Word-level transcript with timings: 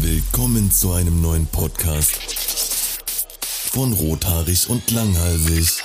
Willkommen 0.00 0.70
zu 0.70 0.92
einem 0.92 1.20
neuen 1.22 1.46
Podcast 1.46 2.16
von 3.72 3.92
Rothaarig 3.92 4.68
und 4.68 4.90
Langhalsig. 4.90 5.82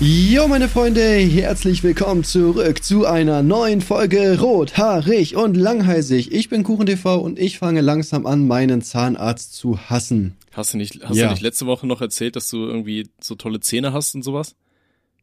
Jo, 0.00 0.48
meine 0.48 0.68
Freunde, 0.68 1.00
herzlich 1.18 1.82
willkommen 1.82 2.24
zurück 2.24 2.82
zu 2.82 3.06
einer 3.06 3.42
neuen 3.42 3.80
Folge 3.80 4.38
Rothaarig 4.40 5.36
und 5.36 5.56
Langhalsig. 5.56 6.32
Ich 6.32 6.48
bin 6.48 6.62
KuchenTV 6.64 7.16
und 7.16 7.38
ich 7.38 7.58
fange 7.58 7.80
langsam 7.82 8.26
an, 8.26 8.46
meinen 8.46 8.82
Zahnarzt 8.82 9.54
zu 9.54 9.78
hassen. 9.78 10.36
Hast 10.52 10.72
du 10.74 10.78
nicht, 10.78 11.00
hast 11.04 11.16
Ja. 11.16 11.26
du 11.26 11.32
nicht 11.32 11.42
letzte 11.42 11.66
Woche 11.66 11.86
noch 11.86 12.00
erzählt, 12.00 12.36
dass 12.36 12.48
du 12.48 12.58
irgendwie 12.66 13.08
so 13.20 13.34
tolle 13.34 13.60
Zähne 13.60 13.92
hast 13.92 14.14
und 14.14 14.22
sowas? 14.22 14.54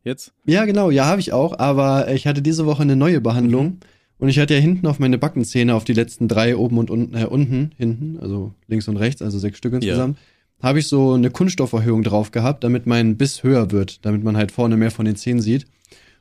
Jetzt? 0.03 0.31
Ja, 0.45 0.65
genau, 0.65 0.91
ja, 0.91 1.05
habe 1.05 1.19
ich 1.19 1.33
auch, 1.33 1.59
aber 1.59 2.11
ich 2.13 2.25
hatte 2.25 2.41
diese 2.41 2.65
Woche 2.65 2.83
eine 2.83 2.95
neue 2.95 3.19
Behandlung 3.19 3.79
und 4.19 4.29
ich 4.29 4.37
hatte 4.37 4.53
ja 4.53 4.59
hinten 4.59 4.85
auf 4.85 4.99
meine 4.99 5.17
Backenzähne, 5.17 5.73
auf 5.73 5.85
die 5.85 5.93
letzten 5.93 6.27
drei 6.27 6.55
oben 6.55 6.77
und 6.77 6.91
unten, 6.91 7.15
äh, 7.15 7.25
unten, 7.25 7.71
hinten, 7.77 8.19
also 8.21 8.53
links 8.67 8.87
und 8.87 8.97
rechts, 8.97 9.21
also 9.21 9.39
sechs 9.39 9.57
Stück 9.57 9.73
insgesamt, 9.73 10.17
habe 10.61 10.79
ich 10.79 10.87
so 10.87 11.13
eine 11.13 11.31
Kunststofferhöhung 11.31 12.03
drauf 12.03 12.31
gehabt, 12.31 12.63
damit 12.63 12.85
mein 12.85 13.17
Biss 13.17 13.43
höher 13.43 13.71
wird, 13.71 14.05
damit 14.05 14.23
man 14.23 14.35
halt 14.35 14.51
vorne 14.51 14.77
mehr 14.77 14.91
von 14.91 15.05
den 15.05 15.15
Zähnen 15.15 15.41
sieht. 15.41 15.65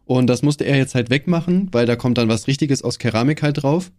Und 0.04 0.28
das 0.28 0.42
musste 0.42 0.64
er 0.64 0.78
jetzt 0.78 0.94
halt 0.94 1.10
wegmachen, 1.10 1.68
weil 1.72 1.86
da 1.86 1.96
kommt 1.96 2.18
dann 2.18 2.28
was 2.28 2.46
Richtiges 2.46 2.82
aus 2.82 2.98
Keramik 2.98 3.42
halt 3.42 3.62
drauf. 3.62 3.90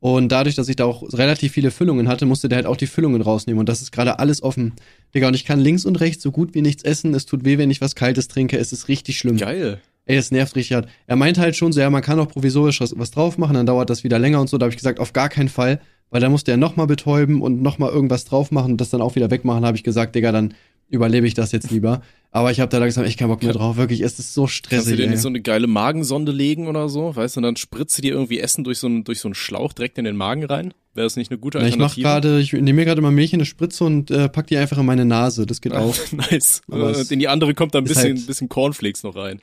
Und 0.00 0.30
dadurch, 0.30 0.54
dass 0.54 0.68
ich 0.68 0.76
da 0.76 0.84
auch 0.84 1.02
relativ 1.14 1.52
viele 1.52 1.70
Füllungen 1.70 2.08
hatte, 2.08 2.26
musste 2.26 2.48
der 2.48 2.56
halt 2.56 2.66
auch 2.66 2.76
die 2.76 2.86
Füllungen 2.86 3.22
rausnehmen. 3.22 3.60
Und 3.60 3.68
das 3.68 3.80
ist 3.80 3.92
gerade 3.92 4.18
alles 4.18 4.42
offen. 4.42 4.74
Digga, 5.14 5.28
und 5.28 5.34
ich 5.34 5.46
kann 5.46 5.58
links 5.58 5.86
und 5.86 6.00
rechts 6.00 6.22
so 6.22 6.30
gut 6.30 6.54
wie 6.54 6.60
nichts 6.60 6.82
essen. 6.82 7.14
Es 7.14 7.24
tut 7.24 7.44
weh, 7.44 7.56
wenn 7.56 7.70
ich 7.70 7.80
was 7.80 7.94
Kaltes 7.94 8.28
trinke. 8.28 8.58
Es 8.58 8.72
ist 8.72 8.88
richtig 8.88 9.18
schlimm. 9.18 9.38
Geil. 9.38 9.80
Ey, 10.06 10.16
es 10.16 10.30
nervt 10.30 10.54
richtig 10.56 10.74
hart. 10.76 10.88
Er 11.06 11.16
meint 11.16 11.36
halt 11.38 11.56
schon 11.56 11.72
so, 11.72 11.80
ja, 11.80 11.90
man 11.90 12.00
kann 12.02 12.18
auch 12.20 12.28
provisorisch 12.28 12.80
was, 12.80 12.96
was 12.98 13.10
drauf 13.10 13.38
machen, 13.38 13.54
dann 13.54 13.66
dauert 13.66 13.90
das 13.90 14.04
wieder 14.04 14.18
länger 14.18 14.40
und 14.40 14.48
so. 14.48 14.56
Da 14.56 14.64
habe 14.64 14.70
ich 14.72 14.76
gesagt, 14.78 15.00
auf 15.00 15.12
gar 15.12 15.28
keinen 15.28 15.48
Fall, 15.48 15.80
weil 16.10 16.20
da 16.20 16.28
musste 16.28 16.52
er 16.52 16.56
nochmal 16.56 16.86
betäuben 16.86 17.42
und 17.42 17.60
nochmal 17.60 17.90
irgendwas 17.90 18.24
drauf 18.24 18.50
machen 18.52 18.72
und 18.72 18.80
das 18.80 18.90
dann 18.90 19.00
auch 19.02 19.16
wieder 19.16 19.30
wegmachen. 19.30 19.64
habe 19.66 19.76
ich 19.76 19.82
gesagt, 19.82 20.14
Digga, 20.14 20.30
dann 20.32 20.54
überlebe 20.88 21.26
ich 21.26 21.34
das 21.34 21.50
jetzt 21.50 21.70
lieber. 21.72 22.02
Aber 22.30 22.52
ich 22.52 22.60
habe 22.60 22.68
da 22.68 22.78
langsam 22.78 23.04
echt 23.04 23.18
keinen 23.18 23.28
Bock 23.30 23.42
mehr 23.42 23.52
drauf. 23.54 23.76
Wirklich, 23.76 24.02
es 24.02 24.18
ist 24.20 24.32
so 24.34 24.42
Kannst 24.42 24.54
du 24.62 24.66
stressig. 24.68 24.96
dir 24.96 25.08
nicht 25.08 25.20
so 25.20 25.28
eine 25.28 25.40
geile 25.40 25.66
Magensonde 25.66 26.30
legen 26.30 26.68
oder 26.68 26.88
so, 26.88 27.16
weißt 27.16 27.34
du, 27.36 27.40
und 27.40 27.42
dann 27.44 27.56
spritzt 27.56 27.98
du 27.98 28.02
dir 28.02 28.12
irgendwie 28.12 28.38
Essen 28.38 28.62
durch 28.62 28.78
so 28.78 28.86
einen, 28.86 29.02
durch 29.02 29.18
so 29.18 29.26
einen 29.26 29.34
Schlauch 29.34 29.72
direkt 29.72 29.98
in 29.98 30.04
den 30.04 30.16
Magen 30.16 30.44
rein? 30.44 30.72
Wäre 30.94 31.06
das 31.06 31.16
nicht 31.16 31.32
eine 31.32 31.38
gute 31.38 31.58
Na, 31.58 31.66
ich 31.66 31.76
mach 31.78 31.96
Alternative? 31.96 32.02
gerade, 32.30 32.40
ich 32.40 32.52
nehme 32.52 32.74
mir 32.74 32.84
gerade 32.84 33.00
mal 33.00 33.10
Milch 33.10 33.32
in 33.32 33.40
eine 33.40 33.46
Spritze 33.46 33.82
und 33.84 34.10
äh, 34.12 34.28
pack 34.28 34.46
die 34.46 34.56
einfach 34.58 34.78
in 34.78 34.86
meine 34.86 35.04
Nase. 35.04 35.46
Das 35.46 35.60
geht 35.60 35.72
auch. 35.74 35.96
nice. 36.12 36.60
Aber 36.70 36.94
in 37.10 37.18
die 37.18 37.26
andere 37.28 37.54
kommt 37.54 37.74
da 37.74 37.78
ein 37.78 37.84
bisschen, 37.84 38.16
halt- 38.16 38.26
bisschen 38.26 38.48
Cornflakes 38.48 39.02
noch 39.02 39.16
rein. 39.16 39.40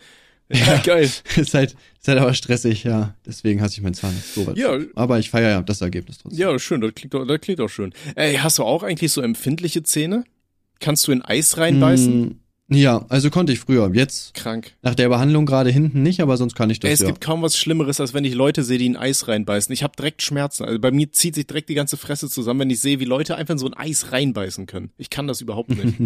Ja, 0.52 0.78
geil. 0.84 1.04
ist 1.36 1.54
halt, 1.54 1.72
ist 2.00 2.08
halt 2.08 2.20
aber 2.20 2.34
stressig, 2.34 2.84
ja. 2.84 3.16
Deswegen 3.26 3.62
hasse 3.62 3.76
ich 3.76 3.82
meinen 3.82 3.94
Zahn. 3.94 4.14
So. 4.36 4.52
Ja. 4.56 4.78
Aber 4.96 5.20
ich 5.20 5.30
feiere 5.30 5.50
ja 5.50 5.62
das 5.62 5.82
Ergebnis 5.82 6.18
trotzdem. 6.20 6.40
Ja, 6.40 6.60
schön, 6.60 6.82
das 6.82 6.94
klingt 6.94 7.14
doch, 7.14 7.26
das 7.26 7.42
klingt 7.42 7.60
doch 7.60 7.70
schön. 7.70 7.94
Ey, 8.16 8.36
hast 8.36 8.60
du 8.60 8.64
auch 8.64 8.84
eigentlich 8.84 9.12
so 9.12 9.22
empfindliche 9.22 9.84
Zähne? 9.84 10.26
Kannst 10.80 11.08
du 11.08 11.12
in 11.12 11.22
Eis 11.22 11.58
reinbeißen? 11.58 12.22
Mm, 12.68 12.76
Ja, 12.76 13.06
also 13.10 13.30
konnte 13.30 13.54
ich 13.54 13.60
früher. 13.60 13.90
Jetzt 13.94 14.34
Krank. 14.34 14.74
nach 14.82 14.96
der 14.96 15.08
Behandlung 15.10 15.46
gerade 15.46 15.70
hinten 15.70 16.04
nicht, 16.04 16.20
aber 16.20 16.36
sonst 16.38 16.56
kann 16.56 16.70
ich 16.70 16.80
das 16.82 16.90
Ey, 16.90 16.94
es 16.96 17.00
ja. 17.00 17.08
gibt 17.08 17.22
kaum 17.22 17.42
was 17.42 17.58
Schlimmeres, 17.58 18.02
als 18.02 18.14
wenn 18.14 18.26
ich 18.26 18.34
Leute 18.34 18.64
sehe, 18.64 18.78
die 18.78 18.86
in 18.88 18.98
Eis 18.98 19.28
reinbeißen. 19.30 19.72
Ich 19.74 19.82
habe 19.82 19.96
direkt 19.98 20.22
Schmerzen. 20.22 20.66
Also 20.66 20.78
bei 20.80 20.92
mir 20.92 21.12
zieht 21.14 21.36
sich 21.36 21.48
direkt 21.48 21.70
die 21.70 21.74
ganze 21.76 21.96
Fresse 21.98 22.30
zusammen, 22.30 22.60
wenn 22.62 22.70
ich 22.70 22.82
sehe, 22.82 23.00
wie 23.00 23.06
Leute 23.06 23.36
einfach 23.38 23.54
in 23.54 23.60
so 23.60 23.68
ein 23.68 23.74
Eis 23.76 24.12
reinbeißen 24.12 24.66
können. 24.66 24.92
Ich 24.98 25.10
kann 25.10 25.26
das 25.28 25.40
überhaupt 25.42 25.70
nicht. 25.70 26.00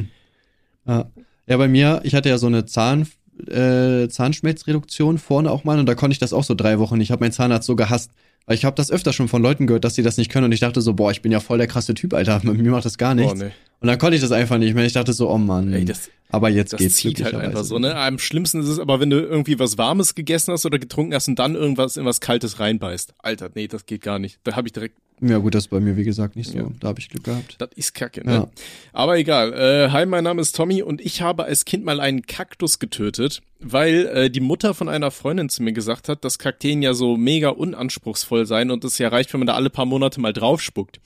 Ja. 0.86 1.10
ja, 1.48 1.58
bei 1.58 1.68
mir, 1.68 2.02
ich 2.04 2.14
hatte 2.14 2.30
ja 2.30 2.38
so 2.38 2.48
eine 2.48 2.66
Zahn, 2.66 3.08
äh, 3.48 4.08
Zahnschmelzreduktion 4.10 5.18
vorne 5.18 5.52
auch 5.52 5.64
mal 5.64 5.80
und 5.80 5.86
da 5.86 5.96
konnte 5.96 6.14
ich 6.14 6.20
das 6.20 6.34
auch 6.34 6.44
so 6.44 6.56
drei 6.56 6.80
Wochen. 6.80 7.00
Ich 7.02 7.12
habe 7.12 7.24
meinen 7.24 7.32
Zahnarzt 7.32 7.68
so 7.68 7.76
gehasst. 7.76 8.12
Ich 8.50 8.64
habe 8.64 8.76
das 8.76 8.92
öfter 8.92 9.12
schon 9.12 9.28
von 9.28 9.42
Leuten 9.42 9.68
gehört, 9.68 9.84
dass 9.84 9.96
sie 9.96 10.04
das 10.04 10.18
nicht 10.18 10.32
können 10.32 10.46
und 10.46 10.52
ich 10.54 10.62
dachte 10.62 10.80
so, 10.82 10.94
boah, 10.94 11.12
ich 11.12 11.22
bin 11.22 11.32
ja 11.32 11.40
voll 11.42 11.58
der 11.58 11.68
krasse 11.68 11.94
Typ, 11.94 12.14
Alter. 12.14 12.40
Mir 12.44 12.72
macht 12.72 12.86
das 12.86 12.98
gar 12.98 13.14
nichts. 13.14 13.34
Oh, 13.34 13.36
nee. 13.36 13.52
Und 13.80 13.88
dann 13.88 13.98
konnte 14.00 14.16
ich 14.16 14.22
das 14.22 14.32
einfach 14.32 14.58
nicht 14.58 14.74
mehr. 14.74 14.86
Ich 14.86 14.94
dachte 14.94 15.14
so, 15.14 15.30
oh 15.30 15.38
Mann. 15.38 15.74
Ey, 15.74 15.86
das- 15.86 16.10
aber 16.30 16.50
jetzt 16.50 16.74
Das 16.74 16.80
geht's 16.80 16.96
zieht 16.96 17.24
halt 17.24 17.36
einfach 17.36 17.64
so, 17.64 17.80
ne? 17.80 17.96
Am 17.96 18.20
schlimmsten 18.20 18.60
ist 18.60 18.68
es 18.68 18.80
aber, 18.80 19.00
wenn 19.00 19.10
du 19.10 19.18
irgendwie 19.20 19.60
was 19.60 19.78
Warmes 19.78 20.14
gegessen 20.14 20.52
hast 20.52 20.66
oder 20.66 20.78
getrunken 20.78 21.14
hast 21.14 21.30
und 21.30 21.40
dann 21.40 21.56
irgendwas 21.56 21.96
in 21.96 22.04
was 22.04 22.20
Kaltes 22.20 22.60
reinbeißt. 22.60 23.14
Alter, 23.20 23.50
nee, 23.56 23.68
das 23.70 23.86
geht 23.86 24.02
gar 24.02 24.20
nicht. 24.20 24.38
Da 24.44 24.56
habe 24.58 24.68
ich 24.68 24.74
direkt, 24.74 24.96
Ja 25.22 25.38
gut, 25.38 25.56
das 25.56 25.66
ist 25.66 25.70
bei 25.70 25.80
mir 25.80 25.96
wie 25.96 26.04
gesagt 26.04 26.36
nicht 26.36 26.50
so. 26.52 26.58
Ja. 26.58 26.68
Da 26.82 26.90
habe 26.90 27.00
ich 27.00 27.08
Glück 27.08 27.24
gehabt. 27.24 27.56
das 27.60 27.70
ist 27.76 27.94
kacke, 27.94 28.26
ne? 28.26 28.34
Ja. 28.34 28.48
Aber 28.92 29.18
egal. 29.18 29.54
Äh, 29.54 29.90
hi, 29.92 30.06
mein 30.06 30.26
Name 30.26 30.42
ist 30.42 30.54
Tommy 30.54 30.82
und 30.82 31.00
ich 31.00 31.22
habe 31.22 31.46
als 31.46 31.64
Kind 31.64 31.86
mal 31.86 32.02
einen 32.02 32.24
Kaktus 32.24 32.80
getötet, 32.80 33.42
weil 33.60 34.06
äh, 34.08 34.30
die 34.30 34.40
Mutter 34.40 34.74
von 34.74 34.90
einer 34.90 35.12
Freundin 35.12 35.50
zu 35.50 35.64
mir 35.64 35.74
gesagt 35.74 36.10
hat, 36.10 36.24
dass 36.24 36.40
Kakteen 36.40 36.82
ja 36.82 36.94
so 36.94 37.18
mega 37.18 37.50
unanspruchsvoll 37.50 38.46
seien 38.46 38.72
und 38.72 38.84
es 38.84 38.98
ja 38.98 39.08
reicht, 39.10 39.34
wenn 39.34 39.40
man 39.40 39.48
da 39.48 39.56
alle 39.56 39.70
paar 39.70 39.86
Monate 39.86 40.20
mal 40.20 40.34
draufspuckt. 40.34 41.00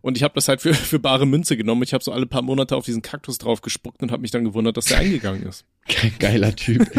Und 0.00 0.16
ich 0.16 0.24
habe 0.24 0.34
das 0.34 0.48
halt 0.48 0.60
für, 0.60 0.74
für 0.74 0.98
bare 0.98 1.26
Münze 1.26 1.56
genommen. 1.56 1.82
Ich 1.82 1.94
habe 1.94 2.02
so 2.02 2.12
alle 2.12 2.26
paar 2.26 2.42
Monate 2.42 2.76
auf 2.76 2.84
diesen 2.84 3.02
Kaktus 3.02 3.38
drauf 3.38 3.60
gespuckt 3.62 4.02
und 4.02 4.10
habe 4.10 4.22
mich 4.22 4.30
dann 4.32 4.44
gewundert, 4.44 4.76
dass 4.76 4.86
der 4.86 4.98
eingegangen 4.98 5.44
ist. 5.44 5.64
Geiler 6.18 6.54
Typ. 6.56 6.90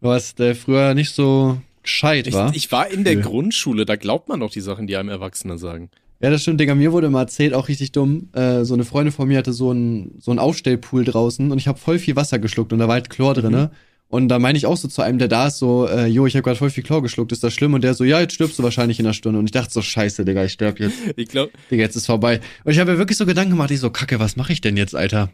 Du 0.00 0.10
hast 0.10 0.40
äh, 0.40 0.54
früher 0.54 0.94
nicht 0.94 1.10
so 1.14 1.58
gescheit, 1.82 2.26
Ich, 2.26 2.34
war. 2.34 2.54
ich 2.54 2.72
war 2.72 2.90
in 2.90 3.04
der 3.04 3.14
Ja. 3.14 3.20
Grundschule, 3.20 3.84
da 3.84 3.96
glaubt 3.96 4.28
man 4.28 4.40
doch 4.40 4.50
die 4.50 4.60
Sachen, 4.60 4.86
die 4.86 4.96
einem 4.96 5.10
Erwachsene 5.10 5.58
sagen. 5.58 5.90
Ja, 6.20 6.30
das 6.30 6.42
stimmt, 6.42 6.58
Digga. 6.60 6.74
Mir 6.74 6.92
wurde 6.92 7.10
mal 7.10 7.22
erzählt, 7.22 7.52
auch 7.54 7.68
richtig 7.68 7.92
dumm. 7.92 8.30
Äh, 8.32 8.64
so 8.64 8.72
eine 8.74 8.84
Freundin 8.84 9.12
von 9.12 9.28
mir 9.28 9.36
hatte 9.38 9.52
so 9.52 9.70
einen 9.70 10.16
so 10.20 10.30
einen 10.30 10.38
Aufstellpool 10.40 11.04
draußen 11.04 11.52
und 11.52 11.58
ich 11.58 11.68
habe 11.68 11.78
voll 11.78 11.98
viel 11.98 12.16
Wasser 12.16 12.38
geschluckt 12.38 12.72
und 12.72 12.78
da 12.78 12.86
war 12.88 12.94
halt 12.94 13.10
Chlor 13.10 13.34
drinne. 13.34 13.70
Und 14.14 14.28
da 14.28 14.38
meine 14.38 14.56
ich 14.56 14.66
auch 14.66 14.76
so 14.76 14.86
zu 14.86 15.02
einem, 15.02 15.18
der 15.18 15.26
da 15.26 15.48
ist, 15.48 15.58
so, 15.58 15.88
äh, 15.88 16.06
jo, 16.06 16.24
ich 16.24 16.36
habe 16.36 16.44
gerade 16.44 16.56
voll 16.56 16.70
viel 16.70 16.84
Chlor 16.84 17.02
geschluckt, 17.02 17.32
ist 17.32 17.42
das 17.42 17.52
schlimm? 17.52 17.74
Und 17.74 17.82
der 17.82 17.94
so, 17.94 18.04
ja, 18.04 18.20
jetzt 18.20 18.34
stirbst 18.34 18.56
du 18.56 18.62
wahrscheinlich 18.62 19.00
in 19.00 19.06
einer 19.06 19.12
Stunde. 19.12 19.40
Und 19.40 19.46
ich 19.46 19.50
dachte 19.50 19.72
so, 19.72 19.82
scheiße, 19.82 20.24
Digga, 20.24 20.44
ich 20.44 20.52
sterb 20.52 20.78
jetzt. 20.78 20.96
Ich 21.16 21.26
glaube, 21.26 21.50
Digga, 21.68 21.82
jetzt 21.82 21.96
ist 21.96 22.06
vorbei. 22.06 22.40
Und 22.62 22.70
ich 22.70 22.78
habe 22.78 22.92
mir 22.92 22.98
wirklich 22.98 23.18
so 23.18 23.26
Gedanken 23.26 23.50
gemacht, 23.50 23.72
ich 23.72 23.80
so, 23.80 23.90
kacke, 23.90 24.20
was 24.20 24.36
mache 24.36 24.52
ich 24.52 24.60
denn 24.60 24.76
jetzt, 24.76 24.94
Alter? 24.94 25.32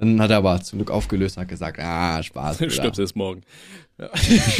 Dann 0.00 0.20
hat 0.20 0.32
er 0.32 0.38
aber 0.38 0.60
zum 0.60 0.80
Glück 0.80 0.90
aufgelöst 0.90 1.36
und 1.36 1.42
hat 1.42 1.48
gesagt, 1.50 1.78
ah, 1.78 2.20
Spaß. 2.20 2.56
du 2.58 2.64
Bruder. 2.64 2.74
stirbst 2.74 2.98
erst 2.98 3.14
morgen. 3.14 3.42
Ja. 3.96 4.10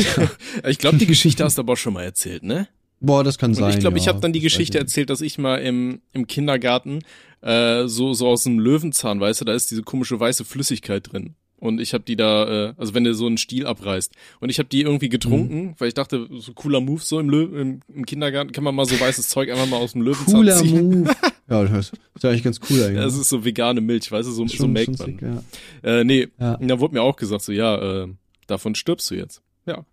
ich 0.68 0.78
glaube, 0.78 0.98
die 0.98 1.06
Geschichte 1.06 1.42
hast 1.42 1.58
du 1.58 1.62
aber 1.62 1.72
auch 1.72 1.76
schon 1.76 1.94
mal 1.94 2.04
erzählt, 2.04 2.44
ne? 2.44 2.68
Boah, 3.00 3.24
das 3.24 3.36
kann 3.36 3.50
Und 3.50 3.56
sein. 3.56 3.70
ich 3.74 3.80
glaube, 3.80 3.98
ich 3.98 4.04
ja, 4.04 4.12
habe 4.12 4.20
dann 4.20 4.32
die 4.32 4.38
Geschichte 4.38 4.78
ich 4.78 4.82
erzählt, 4.82 5.10
dass 5.10 5.20
ich 5.20 5.38
mal 5.38 5.56
im, 5.56 6.02
im 6.12 6.28
Kindergarten 6.28 7.00
äh, 7.40 7.88
so, 7.88 8.14
so 8.14 8.28
aus 8.28 8.44
dem 8.44 8.60
Löwenzahn, 8.60 9.18
weißt 9.18 9.40
du, 9.40 9.44
da 9.44 9.54
ist 9.54 9.72
diese 9.72 9.82
komische 9.82 10.20
weiße 10.20 10.44
Flüssigkeit 10.44 11.12
drin. 11.12 11.34
Und 11.58 11.80
ich 11.80 11.94
habe 11.94 12.04
die 12.04 12.16
da, 12.16 12.68
äh, 12.68 12.74
also 12.76 12.92
wenn 12.94 13.04
du 13.04 13.14
so 13.14 13.26
einen 13.26 13.38
Stiel 13.38 13.66
abreißt. 13.66 14.12
Und 14.40 14.50
ich 14.50 14.58
habe 14.58 14.68
die 14.68 14.82
irgendwie 14.82 15.08
getrunken, 15.08 15.74
weil 15.78 15.88
ich 15.88 15.94
dachte, 15.94 16.28
so 16.38 16.52
cooler 16.52 16.80
Move 16.80 17.00
so 17.02 17.18
im, 17.18 17.30
Lö 17.30 17.60
im, 17.60 17.80
im 17.94 18.04
Kindergarten, 18.04 18.52
kann 18.52 18.62
man 18.62 18.74
mal 18.74 18.84
so 18.84 18.98
weißes 19.00 19.28
Zeug 19.28 19.50
einfach 19.50 19.66
mal 19.66 19.78
aus 19.78 19.92
dem 19.92 20.02
Löwenzahn 20.02 20.34
Cooler 20.34 20.56
ziehen. 20.56 21.00
Move. 21.00 21.14
ja, 21.48 21.64
das 21.64 21.92
ist 22.14 22.22
ja 22.22 22.30
eigentlich 22.30 22.42
ganz 22.42 22.60
cool 22.68 22.82
eigentlich. 22.82 22.96
Ja, 22.96 23.04
das 23.04 23.16
ist 23.16 23.30
so 23.30 23.44
vegane 23.44 23.80
Milch, 23.80 24.12
weißt 24.12 24.28
du, 24.28 24.32
so, 24.32 24.46
so 24.46 24.54
Schon- 24.56 24.72
melkt 24.72 24.98
schon 24.98 25.16
man. 25.18 25.18
sick, 25.18 25.42
ja. 25.82 25.90
Äh, 26.00 26.04
nee, 26.04 26.28
Ja. 26.38 26.58
da 26.58 26.78
wurde 26.78 26.94
mir 26.94 27.02
auch 27.02 27.16
gesagt, 27.16 27.42
so, 27.42 27.52
ja, 27.52 28.02
äh, 28.04 28.08
davon 28.46 28.74
stirbst 28.74 29.10
du 29.10 29.14
jetzt. 29.14 29.40
Ja, 29.64 29.84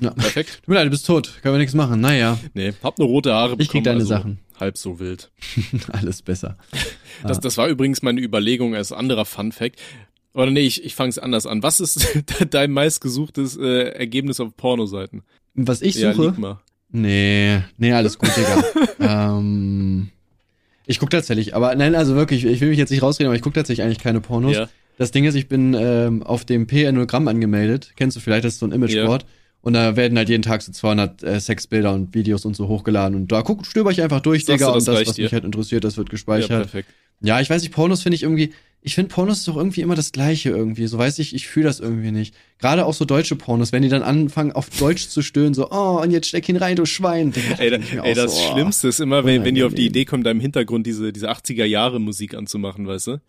Ja. 0.00 0.10
perfekt. 0.10 0.56
Tut 0.60 0.68
mir 0.68 0.74
leid, 0.74 0.86
du 0.86 0.90
bist 0.90 1.06
tot. 1.06 1.38
Können 1.42 1.54
wir 1.54 1.58
nichts 1.60 1.74
machen. 1.74 2.00
Naja, 2.02 2.38
Nee, 2.52 2.74
hab 2.82 2.98
nur 2.98 3.08
rote 3.08 3.32
Haare 3.32 3.50
bekommen. 3.52 3.62
Ich 3.62 3.68
krieg 3.70 3.84
deine 3.84 4.00
also 4.00 4.08
Sachen. 4.10 4.38
Halb 4.60 4.76
so 4.76 5.00
wild. 5.00 5.30
alles 5.92 6.20
besser. 6.20 6.58
Das, 7.22 7.40
das 7.40 7.56
war 7.56 7.68
übrigens 7.68 8.02
meine 8.02 8.20
Überlegung 8.20 8.74
als 8.74 8.92
anderer 8.92 9.24
Fun 9.24 9.52
Fact. 9.52 9.80
Oder 10.34 10.50
nee, 10.50 10.60
ich, 10.60 10.84
ich 10.84 10.94
fange 10.94 11.08
es 11.10 11.18
anders 11.18 11.46
an. 11.46 11.62
Was 11.62 11.80
ist 11.80 12.06
dein 12.50 12.70
meistgesuchtes 12.70 13.56
äh, 13.56 13.88
Ergebnis 13.90 14.38
auf 14.40 14.56
Pornoseiten? 14.56 15.22
Was 15.54 15.82
ich 15.82 15.96
Ja, 15.96 16.12
suche? 16.14 16.28
lieg 16.28 16.38
mal. 16.38 16.60
nee, 16.90 17.60
nee, 17.78 17.92
alles 17.92 18.18
gut, 18.18 18.30
Digga. 18.36 18.64
ähm, 19.38 20.08
ich 20.86 20.98
guck 20.98 21.10
tatsächlich, 21.10 21.54
aber 21.54 21.74
nein, 21.74 21.94
also 21.94 22.14
wirklich, 22.14 22.44
ich 22.44 22.60
will 22.60 22.68
mich 22.70 22.78
jetzt 22.78 22.90
nicht 22.90 23.02
rausreden, 23.02 23.28
aber 23.28 23.36
ich 23.36 23.42
guck 23.42 23.54
tatsächlich 23.54 23.84
eigentlich 23.84 23.98
keine 23.98 24.20
Pornos. 24.20 24.54
Ja. 24.56 24.68
Das 24.98 25.10
Ding 25.12 25.24
ist, 25.24 25.34
ich 25.34 25.48
bin 25.48 25.74
ähm, 25.78 26.22
auf 26.22 26.44
dem 26.44 26.66
PN0gramm 26.66 27.28
angemeldet. 27.28 27.92
Kennst 27.96 28.16
du 28.16 28.20
vielleicht, 28.20 28.44
das 28.44 28.54
ist 28.54 28.58
so 28.60 28.66
ein 28.66 28.72
Imageboard. 28.72 29.24
Und 29.62 29.74
da 29.74 29.94
werden 29.96 30.16
halt 30.16 30.28
jeden 30.28 30.42
Tag 30.42 30.62
so 30.62 30.72
200 30.72 31.22
äh, 31.22 31.40
Sexbilder 31.40 31.92
und 31.92 32.14
Videos 32.14 32.44
und 32.44 32.54
so 32.56 32.68
hochgeladen. 32.68 33.14
Und 33.14 33.30
da 33.32 33.42
guck, 33.42 33.66
stöber 33.66 33.90
ich 33.90 34.00
einfach 34.02 34.20
durch, 34.20 34.44
Sagst 34.44 34.60
Digga. 34.60 34.68
du, 34.72 34.74
das 34.78 34.88
und 34.88 34.94
das, 34.94 35.00
was 35.08 35.18
mich 35.18 35.28
dir? 35.28 35.32
halt 35.32 35.44
interessiert, 35.44 35.84
das 35.84 35.96
wird 35.96 36.08
Ja, 36.08 36.12
gespeichert. 36.12 36.48
perfekt. 36.48 36.88
Ja, 37.22 37.40
ich 37.40 37.50
weiß 37.50 37.62
nicht, 37.62 37.72
Pornos 37.72 38.02
finde 38.02 38.16
ich 38.16 38.22
irgendwie, 38.22 38.52
ich 38.82 38.94
finde 38.94 39.12
Pornos 39.14 39.38
ist 39.38 39.48
doch 39.48 39.56
irgendwie 39.56 39.82
immer 39.82 39.94
das 39.94 40.10
Gleiche 40.12 40.48
irgendwie. 40.50 40.86
So 40.86 40.96
weiß 40.96 41.18
ich, 41.18 41.34
ich 41.34 41.46
fühle 41.48 41.66
das 41.66 41.80
irgendwie 41.80 42.12
nicht. 42.12 42.34
Gerade 42.58 42.86
auch 42.86 42.94
so 42.94 43.04
deutsche 43.04 43.36
Pornos, 43.36 43.72
wenn 43.72 43.82
die 43.82 43.88
dann 43.90 44.02
anfangen, 44.02 44.52
auf 44.52 44.70
Deutsch 44.70 45.08
zu 45.08 45.20
stöhnen, 45.22 45.52
so, 45.52 45.70
oh, 45.70 46.00
und 46.02 46.10
jetzt 46.10 46.28
steck 46.28 46.48
ihn 46.48 46.56
rein, 46.56 46.76
du 46.76 46.86
Schwein. 46.86 47.32
Ey, 47.58 47.70
da, 47.70 47.76
ey 48.02 48.14
das 48.14 48.34
so, 48.34 48.40
oh. 48.48 48.52
Schlimmste 48.52 48.88
ist 48.88 49.00
immer, 49.00 49.24
wenn, 49.24 49.44
wenn 49.44 49.54
die 49.54 49.64
auf 49.64 49.74
die. 49.74 49.86
Idee 49.86 50.04
kommen, 50.06 50.24
da 50.24 50.30
im 50.30 50.40
Hintergrund 50.40 50.86
diese, 50.86 51.12
diese 51.12 51.30
80er-Jahre-Musik 51.30 52.34
anzumachen, 52.34 52.86
weißt 52.86 53.08
du? 53.08 53.20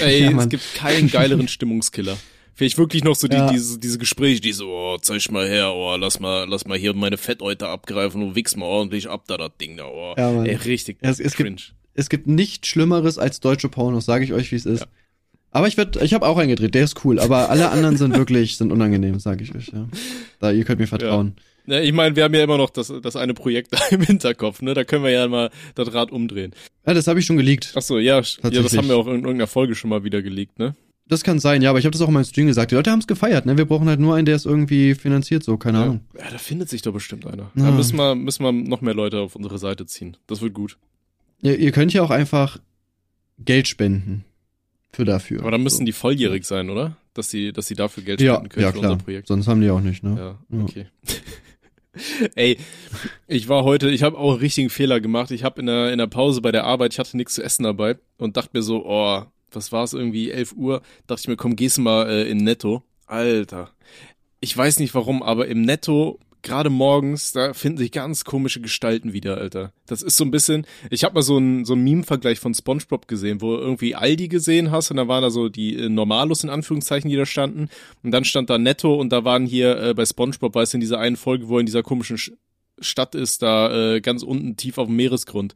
Ey, 0.00 0.22
Ja, 0.24 0.38
es 0.38 0.48
gibt 0.48 0.74
keinen 0.74 1.10
geileren 1.10 1.48
Stimmungskiller. 1.48 2.16
Vielleicht 2.54 2.76
wirklich 2.78 3.02
noch 3.04 3.14
so 3.16 3.28
die, 3.28 3.36
Ja. 3.36 3.50
diese, 3.50 3.78
diese 3.78 3.98
Gespräche, 3.98 4.40
die 4.40 4.52
so, 4.52 4.68
oh, 4.70 4.98
zeig 5.00 5.30
mal 5.30 5.46
her, 5.48 5.72
oh, 5.74 5.96
lass 5.96 6.20
mal, 6.20 6.46
lass 6.48 6.66
mal 6.66 6.78
hier 6.78 6.94
meine 6.94 7.16
Fetteute 7.18 7.66
abgreifen 7.68 8.22
und 8.22 8.34
wichs 8.34 8.56
mal 8.56 8.66
ordentlich 8.66 9.08
ab 9.08 9.24
da, 9.26 9.36
das 9.36 9.50
Ding 9.60 9.76
da, 9.76 9.84
oh. 9.86 10.14
Ja, 10.16 10.30
Mann. 10.30 10.46
Ey, 10.46 10.54
richtig 10.56 10.96
Es- 11.00 11.20
es 11.20 11.34
gibt- 11.36 11.48
cringe. 11.48 11.62
Es 11.94 12.08
gibt 12.08 12.26
nichts 12.26 12.68
Schlimmeres 12.68 13.18
als 13.18 13.40
deutsche 13.40 13.68
Pornos, 13.68 14.04
sage 14.04 14.24
ich 14.24 14.32
euch, 14.32 14.50
wie 14.52 14.56
es 14.56 14.66
ist. 14.66 14.80
Ja. 14.80 14.86
Aber 15.50 15.68
ich 15.68 15.76
werd, 15.76 16.00
ich 16.00 16.14
habe 16.14 16.26
auch 16.26 16.38
eingedreht, 16.38 16.74
der 16.74 16.84
ist 16.84 17.04
cool, 17.04 17.18
aber 17.20 17.50
alle 17.50 17.70
anderen 17.70 17.98
sind 17.98 18.16
wirklich, 18.16 18.56
sind 18.56 18.72
unangenehm, 18.72 19.20
sage 19.20 19.44
ich 19.44 19.54
euch, 19.54 19.68
ja. 19.68 19.86
Da, 20.38 20.50
ihr 20.50 20.64
könnt 20.64 20.80
mir 20.80 20.86
vertrauen. 20.86 21.34
Ja, 21.66 21.80
ich 21.80 21.92
meine, 21.92 22.16
wir 22.16 22.24
haben 22.24 22.34
ja 22.34 22.42
immer 22.42 22.56
noch 22.56 22.70
das, 22.70 22.92
das 23.02 23.16
eine 23.16 23.34
Projekt 23.34 23.72
im 23.90 24.00
Hinterkopf, 24.00 24.62
ne? 24.62 24.74
Da 24.74 24.84
können 24.84 25.04
wir 25.04 25.10
ja 25.10 25.28
mal 25.28 25.50
das 25.74 25.92
Rad 25.92 26.10
umdrehen. 26.10 26.54
Ja, 26.86 26.94
das 26.94 27.06
habe 27.06 27.20
ich 27.20 27.26
schon 27.26 27.36
geleakt. 27.36 27.72
Ach 27.76 27.82
so, 27.82 27.98
ja, 27.98 28.20
ja, 28.20 28.50
das 28.50 28.76
haben 28.76 28.88
wir 28.88 28.96
auch 28.96 29.06
in 29.06 29.16
irgendeiner 29.16 29.46
Folge 29.46 29.74
schon 29.74 29.90
mal 29.90 30.02
wieder 30.04 30.22
geleakt, 30.22 30.58
ne? 30.58 30.74
Das 31.06 31.22
kann 31.22 31.38
sein, 31.38 31.60
ja, 31.60 31.70
aber 31.70 31.78
ich 31.78 31.84
habe 31.84 31.92
das 31.92 32.00
auch 32.00 32.08
in 32.08 32.14
meinem 32.14 32.24
Stream 32.24 32.46
gesagt. 32.46 32.70
Die 32.70 32.74
Leute 32.74 32.90
haben 32.90 33.00
es 33.00 33.06
gefeiert, 33.06 33.44
ne? 33.44 33.58
Wir 33.58 33.66
brauchen 33.66 33.88
halt 33.88 34.00
nur 34.00 34.14
einen, 34.14 34.24
der 34.24 34.36
es 34.36 34.46
irgendwie 34.46 34.94
finanziert, 34.94 35.44
so, 35.44 35.58
keine 35.58 35.78
ja. 35.78 35.84
Ahnung. 35.84 36.00
Ja, 36.18 36.30
da 36.30 36.38
findet 36.38 36.70
sich 36.70 36.80
doch 36.80 36.92
bestimmt 36.92 37.26
einer. 37.26 37.50
Ja. 37.54 37.64
Da 37.66 37.70
müssen 37.70 37.96
wir, 37.96 38.14
müssen 38.14 38.42
wir 38.42 38.52
noch 38.52 38.80
mehr 38.80 38.94
Leute 38.94 39.20
auf 39.20 39.36
unsere 39.36 39.58
Seite 39.58 39.84
ziehen. 39.84 40.16
Das 40.26 40.40
wird 40.40 40.54
gut. 40.54 40.78
Ja, 41.42 41.52
ihr 41.52 41.72
könnt 41.72 41.92
ja 41.92 42.02
auch 42.02 42.10
einfach 42.10 42.58
Geld 43.38 43.68
spenden. 43.68 44.24
Für 44.92 45.04
dafür. 45.04 45.40
Aber 45.40 45.50
dann 45.50 45.62
müssen 45.62 45.78
so. 45.78 45.84
die 45.84 45.92
volljährig 45.92 46.44
sein, 46.44 46.68
oder? 46.68 46.96
Dass 47.14 47.30
sie, 47.30 47.52
dass 47.52 47.66
sie 47.66 47.74
dafür 47.74 48.02
Geld 48.02 48.20
spenden 48.20 48.44
ja, 48.44 48.48
können 48.48 48.62
ja, 48.62 48.72
für 48.72 48.78
klar. 48.78 48.92
unser 48.92 49.04
Projekt. 49.04 49.28
Sonst 49.28 49.48
haben 49.48 49.60
die 49.60 49.70
auch 49.70 49.80
nicht, 49.80 50.02
ne? 50.02 50.38
Ja, 50.50 50.62
okay. 50.62 50.86
Ey, 52.34 52.58
ich 53.26 53.48
war 53.48 53.64
heute, 53.64 53.90
ich 53.90 54.02
habe 54.02 54.16
auch 54.16 54.32
einen 54.32 54.40
richtigen 54.40 54.70
Fehler 54.70 55.00
gemacht. 55.00 55.30
Ich 55.30 55.44
habe 55.44 55.60
in 55.60 55.66
der, 55.66 55.92
in 55.92 55.98
der 55.98 56.06
Pause 56.06 56.40
bei 56.40 56.52
der 56.52 56.64
Arbeit, 56.64 56.92
ich 56.92 56.98
hatte 56.98 57.16
nichts 57.16 57.34
zu 57.34 57.42
essen 57.42 57.64
dabei 57.64 57.98
und 58.18 58.36
dachte 58.36 58.50
mir 58.52 58.62
so, 58.62 58.84
oh, 58.86 59.24
was 59.50 59.72
war 59.72 59.84
es 59.84 59.92
irgendwie, 59.92 60.30
11 60.30 60.52
Uhr, 60.52 60.82
dachte 61.06 61.20
ich 61.20 61.28
mir, 61.28 61.36
komm, 61.36 61.56
gehst 61.56 61.78
du 61.78 61.82
mal 61.82 62.08
äh, 62.08 62.30
in 62.30 62.38
Netto. 62.38 62.82
Alter, 63.06 63.70
ich 64.40 64.56
weiß 64.56 64.78
nicht 64.78 64.94
warum, 64.94 65.22
aber 65.22 65.48
im 65.48 65.62
Netto 65.62 66.18
gerade 66.42 66.70
morgens, 66.70 67.32
da 67.32 67.54
finden 67.54 67.78
sich 67.78 67.92
ganz 67.92 68.24
komische 68.24 68.60
Gestalten 68.60 69.12
wieder, 69.12 69.38
Alter. 69.38 69.72
Das 69.86 70.02
ist 70.02 70.16
so 70.16 70.24
ein 70.24 70.30
bisschen, 70.30 70.66
ich 70.90 71.04
habe 71.04 71.14
mal 71.14 71.22
so 71.22 71.36
einen 71.36 71.64
so 71.64 71.74
einen 71.74 71.84
Meme-Vergleich 71.84 72.40
von 72.40 72.54
SpongeBob 72.54 73.08
gesehen, 73.08 73.40
wo 73.40 73.56
du 73.56 73.62
irgendwie 73.62 73.94
Aldi 73.94 74.28
gesehen 74.28 74.70
hast 74.70 74.90
und 74.90 74.96
da 74.96 75.08
waren 75.08 75.22
da 75.22 75.30
so 75.30 75.48
die 75.48 75.76
äh, 75.76 75.88
Normalos 75.88 76.44
in 76.44 76.50
Anführungszeichen, 76.50 77.08
die 77.08 77.16
da 77.16 77.26
standen 77.26 77.68
und 78.02 78.10
dann 78.10 78.24
stand 78.24 78.50
da 78.50 78.58
Netto 78.58 78.94
und 78.94 79.10
da 79.10 79.24
waren 79.24 79.46
hier 79.46 79.80
äh, 79.80 79.94
bei 79.94 80.04
SpongeBob, 80.04 80.54
weißt 80.54 80.72
du, 80.72 80.76
in 80.76 80.80
dieser 80.80 80.98
einen 80.98 81.16
Folge, 81.16 81.48
wo 81.48 81.56
er 81.56 81.60
in 81.60 81.66
dieser 81.66 81.82
komischen 81.82 82.18
Sch 82.18 82.32
Stadt 82.80 83.14
ist, 83.14 83.42
da 83.42 83.94
äh, 83.94 84.00
ganz 84.00 84.22
unten 84.24 84.56
tief 84.56 84.78
auf 84.78 84.88
dem 84.88 84.96
Meeresgrund. 84.96 85.54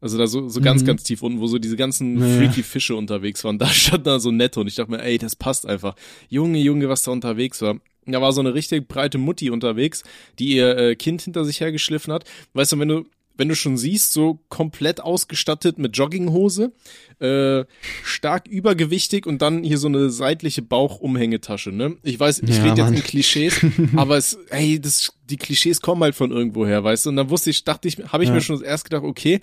Also 0.00 0.16
da 0.16 0.26
so, 0.26 0.48
so 0.48 0.60
ganz, 0.60 0.82
mhm. 0.82 0.86
ganz 0.86 1.02
tief 1.04 1.22
unten, 1.22 1.40
wo 1.40 1.46
so 1.46 1.58
diese 1.58 1.76
ganzen 1.76 2.14
naja. 2.14 2.38
freaky 2.38 2.62
Fische 2.62 2.96
unterwegs 2.96 3.44
waren. 3.44 3.58
Da 3.58 3.66
stand 3.68 4.06
da 4.06 4.18
so 4.18 4.30
netto 4.30 4.62
und 4.62 4.66
ich 4.66 4.74
dachte 4.74 4.90
mir, 4.90 5.02
ey, 5.02 5.18
das 5.18 5.36
passt 5.36 5.66
einfach. 5.66 5.94
Junge, 6.28 6.58
Junge, 6.58 6.88
was 6.88 7.02
da 7.02 7.10
unterwegs 7.10 7.60
war. 7.60 7.76
Da 8.12 8.20
war 8.20 8.32
so 8.32 8.40
eine 8.40 8.54
richtig 8.54 8.88
breite 8.88 9.18
Mutti 9.18 9.50
unterwegs, 9.50 10.02
die 10.38 10.56
ihr 10.56 10.76
äh, 10.76 10.96
Kind 10.96 11.22
hinter 11.22 11.44
sich 11.44 11.60
hergeschliffen 11.60 12.12
hat. 12.12 12.24
Weißt 12.54 12.72
du, 12.72 12.78
wenn 12.78 12.88
du 12.88 13.04
wenn 13.40 13.48
du 13.48 13.56
schon 13.56 13.78
siehst, 13.78 14.12
so 14.12 14.38
komplett 14.50 15.00
ausgestattet 15.00 15.78
mit 15.78 15.96
Jogginghose, 15.96 16.72
äh, 17.20 17.64
stark 18.04 18.46
übergewichtig 18.46 19.26
und 19.26 19.40
dann 19.40 19.64
hier 19.64 19.78
so 19.78 19.88
eine 19.88 20.10
seitliche 20.10 20.60
Bauchumhängetasche, 20.60 21.72
ne? 21.72 21.96
Ich 22.02 22.20
weiß, 22.20 22.42
ich 22.42 22.58
ja, 22.58 22.64
rede 22.64 22.82
jetzt 22.82 22.90
in 22.94 23.02
Klischees, 23.02 23.64
aber 23.96 24.18
es, 24.18 24.34
ey, 24.50 24.78
das, 24.78 25.14
die 25.24 25.38
Klischees 25.38 25.80
kommen 25.80 26.02
halt 26.02 26.14
von 26.14 26.30
irgendwoher, 26.30 26.84
weißt 26.84 27.06
du? 27.06 27.10
Und 27.10 27.16
dann 27.16 27.30
wusste 27.30 27.48
ich, 27.48 27.64
dachte 27.64 27.88
ich, 27.88 27.96
habe 28.12 28.22
ich 28.24 28.28
ja. 28.28 28.34
mir 28.34 28.42
schon 28.42 28.62
erst 28.62 28.84
gedacht, 28.84 29.04
okay. 29.04 29.40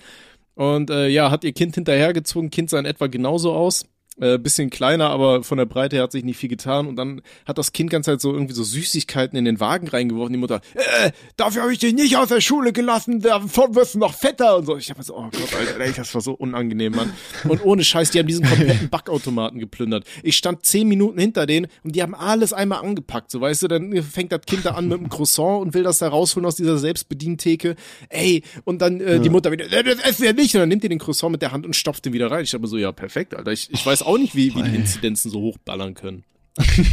Und 0.53 0.91
äh, 0.91 1.07
ja, 1.07 1.31
hat 1.31 1.43
ihr 1.43 1.53
Kind 1.53 1.73
hinterhergezogen, 1.73 2.51
Kind 2.51 2.69
sah 2.69 2.77
in 2.77 2.85
etwa 2.85 3.07
genauso 3.07 3.51
aus 3.53 3.87
äh, 4.19 4.37
bisschen 4.37 4.69
kleiner, 4.69 5.09
aber 5.09 5.43
von 5.43 5.57
der 5.57 5.65
Breite 5.65 5.95
her 5.95 6.03
hat 6.03 6.11
sich 6.11 6.23
nicht 6.23 6.37
viel 6.37 6.49
getan. 6.49 6.87
Und 6.87 6.95
dann 6.95 7.21
hat 7.45 7.57
das 7.57 7.71
Kind 7.71 7.89
ganz 7.89 8.07
halt 8.07 8.21
so 8.21 8.33
irgendwie 8.33 8.53
so 8.53 8.63
Süßigkeiten 8.63 9.37
in 9.37 9.45
den 9.45 9.59
Wagen 9.59 9.87
reingeworfen. 9.87 10.33
Die 10.33 10.39
Mutter, 10.39 10.61
äh, 10.73 11.11
dafür 11.35 11.63
habe 11.63 11.73
ich 11.73 11.79
dich 11.79 11.93
nicht 11.93 12.17
aus 12.17 12.29
der 12.29 12.41
Schule 12.41 12.73
gelassen, 12.73 13.21
davon 13.21 13.75
wirst 13.75 13.95
du 13.95 13.99
noch 13.99 14.13
fetter 14.13 14.57
und 14.57 14.65
so. 14.65 14.77
Ich 14.77 14.89
habe 14.89 15.03
so, 15.03 15.15
oh 15.15 15.29
Gott, 15.31 15.55
Alter, 15.57 15.79
ey, 15.79 15.93
das 15.93 16.13
war 16.13 16.21
so 16.21 16.33
unangenehm, 16.33 16.93
Mann. 16.93 17.13
Und 17.47 17.63
ohne 17.63 17.83
Scheiß, 17.83 18.11
die 18.11 18.19
haben 18.19 18.27
diesen 18.27 18.45
kompletten 18.45 18.89
Backautomaten 18.89 19.59
geplündert. 19.59 20.05
Ich 20.23 20.37
stand 20.37 20.65
zehn 20.65 20.87
Minuten 20.87 21.19
hinter 21.19 21.45
denen 21.45 21.67
und 21.83 21.95
die 21.95 22.01
haben 22.01 22.15
alles 22.15 22.53
einmal 22.53 22.83
angepackt. 22.83 23.31
So, 23.31 23.41
weißt 23.41 23.63
du, 23.63 23.67
dann 23.67 24.01
fängt 24.03 24.31
das 24.31 24.41
Kind 24.41 24.65
da 24.65 24.71
an 24.71 24.87
mit 24.87 24.99
einem 24.99 25.09
Croissant 25.09 25.61
und 25.61 25.73
will 25.73 25.83
das 25.83 25.99
da 25.99 26.07
rausholen 26.07 26.45
aus 26.45 26.55
dieser 26.55 26.77
Selbstbedientheke. 26.77 27.75
Ey, 28.09 28.43
und 28.63 28.81
dann 28.81 28.99
äh, 28.99 29.13
ja. 29.13 29.19
die 29.19 29.29
Mutter 29.29 29.51
wieder, 29.51 29.71
äh, 29.71 29.83
das 29.83 29.99
essen 29.99 30.23
wir 30.23 30.33
nicht. 30.33 30.55
Und 30.55 30.61
dann 30.61 30.69
nimmt 30.69 30.83
die 30.83 30.89
den 30.89 30.99
Croissant 30.99 31.31
mit 31.31 31.41
der 31.41 31.51
Hand 31.51 31.65
und 31.65 31.75
stopft 31.75 32.05
den 32.05 32.13
wieder 32.13 32.31
rein. 32.31 32.43
Ich 32.43 32.53
habe 32.53 32.67
so, 32.67 32.77
ja, 32.77 32.91
perfekt, 32.91 33.35
Alter. 33.35 33.51
Ich, 33.51 33.69
ich 33.71 33.85
weiß 33.85 34.06
auch 34.07 34.17
nicht, 34.17 34.35
wie, 34.35 34.55
wie 34.55 34.63
die 34.63 34.75
Inzidenzen 34.75 35.29
so 35.29 35.41
hochballern 35.41 35.93
können. 35.93 36.23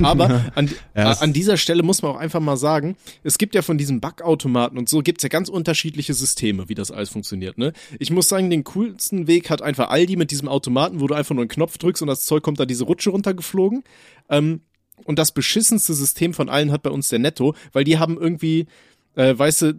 Aber 0.03 0.45
an, 0.55 0.71
ja, 0.95 1.13
an 1.13 1.33
dieser 1.33 1.57
Stelle 1.57 1.83
muss 1.83 2.03
man 2.03 2.13
auch 2.13 2.19
einfach 2.19 2.41
mal 2.41 2.57
sagen, 2.57 2.97
es 3.23 3.39
gibt 3.39 3.55
ja 3.55 3.63
von 3.63 3.79
diesen 3.79 4.01
Backautomaten 4.01 4.79
und 4.79 4.89
so 4.89 5.01
gibt's 5.01 5.23
ja 5.23 5.29
ganz 5.29 5.49
unterschiedliche 5.49 6.15
Systeme, 6.15 6.69
wie 6.69 6.75
das 6.75 6.91
alles 6.91 7.09
funktioniert. 7.09 7.59
Ne? 7.59 7.73
Ich 7.99 8.11
muss 8.11 8.29
sagen, 8.29 8.51
den 8.51 8.65
coolsten 8.65 9.27
Weg 9.27 9.51
hat 9.51 9.63
einfach 9.63 9.89
Aldi 9.89 10.17
mit 10.17 10.31
diesem 10.31 10.49
Automaten, 10.49 11.01
wo 11.01 11.07
du 11.07 11.15
einfach 11.15 11.35
nur 11.35 11.43
einen 11.43 11.49
Knopf 11.49 11.79
drückst 11.79 12.03
und 12.03 12.09
das 12.09 12.27
Zeug 12.27 12.43
kommt 12.43 12.61
da 12.61 12.67
diese 12.67 12.85
Rutsche 12.85 13.11
runtergeflogen. 13.11 13.85
Ähm, 14.29 14.61
und 15.05 15.19
das 15.19 15.33
beschissenste 15.33 15.95
System 15.95 16.35
von 16.35 16.49
allen 16.49 16.71
hat 16.71 16.83
bei 16.83 16.91
uns 16.91 17.09
der 17.09 17.19
Netto, 17.19 17.55
weil 17.73 17.85
die 17.85 17.99
haben 17.99 18.17
irgendwie, 18.17 18.67
äh, 19.17 19.37
weißt 19.37 19.63
du, 19.63 19.75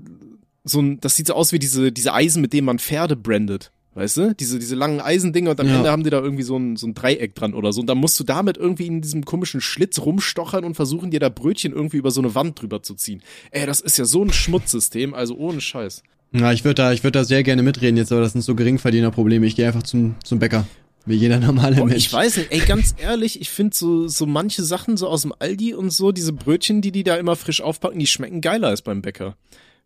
so 0.63 0.81
ein, 0.81 0.99
das 0.99 1.15
sieht 1.15 1.27
so 1.27 1.33
aus 1.33 1.51
wie 1.51 1.59
diese, 1.59 1.91
diese 1.91 2.13
Eisen, 2.13 2.41
mit 2.41 2.53
denen 2.53 2.65
man 2.65 2.79
Pferde 2.79 3.15
brandet. 3.15 3.71
Weißt 3.95 4.17
du? 4.17 4.35
Diese, 4.35 4.59
diese 4.59 4.75
langen 4.75 4.99
Eisendinger 4.99 5.51
und 5.51 5.59
am 5.61 5.67
ja. 5.67 5.77
Ende 5.77 5.89
haben 5.89 6.03
die 6.03 6.09
da 6.09 6.19
irgendwie 6.19 6.43
so 6.43 6.57
ein, 6.57 6.75
so 6.75 6.85
ein 6.85 6.93
Dreieck 6.93 7.33
dran 7.33 7.53
oder 7.53 7.71
so. 7.71 7.79
Und 7.79 7.87
dann 7.87 7.97
musst 7.97 8.19
du 8.19 8.25
damit 8.25 8.57
irgendwie 8.57 8.87
in 8.87 9.01
diesem 9.01 9.23
komischen 9.23 9.61
Schlitz 9.61 9.99
rumstochern 9.99 10.65
und 10.65 10.75
versuchen, 10.75 11.11
dir 11.11 11.21
da 11.21 11.29
Brötchen 11.29 11.71
irgendwie 11.71 11.95
über 11.95 12.11
so 12.11 12.19
eine 12.19 12.35
Wand 12.35 12.61
drüber 12.61 12.83
zu 12.83 12.95
ziehen. 12.95 13.23
Ey, 13.51 13.65
das 13.65 13.79
ist 13.79 13.97
ja 13.97 14.03
so 14.03 14.21
ein 14.21 14.33
Schmutzsystem, 14.33 15.13
also 15.13 15.37
ohne 15.37 15.61
Scheiß. 15.61 16.03
Ja, 16.33 16.51
ich 16.51 16.65
würde 16.65 16.75
da, 16.75 16.91
ich 16.91 17.05
würde 17.05 17.19
da 17.19 17.23
sehr 17.23 17.43
gerne 17.43 17.63
mitreden 17.63 17.95
jetzt, 17.95 18.11
aber 18.11 18.19
das 18.19 18.33
sind 18.33 18.41
so 18.41 18.53
Geringverdienerprobleme. 18.53 19.45
Ich 19.45 19.55
gehe 19.55 19.65
einfach 19.65 19.83
zum, 19.83 20.15
zum 20.25 20.39
Bäcker. 20.39 20.67
Wie 21.05 21.15
jeder 21.15 21.39
normale 21.39 21.77
Boah, 21.77 21.85
Mensch. 21.85 22.07
Ich 22.07 22.11
weiß 22.11 22.35
nicht, 22.35 22.51
ey, 22.51 22.59
ganz 22.59 22.95
ehrlich, 22.97 23.39
ich 23.39 23.49
finde 23.49 23.77
so, 23.77 24.09
so 24.09 24.25
manche 24.25 24.63
Sachen 24.63 24.97
so 24.97 25.07
aus 25.07 25.21
dem 25.21 25.33
Aldi 25.39 25.73
und 25.73 25.91
so, 25.91 26.11
diese 26.11 26.33
Brötchen, 26.33 26.81
die 26.81 26.91
die 26.91 27.05
da 27.05 27.15
immer 27.15 27.37
frisch 27.37 27.61
aufpacken, 27.61 27.99
die 27.99 28.07
schmecken 28.07 28.41
geiler 28.41 28.67
als 28.67 28.81
beim 28.81 29.01
Bäcker. 29.01 29.37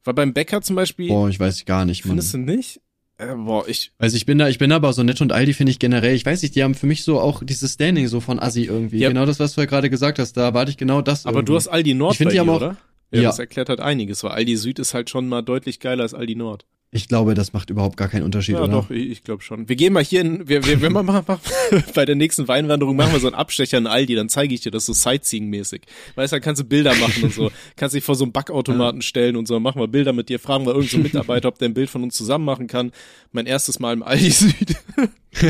Weil 0.04 0.16
beim 0.16 0.34
Bäcker 0.34 0.62
zum 0.64 0.78
Beispiel. 0.78 1.10
Boah, 1.10 1.30
ich 1.30 1.40
weiß 1.40 1.66
gar 1.66 1.86
nicht, 1.86 2.06
Mann. 2.06 2.14
Findest 2.14 2.34
du 2.34 2.38
nicht? 2.40 2.82
Äh, 3.20 3.36
boah, 3.36 3.68
ich. 3.68 3.92
Also 3.98 4.16
ich 4.16 4.26
bin 4.26 4.38
da, 4.38 4.48
ich 4.48 4.58
bin 4.58 4.72
aber 4.72 4.94
so 4.94 5.04
nett 5.04 5.20
und 5.20 5.34
Aldi 5.34 5.54
finde 5.54 5.72
ich 5.72 5.80
generell, 5.80 6.16
ich 6.16 6.26
weiß 6.26 6.42
nicht, 6.42 6.56
die 6.56 6.64
haben 6.64 6.74
für 6.74 6.88
mich 6.88 7.04
so 7.04 7.20
auch 7.20 7.44
dieses 7.44 7.74
Standing 7.74 8.08
so 8.08 8.22
von 8.22 8.40
Assi 8.40 8.64
irgendwie. 8.64 9.00
Ja. 9.00 9.10
Genau 9.10 9.26
das, 9.26 9.40
was 9.40 9.54
du 9.54 9.62
ja 9.62 9.66
gerade 9.66 9.90
gesagt 9.90 10.20
hast, 10.20 10.38
da 10.38 10.46
erwarte 10.46 10.72
ich 10.72 10.78
genau 10.78 11.02
das. 11.02 11.26
Aber 11.26 11.40
irgendwie. 11.40 11.52
du 11.52 11.56
hast 11.58 11.68
Aldi 11.68 11.94
Nord 11.96 12.14
ich 12.14 12.18
find, 12.18 12.30
bei 12.30 12.34
die 12.34 12.40
haben 12.40 12.48
dir, 12.48 12.54
auch, 12.54 12.58
oder? 12.58 12.78
Ja, 13.12 13.22
ja, 13.22 13.30
das 13.30 13.40
erklärt 13.40 13.68
halt 13.68 13.82
einiges, 13.82 14.24
weil 14.24 14.32
Aldi 14.32 14.56
Süd 14.56 14.80
ist 14.80 14.94
halt 14.94 15.10
schon 15.10 15.28
mal 15.28 15.42
deutlich 15.42 15.82
geiler 15.82 16.04
als 16.04 16.14
Aldi 16.14 16.36
Nord. 16.36 16.66
Ich 16.92 17.08
glaube, 17.08 17.36
das 17.36 17.54
macht 17.54 17.70
überhaupt 17.70 17.98
gar 17.98 18.08
keinen 18.08 18.24
Unterschied, 18.24 18.56
ja, 18.56 18.64
oder? 18.64 18.72
doch, 18.72 18.90
ich, 18.90 19.12
ich 19.12 19.24
glaube 19.24 19.44
schon. 19.44 19.70
Wir 19.70 19.76
gehen 19.76 19.94
mal 19.94 20.04
hier 20.04 20.22
in, 20.22 20.48
wir, 20.50 20.66
wir, 20.66 20.82
wir 20.82 20.90
machen, 20.90 21.06
machen, 21.06 21.40
bei 21.94 22.04
der 22.04 22.16
nächsten 22.16 22.48
Weinwanderung 22.48 22.96
machen 22.96 23.14
wir 23.14 23.20
so 23.20 23.28
einen 23.28 23.36
Abstecher 23.36 23.78
in 23.78 23.86
Aldi, 23.86 24.16
dann 24.16 24.28
zeige 24.28 24.56
ich 24.56 24.62
dir 24.62 24.72
das 24.72 24.88
so 24.88 24.94
Sightseeing-mäßig. 24.94 25.82
Weißt 26.16 26.34
du, 26.34 26.38
dann 26.38 26.42
kannst 26.42 26.62
du 26.62 26.66
Bilder 26.66 26.96
machen 26.96 27.26
und 27.26 27.34
so. 27.34 27.52
Kannst 27.76 27.94
dich 27.94 28.04
vor 28.04 28.16
so 28.16 28.24
einem 28.24 28.32
Backautomaten 28.32 29.04
stellen 29.04 29.36
und 29.36 29.48
so, 29.48 29.60
machen 29.60 29.80
wir 29.80 29.88
Bilder 29.88 30.14
mit 30.14 30.30
dir, 30.30 30.40
fragen 30.40 30.66
wir 30.66 30.74
irgendeinen 30.74 31.04
so 31.04 31.04
Mitarbeiter, 31.04 31.50
ob 31.50 31.60
der 31.60 31.70
ein 31.70 31.76
Bild 31.76 31.92
von 31.92 32.02
uns 32.02 32.16
zusammen 32.16 32.46
machen 32.46 32.66
kann. 32.66 32.92
Mein 33.32 33.46
erstes 33.46 33.78
Mal 33.78 33.94
im 33.94 34.02
Aldi 34.02 34.32
Süd. 34.32 34.76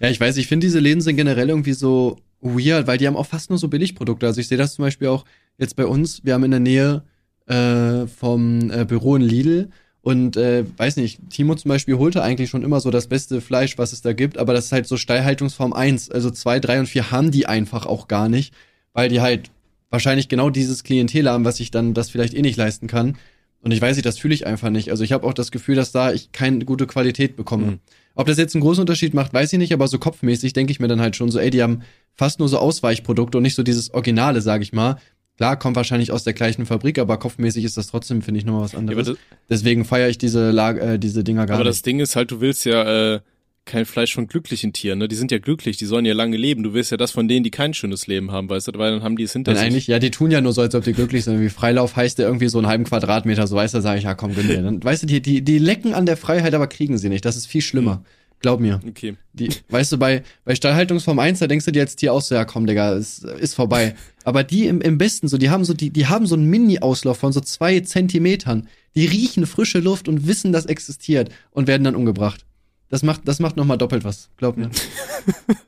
ja, 0.00 0.10
ich 0.10 0.20
weiß, 0.20 0.36
ich 0.36 0.46
finde 0.46 0.64
diese 0.64 0.78
Läden 0.78 1.00
sind 1.00 1.16
generell 1.16 1.48
irgendwie 1.48 1.72
so 1.72 2.18
weird, 2.40 2.86
weil 2.86 2.98
die 2.98 3.08
haben 3.08 3.16
auch 3.16 3.26
fast 3.26 3.50
nur 3.50 3.58
so 3.58 3.66
Billigprodukte. 3.66 4.26
Also 4.26 4.40
ich 4.40 4.46
sehe 4.46 4.58
das 4.58 4.74
zum 4.74 4.84
Beispiel 4.84 5.08
auch 5.08 5.24
jetzt 5.58 5.74
bei 5.74 5.86
uns. 5.86 6.24
Wir 6.24 6.34
haben 6.34 6.44
in 6.44 6.52
der 6.52 6.60
Nähe 6.60 7.02
äh, 7.46 8.06
vom 8.06 8.70
äh, 8.70 8.84
Büro 8.84 9.16
in 9.16 9.22
Lidl 9.22 9.70
und 10.02 10.36
äh, 10.36 10.64
weiß 10.76 10.96
nicht, 10.96 11.18
Timo 11.30 11.54
zum 11.54 11.68
Beispiel 11.68 11.98
holte 11.98 12.22
eigentlich 12.22 12.48
schon 12.48 12.62
immer 12.62 12.80
so 12.80 12.90
das 12.90 13.06
beste 13.06 13.40
Fleisch, 13.40 13.76
was 13.76 13.92
es 13.92 14.00
da 14.00 14.12
gibt, 14.12 14.38
aber 14.38 14.54
das 14.54 14.66
ist 14.66 14.72
halt 14.72 14.86
so 14.86 14.96
Steilhaltungsform 14.96 15.72
1. 15.72 16.10
Also 16.10 16.30
2, 16.30 16.60
3 16.60 16.80
und 16.80 16.86
4 16.86 17.10
haben 17.10 17.30
die 17.30 17.46
einfach 17.46 17.84
auch 17.84 18.08
gar 18.08 18.28
nicht, 18.28 18.54
weil 18.94 19.08
die 19.10 19.20
halt 19.20 19.50
wahrscheinlich 19.90 20.28
genau 20.28 20.48
dieses 20.48 20.84
Klientel 20.84 21.28
haben, 21.28 21.44
was 21.44 21.60
ich 21.60 21.70
dann 21.70 21.92
das 21.92 22.10
vielleicht 22.10 22.34
eh 22.34 22.42
nicht 22.42 22.56
leisten 22.56 22.86
kann. 22.86 23.18
Und 23.62 23.72
ich 23.72 23.82
weiß 23.82 23.96
nicht, 23.96 24.06
das 24.06 24.18
fühle 24.18 24.32
ich 24.32 24.46
einfach 24.46 24.70
nicht. 24.70 24.90
Also 24.90 25.04
ich 25.04 25.12
habe 25.12 25.26
auch 25.26 25.34
das 25.34 25.50
Gefühl, 25.50 25.74
dass 25.74 25.92
da 25.92 26.12
ich 26.12 26.32
keine 26.32 26.64
gute 26.64 26.86
Qualität 26.86 27.36
bekomme. 27.36 27.66
Mhm. 27.66 27.78
Ob 28.14 28.26
das 28.26 28.38
jetzt 28.38 28.54
einen 28.54 28.62
großen 28.62 28.80
Unterschied 28.80 29.12
macht, 29.12 29.34
weiß 29.34 29.52
ich 29.52 29.58
nicht, 29.58 29.72
aber 29.74 29.86
so 29.86 29.98
kopfmäßig 29.98 30.54
denke 30.54 30.72
ich 30.72 30.80
mir 30.80 30.88
dann 30.88 31.00
halt 31.00 31.14
schon 31.14 31.30
so, 31.30 31.38
ey, 31.38 31.50
die 31.50 31.62
haben 31.62 31.82
fast 32.14 32.38
nur 32.38 32.48
so 32.48 32.58
Ausweichprodukte 32.58 33.36
und 33.36 33.42
nicht 33.42 33.54
so 33.54 33.62
dieses 33.62 33.92
Originale, 33.92 34.40
sag 34.40 34.62
ich 34.62 34.72
mal. 34.72 34.96
Klar, 35.40 35.58
kommt 35.58 35.74
wahrscheinlich 35.74 36.12
aus 36.12 36.22
der 36.22 36.34
gleichen 36.34 36.66
Fabrik, 36.66 36.98
aber 36.98 37.16
kopfmäßig 37.16 37.64
ist 37.64 37.78
das 37.78 37.86
trotzdem, 37.86 38.20
finde 38.20 38.40
ich, 38.40 38.44
nochmal 38.44 38.60
was 38.60 38.74
anderes. 38.74 39.08
Ja, 39.08 39.14
Deswegen 39.48 39.86
feiere 39.86 40.10
ich 40.10 40.18
diese, 40.18 40.50
Lage, 40.50 40.80
äh, 40.82 40.98
diese 40.98 41.24
Dinger 41.24 41.46
gar 41.46 41.54
aber 41.54 41.64
nicht. 41.64 41.68
Aber 41.68 41.70
das 41.70 41.80
Ding 41.80 41.98
ist 41.98 42.14
halt, 42.14 42.30
du 42.30 42.42
willst 42.42 42.66
ja 42.66 43.14
äh, 43.14 43.20
kein 43.64 43.86
Fleisch 43.86 44.14
von 44.14 44.26
glücklichen 44.26 44.74
Tieren, 44.74 44.98
ne? 44.98 45.08
Die 45.08 45.16
sind 45.16 45.32
ja 45.32 45.38
glücklich, 45.38 45.78
die 45.78 45.86
sollen 45.86 46.04
ja 46.04 46.12
lange 46.12 46.36
leben. 46.36 46.62
Du 46.62 46.74
willst 46.74 46.90
ja 46.90 46.98
das 46.98 47.12
von 47.12 47.26
denen, 47.26 47.42
die 47.42 47.50
kein 47.50 47.72
schönes 47.72 48.06
Leben 48.06 48.32
haben, 48.32 48.50
weißt 48.50 48.68
du, 48.68 48.72
weil 48.74 48.90
dann 48.90 49.02
haben 49.02 49.16
die 49.16 49.22
es 49.22 49.32
hinter 49.32 49.52
Denn 49.52 49.60
sich. 49.60 49.66
eigentlich, 49.66 49.86
ja, 49.86 49.98
die 49.98 50.10
tun 50.10 50.30
ja 50.30 50.42
nur 50.42 50.52
so, 50.52 50.60
als 50.60 50.74
ob 50.74 50.84
die 50.84 50.92
glücklich 50.92 51.24
sind. 51.24 51.40
Wie 51.40 51.48
Freilauf 51.48 51.96
heißt 51.96 52.18
der 52.18 52.26
irgendwie 52.26 52.48
so 52.48 52.58
einen 52.58 52.66
halben 52.66 52.84
Quadratmeter, 52.84 53.46
so 53.46 53.56
weißt 53.56 53.72
du, 53.72 53.80
sage 53.80 53.96
ich, 53.96 54.04
ja 54.04 54.14
komm, 54.14 54.34
gönn 54.34 54.46
dir. 54.46 54.60
Dann, 54.60 54.84
weißt 54.84 55.04
du, 55.04 55.06
die, 55.06 55.22
die, 55.22 55.40
die 55.40 55.56
lecken 55.58 55.94
an 55.94 56.04
der 56.04 56.18
Freiheit, 56.18 56.52
aber 56.52 56.66
kriegen 56.66 56.98
sie 56.98 57.08
nicht. 57.08 57.24
Das 57.24 57.38
ist 57.38 57.46
viel 57.46 57.62
schlimmer. 57.62 57.94
Hm. 57.94 58.04
Glaub 58.40 58.58
mir. 58.58 58.80
Okay. 58.86 59.16
Die, 59.34 59.50
weißt 59.68 59.92
du, 59.92 59.98
bei, 59.98 60.22
bei 60.44 60.54
Stallhaltungsform 60.54 61.18
1, 61.18 61.40
da 61.40 61.46
denkst 61.46 61.66
du 61.66 61.72
dir 61.72 61.82
als 61.82 61.94
Tier 61.94 62.14
auch 62.14 62.22
so, 62.22 62.34
ja 62.34 62.46
komm, 62.46 62.66
Digga, 62.66 62.94
ist, 62.94 63.22
ist 63.22 63.54
vorbei. 63.54 63.94
Aber 64.24 64.44
die 64.44 64.66
im, 64.66 64.80
im 64.80 64.96
besten 64.96 65.28
so, 65.28 65.36
die 65.36 65.50
haben 65.50 65.64
so, 65.64 65.74
die, 65.74 65.90
die 65.90 66.06
haben 66.06 66.26
so 66.26 66.36
einen 66.36 66.46
Mini-Auslauf 66.46 67.18
von 67.18 67.32
so 67.32 67.40
zwei 67.40 67.80
Zentimetern. 67.80 68.68
Die 68.94 69.04
riechen 69.04 69.46
frische 69.46 69.78
Luft 69.78 70.08
und 70.08 70.26
wissen, 70.26 70.52
das 70.52 70.66
existiert 70.66 71.30
und 71.50 71.68
werden 71.68 71.84
dann 71.84 71.94
umgebracht. 71.94 72.46
Das 72.88 73.02
macht, 73.02 73.28
das 73.28 73.40
macht 73.40 73.56
nochmal 73.56 73.78
doppelt 73.78 74.04
was. 74.04 74.30
Glaub 74.38 74.56
mir. 74.56 74.70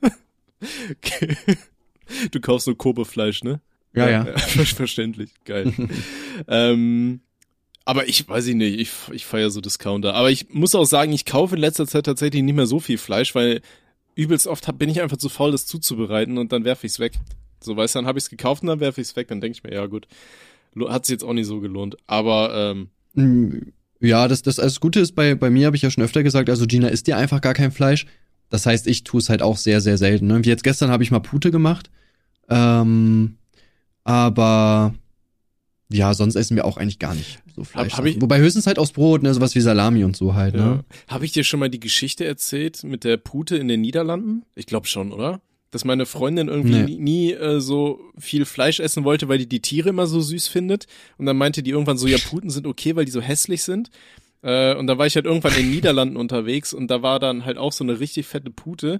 okay. 0.91 1.37
Du 2.31 2.41
kaufst 2.41 2.65
so 2.65 2.75
Kobefleisch, 2.75 3.43
ne? 3.43 3.61
Ja, 3.95 4.09
ja. 4.09 4.25
ja 4.25 4.37
verständlich, 4.37 5.31
geil. 5.45 5.71
ähm, 6.47 7.21
aber 7.85 8.07
ich 8.07 8.27
weiß 8.27 8.47
ich 8.47 8.55
nicht, 8.55 8.79
ich, 8.79 8.91
ich 9.11 9.25
feiere 9.25 9.49
so 9.49 9.61
Discounter. 9.61 10.13
Aber 10.13 10.31
ich 10.31 10.49
muss 10.49 10.75
auch 10.75 10.85
sagen, 10.85 11.11
ich 11.11 11.25
kaufe 11.25 11.55
in 11.55 11.61
letzter 11.61 11.87
Zeit 11.87 12.05
tatsächlich 12.05 12.43
nicht 12.43 12.55
mehr 12.55 12.65
so 12.65 12.79
viel 12.79 12.97
Fleisch, 12.97 13.35
weil 13.35 13.61
übelst 14.15 14.47
oft 14.47 14.67
hab, 14.67 14.77
bin 14.77 14.89
ich 14.89 15.01
einfach 15.01 15.17
zu 15.17 15.29
faul, 15.29 15.51
das 15.51 15.65
zuzubereiten 15.65 16.37
und 16.37 16.51
dann 16.51 16.63
werfe 16.63 16.85
ich's 16.85 16.99
weg. 16.99 17.13
So, 17.59 17.75
weißt 17.75 17.95
du, 17.95 17.99
dann 17.99 18.07
habe 18.07 18.19
ich's 18.19 18.29
gekauft 18.29 18.61
und 18.61 18.69
dann 18.69 18.79
werfe 18.79 19.01
ich's 19.01 19.15
weg. 19.15 19.27
Dann 19.27 19.41
denke 19.41 19.57
ich 19.57 19.63
mir, 19.63 19.73
ja 19.73 19.85
gut, 19.87 20.07
hat 20.87 21.05
sich 21.05 21.13
jetzt 21.13 21.23
auch 21.23 21.33
nicht 21.33 21.47
so 21.47 21.59
gelohnt. 21.59 21.97
Aber 22.07 22.53
ähm, 22.55 22.89
mm, 23.13 23.73
ja, 23.99 24.27
das, 24.27 24.41
das, 24.41 24.57
das 24.57 24.79
Gute 24.79 24.99
ist, 24.99 25.13
bei, 25.13 25.35
bei 25.35 25.49
mir 25.49 25.65
habe 25.65 25.75
ich 25.75 25.81
ja 25.81 25.89
schon 25.89 26.03
öfter 26.03 26.23
gesagt, 26.23 26.49
also 26.49 26.65
Gina 26.67 26.87
isst 26.87 27.07
dir 27.07 27.17
einfach 27.17 27.41
gar 27.41 27.53
kein 27.53 27.71
Fleisch. 27.71 28.05
Das 28.49 28.65
heißt, 28.65 28.87
ich 28.87 29.03
tue 29.03 29.19
es 29.19 29.29
halt 29.29 29.41
auch 29.41 29.57
sehr, 29.57 29.81
sehr 29.81 29.97
selten. 29.97 30.27
Ne? 30.27 30.43
Wie 30.43 30.49
jetzt 30.49 30.63
gestern 30.63 30.91
habe 30.91 31.03
ich 31.03 31.11
mal 31.11 31.19
Pute 31.19 31.51
gemacht. 31.51 31.89
Ähm, 32.49 33.37
aber 34.03 34.93
ja, 35.89 36.13
sonst 36.13 36.35
essen 36.35 36.55
wir 36.55 36.65
auch 36.65 36.77
eigentlich 36.77 36.99
gar 36.99 37.13
nicht 37.13 37.39
so 37.55 37.63
Fleisch. 37.63 37.93
Hab, 37.93 38.05
hab 38.05 38.21
Wobei 38.21 38.39
höchstens 38.39 38.67
halt 38.67 38.79
aus 38.79 38.91
Brot, 38.91 39.23
ne, 39.23 39.33
sowas 39.33 39.55
wie 39.55 39.61
Salami 39.61 40.03
und 40.03 40.15
so 40.15 40.33
halt, 40.33 40.55
ne? 40.55 40.59
ja. 40.59 40.67
ne? 40.75 40.85
Habe 41.07 41.25
ich 41.25 41.31
dir 41.31 41.43
schon 41.43 41.59
mal 41.59 41.69
die 41.69 41.79
Geschichte 41.79 42.25
erzählt 42.25 42.83
mit 42.83 43.03
der 43.03 43.17
Pute 43.17 43.57
in 43.57 43.67
den 43.67 43.81
Niederlanden? 43.81 44.43
Ich 44.55 44.65
glaube 44.65 44.87
schon, 44.87 45.11
oder? 45.11 45.41
Dass 45.71 45.85
meine 45.85 46.05
Freundin 46.05 46.49
irgendwie 46.49 46.73
nee. 46.73 46.83
nie, 46.83 46.97
nie 46.97 47.33
äh, 47.33 47.59
so 47.59 47.99
viel 48.17 48.45
Fleisch 48.45 48.79
essen 48.79 49.03
wollte, 49.03 49.27
weil 49.27 49.39
die 49.39 49.47
die 49.47 49.61
Tiere 49.61 49.89
immer 49.89 50.07
so 50.07 50.21
süß 50.21 50.47
findet. 50.47 50.87
Und 51.17 51.25
dann 51.25 51.37
meinte 51.37 51.63
die 51.63 51.71
irgendwann 51.71 51.97
so, 51.97 52.07
ja, 52.07 52.17
Puten 52.29 52.49
sind 52.49 52.67
okay, 52.67 52.95
weil 52.95 53.05
die 53.05 53.11
so 53.11 53.21
hässlich 53.21 53.63
sind. 53.63 53.89
Äh, 54.43 54.75
und 54.75 54.87
da 54.87 54.97
war 54.97 55.07
ich 55.07 55.15
halt 55.15 55.25
irgendwann 55.25 55.53
in 55.53 55.63
den 55.63 55.71
Niederlanden 55.71 56.17
unterwegs 56.17 56.73
und 56.73 56.89
da 56.89 57.01
war 57.01 57.19
dann 57.19 57.45
halt 57.45 57.57
auch 57.57 57.71
so 57.71 57.83
eine 57.83 57.99
richtig 57.99 58.27
fette 58.27 58.51
Pute. 58.51 58.99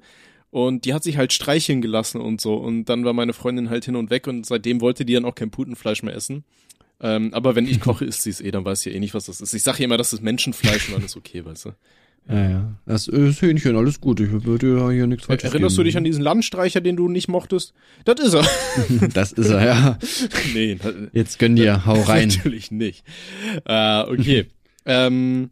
Und 0.50 0.86
die 0.86 0.94
hat 0.94 1.04
sich 1.04 1.18
halt 1.18 1.34
streicheln 1.34 1.82
gelassen 1.82 2.22
und 2.22 2.40
so. 2.40 2.54
Und 2.54 2.86
dann 2.86 3.06
war 3.06 3.14
meine 3.14 3.34
Freundin 3.34 3.72
halt 3.72 3.86
hin 3.86 3.96
und 3.96 4.12
weg 4.12 4.28
und 4.28 4.46
seitdem 4.46 4.82
wollte 4.82 5.04
die 5.04 5.14
dann 5.14 5.26
auch 5.26 5.34
kein 5.34 5.50
Putenfleisch 5.50 6.04
mehr 6.04 6.14
essen. 6.14 6.44
Ähm, 7.04 7.34
aber 7.34 7.56
wenn 7.56 7.68
ich 7.68 7.82
koche, 7.82 8.06
isst 8.06 8.24
sie 8.24 8.30
es 8.30 8.40
eh, 8.40 8.50
dann 8.50 8.64
weiß 8.64 8.82
sie 8.82 8.92
eh 8.92 9.00
nicht, 9.00 9.14
was 9.14 9.26
das 9.26 9.42
ist. 9.42 9.54
Ich 9.54 9.62
sage 9.62 9.84
immer, 9.84 9.98
das 9.98 10.14
ist 10.14 10.24
Menschenfleisch 10.24 10.88
und 10.88 10.96
dann 10.96 11.04
ist 11.04 11.18
okay, 11.18 11.44
weißt 11.44 11.66
du. 11.66 11.72
Ja, 12.30 12.50
ja. 12.50 12.74
Das 12.86 13.10
ist 13.10 13.42
Hähnchen, 13.42 13.76
alles 13.76 14.00
gut. 14.00 14.22
Ich 14.22 14.32
würde 14.32 14.78
ja 14.78 14.90
hier 14.90 15.08
nichts 15.08 15.26
falsch 15.26 15.44
Erinnerst 15.44 15.76
geben. 15.76 15.84
du 15.84 15.90
dich 15.90 15.98
an 15.98 16.06
diesen 16.06 16.24
Landstreicher, 16.24 16.80
den 16.80 16.96
du 16.96 17.10
nicht 17.10 17.28
mochtest? 17.28 17.74
Das 18.06 18.22
ist 18.22 18.34
er. 18.34 18.48
das 19.14 19.34
ist 19.34 19.50
er, 19.50 19.66
ja. 19.66 20.00
nee. 20.54 20.78
Jetzt 21.12 21.40
gönn 21.40 21.58
dir, 21.58 21.86
hau 21.86 22.02
rein. 22.08 22.30
Natürlich 22.30 22.72
nicht. 22.72 23.04
Äh, 23.66 24.04
okay. 24.04 24.46
ähm, 24.86 25.52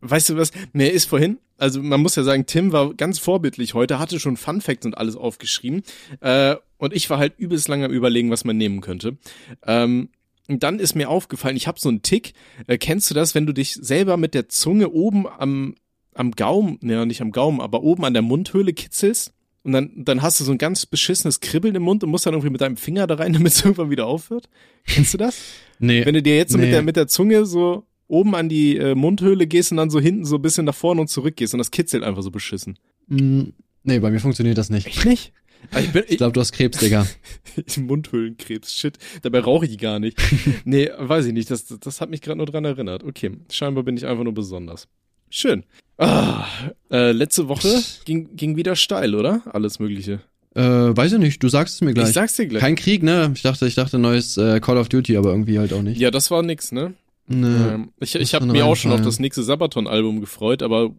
weißt 0.00 0.30
du 0.30 0.36
was? 0.38 0.52
Mir 0.72 0.90
ist 0.90 1.04
vorhin, 1.04 1.36
also 1.58 1.82
man 1.82 2.00
muss 2.00 2.16
ja 2.16 2.22
sagen, 2.22 2.46
Tim 2.46 2.72
war 2.72 2.94
ganz 2.94 3.18
vorbildlich 3.18 3.74
heute, 3.74 3.98
hatte 3.98 4.18
schon 4.18 4.38
Fun 4.38 4.62
Facts 4.62 4.86
und 4.86 4.96
alles 4.96 5.16
aufgeschrieben. 5.16 5.82
Äh, 6.20 6.56
und 6.78 6.94
ich 6.94 7.10
war 7.10 7.18
halt 7.18 7.34
übelst 7.36 7.68
lange 7.68 7.84
am 7.84 7.92
überlegen, 7.92 8.30
was 8.30 8.44
man 8.44 8.56
nehmen 8.56 8.80
könnte. 8.80 9.18
Ähm, 9.66 10.08
und 10.48 10.62
dann 10.62 10.78
ist 10.78 10.94
mir 10.94 11.10
aufgefallen, 11.10 11.56
ich 11.56 11.66
habe 11.66 11.78
so 11.78 11.88
einen 11.88 12.02
Tick. 12.02 12.32
Äh, 12.66 12.78
kennst 12.78 13.10
du 13.10 13.14
das, 13.14 13.34
wenn 13.34 13.46
du 13.46 13.52
dich 13.52 13.74
selber 13.74 14.16
mit 14.16 14.34
der 14.34 14.48
Zunge 14.48 14.90
oben 14.90 15.26
am, 15.28 15.74
am 16.14 16.32
Gaumen, 16.32 16.78
ne, 16.80 17.04
nicht 17.06 17.20
am 17.20 17.32
Gaumen, 17.32 17.60
aber 17.60 17.82
oben 17.82 18.04
an 18.04 18.14
der 18.14 18.22
Mundhöhle 18.22 18.72
kitzelst? 18.72 19.32
Und 19.64 19.72
dann, 19.72 19.92
dann 19.96 20.22
hast 20.22 20.40
du 20.40 20.44
so 20.44 20.52
ein 20.52 20.58
ganz 20.58 20.86
beschissenes 20.86 21.40
Kribbeln 21.40 21.74
im 21.74 21.82
Mund 21.82 22.02
und 22.02 22.10
musst 22.10 22.24
dann 22.24 22.32
irgendwie 22.32 22.50
mit 22.50 22.62
deinem 22.62 22.78
Finger 22.78 23.06
da 23.06 23.16
rein, 23.16 23.32
damit 23.34 23.52
es 23.52 23.62
irgendwann 23.62 23.90
wieder 23.90 24.06
aufhört. 24.06 24.48
Kennst 24.86 25.12
du 25.12 25.18
das? 25.18 25.38
nee. 25.78 26.04
Wenn 26.06 26.14
du 26.14 26.22
dir 26.22 26.36
jetzt 26.36 26.52
so 26.52 26.58
nee. 26.58 26.64
mit 26.64 26.72
der, 26.72 26.82
mit 26.82 26.96
der 26.96 27.08
Zunge 27.08 27.44
so 27.44 27.84
oben 28.06 28.34
an 28.34 28.48
die 28.48 28.78
äh, 28.78 28.94
Mundhöhle 28.94 29.46
gehst 29.46 29.70
und 29.70 29.76
dann 29.76 29.90
so 29.90 30.00
hinten 30.00 30.24
so 30.24 30.36
ein 30.36 30.42
bisschen 30.42 30.64
nach 30.64 30.74
vorne 30.74 31.02
und 31.02 31.08
zurück 31.08 31.36
gehst 31.36 31.52
und 31.52 31.58
das 31.58 31.70
kitzelt 31.70 32.02
einfach 32.02 32.22
so 32.22 32.30
beschissen. 32.30 32.78
Mm, 33.08 33.50
nee, 33.82 33.98
bei 33.98 34.10
mir 34.10 34.20
funktioniert 34.20 34.56
das 34.56 34.70
nicht. 34.70 34.86
Echt 34.86 35.04
nicht? 35.04 35.32
Ich, 35.78 35.94
ich 35.94 36.16
glaube, 36.16 36.32
du 36.32 36.40
hast 36.40 36.52
Krebs, 36.52 36.78
Digga. 36.78 37.06
Mundhöhlenkrebs, 37.76 38.72
shit. 38.72 38.98
Dabei 39.22 39.40
rauche 39.40 39.66
ich 39.66 39.78
gar 39.78 39.98
nicht. 39.98 40.18
nee, 40.64 40.90
weiß 40.96 41.26
ich 41.26 41.32
nicht. 41.32 41.50
Das, 41.50 41.66
das 41.66 42.00
hat 42.00 42.10
mich 42.10 42.22
gerade 42.22 42.38
nur 42.38 42.46
dran 42.46 42.64
erinnert. 42.64 43.04
Okay, 43.04 43.32
scheinbar 43.50 43.84
bin 43.84 43.96
ich 43.96 44.06
einfach 44.06 44.24
nur 44.24 44.34
besonders. 44.34 44.88
Schön. 45.30 45.64
Ah, 45.98 46.46
äh, 46.90 47.12
letzte 47.12 47.48
Woche 47.48 47.82
ging, 48.04 48.36
ging 48.36 48.56
wieder 48.56 48.76
steil, 48.76 49.14
oder? 49.14 49.42
Alles 49.52 49.78
Mögliche. 49.78 50.20
Äh, 50.54 50.62
weiß 50.62 51.12
ich 51.12 51.18
nicht, 51.18 51.42
du 51.42 51.48
sagst 51.48 51.76
es 51.76 51.80
mir 51.82 51.92
gleich. 51.92 52.08
Ich 52.08 52.14
sag's 52.14 52.36
dir 52.36 52.46
gleich. 52.46 52.60
Kein 52.60 52.76
Krieg, 52.76 53.02
ne? 53.02 53.30
Ich 53.34 53.42
dachte, 53.42 53.66
ich 53.66 53.74
dachte 53.74 53.98
neues 53.98 54.36
äh, 54.36 54.60
Call 54.60 54.78
of 54.78 54.88
Duty, 54.88 55.16
aber 55.16 55.30
irgendwie 55.30 55.58
halt 55.58 55.72
auch 55.72 55.82
nicht. 55.82 56.00
Ja, 56.00 56.10
das 56.10 56.30
war 56.30 56.42
nix, 56.42 56.72
ne? 56.72 56.94
Nee, 57.26 57.46
ähm, 57.46 57.90
ich 58.00 58.14
ich 58.14 58.34
habe 58.34 58.46
mir 58.46 58.64
auch 58.64 58.74
schon 58.74 58.90
auf 58.90 59.02
das 59.02 59.18
nächste 59.18 59.42
Sabaton-Album 59.42 60.20
gefreut, 60.20 60.62
aber 60.62 60.94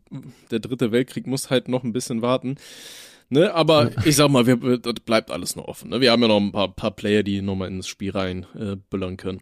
der 0.51 0.59
dritte 0.59 0.91
Weltkrieg 0.91 1.25
muss 1.25 1.49
halt 1.49 1.67
noch 1.67 1.83
ein 1.83 1.91
bisschen 1.91 2.21
warten. 2.21 2.55
Ne, 3.31 3.53
aber 3.53 3.91
ich 4.05 4.15
sag 4.15 4.29
mal, 4.29 4.47
wir, 4.47 4.79
das 4.79 4.95
bleibt 5.05 5.29
alles 5.29 5.55
noch 5.55 5.65
offen. 5.65 5.91
Ne? 5.91 6.01
Wir 6.01 6.11
haben 6.11 6.21
ja 6.21 6.27
noch 6.27 6.39
ein 6.39 6.51
paar, 6.51 6.73
paar 6.73 6.91
Player, 6.91 7.21
die 7.21 7.41
nochmal 7.41 7.67
ins 7.67 7.87
Spiel 7.87 8.11
rein 8.11 8.47
äh, 8.59 8.75
büllern 8.89 9.17
können. 9.17 9.41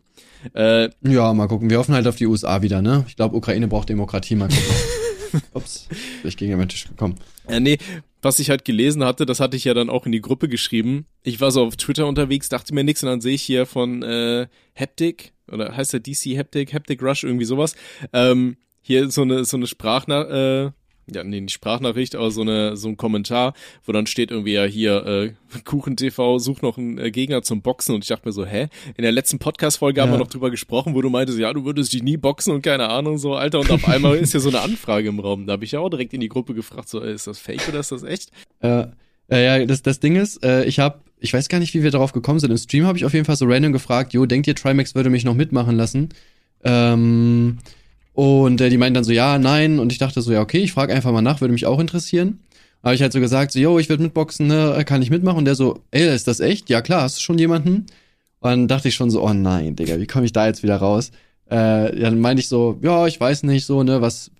Äh, 0.53 0.89
ja, 1.01 1.33
mal 1.33 1.47
gucken. 1.47 1.69
Wir 1.69 1.79
hoffen 1.79 1.95
halt 1.95 2.05
auf 2.05 2.17
die 2.17 2.25
USA 2.25 2.61
wieder, 2.61 2.81
ne? 2.81 3.05
Ich 3.07 3.15
glaube, 3.15 3.37
Ukraine 3.37 3.69
braucht 3.69 3.87
Demokratie, 3.87 4.35
mal 4.35 4.49
gucken. 4.49 5.41
Ups, 5.53 5.87
ich 6.23 6.35
gegen 6.35 6.57
den 6.57 6.69
Tisch 6.69 6.87
gekommen. 6.87 7.15
Ja, 7.49 7.61
nee, 7.61 7.77
was 8.21 8.39
ich 8.39 8.49
halt 8.49 8.65
gelesen 8.65 9.03
hatte, 9.03 9.25
das 9.25 9.39
hatte 9.39 9.55
ich 9.55 9.63
ja 9.63 9.73
dann 9.73 9.89
auch 9.89 10.05
in 10.05 10.11
die 10.11 10.21
Gruppe 10.21 10.49
geschrieben. 10.49 11.05
Ich 11.23 11.39
war 11.39 11.51
so 11.51 11.63
auf 11.65 11.77
Twitter 11.77 12.07
unterwegs, 12.07 12.49
dachte 12.49 12.73
mir 12.73 12.83
nichts 12.83 13.03
und 13.03 13.09
dann 13.09 13.21
sehe 13.21 13.35
ich 13.35 13.43
hier 13.43 13.65
von 13.65 14.03
äh, 14.03 14.47
Haptic, 14.75 15.33
oder 15.51 15.75
heißt 15.75 15.93
der 15.93 15.99
DC 16.01 16.37
Haptic, 16.37 16.73
Haptic 16.73 17.01
Rush, 17.01 17.23
irgendwie 17.23 17.45
sowas. 17.45 17.75
Ähm, 18.11 18.57
hier 18.81 19.09
so 19.11 19.21
eine, 19.21 19.45
so 19.45 19.57
eine 19.57 19.67
Sprachnach, 19.67 20.29
äh, 20.29 20.71
ja, 21.13 21.23
nee, 21.23 21.41
nicht 21.41 21.53
Sprachnachricht, 21.53 22.15
aber 22.15 22.31
so 22.31 22.41
eine 22.41 22.75
so 22.75 22.89
ein 22.89 22.97
Kommentar, 22.97 23.53
wo 23.85 23.91
dann 23.91 24.07
steht 24.07 24.31
irgendwie 24.31 24.53
ja 24.53 24.65
hier 24.65 25.05
äh, 25.05 25.59
Kuchen 25.63 25.95
TV 25.95 26.37
such 26.39 26.61
noch 26.61 26.77
einen 26.77 26.97
äh, 26.97 27.11
Gegner 27.11 27.41
zum 27.41 27.61
Boxen 27.61 27.95
und 27.95 28.03
ich 28.03 28.09
dachte 28.09 28.27
mir 28.27 28.33
so, 28.33 28.45
hä? 28.45 28.67
In 28.97 29.03
der 29.03 29.11
letzten 29.11 29.39
Podcast 29.39 29.77
Folge 29.77 29.99
ja. 29.99 30.05
haben 30.05 30.11
wir 30.11 30.19
noch 30.19 30.27
drüber 30.27 30.51
gesprochen, 30.51 30.95
wo 30.95 31.01
du 31.01 31.09
meintest, 31.09 31.39
ja, 31.39 31.53
du 31.53 31.65
würdest 31.65 31.93
dich 31.93 32.03
nie 32.03 32.17
boxen 32.17 32.53
und 32.53 32.61
keine 32.61 32.89
Ahnung 32.89 33.17
so, 33.17 33.35
Alter, 33.35 33.59
und 33.59 33.71
auf 33.71 33.87
einmal 33.87 34.17
ist 34.17 34.33
ja 34.33 34.39
so 34.39 34.49
eine 34.49 34.61
Anfrage 34.61 35.07
im 35.07 35.19
Raum. 35.19 35.47
Da 35.47 35.53
habe 35.53 35.65
ich 35.65 35.71
ja 35.71 35.79
auch 35.79 35.89
direkt 35.89 36.13
in 36.13 36.19
die 36.19 36.29
Gruppe 36.29 36.53
gefragt, 36.53 36.89
so, 36.89 36.99
ist 36.99 37.27
das 37.27 37.39
fake 37.39 37.69
oder 37.69 37.79
ist 37.79 37.91
das 37.91 38.03
echt? 38.03 38.31
Äh, 38.59 38.87
äh, 39.29 39.45
ja, 39.45 39.65
das 39.65 39.81
das 39.81 39.99
Ding 39.99 40.15
ist, 40.15 40.43
äh, 40.43 40.65
ich 40.65 40.79
habe 40.79 40.99
ich 41.19 41.33
weiß 41.33 41.49
gar 41.49 41.59
nicht, 41.59 41.73
wie 41.73 41.83
wir 41.83 41.91
darauf 41.91 42.13
gekommen 42.13 42.39
sind. 42.39 42.51
Im 42.51 42.57
Stream 42.57 42.85
habe 42.85 42.97
ich 42.97 43.05
auf 43.05 43.13
jeden 43.13 43.25
Fall 43.25 43.35
so 43.35 43.45
random 43.45 43.73
gefragt, 43.73 44.13
jo, 44.13 44.25
denkt 44.25 44.47
ihr 44.47 44.55
Trimax 44.55 44.93
würde 44.93 45.09
mich 45.09 45.25
noch 45.25 45.33
mitmachen 45.33 45.75
lassen? 45.75 46.09
Ähm 46.63 47.57
und 48.17 48.61
äh, 48.61 48.71
die 48.71 48.79
meinten 48.79 48.95
dann 48.95 49.03
so, 49.03 49.11
ja, 49.11 49.37
nein. 49.37 49.77
Und 49.77 49.91
ich 49.91 49.99
dachte 49.99 50.23
so, 50.23 50.31
ja, 50.31 50.41
okay, 50.41 50.57
ich 50.57 50.71
frage 50.71 50.91
einfach 50.91 51.11
mal 51.11 51.21
nach, 51.21 51.39
würde 51.39 51.51
mich 51.53 51.67
auch 51.67 51.79
interessieren. 51.79 52.39
Habe 52.81 52.95
ich 52.95 53.01
halt 53.03 53.13
so 53.13 53.19
gesagt, 53.19 53.51
so, 53.51 53.59
yo, 53.59 53.77
ich 53.77 53.89
würde 53.89 54.01
mitboxen, 54.01 54.47
ne, 54.47 54.83
kann 54.87 55.03
ich 55.03 55.11
mitmachen? 55.11 55.37
Und 55.37 55.45
der 55.45 55.53
so, 55.53 55.83
ey, 55.91 56.15
ist 56.15 56.27
das 56.27 56.39
echt? 56.39 56.67
Ja, 56.67 56.81
klar, 56.81 57.03
hast 57.03 57.17
du 57.17 57.21
schon 57.21 57.37
jemanden? 57.37 57.85
Und 58.39 58.49
dann 58.49 58.67
dachte 58.67 58.87
ich 58.87 58.95
schon 58.95 59.11
so, 59.11 59.23
oh 59.23 59.33
nein, 59.33 59.75
Digga, 59.75 59.99
wie 59.99 60.07
komme 60.07 60.25
ich 60.25 60.33
da 60.33 60.47
jetzt 60.47 60.63
wieder 60.63 60.77
raus? 60.77 61.11
Äh, 61.45 61.95
dann 61.95 62.19
meinte 62.19 62.41
ich 62.41 62.47
so, 62.47 62.79
ja, 62.81 63.05
ich 63.05 63.19
weiß 63.19 63.43
nicht, 63.43 63.67
so, 63.67 63.83
ne, 63.83 64.01
was, 64.01 64.31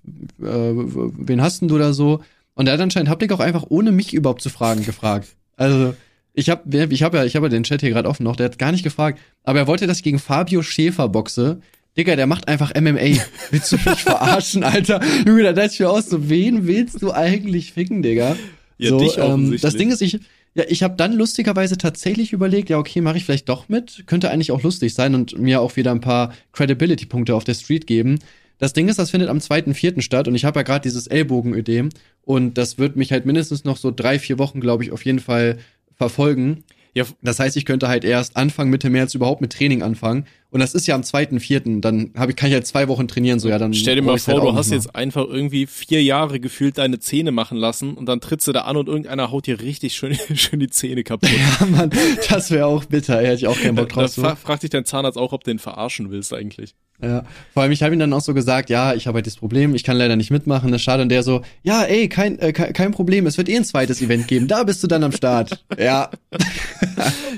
äh, 0.42 0.42
wen 0.42 1.44
hast 1.44 1.62
denn 1.62 1.68
du 1.68 1.78
da 1.78 1.94
so? 1.94 2.22
Und 2.56 2.66
er 2.66 2.74
hat 2.74 2.82
anscheinend 2.82 3.12
Haptik 3.12 3.32
auch 3.32 3.40
einfach, 3.40 3.66
ohne 3.70 3.92
mich 3.92 4.12
überhaupt 4.12 4.42
zu 4.42 4.50
fragen, 4.50 4.86
gefragt. 4.86 5.36
Also, 5.56 5.94
ich 6.34 6.50
habe 6.50 6.64
ich 6.90 7.04
hab 7.04 7.14
ja, 7.14 7.26
ich 7.26 7.36
hab 7.36 7.44
ja 7.44 7.50
den 7.50 7.62
Chat 7.62 7.82
hier 7.82 7.92
gerade 7.92 8.10
offen 8.10 8.24
noch, 8.24 8.38
der 8.38 8.46
hat 8.46 8.58
gar 8.58 8.72
nicht 8.72 8.84
gefragt, 8.84 9.20
aber 9.44 9.60
er 9.60 9.68
wollte, 9.68 9.86
dass 9.86 9.98
ich 9.98 10.04
gegen 10.04 10.18
Fabio 10.18 10.64
Schäfer 10.64 11.10
boxe. 11.10 11.62
Digga, 11.98 12.16
der 12.16 12.28
macht 12.28 12.48
einfach 12.48 12.74
MMA. 12.76 13.20
Willst 13.52 13.72
du 13.72 13.76
mich 13.78 14.04
verarschen, 14.04 14.64
Alter? 14.64 15.02
Junge, 15.26 15.44
da 15.44 15.54
dachte 15.54 15.74
ich 15.74 15.80
mir 15.80 15.90
aus, 15.90 16.10
so, 16.10 16.30
wen 16.30 16.68
willst 16.68 17.02
du 17.02 17.12
eigentlich 17.12 17.74
ficken, 17.74 18.02
Digga? 18.02 18.36
Ja, 18.78 18.90
so, 18.90 19.00
dich 19.00 19.18
ähm, 19.18 19.58
Das 19.60 19.76
Ding 19.76 19.92
ist, 19.92 20.02
ich, 20.02 20.20
ja, 20.54 20.64
ich 20.68 20.84
habe 20.84 20.96
dann 20.96 21.14
lustigerweise 21.14 21.78
tatsächlich 21.78 22.34
überlegt, 22.34 22.70
ja, 22.70 22.78
okay, 22.78 23.02
mache 23.02 23.18
ich 23.18 23.26
vielleicht 23.26 23.50
doch 23.50 23.68
mit. 23.68 24.04
Könnte 24.06 24.30
eigentlich 24.30 24.52
auch 24.52 24.62
lustig 24.62 24.94
sein 24.94 25.16
und 25.16 25.38
mir 25.40 25.62
auch 25.62 25.76
wieder 25.76 25.92
ein 25.92 26.02
paar 26.02 26.34
Credibility-Punkte 26.54 27.34
auf 27.34 27.44
der 27.44 27.56
Street 27.56 27.88
geben. 27.88 28.20
Das 28.60 28.74
Ding 28.74 28.90
ist, 28.90 28.98
das 28.98 29.12
findet 29.12 29.30
am 29.30 29.38
2.4. 29.38 30.02
statt 30.02 30.28
und 30.28 30.36
ich 30.36 30.46
habe 30.46 30.60
ja 30.60 30.64
gerade 30.64 30.82
dieses 30.82 31.08
Ellbogenödem 31.08 31.90
und 32.24 32.58
das 32.58 32.78
wird 32.78 32.96
mich 32.96 33.12
halt 33.12 33.26
mindestens 33.26 33.66
noch 33.66 33.78
so 33.78 33.92
drei, 33.92 34.18
vier 34.18 34.40
Wochen, 34.40 34.60
glaube 34.60 34.84
ich, 34.84 34.92
auf 34.92 35.06
jeden 35.06 35.20
Fall 35.20 35.60
verfolgen. 35.96 36.64
Ja. 36.96 37.06
Das 37.22 37.40
heißt, 37.40 37.56
ich 37.56 37.66
könnte 37.66 37.88
halt 37.88 38.04
erst 38.04 38.36
Anfang 38.36 38.70
Mitte 38.72 38.90
März 38.90 39.14
überhaupt 39.14 39.42
mit 39.42 39.54
Training 39.54 39.84
anfangen. 39.84 40.26
Und 40.50 40.62
das 40.62 40.74
ist 40.74 40.88
ja 40.88 40.96
am 40.96 41.04
zweiten, 41.04 41.42
vierten. 41.42 41.82
Dann 41.82 42.12
hab 42.16 42.30
ich, 42.30 42.36
kann 42.38 42.48
ich 42.50 42.54
halt 42.54 42.66
zwei 42.66 42.88
Wochen 42.88 43.08
trainieren, 43.08 43.40
so 43.40 43.50
ja, 43.50 43.58
dann. 43.58 43.74
Stell 43.74 43.96
dir 43.96 44.02
mal 44.02 44.18
vor, 44.18 44.36
halt 44.36 44.44
du 44.44 44.54
hast 44.56 44.72
jetzt 44.72 44.96
einfach 44.96 45.26
irgendwie 45.26 45.68
vier 45.68 46.02
Jahre 46.02 46.40
gefühlt 46.40 46.78
deine 46.78 47.00
Zähne 47.00 47.32
machen 47.32 47.58
lassen 47.58 47.96
und 47.96 48.06
dann 48.06 48.22
trittst 48.22 48.48
du 48.48 48.54
da 48.54 48.62
an 48.62 48.78
und 48.78 48.88
irgendeiner 48.88 49.30
haut 49.32 49.46
dir 49.46 49.60
richtig 49.60 49.96
schön, 49.96 50.18
schön 50.36 50.60
die 50.60 50.70
Zähne 50.70 51.04
kaputt. 51.04 51.30
Ja, 51.30 51.66
Mann, 51.66 51.92
das 52.30 52.50
wäre 52.50 52.66
auch 52.66 52.86
bitter. 52.86 53.18
Hätte 53.18 53.36
ich 53.36 53.48
auch 53.48 53.60
keinen 53.60 53.76
Bock 53.76 53.90
drauf. 53.90 54.16
Da, 54.16 54.30
so. 54.30 54.36
fragt 54.36 54.64
dich 54.64 54.70
dein 54.70 54.86
Zahnarzt 54.86 55.18
auch, 55.18 55.34
ob 55.34 55.44
du 55.44 55.52
den 55.52 55.60
verarschen 55.60 56.12
willst 56.12 56.34
eigentlich. 56.34 56.76
Ja, 57.00 57.26
vor 57.54 57.62
allem 57.62 57.72
ich 57.72 57.84
habe 57.84 57.94
ihm 57.94 58.00
dann 58.00 58.12
auch 58.12 58.22
so 58.22 58.34
gesagt, 58.34 58.72
ja, 58.72 58.96
ich 58.96 59.06
habe 59.06 59.18
halt 59.18 59.28
das 59.28 59.36
Problem, 59.36 59.76
ich 59.76 59.84
kann 59.84 59.98
leider 59.98 60.16
nicht 60.16 60.32
mitmachen, 60.32 60.72
das 60.72 60.82
ist 60.82 60.86
schade. 60.86 61.04
Und 61.04 61.10
der 61.10 61.22
so, 61.22 61.44
ja, 61.62 61.84
ey, 61.84 62.10
kein, 62.10 62.40
äh, 62.40 62.52
kein 62.52 62.92
Problem, 62.92 63.28
es 63.28 63.38
wird 63.38 63.50
eh 63.50 63.56
ein 63.56 63.66
zweites 63.66 64.02
Event 64.02 64.28
geben, 64.28 64.48
da 64.48 64.64
bist 64.64 64.82
du 64.82 64.88
dann 64.88 65.04
am 65.04 65.12
Start. 65.12 65.64
ja. 65.78 66.10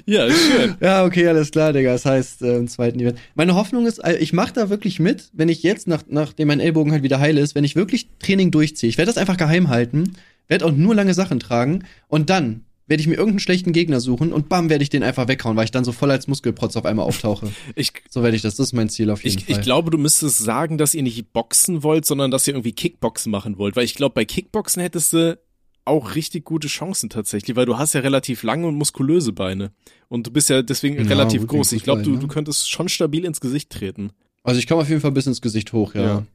ja, 0.06 0.30
schön. 0.30 0.76
Ja, 0.80 1.04
okay, 1.04 1.28
alles 1.28 1.52
klar, 1.52 1.74
Digga, 1.74 1.92
das 1.92 2.06
heißt 2.06 2.42
äh, 2.42 2.56
im 2.56 2.70
zweiten 2.70 3.02
Event. 3.02 3.20
Meine 3.36 3.54
Hoffnung 3.56 3.86
ist, 3.86 3.98
äh, 4.00 4.16
ich 4.16 4.32
mache 4.32 4.54
da 4.54 4.70
wirklich 4.70 5.02
mit, 5.02 5.30
wenn 5.34 5.50
ich 5.50 5.62
jetzt, 5.62 5.90
nach, 5.90 6.04
nachdem 6.08 6.48
mein 6.48 6.62
Ellbogen 6.62 6.94
halt 6.94 7.04
wieder 7.04 7.20
heil 7.20 7.38
ist, 7.38 7.54
wenn 7.54 7.66
ich 7.66 7.76
wirklich 7.76 8.08
Training 8.20 8.52
durchziehe. 8.52 8.90
Ich 8.90 8.98
werde 8.98 9.12
das 9.12 9.18
einfach 9.18 9.38
geheim 9.38 9.68
halten, 9.68 10.14
werde 10.48 10.66
auch 10.66 10.72
nur 10.72 10.96
lange 10.96 11.14
Sachen 11.14 11.42
tragen 11.42 11.84
und 12.08 12.30
dann 12.30 12.64
werde 12.90 13.02
ich 13.02 13.08
mir 13.08 13.14
irgendeinen 13.14 13.40
schlechten 13.40 13.72
Gegner 13.72 14.00
suchen 14.00 14.34
und 14.34 14.50
bam, 14.50 14.70
werde 14.70 14.84
ich 14.84 14.90
den 14.90 15.04
einfach 15.04 15.28
weghauen, 15.28 15.56
weil 15.56 15.66
ich 15.66 15.72
dann 15.72 15.86
so 15.86 15.92
voll 15.92 16.10
als 16.10 16.28
Muskelprotz 16.28 16.76
auf 16.76 16.86
einmal 16.86 17.06
auftauche. 17.06 17.52
ich, 17.76 17.94
so 18.10 18.24
werde 18.24 18.36
ich 18.36 18.42
das. 18.42 18.56
Das 18.56 18.68
ist 18.68 18.74
mein 18.74 18.90
Ziel 18.90 19.12
auf 19.12 19.24
jeden 19.24 19.38
ich, 19.38 19.46
Fall. 19.46 19.56
Ich 19.56 19.62
glaube, 19.62 19.92
du 19.92 20.00
müsstest 20.00 20.40
sagen, 20.40 20.80
dass 20.80 20.96
ihr 20.96 21.04
nicht 21.04 21.32
boxen 21.32 21.84
wollt, 21.84 22.06
sondern 22.06 22.32
dass 22.32 22.48
ihr 22.48 22.56
irgendwie 22.56 22.74
Kickboxen 22.74 23.32
machen 23.32 23.60
wollt. 23.60 23.76
Weil 23.76 23.86
ich 23.86 23.94
glaube, 23.94 24.16
bei 24.16 24.26
Kickboxen 24.26 24.82
hättest 24.82 25.14
du 25.14 25.40
auch 25.86 26.16
richtig 26.16 26.46
gute 26.46 26.68
Chancen 26.68 27.10
tatsächlich, 27.10 27.56
weil 27.56 27.66
du 27.66 27.78
hast 27.78 27.94
ja 27.94 28.02
relativ 28.02 28.44
lange 28.44 28.68
und 28.68 28.76
muskulöse 28.76 29.34
Beine. 29.34 29.72
Und 30.08 30.28
du 30.28 30.32
bist 30.32 30.50
ja 30.50 30.62
deswegen 30.64 30.98
ja, 30.98 31.04
relativ 31.04 31.42
gut, 31.42 31.52
groß. 31.52 31.72
Ich 31.74 31.84
glaube, 31.84 32.02
du, 32.02 32.12
ne? 32.12 32.20
du 32.20 32.28
könntest 32.28 32.70
schon 32.70 32.90
stabil 32.90 33.24
ins 33.24 33.40
Gesicht 33.40 33.70
treten. 33.70 34.12
Also 34.44 34.60
ich 34.60 34.68
komme 34.68 34.82
auf 34.82 34.90
jeden 34.90 35.02
Fall 35.02 35.12
bis 35.12 35.28
ins 35.28 35.42
Gesicht 35.42 35.74
hoch, 35.74 35.94
ja. 35.94 36.02
ja. 36.02 36.26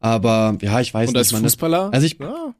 Aber 0.00 0.58
ja, 0.60 0.80
ich 0.80 0.92
weiß 0.92 1.10
und 1.10 1.16
nicht. 1.16 1.32
Und 1.32 1.36
als 1.36 1.42
Fußballer? 1.42 1.92
Also 1.92 2.06
ich, 2.06 2.18
ja. 2.18 2.54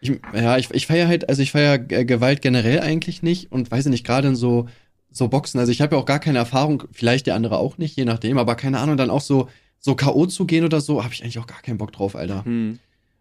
Ich 0.00 0.12
ja, 0.34 0.56
ich, 0.58 0.70
ich 0.70 0.86
feiere 0.86 1.08
halt, 1.08 1.28
also 1.28 1.42
ich 1.42 1.52
feiere 1.52 1.78
Gewalt 1.78 2.42
generell 2.42 2.80
eigentlich 2.80 3.22
nicht 3.22 3.50
und 3.50 3.70
weiß 3.70 3.86
nicht, 3.86 4.06
gerade 4.06 4.28
in 4.28 4.36
so, 4.36 4.68
so 5.10 5.28
Boxen. 5.28 5.58
Also 5.58 5.72
ich 5.72 5.80
habe 5.80 5.96
ja 5.96 6.00
auch 6.00 6.06
gar 6.06 6.20
keine 6.20 6.38
Erfahrung, 6.38 6.84
vielleicht 6.92 7.26
der 7.26 7.34
andere 7.34 7.58
auch 7.58 7.78
nicht, 7.78 7.96
je 7.96 8.04
nachdem, 8.04 8.38
aber 8.38 8.54
keine 8.54 8.78
Ahnung, 8.78 8.96
dann 8.96 9.10
auch 9.10 9.20
so, 9.20 9.48
so 9.80 9.94
K.O. 9.94 10.26
zu 10.26 10.46
gehen 10.46 10.64
oder 10.64 10.80
so, 10.80 11.02
habe 11.04 11.14
ich 11.14 11.22
eigentlich 11.22 11.38
auch 11.38 11.46
gar 11.46 11.62
keinen 11.62 11.78
Bock 11.78 11.92
drauf, 11.92 12.16
Alter. 12.16 12.44
Hm. 12.44 12.78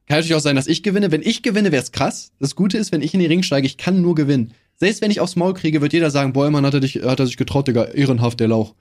Kann 0.07 0.17
natürlich 0.17 0.35
auch 0.35 0.41
sein, 0.41 0.55
dass 0.55 0.67
ich 0.67 0.83
gewinne. 0.83 1.11
Wenn 1.11 1.21
ich 1.21 1.43
gewinne, 1.43 1.71
wäre 1.71 1.83
es 1.83 1.91
krass. 1.91 2.31
Das 2.39 2.55
Gute 2.55 2.77
ist, 2.77 2.93
wenn 2.93 3.01
ich 3.01 3.13
in 3.13 3.19
den 3.19 3.29
Ring 3.29 3.43
steige, 3.43 3.67
ich 3.67 3.77
kann 3.77 4.01
nur 4.01 4.15
gewinnen. 4.15 4.53
Selbst 4.77 5.01
wenn 5.01 5.11
ich 5.11 5.19
aufs 5.19 5.35
Maul 5.35 5.53
kriege, 5.53 5.81
wird 5.81 5.91
jeder 5.91 6.11
sagen, 6.11 6.31
boah, 6.31 6.49
Mann, 6.49 6.65
hat 6.65 6.75
er, 6.75 6.79
dich, 6.79 6.95
hat 7.03 7.19
er 7.19 7.25
sich 7.25 7.35
getraut, 7.35 7.67
Digga, 7.67 7.85
ehrenhaft, 7.85 8.39
der 8.39 8.47
Lauch. 8.47 8.73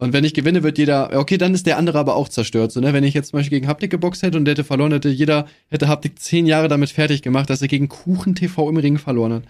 Und 0.00 0.14
wenn 0.14 0.24
ich 0.24 0.32
gewinne, 0.32 0.62
wird 0.62 0.78
jeder, 0.78 1.10
okay, 1.18 1.36
dann 1.36 1.52
ist 1.52 1.66
der 1.66 1.76
andere 1.76 1.98
aber 1.98 2.16
auch 2.16 2.30
zerstört. 2.30 2.72
So, 2.72 2.80
ne? 2.80 2.94
Wenn 2.94 3.04
ich 3.04 3.12
jetzt 3.12 3.30
zum 3.30 3.38
Beispiel 3.38 3.58
gegen 3.58 3.68
Haptik 3.68 3.90
geboxt 3.90 4.22
hätte 4.22 4.38
und 4.38 4.46
der 4.46 4.52
hätte 4.52 4.64
verloren, 4.64 4.92
hätte 4.92 5.10
jeder, 5.10 5.46
hätte 5.68 5.88
Haptik 5.88 6.18
zehn 6.18 6.46
Jahre 6.46 6.68
damit 6.68 6.88
fertig 6.88 7.20
gemacht, 7.20 7.50
dass 7.50 7.60
er 7.60 7.68
gegen 7.68 7.90
Kuchen 7.90 8.34
TV 8.34 8.70
im 8.70 8.78
Ring 8.78 8.96
verloren 8.96 9.34
hat. 9.34 9.42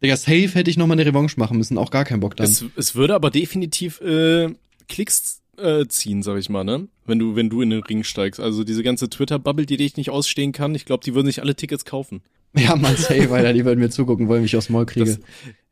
Digga, 0.00 0.16
safe 0.16 0.50
hätte 0.54 0.70
ich 0.70 0.78
nochmal 0.78 0.98
eine 0.98 1.06
Revanche 1.06 1.38
machen 1.38 1.58
müssen, 1.58 1.76
auch 1.76 1.90
gar 1.90 2.04
keinen 2.04 2.20
Bock 2.20 2.36
dann. 2.36 2.46
Es, 2.46 2.64
es 2.76 2.94
würde 2.94 3.16
aber 3.16 3.30
definitiv 3.30 4.00
äh, 4.00 4.54
Klicks 4.88 5.42
äh, 5.58 5.86
ziehen, 5.88 6.22
sag 6.22 6.38
ich 6.38 6.48
mal, 6.48 6.62
ne? 6.62 6.86
Wenn 7.04 7.18
du, 7.18 7.34
wenn 7.34 7.50
du 7.50 7.60
in 7.60 7.70
den 7.70 7.82
Ring 7.82 8.04
steigst. 8.04 8.38
Also 8.38 8.62
diese 8.62 8.84
ganze 8.84 9.10
Twitter-Bubble, 9.10 9.66
die 9.66 9.76
dich 9.76 9.96
nicht 9.96 10.10
ausstehen 10.10 10.52
kann, 10.52 10.72
ich 10.76 10.84
glaube, 10.84 11.02
die 11.04 11.16
würden 11.16 11.26
sich 11.26 11.42
alle 11.42 11.56
Tickets 11.56 11.84
kaufen. 11.84 12.22
Ja, 12.56 12.76
man, 12.76 12.96
safe, 12.96 13.28
weil 13.30 13.52
die 13.54 13.64
würden 13.64 13.80
mir 13.80 13.90
zugucken 13.90 14.28
wollen, 14.28 14.42
wie 14.42 14.46
ich 14.46 14.56
aufs 14.56 14.70
Maul 14.70 14.86
kriege. 14.86 15.06
Das 15.06 15.20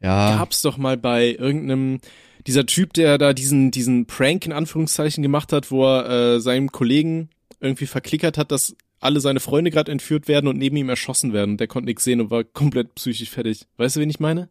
ja. 0.01 0.37
Gab's 0.37 0.63
doch 0.63 0.77
mal 0.77 0.97
bei 0.97 1.37
irgendeinem 1.39 2.01
dieser 2.49 2.65
Typ, 2.65 2.95
der 2.95 3.19
da 3.19 3.35
diesen, 3.35 3.71
diesen 3.71 4.07
Prank 4.07 4.47
in 4.47 4.53
Anführungszeichen 4.53 5.23
gemacht 5.23 5.53
hat, 5.53 5.71
wo 5.71 5.85
er 5.85 6.37
äh, 6.37 6.41
seinem 6.41 6.73
Kollegen 6.73 7.29
irgendwie 7.61 7.85
verklickert 7.85 8.39
hat, 8.39 8.51
dass 8.51 8.75
alle 9.01 9.21
seine 9.21 9.39
Freunde 9.39 9.71
gerade 9.71 9.93
entführt 9.93 10.29
werden 10.29 10.49
und 10.49 10.57
neben 10.57 10.77
ihm 10.77 10.89
erschossen 10.89 11.35
werden. 11.35 11.59
Der 11.59 11.67
konnte 11.67 11.89
nichts 11.89 12.05
sehen 12.05 12.23
und 12.23 12.31
war 12.31 12.45
komplett 12.45 12.95
psychisch 12.95 13.29
fertig. 13.29 13.67
Weißt 13.77 13.97
du, 13.97 14.01
wen 14.01 14.09
ich 14.09 14.19
meine? 14.19 14.49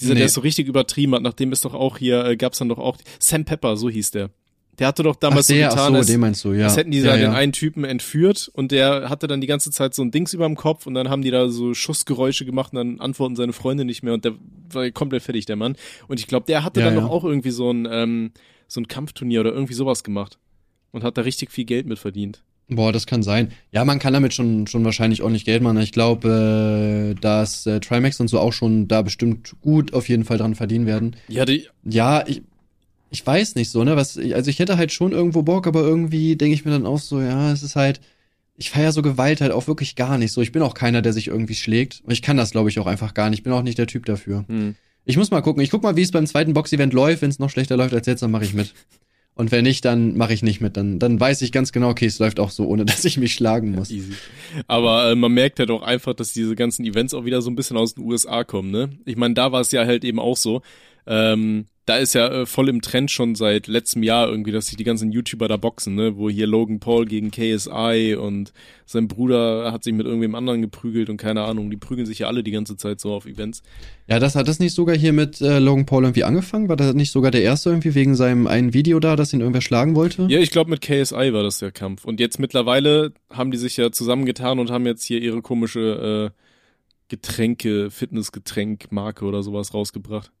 Dieser, 0.00 0.14
nee. 0.14 0.18
der 0.18 0.26
es 0.26 0.34
so 0.34 0.40
richtig 0.40 0.66
übertrieben 0.66 1.14
hat, 1.14 1.22
nachdem 1.22 1.52
es 1.52 1.60
doch 1.60 1.74
auch 1.74 1.96
hier, 1.96 2.24
äh, 2.24 2.36
gab's 2.36 2.58
dann 2.58 2.68
doch 2.68 2.78
auch, 2.78 2.98
Sam 3.20 3.44
Pepper, 3.44 3.76
so 3.76 3.88
hieß 3.88 4.10
der. 4.10 4.30
Der 4.78 4.88
hatte 4.88 5.02
doch 5.02 5.16
damals 5.16 5.46
ach, 5.46 5.54
der, 5.54 5.70
so 5.70 5.76
getan, 5.76 6.02
so, 6.02 6.12
den 6.12 6.20
meinst 6.20 6.44
du, 6.44 6.52
ja. 6.52 6.64
als 6.64 6.76
hätten 6.76 6.90
die 6.90 6.98
ja, 6.98 7.04
da 7.04 7.16
ja. 7.16 7.28
den 7.28 7.34
einen 7.34 7.52
Typen 7.52 7.84
entführt 7.84 8.50
und 8.52 8.72
der 8.72 9.08
hatte 9.08 9.26
dann 9.26 9.40
die 9.40 9.46
ganze 9.46 9.70
Zeit 9.70 9.94
so 9.94 10.02
ein 10.02 10.10
Dings 10.10 10.34
über 10.34 10.46
dem 10.46 10.56
Kopf 10.56 10.86
und 10.86 10.94
dann 10.94 11.08
haben 11.08 11.22
die 11.22 11.30
da 11.30 11.48
so 11.48 11.72
Schussgeräusche 11.72 12.44
gemacht 12.44 12.72
und 12.72 12.76
dann 12.76 13.00
antworten 13.00 13.36
seine 13.36 13.52
Freunde 13.52 13.84
nicht 13.84 14.02
mehr 14.02 14.14
und 14.14 14.24
der 14.24 14.34
war 14.70 14.90
komplett 14.90 15.22
fertig, 15.22 15.46
der 15.46 15.56
Mann. 15.56 15.76
Und 16.08 16.20
ich 16.20 16.26
glaube, 16.26 16.46
der 16.46 16.64
hatte 16.64 16.80
ja, 16.80 16.86
dann 16.86 16.96
doch 16.96 17.10
auch 17.10 17.24
irgendwie 17.24 17.50
so 17.50 17.70
ein, 17.70 17.88
ähm, 17.90 18.32
so 18.68 18.80
ein 18.80 18.88
Kampfturnier 18.88 19.40
oder 19.40 19.52
irgendwie 19.52 19.74
sowas 19.74 20.04
gemacht 20.04 20.38
und 20.90 21.04
hat 21.04 21.16
da 21.16 21.22
richtig 21.22 21.50
viel 21.50 21.64
Geld 21.64 21.86
mit 21.86 21.98
verdient. 21.98 22.42
Boah, 22.68 22.92
das 22.92 23.06
kann 23.06 23.22
sein. 23.22 23.52
Ja, 23.70 23.84
man 23.84 24.00
kann 24.00 24.12
damit 24.12 24.34
schon, 24.34 24.66
schon 24.66 24.84
wahrscheinlich 24.84 25.22
ordentlich 25.22 25.44
Geld 25.44 25.62
machen. 25.62 25.78
Ich 25.78 25.92
glaube, 25.92 27.14
äh, 27.14 27.20
dass 27.20 27.64
äh, 27.64 27.78
Trimax 27.78 28.18
und 28.18 28.26
so 28.28 28.40
auch 28.40 28.52
schon 28.52 28.88
da 28.88 29.02
bestimmt 29.02 29.54
gut 29.60 29.94
auf 29.94 30.08
jeden 30.08 30.24
Fall 30.24 30.38
dran 30.38 30.56
verdienen 30.56 30.84
werden. 30.86 31.14
Ja, 31.28 31.44
die. 31.44 31.68
Ja, 31.84 32.26
ich, 32.26 32.42
ich 33.16 33.26
weiß 33.26 33.54
nicht 33.54 33.70
so, 33.70 33.82
ne? 33.82 33.96
Was, 33.96 34.18
also 34.18 34.50
ich 34.50 34.58
hätte 34.58 34.76
halt 34.76 34.92
schon 34.92 35.12
irgendwo 35.12 35.42
Bock, 35.42 35.66
aber 35.66 35.80
irgendwie 35.80 36.36
denke 36.36 36.54
ich 36.54 36.66
mir 36.66 36.70
dann 36.70 36.84
auch 36.84 36.98
so, 36.98 37.18
ja, 37.18 37.50
es 37.50 37.62
ist 37.62 37.74
halt, 37.74 37.98
ich 38.56 38.68
feiere 38.68 38.92
so 38.92 39.00
Gewalt 39.00 39.40
halt 39.40 39.52
auch 39.52 39.66
wirklich 39.68 39.96
gar 39.96 40.18
nicht 40.18 40.32
so. 40.32 40.42
Ich 40.42 40.52
bin 40.52 40.60
auch 40.60 40.74
keiner, 40.74 41.00
der 41.00 41.14
sich 41.14 41.28
irgendwie 41.28 41.54
schlägt. 41.54 42.02
Und 42.04 42.12
ich 42.12 42.20
kann 42.20 42.36
das, 42.36 42.50
glaube 42.50 42.68
ich, 42.68 42.78
auch 42.78 42.86
einfach 42.86 43.14
gar 43.14 43.30
nicht. 43.30 43.38
Ich 43.38 43.42
bin 43.42 43.54
auch 43.54 43.62
nicht 43.62 43.78
der 43.78 43.86
Typ 43.86 44.04
dafür. 44.04 44.44
Hm. 44.48 44.74
Ich 45.06 45.16
muss 45.16 45.30
mal 45.30 45.40
gucken. 45.40 45.62
Ich 45.62 45.70
guck 45.70 45.82
mal, 45.82 45.96
wie 45.96 46.02
es 46.02 46.10
beim 46.10 46.26
zweiten 46.26 46.52
Box-Event 46.52 46.92
läuft. 46.92 47.22
Wenn 47.22 47.30
es 47.30 47.38
noch 47.38 47.48
schlechter 47.48 47.78
läuft 47.78 47.94
als 47.94 48.06
jetzt, 48.06 48.22
dann 48.22 48.30
mache 48.30 48.44
ich 48.44 48.52
mit. 48.52 48.74
Und 49.34 49.50
wenn 49.50 49.64
nicht, 49.64 49.84
dann 49.86 50.14
mache 50.18 50.34
ich 50.34 50.42
nicht 50.42 50.60
mit. 50.60 50.76
Dann, 50.76 50.98
dann 50.98 51.18
weiß 51.18 51.40
ich 51.40 51.52
ganz 51.52 51.72
genau, 51.72 51.88
okay, 51.88 52.06
es 52.06 52.18
läuft 52.18 52.38
auch 52.38 52.50
so, 52.50 52.66
ohne 52.66 52.84
dass 52.84 53.04
ich 53.06 53.16
mich 53.16 53.32
schlagen 53.32 53.72
muss. 53.72 53.90
Easy. 53.90 54.12
Aber 54.66 55.10
äh, 55.10 55.14
man 55.14 55.32
merkt 55.32 55.58
halt 55.58 55.70
auch 55.70 55.82
einfach, 55.82 56.12
dass 56.12 56.34
diese 56.34 56.54
ganzen 56.54 56.84
Events 56.84 57.14
auch 57.14 57.24
wieder 57.24 57.40
so 57.40 57.50
ein 57.50 57.56
bisschen 57.56 57.78
aus 57.78 57.94
den 57.94 58.04
USA 58.04 58.44
kommen, 58.44 58.70
ne? 58.70 58.90
Ich 59.06 59.16
meine, 59.16 59.32
da 59.32 59.52
war 59.52 59.62
es 59.62 59.72
ja 59.72 59.86
halt 59.86 60.04
eben 60.04 60.18
auch 60.18 60.36
so. 60.36 60.60
Ähm, 61.06 61.66
da 61.86 61.98
ist 61.98 62.14
ja 62.14 62.26
äh, 62.28 62.46
voll 62.46 62.68
im 62.68 62.82
Trend 62.82 63.12
schon 63.12 63.36
seit 63.36 63.68
letztem 63.68 64.02
Jahr 64.02 64.28
irgendwie, 64.28 64.50
dass 64.50 64.66
sich 64.66 64.76
die 64.76 64.84
ganzen 64.84 65.12
YouTuber 65.12 65.46
da 65.46 65.56
boxen, 65.56 65.94
ne? 65.94 66.16
Wo 66.16 66.28
hier 66.28 66.48
Logan 66.48 66.80
Paul 66.80 67.06
gegen 67.06 67.30
KSI 67.30 68.16
und 68.20 68.52
sein 68.86 69.06
Bruder 69.06 69.70
hat 69.72 69.84
sich 69.84 69.94
mit 69.94 70.04
irgendwem 70.04 70.34
anderen 70.34 70.62
geprügelt 70.62 71.08
und 71.08 71.16
keine 71.16 71.44
Ahnung, 71.44 71.70
die 71.70 71.76
prügeln 71.76 72.04
sich 72.04 72.18
ja 72.18 72.26
alle 72.26 72.42
die 72.42 72.50
ganze 72.50 72.76
Zeit 72.76 73.00
so 73.00 73.12
auf 73.12 73.24
Events. 73.24 73.62
Ja, 74.08 74.18
das 74.18 74.34
hat 74.34 74.48
das 74.48 74.58
nicht 74.58 74.74
sogar 74.74 74.96
hier 74.96 75.12
mit 75.12 75.40
äh, 75.40 75.60
Logan 75.60 75.86
Paul 75.86 76.02
irgendwie 76.02 76.24
angefangen? 76.24 76.68
War 76.68 76.76
das 76.76 76.92
nicht 76.94 77.12
sogar 77.12 77.30
der 77.30 77.42
erste 77.42 77.70
irgendwie 77.70 77.94
wegen 77.94 78.16
seinem 78.16 78.48
einen 78.48 78.74
Video 78.74 78.98
da, 78.98 79.14
dass 79.14 79.32
ihn 79.32 79.40
irgendwer 79.40 79.62
schlagen 79.62 79.94
wollte? 79.94 80.26
Ja, 80.28 80.40
ich 80.40 80.50
glaube 80.50 80.70
mit 80.70 80.80
KSI 80.80 81.32
war 81.32 81.44
das 81.44 81.58
der 81.58 81.70
Kampf. 81.70 82.04
Und 82.04 82.18
jetzt 82.18 82.40
mittlerweile 82.40 83.12
haben 83.30 83.52
die 83.52 83.58
sich 83.58 83.76
ja 83.76 83.92
zusammengetan 83.92 84.58
und 84.58 84.72
haben 84.72 84.86
jetzt 84.86 85.04
hier 85.04 85.22
ihre 85.22 85.40
komische 85.40 86.32
äh, 86.32 86.42
Getränke, 87.08 87.92
Fitnessgetränk-Marke 87.92 89.24
oder 89.24 89.44
sowas 89.44 89.72
rausgebracht. 89.72 90.32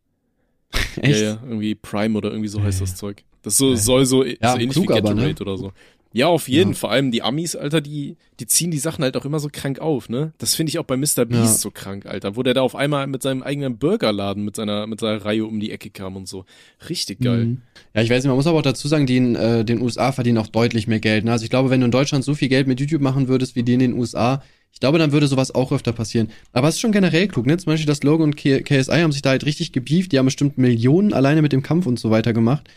Echt? 0.96 1.20
Ja, 1.20 1.26
ja, 1.26 1.42
irgendwie 1.44 1.74
Prime 1.74 2.16
oder 2.16 2.30
irgendwie 2.30 2.48
so 2.48 2.62
heißt 2.62 2.80
das 2.80 2.96
Zeug. 2.96 3.22
Das 3.42 3.56
so, 3.56 3.74
soll 3.76 4.06
so, 4.06 4.24
ja, 4.24 4.34
so 4.52 4.58
ähnlich 4.58 4.70
klug 4.70 4.84
wie 4.84 4.86
Gatorade 4.88 5.20
aber, 5.20 5.28
ne? 5.28 5.34
oder 5.40 5.56
so. 5.56 5.72
Ja, 6.12 6.28
auf 6.28 6.48
jeden. 6.48 6.70
Ja. 6.70 6.76
Vor 6.76 6.90
allem 6.90 7.10
die 7.10 7.20
Amis, 7.20 7.54
Alter, 7.54 7.82
die, 7.82 8.16
die 8.40 8.46
ziehen 8.46 8.70
die 8.70 8.78
Sachen 8.78 9.04
halt 9.04 9.18
auch 9.18 9.26
immer 9.26 9.38
so 9.38 9.50
krank 9.52 9.80
auf, 9.80 10.08
ne? 10.08 10.32
Das 10.38 10.54
finde 10.54 10.70
ich 10.70 10.78
auch 10.78 10.84
bei 10.84 10.96
Mr. 10.96 11.26
Beast 11.26 11.32
Ja. 11.32 11.46
so 11.46 11.70
krank, 11.70 12.06
Alter. 12.06 12.36
Wo 12.36 12.42
der 12.42 12.54
da 12.54 12.62
auf 12.62 12.74
einmal 12.74 13.06
mit 13.06 13.20
seinem 13.22 13.42
eigenen 13.42 13.76
Burgerladen, 13.76 14.42
mit 14.42 14.56
seiner, 14.56 14.86
mit 14.86 14.98
seiner 14.98 15.22
Reihe 15.22 15.44
um 15.44 15.60
die 15.60 15.72
Ecke 15.72 15.90
kam 15.90 16.16
und 16.16 16.26
so. 16.26 16.46
Richtig 16.88 17.20
geil. 17.20 17.44
Mhm. 17.44 17.62
Ja, 17.94 18.00
ich 18.00 18.08
weiß 18.08 18.22
nicht, 18.22 18.28
man 18.28 18.36
muss 18.36 18.46
aber 18.46 18.58
auch 18.58 18.62
dazu 18.62 18.88
sagen, 18.88 19.04
die 19.04 19.18
in 19.18 19.36
äh, 19.36 19.62
den 19.62 19.82
USA 19.82 20.10
verdienen 20.10 20.38
auch 20.38 20.46
deutlich 20.46 20.86
mehr 20.86 21.00
Geld. 21.00 21.26
Ne? 21.26 21.32
Also 21.32 21.44
ich 21.44 21.50
glaube, 21.50 21.68
wenn 21.68 21.80
du 21.80 21.84
in 21.84 21.92
Deutschland 21.92 22.24
so 22.24 22.34
viel 22.34 22.48
Geld 22.48 22.66
mit 22.66 22.80
YouTube 22.80 23.02
machen 23.02 23.28
würdest 23.28 23.54
wie 23.54 23.62
die 23.62 23.74
in 23.74 23.80
den 23.80 23.92
USA, 23.92 24.42
ich 24.76 24.80
glaube, 24.80 24.98
dann 24.98 25.10
würde 25.10 25.26
sowas 25.26 25.54
auch 25.54 25.72
öfter 25.72 25.94
passieren. 25.94 26.28
Aber 26.52 26.68
es 26.68 26.74
ist 26.74 26.82
schon 26.82 26.92
generell 26.92 27.28
klug, 27.28 27.46
ne? 27.46 27.56
Zum 27.56 27.72
Beispiel 27.72 27.86
das 27.86 28.02
Logo 28.02 28.22
und 28.22 28.36
K 28.36 28.60
KSI 28.60 29.00
haben 29.00 29.10
sich 29.10 29.22
da 29.22 29.30
halt 29.30 29.46
richtig 29.46 29.72
gebieft, 29.72 30.12
die 30.12 30.18
haben 30.18 30.26
bestimmt 30.26 30.58
Millionen 30.58 31.14
alleine 31.14 31.40
mit 31.40 31.54
dem 31.54 31.62
Kampf 31.62 31.86
und 31.86 31.98
so 31.98 32.10
weiter 32.10 32.34
gemacht. 32.34 32.68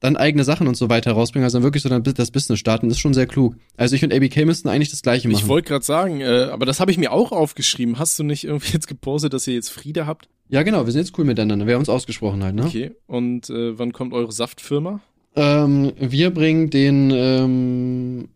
Dann 0.00 0.16
eigene 0.16 0.42
Sachen 0.42 0.66
und 0.66 0.76
so 0.76 0.88
weiter 0.88 1.12
rausbringen, 1.12 1.44
also 1.44 1.58
dann 1.58 1.62
wirklich 1.62 1.84
so 1.84 1.88
dann 1.88 2.02
das 2.02 2.32
Business 2.32 2.58
starten, 2.58 2.88
das 2.88 2.96
ist 2.96 3.00
schon 3.00 3.14
sehr 3.14 3.28
klug. 3.28 3.54
Also 3.76 3.94
ich 3.94 4.02
und 4.02 4.12
ABK 4.12 4.44
müssten 4.44 4.68
eigentlich 4.68 4.90
das 4.90 5.02
gleiche 5.02 5.28
machen. 5.28 5.38
Ich 5.38 5.46
wollte 5.46 5.68
gerade 5.68 5.84
sagen, 5.84 6.22
äh, 6.22 6.48
aber 6.50 6.66
das 6.66 6.80
habe 6.80 6.90
ich 6.90 6.98
mir 6.98 7.12
auch 7.12 7.30
aufgeschrieben. 7.30 8.00
Hast 8.00 8.18
du 8.18 8.24
nicht 8.24 8.42
irgendwie 8.42 8.72
jetzt 8.72 8.88
gepostet, 8.88 9.32
dass 9.32 9.46
ihr 9.46 9.54
jetzt 9.54 9.68
Friede 9.68 10.08
habt? 10.08 10.28
ja, 10.48 10.64
genau, 10.64 10.86
wir 10.86 10.92
sind 10.92 11.02
jetzt 11.02 11.16
cool 11.18 11.24
miteinander. 11.24 11.68
Wir 11.68 11.74
haben 11.74 11.82
uns 11.82 11.88
ausgesprochen 11.88 12.42
halt, 12.42 12.56
ne? 12.56 12.64
Okay. 12.64 12.90
Und 13.06 13.48
äh, 13.48 13.78
wann 13.78 13.92
kommt 13.92 14.12
eure 14.12 14.32
Saftfirma? 14.32 15.00
Ähm, 15.36 15.92
wir 15.98 16.30
bringen 16.30 16.70
den 16.70 17.12
ähm, 17.12 18.28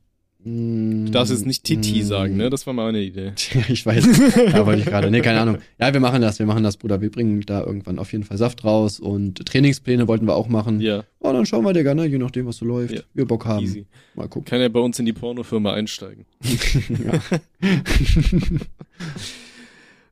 Du 1.06 1.10
darfst 1.12 1.32
jetzt 1.32 1.46
nicht 1.46 1.64
Titi 1.64 2.02
sagen, 2.02 2.36
ne? 2.36 2.48
Das 2.50 2.66
war 2.66 2.72
meine 2.74 3.00
Idee. 3.00 3.32
Ja, 3.54 3.62
ich 3.68 3.84
weiß. 3.84 4.04
Da 4.52 4.66
wollte 4.66 4.80
ich 4.82 4.86
gerade. 4.86 5.10
Nee, 5.10 5.20
keine 5.20 5.40
Ahnung. 5.40 5.58
Ja, 5.80 5.92
wir 5.92 6.00
machen 6.00 6.20
das, 6.22 6.38
wir 6.38 6.46
machen 6.46 6.62
das, 6.62 6.76
Bruder. 6.76 7.00
Wir 7.00 7.10
bringen 7.10 7.40
da 7.46 7.62
irgendwann 7.64 7.98
auf 7.98 8.12
jeden 8.12 8.24
Fall 8.24 8.36
Saft 8.38 8.64
raus 8.64 9.00
und 9.00 9.44
Trainingspläne 9.46 10.06
wollten 10.08 10.26
wir 10.26 10.34
auch 10.36 10.48
machen. 10.48 10.80
Ja, 10.80 11.04
Oh, 11.20 11.32
dann 11.32 11.44
schauen 11.46 11.64
wir, 11.64 11.72
Digga, 11.72 11.94
ne? 11.94 12.06
Je 12.06 12.16
nachdem, 12.18 12.46
was 12.46 12.58
so 12.58 12.64
läuft. 12.64 12.94
Ja. 12.94 13.00
Wir 13.14 13.26
Bock 13.26 13.44
haben. 13.46 13.64
easy. 13.64 13.86
Mal 14.14 14.28
gucken. 14.28 14.44
Kann 14.44 14.60
ja 14.60 14.68
bei 14.68 14.80
uns 14.80 14.98
in 14.98 15.06
die 15.06 15.12
Pornofirma 15.12 15.72
einsteigen. 15.74 16.24
ja. 16.88 17.20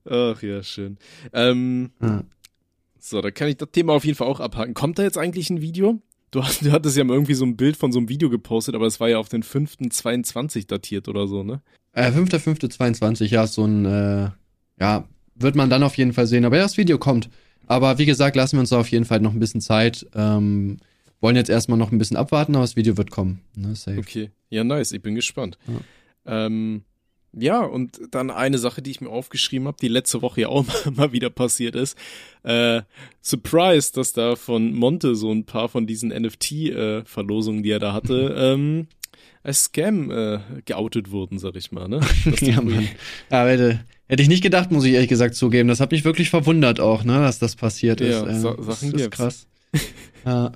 Ach 0.08 0.42
ja, 0.42 0.62
schön. 0.62 0.98
Ähm, 1.32 1.90
Ja. 2.00 2.24
so, 2.98 3.20
da 3.20 3.30
kann 3.30 3.48
ich 3.48 3.56
das 3.56 3.70
Thema 3.72 3.92
auf 3.94 4.04
jeden 4.04 4.16
Fall 4.16 4.28
auch 4.28 4.40
abhaken. 4.40 4.74
Kommt 4.74 4.98
da 4.98 5.02
jetzt 5.02 5.18
eigentlich 5.18 5.50
ein 5.50 5.60
Video? 5.60 6.00
Du, 6.36 6.44
hast, 6.44 6.62
du 6.62 6.70
hattest 6.70 6.98
ja 6.98 7.04
irgendwie 7.06 7.32
so 7.32 7.46
ein 7.46 7.56
Bild 7.56 7.78
von 7.78 7.92
so 7.92 7.98
einem 7.98 8.10
Video 8.10 8.28
gepostet, 8.28 8.74
aber 8.74 8.84
es 8.84 9.00
war 9.00 9.08
ja 9.08 9.16
auf 9.16 9.30
den 9.30 9.42
5.22 9.42 10.66
datiert 10.66 11.08
oder 11.08 11.26
so, 11.26 11.42
ne? 11.42 11.62
Äh, 11.92 12.10
5.5.22, 12.10 13.24
ja, 13.28 13.46
so 13.46 13.64
ein, 13.64 13.86
äh, 13.86 14.28
ja, 14.78 15.08
wird 15.34 15.54
man 15.54 15.70
dann 15.70 15.82
auf 15.82 15.96
jeden 15.96 16.12
Fall 16.12 16.26
sehen. 16.26 16.44
Aber 16.44 16.58
ja, 16.58 16.64
das 16.64 16.76
Video 16.76 16.98
kommt. 16.98 17.30
Aber 17.66 17.96
wie 17.96 18.04
gesagt, 18.04 18.36
lassen 18.36 18.56
wir 18.56 18.60
uns 18.60 18.68
da 18.68 18.78
auf 18.78 18.90
jeden 18.90 19.06
Fall 19.06 19.20
noch 19.20 19.32
ein 19.32 19.38
bisschen 19.38 19.62
Zeit. 19.62 20.06
Ähm, 20.14 20.76
wollen 21.22 21.36
jetzt 21.36 21.48
erstmal 21.48 21.78
noch 21.78 21.90
ein 21.90 21.96
bisschen 21.96 22.18
abwarten, 22.18 22.54
aber 22.54 22.64
das 22.64 22.76
Video 22.76 22.98
wird 22.98 23.10
kommen. 23.10 23.40
Ne, 23.54 23.74
safe. 23.74 23.98
Okay. 23.98 24.30
Ja, 24.50 24.62
nice. 24.62 24.92
Ich 24.92 25.00
bin 25.00 25.14
gespannt. 25.14 25.56
Ja, 25.66 26.44
ähm, 26.44 26.82
ja 27.38 27.60
und 27.60 28.00
dann 28.10 28.30
eine 28.30 28.58
Sache, 28.58 28.82
die 28.82 28.90
ich 28.90 29.00
mir 29.00 29.10
aufgeschrieben 29.10 29.68
habe, 29.68 29.76
die 29.80 29.88
letzte 29.88 30.22
Woche 30.22 30.40
ja 30.42 30.48
auch 30.48 30.64
mal 30.96 31.12
wieder 31.12 31.30
passiert 31.30 31.76
ist. 31.76 31.96
Äh, 32.42 32.82
surprise, 33.22 33.92
dass 33.92 34.12
da 34.12 34.36
von 34.36 34.72
Monte 34.74 35.14
so 35.14 35.30
ein 35.32 35.44
paar 35.44 35.68
von 35.68 35.86
diesen 35.86 36.10
NFT-Verlosungen, 36.10 37.62
die 37.62 37.70
er 37.70 37.78
da 37.78 37.92
hatte, 37.92 38.34
ähm, 38.38 38.86
als 39.42 39.64
Scam 39.64 40.10
äh, 40.10 40.40
geoutet 40.64 41.10
wurden, 41.10 41.38
sag 41.38 41.54
ich 41.56 41.70
mal, 41.72 41.88
ne? 41.88 42.00
Ja, 42.40 42.60
Mann. 42.60 42.88
Ja, 43.30 43.44
bitte. 43.44 43.80
Hätte 44.08 44.22
ich 44.22 44.28
nicht 44.28 44.42
gedacht, 44.42 44.70
muss 44.72 44.84
ich 44.84 44.92
ehrlich 44.94 45.08
gesagt 45.08 45.34
zugeben. 45.34 45.68
Das 45.68 45.80
hat 45.80 45.90
mich 45.92 46.04
wirklich 46.04 46.30
verwundert 46.30 46.80
auch, 46.80 47.04
ne, 47.04 47.18
dass 47.20 47.38
das 47.38 47.56
passiert 47.56 48.00
Ja, 48.00 48.22
ist. 48.22 48.28
Ähm, 48.28 48.40
Sa- 48.40 48.54
das 48.56 48.66
Sachen 48.66 48.88
ist 48.94 48.96
gibt's. 49.02 49.16
krass. 49.16 49.46
Ja. 50.24 50.52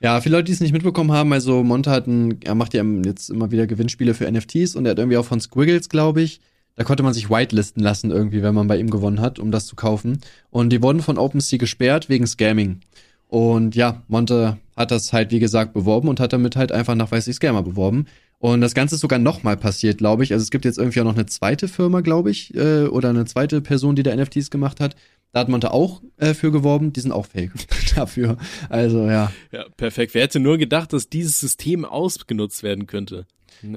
ja, 0.00 0.20
viele 0.20 0.36
Leute, 0.36 0.46
die 0.46 0.52
es 0.52 0.60
nicht 0.60 0.72
mitbekommen 0.72 1.12
haben, 1.12 1.32
also 1.32 1.62
Monte 1.62 1.90
hat 1.90 2.06
ein, 2.06 2.40
er 2.42 2.54
macht 2.54 2.74
ja 2.74 2.84
jetzt 3.04 3.30
immer 3.30 3.50
wieder 3.50 3.66
Gewinnspiele 3.66 4.14
für 4.14 4.30
NFTs 4.30 4.76
und 4.76 4.86
er 4.86 4.92
hat 4.92 4.98
irgendwie 4.98 5.16
auch 5.16 5.24
von 5.24 5.40
Squiggles, 5.40 5.88
glaube 5.88 6.22
ich, 6.22 6.40
da 6.76 6.84
konnte 6.84 7.02
man 7.02 7.12
sich 7.12 7.28
whitelisten 7.28 7.82
lassen 7.82 8.10
irgendwie, 8.10 8.42
wenn 8.42 8.54
man 8.54 8.66
bei 8.66 8.78
ihm 8.78 8.90
gewonnen 8.90 9.20
hat, 9.20 9.38
um 9.38 9.50
das 9.50 9.66
zu 9.66 9.76
kaufen. 9.76 10.20
Und 10.50 10.70
die 10.70 10.82
wurden 10.82 11.02
von 11.02 11.18
OpenSea 11.18 11.58
gesperrt 11.58 12.08
wegen 12.08 12.26
Scamming. 12.26 12.80
Und 13.28 13.76
ja, 13.76 14.02
Monte 14.08 14.56
hat 14.76 14.90
das 14.90 15.12
halt, 15.12 15.30
wie 15.30 15.40
gesagt, 15.40 15.72
beworben 15.72 16.08
und 16.08 16.20
hat 16.20 16.32
damit 16.32 16.56
halt 16.56 16.72
einfach 16.72 16.94
nachweislich 16.94 17.36
Scammer 17.36 17.62
beworben. 17.62 18.06
Und 18.38 18.62
das 18.62 18.74
Ganze 18.74 18.94
ist 18.94 19.02
sogar 19.02 19.18
nochmal 19.18 19.58
passiert, 19.58 19.98
glaube 19.98 20.24
ich. 20.24 20.32
Also 20.32 20.42
es 20.42 20.50
gibt 20.50 20.64
jetzt 20.64 20.78
irgendwie 20.78 21.00
auch 21.00 21.04
noch 21.04 21.14
eine 21.14 21.26
zweite 21.26 21.68
Firma, 21.68 22.00
glaube 22.00 22.30
ich, 22.30 22.54
äh, 22.54 22.86
oder 22.86 23.10
eine 23.10 23.26
zweite 23.26 23.60
Person, 23.60 23.94
die 23.94 24.02
da 24.02 24.16
NFTs 24.16 24.50
gemacht 24.50 24.80
hat. 24.80 24.96
Da 25.32 25.40
hat 25.40 25.48
Monte 25.48 25.72
auch 25.72 26.02
äh, 26.16 26.34
für 26.34 26.50
geworben, 26.50 26.92
die 26.92 27.00
sind 27.00 27.12
auch 27.12 27.26
fake 27.26 27.52
dafür. 27.94 28.36
Also 28.68 29.06
ja. 29.06 29.32
Ja, 29.52 29.64
perfekt. 29.76 30.14
Wer 30.14 30.22
hätte 30.22 30.40
nur 30.40 30.58
gedacht, 30.58 30.92
dass 30.92 31.08
dieses 31.08 31.38
System 31.38 31.84
ausgenutzt 31.84 32.62
werden 32.62 32.86
könnte? 32.86 33.26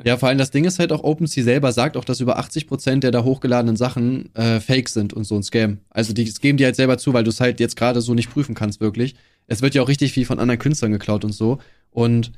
Ja, 0.05 0.17
vor 0.17 0.29
allem 0.29 0.37
das 0.37 0.51
Ding 0.51 0.63
ist 0.63 0.79
halt 0.79 0.91
auch, 0.91 1.03
OpenSea 1.03 1.43
selber 1.43 1.71
sagt 1.71 1.97
auch, 1.97 2.05
dass 2.05 2.21
über 2.21 2.39
80% 2.39 2.99
der 2.99 3.11
da 3.11 3.23
hochgeladenen 3.23 3.75
Sachen 3.75 4.33
äh, 4.35 4.59
fake 4.59 4.87
sind 4.89 5.13
und 5.13 5.25
so 5.25 5.35
ein 5.35 5.43
Scam. 5.43 5.79
Also 5.89 6.13
die 6.13 6.25
das 6.25 6.39
geben 6.39 6.57
die 6.57 6.65
halt 6.65 6.75
selber 6.75 6.97
zu, 6.97 7.13
weil 7.13 7.23
du 7.23 7.29
es 7.29 7.41
halt 7.41 7.59
jetzt 7.59 7.75
gerade 7.75 8.01
so 8.01 8.13
nicht 8.13 8.31
prüfen 8.31 8.55
kannst, 8.55 8.79
wirklich. 8.79 9.15
Es 9.47 9.61
wird 9.61 9.75
ja 9.75 9.81
auch 9.81 9.89
richtig 9.89 10.13
viel 10.13 10.25
von 10.25 10.39
anderen 10.39 10.59
Künstlern 10.59 10.91
geklaut 10.91 11.25
und 11.25 11.33
so. 11.33 11.59
Und 11.91 12.31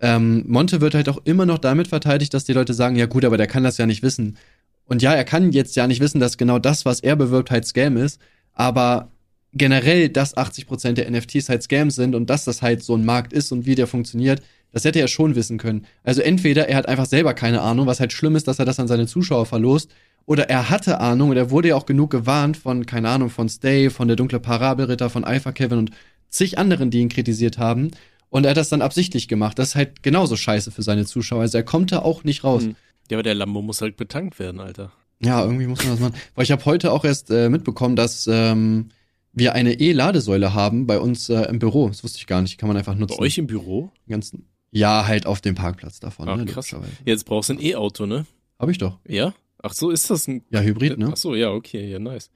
ähm, 0.00 0.44
Monte 0.46 0.80
wird 0.80 0.94
halt 0.94 1.08
auch 1.08 1.18
immer 1.24 1.44
noch 1.44 1.58
damit 1.58 1.88
verteidigt, 1.88 2.32
dass 2.32 2.44
die 2.44 2.52
Leute 2.52 2.72
sagen, 2.72 2.96
ja 2.96 3.06
gut, 3.06 3.24
aber 3.24 3.36
der 3.36 3.48
kann 3.48 3.64
das 3.64 3.76
ja 3.78 3.86
nicht 3.86 4.02
wissen. 4.02 4.38
Und 4.84 5.02
ja, 5.02 5.12
er 5.12 5.24
kann 5.24 5.52
jetzt 5.52 5.76
ja 5.76 5.86
nicht 5.86 6.00
wissen, 6.00 6.20
dass 6.20 6.38
genau 6.38 6.58
das, 6.58 6.86
was 6.86 7.00
er 7.00 7.16
bewirbt, 7.16 7.50
halt 7.50 7.66
Scam 7.66 7.96
ist. 7.98 8.18
Aber 8.58 9.10
generell, 9.54 10.08
dass 10.10 10.36
80% 10.36 10.92
der 10.92 11.10
NFTs 11.10 11.48
halt 11.48 11.62
Scams 11.62 11.94
sind 11.94 12.14
und 12.14 12.28
dass 12.28 12.44
das 12.44 12.60
halt 12.60 12.82
so 12.82 12.94
ein 12.94 13.04
Markt 13.06 13.32
ist 13.32 13.52
und 13.52 13.64
wie 13.64 13.76
der 13.76 13.86
funktioniert, 13.86 14.42
das 14.72 14.84
hätte 14.84 15.00
er 15.00 15.08
schon 15.08 15.34
wissen 15.36 15.56
können. 15.56 15.86
Also 16.02 16.20
entweder 16.20 16.68
er 16.68 16.76
hat 16.76 16.88
einfach 16.88 17.06
selber 17.06 17.32
keine 17.32 17.62
Ahnung, 17.62 17.86
was 17.86 18.00
halt 18.00 18.12
schlimm 18.12 18.36
ist, 18.36 18.48
dass 18.48 18.58
er 18.58 18.66
das 18.66 18.80
an 18.80 18.88
seine 18.88 19.06
Zuschauer 19.06 19.46
verlost, 19.46 19.90
oder 20.26 20.50
er 20.50 20.68
hatte 20.68 21.00
Ahnung 21.00 21.30
und 21.30 21.38
er 21.38 21.50
wurde 21.50 21.68
ja 21.68 21.74
auch 21.74 21.86
genug 21.86 22.10
gewarnt 22.10 22.58
von, 22.58 22.84
keine 22.84 23.08
Ahnung, 23.08 23.30
von 23.30 23.48
Stay, 23.48 23.88
von 23.88 24.08
der 24.08 24.16
dunkle 24.16 24.40
Parabelritter, 24.40 25.08
von 25.08 25.24
Alpha 25.24 25.52
Kevin 25.52 25.78
und 25.78 25.90
zig 26.28 26.58
anderen, 26.58 26.90
die 26.90 26.98
ihn 26.98 27.08
kritisiert 27.08 27.56
haben. 27.56 27.92
Und 28.28 28.44
er 28.44 28.50
hat 28.50 28.58
das 28.58 28.68
dann 28.68 28.82
absichtlich 28.82 29.28
gemacht. 29.28 29.58
Das 29.58 29.68
ist 29.68 29.74
halt 29.74 30.02
genauso 30.02 30.36
scheiße 30.36 30.70
für 30.70 30.82
seine 30.82 31.06
Zuschauer. 31.06 31.40
Also 31.40 31.56
er 31.56 31.64
kommt 31.64 31.92
da 31.92 32.00
auch 32.00 32.24
nicht 32.24 32.44
raus. 32.44 32.64
Hm. 32.64 32.76
Ja, 33.10 33.16
aber 33.16 33.22
der 33.22 33.36
Lambo 33.36 33.62
muss 33.62 33.80
halt 33.80 33.96
betankt 33.96 34.38
werden, 34.38 34.60
Alter. 34.60 34.92
Ja, 35.20 35.42
irgendwie 35.44 35.66
muss 35.66 35.80
man 35.82 35.92
das 35.92 36.00
machen. 36.00 36.14
Weil 36.34 36.44
ich 36.44 36.52
habe 36.52 36.64
heute 36.64 36.92
auch 36.92 37.04
erst 37.04 37.30
äh, 37.30 37.48
mitbekommen, 37.48 37.96
dass 37.96 38.26
ähm, 38.30 38.90
wir 39.32 39.54
eine 39.54 39.74
E-Ladesäule 39.80 40.54
haben 40.54 40.86
bei 40.86 40.98
uns 40.98 41.28
äh, 41.28 41.42
im 41.42 41.58
Büro. 41.58 41.88
Das 41.88 42.04
wusste 42.04 42.18
ich 42.18 42.26
gar 42.26 42.40
nicht. 42.42 42.52
Die 42.52 42.56
kann 42.56 42.68
man 42.68 42.76
einfach 42.76 42.94
nutzen. 42.94 43.16
Bei 43.18 43.24
euch 43.24 43.38
im 43.38 43.46
Büro? 43.46 43.90
Den 44.06 44.12
ganzen, 44.12 44.46
ja, 44.70 45.06
halt 45.06 45.26
auf 45.26 45.40
dem 45.40 45.54
Parkplatz 45.54 46.00
davon. 46.00 46.28
Ah, 46.28 46.36
ne, 46.36 46.44
krass. 46.44 46.74
Jetzt 47.04 47.24
brauchst 47.24 47.48
du 47.50 47.54
ein 47.54 47.60
E-Auto, 47.62 48.06
ne? 48.06 48.26
Hab 48.58 48.68
ich 48.68 48.78
doch. 48.78 48.98
Ja? 49.06 49.34
Ach 49.62 49.72
so, 49.72 49.90
ist 49.90 50.08
das 50.10 50.28
ein 50.28 50.44
Ja, 50.50 50.60
Hybrid, 50.60 50.98
ne? 50.98 51.10
Ach 51.12 51.16
so, 51.16 51.34
ja, 51.34 51.50
okay, 51.50 51.90
ja, 51.90 51.98
nice. 51.98 52.30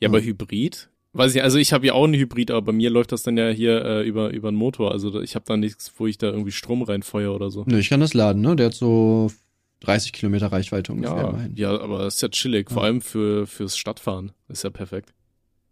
Ja, 0.00 0.06
Ja. 0.06 0.08
aber 0.08 0.20
Hybrid? 0.22 0.88
Weiß 1.12 1.34
ich, 1.34 1.42
also 1.42 1.58
ich 1.58 1.72
habe 1.72 1.86
ja 1.86 1.94
auch 1.94 2.04
einen 2.04 2.14
Hybrid, 2.14 2.52
aber 2.52 2.62
bei 2.62 2.72
mir 2.72 2.88
läuft 2.90 3.10
das 3.10 3.24
dann 3.24 3.36
ja 3.36 3.48
hier 3.48 3.84
äh, 3.84 4.06
über 4.06 4.30
über 4.30 4.46
einen 4.46 4.56
Motor. 4.56 4.92
Also 4.92 5.20
ich 5.20 5.34
habe 5.34 5.44
da 5.48 5.56
nichts, 5.56 5.92
wo 5.98 6.06
ich 6.06 6.18
da 6.18 6.28
irgendwie 6.28 6.52
Strom 6.52 6.82
reinfeuer 6.82 7.34
oder 7.34 7.50
so. 7.50 7.64
Nö, 7.66 7.80
ich 7.80 7.88
kann 7.88 7.98
das 7.98 8.14
laden, 8.14 8.40
ne? 8.42 8.54
Der 8.54 8.66
hat 8.66 8.74
so 8.74 9.32
30 9.80 10.12
Kilometer 10.12 10.48
Reichweite 10.52 10.92
ungefähr. 10.92 11.16
Ja, 11.16 11.28
immerhin. 11.30 11.56
ja, 11.56 11.80
aber 11.80 12.06
ist 12.06 12.20
ja 12.22 12.28
chillig, 12.28 12.70
vor 12.70 12.82
Ja. 12.82 12.86
allem 12.86 13.00
für 13.00 13.46
fürs 13.46 13.76
Stadtfahren. 13.76 14.32
Ist 14.48 14.64
ja 14.64 14.70
perfekt. 14.70 15.12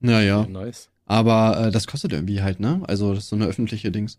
Naja. 0.01 0.47
nice. 0.49 0.91
Aber 1.07 1.67
äh, 1.69 1.71
das 1.71 1.87
kostet 1.87 2.13
irgendwie 2.13 2.43
halt, 2.43 2.61
ne? 2.61 2.83
Also 2.87 3.15
das 3.15 3.25
ist 3.25 3.31
so 3.31 3.37
eine 3.37 3.47
öffentliche 3.47 3.91
Dings. 3.91 4.19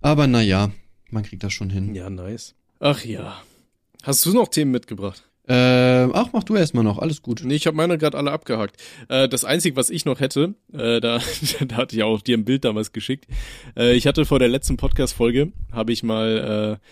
Aber 0.00 0.26
naja, 0.26 0.70
man 1.10 1.22
kriegt 1.24 1.42
das 1.42 1.52
schon 1.52 1.70
hin. 1.70 1.94
Ja, 1.94 2.08
nice. 2.10 2.54
Ach 2.80 3.04
ja. 3.04 3.40
Hast 4.02 4.24
du 4.26 4.32
noch 4.32 4.48
Themen 4.48 4.70
mitgebracht? 4.70 5.24
Ähm, 5.50 6.12
ach, 6.14 6.28
mach 6.34 6.44
du 6.44 6.54
erstmal 6.56 6.84
noch, 6.84 6.98
alles 6.98 7.22
gut. 7.22 7.40
Nee, 7.42 7.54
ich 7.54 7.66
habe 7.66 7.76
meine 7.76 7.96
gerade 7.96 8.18
alle 8.18 8.30
abgehakt. 8.32 8.76
Äh, 9.08 9.28
das 9.30 9.46
Einzige, 9.46 9.76
was 9.76 9.88
ich 9.88 10.04
noch 10.04 10.20
hätte, 10.20 10.54
äh, 10.74 11.00
da, 11.00 11.20
da 11.66 11.76
hatte 11.76 11.96
ich 11.96 12.02
auch 12.02 12.20
dir 12.20 12.36
ein 12.36 12.44
Bild 12.44 12.64
damals 12.66 12.92
geschickt. 12.92 13.26
Äh, 13.74 13.94
ich 13.94 14.06
hatte 14.06 14.26
vor 14.26 14.38
der 14.38 14.48
letzten 14.48 14.76
Podcast-Folge, 14.76 15.52
habe 15.72 15.92
ich 15.92 16.02
mal 16.02 16.78
äh, 16.78 16.86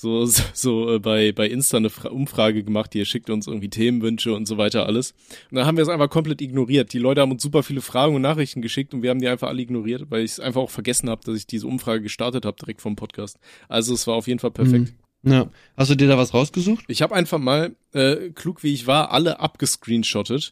so, 0.00 0.24
so, 0.26 0.42
so 0.54 0.94
äh, 0.94 0.98
bei, 0.98 1.32
bei 1.32 1.46
Insta 1.46 1.76
eine 1.76 1.90
Fra 1.90 2.08
Umfrage 2.08 2.64
gemacht, 2.64 2.94
ihr 2.94 3.04
schickt 3.04 3.28
uns 3.28 3.46
irgendwie 3.46 3.68
Themenwünsche 3.68 4.34
und 4.34 4.46
so 4.46 4.56
weiter 4.56 4.86
alles. 4.86 5.12
Und 5.50 5.56
dann 5.56 5.66
haben 5.66 5.76
wir 5.76 5.82
es 5.82 5.88
einfach 5.88 6.08
komplett 6.08 6.40
ignoriert. 6.40 6.92
Die 6.92 6.98
Leute 6.98 7.20
haben 7.20 7.32
uns 7.32 7.42
super 7.42 7.62
viele 7.62 7.82
Fragen 7.82 8.14
und 8.14 8.22
Nachrichten 8.22 8.62
geschickt 8.62 8.94
und 8.94 9.02
wir 9.02 9.10
haben 9.10 9.20
die 9.20 9.28
einfach 9.28 9.48
alle 9.48 9.60
ignoriert, 9.60 10.10
weil 10.10 10.24
ich 10.24 10.32
es 10.32 10.40
einfach 10.40 10.62
auch 10.62 10.70
vergessen 10.70 11.10
habe, 11.10 11.22
dass 11.24 11.36
ich 11.36 11.46
diese 11.46 11.66
Umfrage 11.66 12.02
gestartet 12.02 12.46
habe 12.46 12.56
direkt 12.56 12.80
vom 12.80 12.96
Podcast. 12.96 13.38
Also 13.68 13.92
es 13.92 14.06
war 14.06 14.14
auf 14.14 14.26
jeden 14.26 14.40
Fall 14.40 14.52
perfekt. 14.52 14.88
Hm. 14.88 15.32
Ja. 15.32 15.50
Hast 15.76 15.90
du 15.90 15.96
dir 15.96 16.08
da 16.08 16.16
was 16.16 16.32
rausgesucht? 16.32 16.84
Ich 16.88 17.02
habe 17.02 17.14
einfach 17.14 17.38
mal, 17.38 17.76
äh, 17.92 18.30
klug 18.30 18.62
wie 18.62 18.72
ich 18.72 18.86
war, 18.86 19.12
alle 19.12 19.38
abgescreenshottet. 19.40 20.50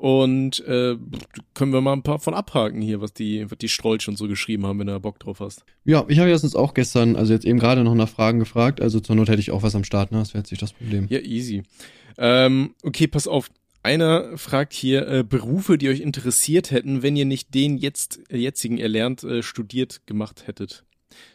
Und 0.00 0.60
äh, 0.60 0.96
können 1.52 1.74
wir 1.74 1.82
mal 1.82 1.92
ein 1.92 2.02
paar 2.02 2.18
von 2.18 2.32
abhaken 2.32 2.80
hier, 2.80 3.02
was 3.02 3.12
die, 3.12 3.50
was 3.50 3.58
die 3.58 3.68
Strolch 3.68 4.08
und 4.08 4.16
so 4.16 4.28
geschrieben 4.28 4.64
haben, 4.64 4.78
wenn 4.78 4.86
du 4.86 4.94
da 4.94 4.98
Bock 4.98 5.18
drauf 5.18 5.40
hast. 5.40 5.62
Ja, 5.84 6.06
ich 6.08 6.18
habe 6.18 6.30
erstens 6.30 6.56
auch 6.56 6.72
gestern, 6.72 7.16
also 7.16 7.34
jetzt 7.34 7.44
eben 7.44 7.58
gerade 7.58 7.84
noch 7.84 7.94
nach 7.94 8.08
Fragen 8.08 8.38
gefragt. 8.38 8.80
Also 8.80 9.00
zur 9.00 9.14
Not 9.14 9.28
hätte 9.28 9.40
ich 9.40 9.50
auch 9.50 9.62
was 9.62 9.74
am 9.74 9.84
Start, 9.84 10.10
ne? 10.10 10.18
Das 10.18 10.32
wäre 10.32 10.40
jetzt 10.40 10.52
nicht 10.52 10.62
das 10.62 10.72
Problem. 10.72 11.06
Ja, 11.10 11.18
easy. 11.18 11.64
Ähm, 12.16 12.74
okay, 12.82 13.08
pass 13.08 13.28
auf. 13.28 13.50
Einer 13.82 14.38
fragt 14.38 14.72
hier 14.72 15.06
äh, 15.06 15.22
Berufe, 15.22 15.76
die 15.76 15.90
euch 15.90 16.00
interessiert 16.00 16.70
hätten, 16.70 17.02
wenn 17.02 17.14
ihr 17.14 17.26
nicht 17.26 17.54
den 17.54 17.76
jetzt 17.76 18.20
äh, 18.30 18.38
jetzigen 18.38 18.78
erlernt, 18.78 19.22
äh, 19.22 19.42
studiert 19.42 20.06
gemacht 20.06 20.46
hättet. 20.46 20.86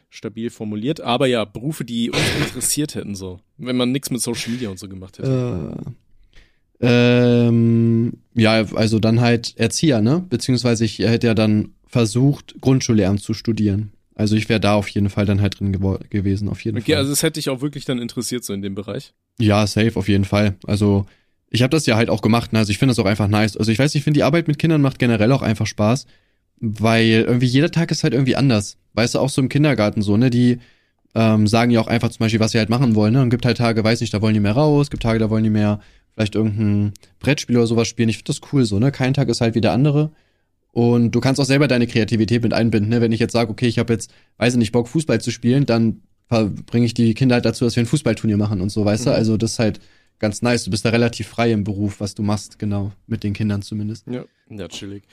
Stabil 0.10 0.50
formuliert, 0.50 1.02
aber 1.02 1.28
ja, 1.28 1.46
Berufe, 1.46 1.86
die 1.86 2.10
uns 2.10 2.36
interessiert 2.40 2.96
hätten, 2.96 3.14
so. 3.14 3.42
Wenn 3.58 3.78
man 3.78 3.92
nichts 3.92 4.10
mit 4.10 4.22
Social 4.22 4.54
Media 4.54 4.72
und 4.72 4.80
so 4.80 4.90
gemacht 4.90 5.20
hätte. 5.20 5.76
Äh, 5.88 5.92
ähm, 6.82 8.14
ja, 8.34 8.66
also 8.76 9.00
dann 9.00 9.22
halt 9.22 9.54
Erzieher, 9.58 10.02
ne? 10.02 10.24
Beziehungsweise 10.30 10.86
ich 10.86 11.00
hätte 11.00 11.28
ja 11.28 11.34
dann 11.34 11.70
versucht, 11.88 12.56
Grundschullehramt 12.62 13.22
zu 13.22 13.34
studieren. 13.34 13.92
Also 14.16 14.36
ich 14.36 14.48
wäre 14.50 14.60
da 14.60 14.76
auf 14.76 14.88
jeden 14.90 15.10
Fall 15.10 15.26
dann 15.26 15.42
halt 15.42 15.60
drin 15.60 15.72
gewesen, 16.10 16.48
auf 16.48 16.64
jeden 16.64 16.78
Okay, 16.78 16.94
Fall. 16.94 17.00
also 17.02 17.12
es 17.12 17.22
hätte 17.24 17.34
dich 17.34 17.50
auch 17.50 17.62
wirklich 17.62 17.86
dann 17.86 18.00
interessiert, 18.00 18.44
so 18.46 18.54
in 18.54 18.62
dem 18.62 18.76
Bereich. 18.76 19.14
Ja, 19.40 19.68
safe, 19.68 19.98
auf 19.98 20.08
jeden 20.08 20.24
Fall. 20.26 20.56
Also 20.66 21.06
ich 21.50 21.62
habe 21.62 21.72
das 21.72 21.86
ja 21.86 21.96
halt 21.96 22.10
auch 22.10 22.22
gemacht, 22.22 22.54
ne? 22.54 22.60
also 22.60 22.72
ich 22.72 22.78
finde 22.78 22.92
das 22.92 23.00
auch 23.00 23.06
einfach 23.10 23.28
nice. 23.28 23.58
Also 23.58 23.72
ich 23.72 23.80
weiß, 23.80 23.94
ich 23.96 24.04
finde 24.04 24.18
die 24.18 24.24
Arbeit 24.24 24.48
mit 24.48 24.58
Kindern 24.58 24.82
macht 24.82 25.00
generell 25.00 25.32
auch 25.32 25.42
einfach 25.42 25.68
Spaß, 25.68 26.06
weil 26.60 27.26
irgendwie 27.28 27.46
jeder 27.46 27.72
Tag 27.72 27.92
ist 27.92 28.04
halt 28.04 28.14
irgendwie 28.14 28.36
anders. 28.38 28.78
Weißt 28.94 29.16
du, 29.16 29.20
auch 29.20 29.30
so 29.30 29.42
im 29.42 29.50
Kindergarten 29.50 30.02
so, 30.02 30.16
ne? 30.16 30.30
Die 30.30 30.60
ähm, 31.14 31.48
sagen 31.48 31.72
ja 31.72 31.82
auch 31.82 31.88
einfach 31.88 32.10
zum 32.10 32.20
Beispiel, 32.20 32.40
was 32.40 32.52
sie 32.52 32.58
halt 32.58 32.70
machen 32.70 32.96
wollen, 32.96 33.14
ne? 33.14 33.22
Und 33.22 33.30
gibt 33.30 33.46
halt 33.46 33.58
Tage, 33.58 33.84
weiß 33.84 34.00
nicht, 34.00 34.14
da 34.14 34.22
wollen 34.22 34.34
die 34.34 34.40
mehr 34.40 34.54
raus, 34.54 34.90
gibt 34.90 35.04
Tage, 35.04 35.20
da 35.20 35.30
wollen 35.30 35.44
die 35.44 35.50
mehr 35.50 35.82
vielleicht 36.16 36.36
irgendein 36.36 36.94
Brettspiel 37.20 37.58
oder 37.58 37.68
sowas 37.68 37.88
spielen. 37.88 38.10
Ich 38.10 38.18
finde 38.18 38.34
das 38.34 38.42
cool 38.52 38.66
so, 38.66 38.80
ne? 38.80 38.92
Kein 38.92 39.14
Tag 39.14 39.30
ist 39.30 39.42
halt 39.42 39.56
wie 39.56 39.62
der 39.62 39.74
andere. 39.74 40.12
Und 40.72 41.12
du 41.12 41.22
kannst 41.22 41.40
auch 41.40 41.46
selber 41.46 41.68
deine 41.68 41.88
Kreativität 41.88 42.44
mit 42.44 42.54
einbinden, 42.54 42.90
ne? 42.90 43.02
Wenn 43.02 43.12
ich 43.12 43.20
jetzt 43.20 43.34
sage, 43.34 43.52
okay, 43.52 43.68
ich 43.68 43.80
habe 43.80 43.94
jetzt, 43.94 44.12
weiß 44.38 44.54
ich 44.54 44.60
nicht, 44.60 44.72
Bock, 44.72 44.88
Fußball 44.88 45.22
zu 45.22 45.32
spielen, 45.32 45.66
dann 45.66 46.02
bringe 46.28 46.86
ich 46.86 46.94
die 46.94 47.14
Kinder 47.14 47.36
halt 47.36 47.46
dazu, 47.46 47.66
dass 47.66 47.76
wir 47.76 47.84
ein 47.84 47.88
Fußballturnier 47.88 48.38
machen 48.38 48.62
und 48.62 48.70
so, 48.70 48.84
weißt 48.84 49.06
du? 49.06 49.10
Mhm. 49.12 49.16
Also 49.16 49.38
das 49.38 49.54
ist 49.54 49.60
halt 49.60 49.80
ganz 50.20 50.42
nice. 50.42 50.64
Du 50.64 50.72
bist 50.72 50.86
da 50.86 50.90
relativ 50.90 51.28
frei 51.28 51.52
im 51.52 51.64
Beruf, 51.64 52.00
was 52.00 52.16
du 52.16 52.24
machst, 52.24 52.60
genau, 52.60 52.92
mit 53.08 53.24
den 53.24 53.34
Kindern 53.34 53.62
zumindest. 53.62 54.08
Ja, 54.08 54.26
ja, 54.50 54.68
chillig. 54.68 55.04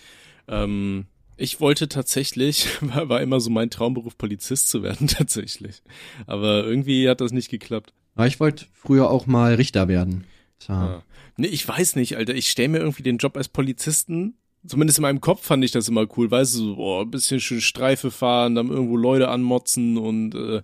Ähm, 0.49 1.07
ich 1.37 1.61
wollte 1.61 1.89
tatsächlich, 1.89 2.69
war, 2.81 3.09
war 3.09 3.21
immer 3.21 3.41
so 3.41 3.51
mein 3.51 3.71
Traumberuf, 3.71 4.17
Polizist 4.17 4.69
zu 4.69 4.83
werden, 4.83 5.07
tatsächlich. 5.09 5.83
Aber 6.27 6.65
irgendwie 6.65 7.09
hat 7.09 7.21
das 7.21 7.33
nicht 7.33 7.51
geklappt. 7.51 7.93
Aber 8.15 8.27
ich 8.27 8.41
wollte 8.41 8.67
früher 8.73 9.11
auch 9.11 9.27
mal 9.27 9.55
Richter 9.55 9.89
werden. 9.89 10.25
Ah. 10.71 11.03
Nee, 11.37 11.49
ich 11.49 11.67
weiß 11.67 11.97
nicht, 11.97 12.17
Alter. 12.17 12.35
Ich 12.35 12.49
stelle 12.49 12.69
mir 12.69 12.79
irgendwie 12.79 13.03
den 13.03 13.19
Job 13.19 13.37
als 13.37 13.49
Polizisten, 13.49 14.35
zumindest 14.67 14.99
in 14.99 15.03
meinem 15.03 15.21
Kopf 15.21 15.45
fand 15.47 15.65
ich 15.65 15.71
das 15.71 15.89
immer 15.89 16.07
cool, 16.17 16.31
weißt 16.31 16.55
du, 16.55 16.59
so, 16.59 16.77
boah, 16.77 17.03
ein 17.03 17.11
bisschen 17.11 17.41
schön 17.41 17.61
Streife 17.61 18.11
fahren, 18.11 18.55
dann 18.55 18.69
irgendwo 18.69 18.97
Leute 18.97 19.29
anmotzen 19.29 19.99
und 19.99 20.35
äh, 20.35 20.63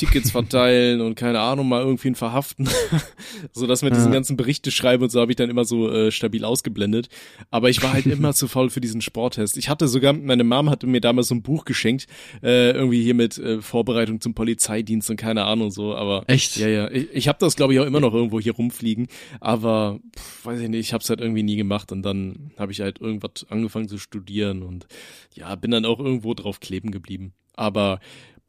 Tickets 0.00 0.30
verteilen 0.30 1.00
und 1.02 1.14
keine 1.14 1.40
Ahnung, 1.40 1.68
mal 1.68 1.80
irgendwen 1.82 2.14
verhaften. 2.14 2.68
so 3.52 3.66
dass 3.66 3.82
mir 3.82 3.88
Ja. 3.90 3.94
diesen 3.96 4.12
ganzen 4.12 4.36
Berichte 4.36 4.70
schreiben 4.70 5.02
und 5.02 5.10
so 5.10 5.20
habe 5.20 5.30
ich 5.32 5.36
dann 5.36 5.50
immer 5.50 5.64
so 5.64 5.90
äh, 5.90 6.10
stabil 6.10 6.44
ausgeblendet. 6.44 7.08
Aber 7.50 7.68
ich 7.70 7.82
war 7.82 7.92
halt 7.92 8.06
immer 8.06 8.32
zu 8.32 8.48
faul 8.48 8.70
für 8.70 8.80
diesen 8.80 9.00
Sporttest. 9.02 9.56
Ich 9.56 9.68
hatte 9.68 9.88
sogar, 9.88 10.12
meine 10.12 10.42
Mom 10.44 10.70
hatte 10.70 10.86
mir 10.86 11.00
damals 11.00 11.28
so 11.28 11.34
ein 11.34 11.42
Buch 11.42 11.64
geschenkt, 11.64 12.06
äh, 12.42 12.70
irgendwie 12.70 13.02
hier 13.02 13.14
mit 13.14 13.36
äh, 13.38 13.60
Vorbereitung 13.60 14.20
zum 14.20 14.34
Polizeidienst 14.34 15.10
und 15.10 15.16
keine 15.16 15.44
Ahnung 15.44 15.70
so, 15.70 15.94
aber 15.94 16.24
Echt? 16.26 16.56
ja, 16.56 16.68
ja. 16.68 16.90
Ich, 16.90 17.08
ich 17.12 17.28
habe 17.28 17.38
das, 17.40 17.56
glaube 17.56 17.74
ich, 17.74 17.80
auch 17.80 17.86
immer 17.86 18.00
noch 18.00 18.14
irgendwo 18.14 18.40
hier 18.40 18.54
rumfliegen. 18.54 19.08
Aber 19.40 20.00
pff, 20.16 20.46
weiß 20.46 20.60
ich 20.60 20.68
nicht, 20.68 20.80
ich 20.80 20.92
habe 20.92 21.02
es 21.02 21.10
halt 21.10 21.20
irgendwie 21.20 21.42
nie 21.42 21.56
gemacht. 21.56 21.92
Und 21.92 22.02
dann 22.02 22.52
habe 22.56 22.72
ich 22.72 22.80
halt 22.80 23.00
irgendwas 23.00 23.46
angefangen 23.50 23.88
zu 23.88 23.98
studieren 23.98 24.62
und 24.62 24.86
ja, 25.34 25.54
bin 25.56 25.70
dann 25.70 25.84
auch 25.84 25.98
irgendwo 26.00 26.32
drauf 26.34 26.60
kleben 26.60 26.90
geblieben. 26.90 27.32
Aber 27.54 28.00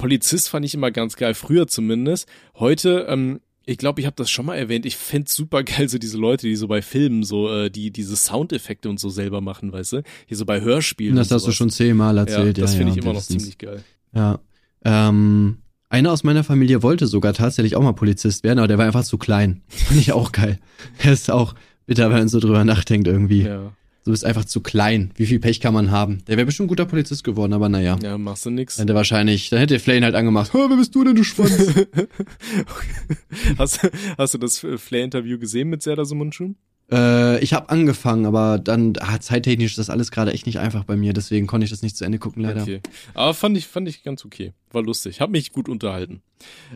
Polizist 0.02 0.50
fand 0.50 0.66
ich 0.66 0.74
immer 0.74 0.90
ganz 0.90 1.16
geil, 1.16 1.36
früher 1.36 1.68
zumindest. 1.68 2.28
Heute, 2.56 3.06
ähm, 3.08 3.40
Ich 3.66 3.78
glaube, 3.78 4.02
ich 4.02 4.08
habe 4.08 4.16
das 4.16 4.32
schon 4.32 4.48
mal 4.48 4.56
erwähnt. 4.56 4.88
Ich 4.88 4.98
fände 4.98 5.30
super 5.30 5.64
geil, 5.64 5.88
so 5.88 6.00
diese 6.00 6.18
Leute, 6.18 6.48
die 6.48 6.56
so 6.56 6.68
bei 6.68 6.82
Filmen 6.82 7.22
so, 7.22 7.48
äh, 7.54 7.70
die 7.70 7.92
diese 7.92 8.16
Soundeffekte 8.16 8.90
und 8.90 9.00
so 9.00 9.10
selber 9.10 9.40
machen, 9.42 9.72
weißt 9.72 9.94
du? 9.94 10.04
Hier 10.26 10.38
so 10.38 10.46
bei 10.46 10.62
Hörspielen. 10.62 11.16
Das 11.16 11.30
hast 11.30 11.46
du 11.46 11.52
schon 11.52 11.70
zehnmal 11.70 12.18
erzählt, 12.18 12.58
ja. 12.58 12.64
Das 12.64 12.74
ja, 12.74 12.80
finde 12.80 12.94
ja, 12.94 12.98
ich 12.98 13.04
immer 13.04 13.14
noch 13.14 13.22
ziemlich 13.22 13.60
geil. 13.60 13.84
Ja. 14.16 14.40
Ähm, 14.84 15.60
einer 15.90 16.12
aus 16.12 16.24
meiner 16.24 16.44
Familie 16.44 16.82
wollte 16.82 17.06
sogar 17.06 17.34
tatsächlich 17.34 17.76
auch 17.76 17.84
mal 17.84 17.94
Polizist 17.94 18.44
werden, 18.44 18.58
aber 18.58 18.68
der 18.68 18.80
war 18.80 18.88
einfach 18.88 19.04
zu 19.04 19.20
klein. 19.20 19.62
Finde 19.68 20.02
ich 20.02 20.14
auch 20.14 20.32
geil. 20.32 20.58
Er 20.98 21.14
ist 21.14 21.30
auch 21.30 21.54
bitter, 21.86 22.10
wenn 22.10 22.18
man 22.18 22.30
so 22.30 22.40
drüber 22.40 22.66
nachdenkt 22.66 23.08
irgendwie. 23.08 23.44
Ja, 23.44 23.74
Du 24.04 24.12
bist 24.12 24.26
einfach 24.26 24.46
zu 24.46 24.62
klein. 24.62 25.12
Wie 25.16 25.28
viel 25.28 25.40
Pech 25.40 25.60
kann 25.60 25.76
man 25.76 25.92
haben? 25.92 26.24
Der 26.28 26.38
wäre 26.38 26.46
bestimmt 26.48 26.66
ein 26.66 26.70
guter 26.70 26.86
Polizist 26.86 27.24
geworden, 27.24 27.54
aber 27.54 27.70
naja. 27.70 28.00
ja 28.02 28.18
machst 28.18 28.46
du 28.46 28.50
nix. 28.50 28.78
Dann 28.78 28.88
hätte 28.88 28.96
wahrscheinlich, 28.96 29.50
dann 29.50 29.60
hätte 29.60 29.78
Flane 29.80 30.06
halt 30.06 30.16
angemacht. 30.16 30.54
Hä, 30.54 30.58
wer 30.70 30.78
bist 30.78 30.96
du 30.96 31.04
denn, 31.04 31.16
du 31.16 31.24
Schwanz? 31.24 31.72
hast, 33.60 33.88
hast 34.18 34.34
du 34.34 34.38
das 34.40 34.58
Flair-Interview 34.58 35.38
gesehen 35.38 35.70
mit 35.70 35.84
Serdar 35.84 36.06
Sumunchu? 36.06 36.56
äh, 36.92 37.40
ich 37.44 37.54
habe 37.54 37.70
angefangen, 37.70 38.26
aber 38.26 38.60
dann, 38.60 38.94
ah, 39.00 39.20
zeittechnisch 39.20 39.72
ist 39.72 39.78
das 39.78 39.90
alles 39.90 40.12
gerade 40.12 40.34
echt 40.34 40.46
nicht 40.46 40.60
einfach 40.60 40.84
bei 40.84 40.96
mir, 40.96 41.14
deswegen 41.14 41.48
konnte 41.48 41.66
ich 41.66 41.72
das 41.72 41.82
nicht 41.82 41.96
zu 41.96 42.04
Ende 42.04 42.20
gucken, 42.20 42.44
leider. 42.44 42.64
Okay. 42.64 42.82
Aber 43.14 43.34
fand 43.34 43.58
ich, 43.58 43.68
fand 43.68 43.88
ich 43.88 44.04
ganz 44.04 44.26
okay. 44.26 44.54
War 44.72 44.84
lustig. 44.84 45.22
Hab 45.22 45.30
mich 45.30 45.52
gut 45.52 45.70
unterhalten. 45.70 46.22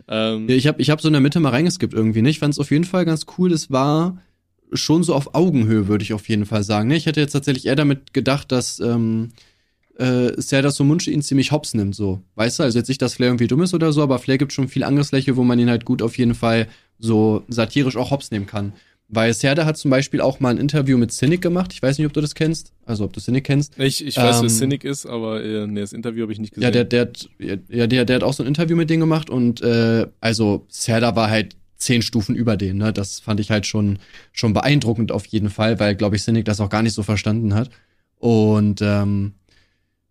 Ähm, 0.08 0.48
Ja, 0.48 0.54
Ich 0.54 0.66
habe 0.66 0.80
ich 0.80 0.90
hab 0.90 1.00
so 1.00 1.08
in 1.08 1.12
der 1.12 1.20
Mitte 1.20 1.40
mal 1.40 1.50
reingeskippt 1.50 1.92
irgendwie, 1.92 2.22
ne? 2.22 2.30
Ich 2.30 2.38
fand 2.38 2.54
es 2.54 2.58
auf 2.60 2.70
jeden 2.70 2.84
Fall 2.84 3.04
ganz 3.04 3.26
cool. 3.36 3.52
Es 3.52 3.70
war 3.70 4.18
schon 4.72 5.02
so 5.02 5.14
auf 5.14 5.34
Augenhöhe, 5.34 5.88
würde 5.88 6.02
ich 6.02 6.12
auf 6.12 6.28
jeden 6.28 6.46
Fall 6.46 6.62
sagen. 6.62 6.88
Ne? 6.88 6.96
Ich 6.96 7.06
hätte 7.06 7.20
jetzt 7.20 7.32
tatsächlich 7.32 7.66
eher 7.66 7.76
damit 7.76 8.12
gedacht, 8.12 8.50
dass 8.52 8.80
ähm, 8.80 9.30
äh, 9.98 10.32
Serdar 10.36 10.72
Somuncu 10.72 11.10
ihn 11.10 11.22
ziemlich 11.22 11.52
hops 11.52 11.74
nimmt, 11.74 11.94
so. 11.94 12.20
Weißt 12.34 12.58
du? 12.58 12.62
Also 12.62 12.78
jetzt 12.78 12.88
nicht, 12.88 13.02
dass 13.02 13.14
Flair 13.14 13.28
irgendwie 13.28 13.46
dumm 13.46 13.62
ist 13.62 13.74
oder 13.74 13.92
so, 13.92 14.02
aber 14.02 14.18
Flair 14.18 14.38
gibt 14.38 14.52
schon 14.52 14.68
viel 14.68 14.84
Angriffsfläche, 14.84 15.36
wo 15.36 15.44
man 15.44 15.58
ihn 15.58 15.70
halt 15.70 15.84
gut 15.84 16.02
auf 16.02 16.18
jeden 16.18 16.34
Fall 16.34 16.68
so 16.98 17.44
satirisch 17.48 17.96
auch 17.96 18.10
hops 18.10 18.30
nehmen 18.30 18.46
kann. 18.46 18.72
Weil 19.08 19.32
Serdar 19.34 19.66
hat 19.66 19.76
zum 19.76 19.90
Beispiel 19.90 20.20
auch 20.20 20.40
mal 20.40 20.50
ein 20.50 20.58
Interview 20.58 20.98
mit 20.98 21.12
Cynic 21.12 21.40
gemacht. 21.40 21.72
Ich 21.72 21.80
weiß 21.80 21.96
nicht, 21.96 22.06
ob 22.06 22.12
du 22.12 22.20
das 22.20 22.34
kennst. 22.34 22.72
Also 22.84 23.04
ob 23.04 23.12
du 23.12 23.20
Cynic 23.20 23.44
kennst. 23.44 23.78
ich, 23.78 24.04
ich 24.04 24.16
weiß, 24.16 24.36
wer 24.36 24.42
ähm, 24.42 24.48
Cynic 24.48 24.84
ist, 24.84 25.06
aber 25.06 25.44
äh, 25.44 25.66
nee, 25.68 25.80
das 25.80 25.92
Interview 25.92 26.22
habe 26.22 26.32
ich 26.32 26.40
nicht 26.40 26.54
gesehen. 26.54 26.64
Ja, 26.64 26.70
der, 26.72 26.84
der, 26.84 27.02
hat, 27.02 27.28
ja, 27.38 27.86
der, 27.86 28.04
der 28.04 28.16
hat 28.16 28.22
auch 28.24 28.32
so 28.32 28.42
ein 28.42 28.48
Interview 28.48 28.76
mit 28.76 28.90
denen 28.90 29.00
gemacht 29.00 29.30
und 29.30 29.60
äh, 29.62 30.06
also 30.20 30.66
Serdar 30.68 31.14
war 31.14 31.30
halt 31.30 31.54
zehn 31.78 32.02
Stufen 32.02 32.34
über 32.34 32.56
den, 32.56 32.78
ne? 32.78 32.92
Das 32.92 33.20
fand 33.20 33.40
ich 33.40 33.50
halt 33.50 33.66
schon, 33.66 33.98
schon 34.32 34.52
beeindruckend 34.52 35.12
auf 35.12 35.26
jeden 35.26 35.50
Fall, 35.50 35.78
weil, 35.80 35.94
glaube 35.94 36.16
ich, 36.16 36.22
Cynic 36.22 36.44
das 36.44 36.60
auch 36.60 36.70
gar 36.70 36.82
nicht 36.82 36.94
so 36.94 37.02
verstanden 37.02 37.54
hat. 37.54 37.70
Und 38.18 38.80
ähm, 38.82 39.34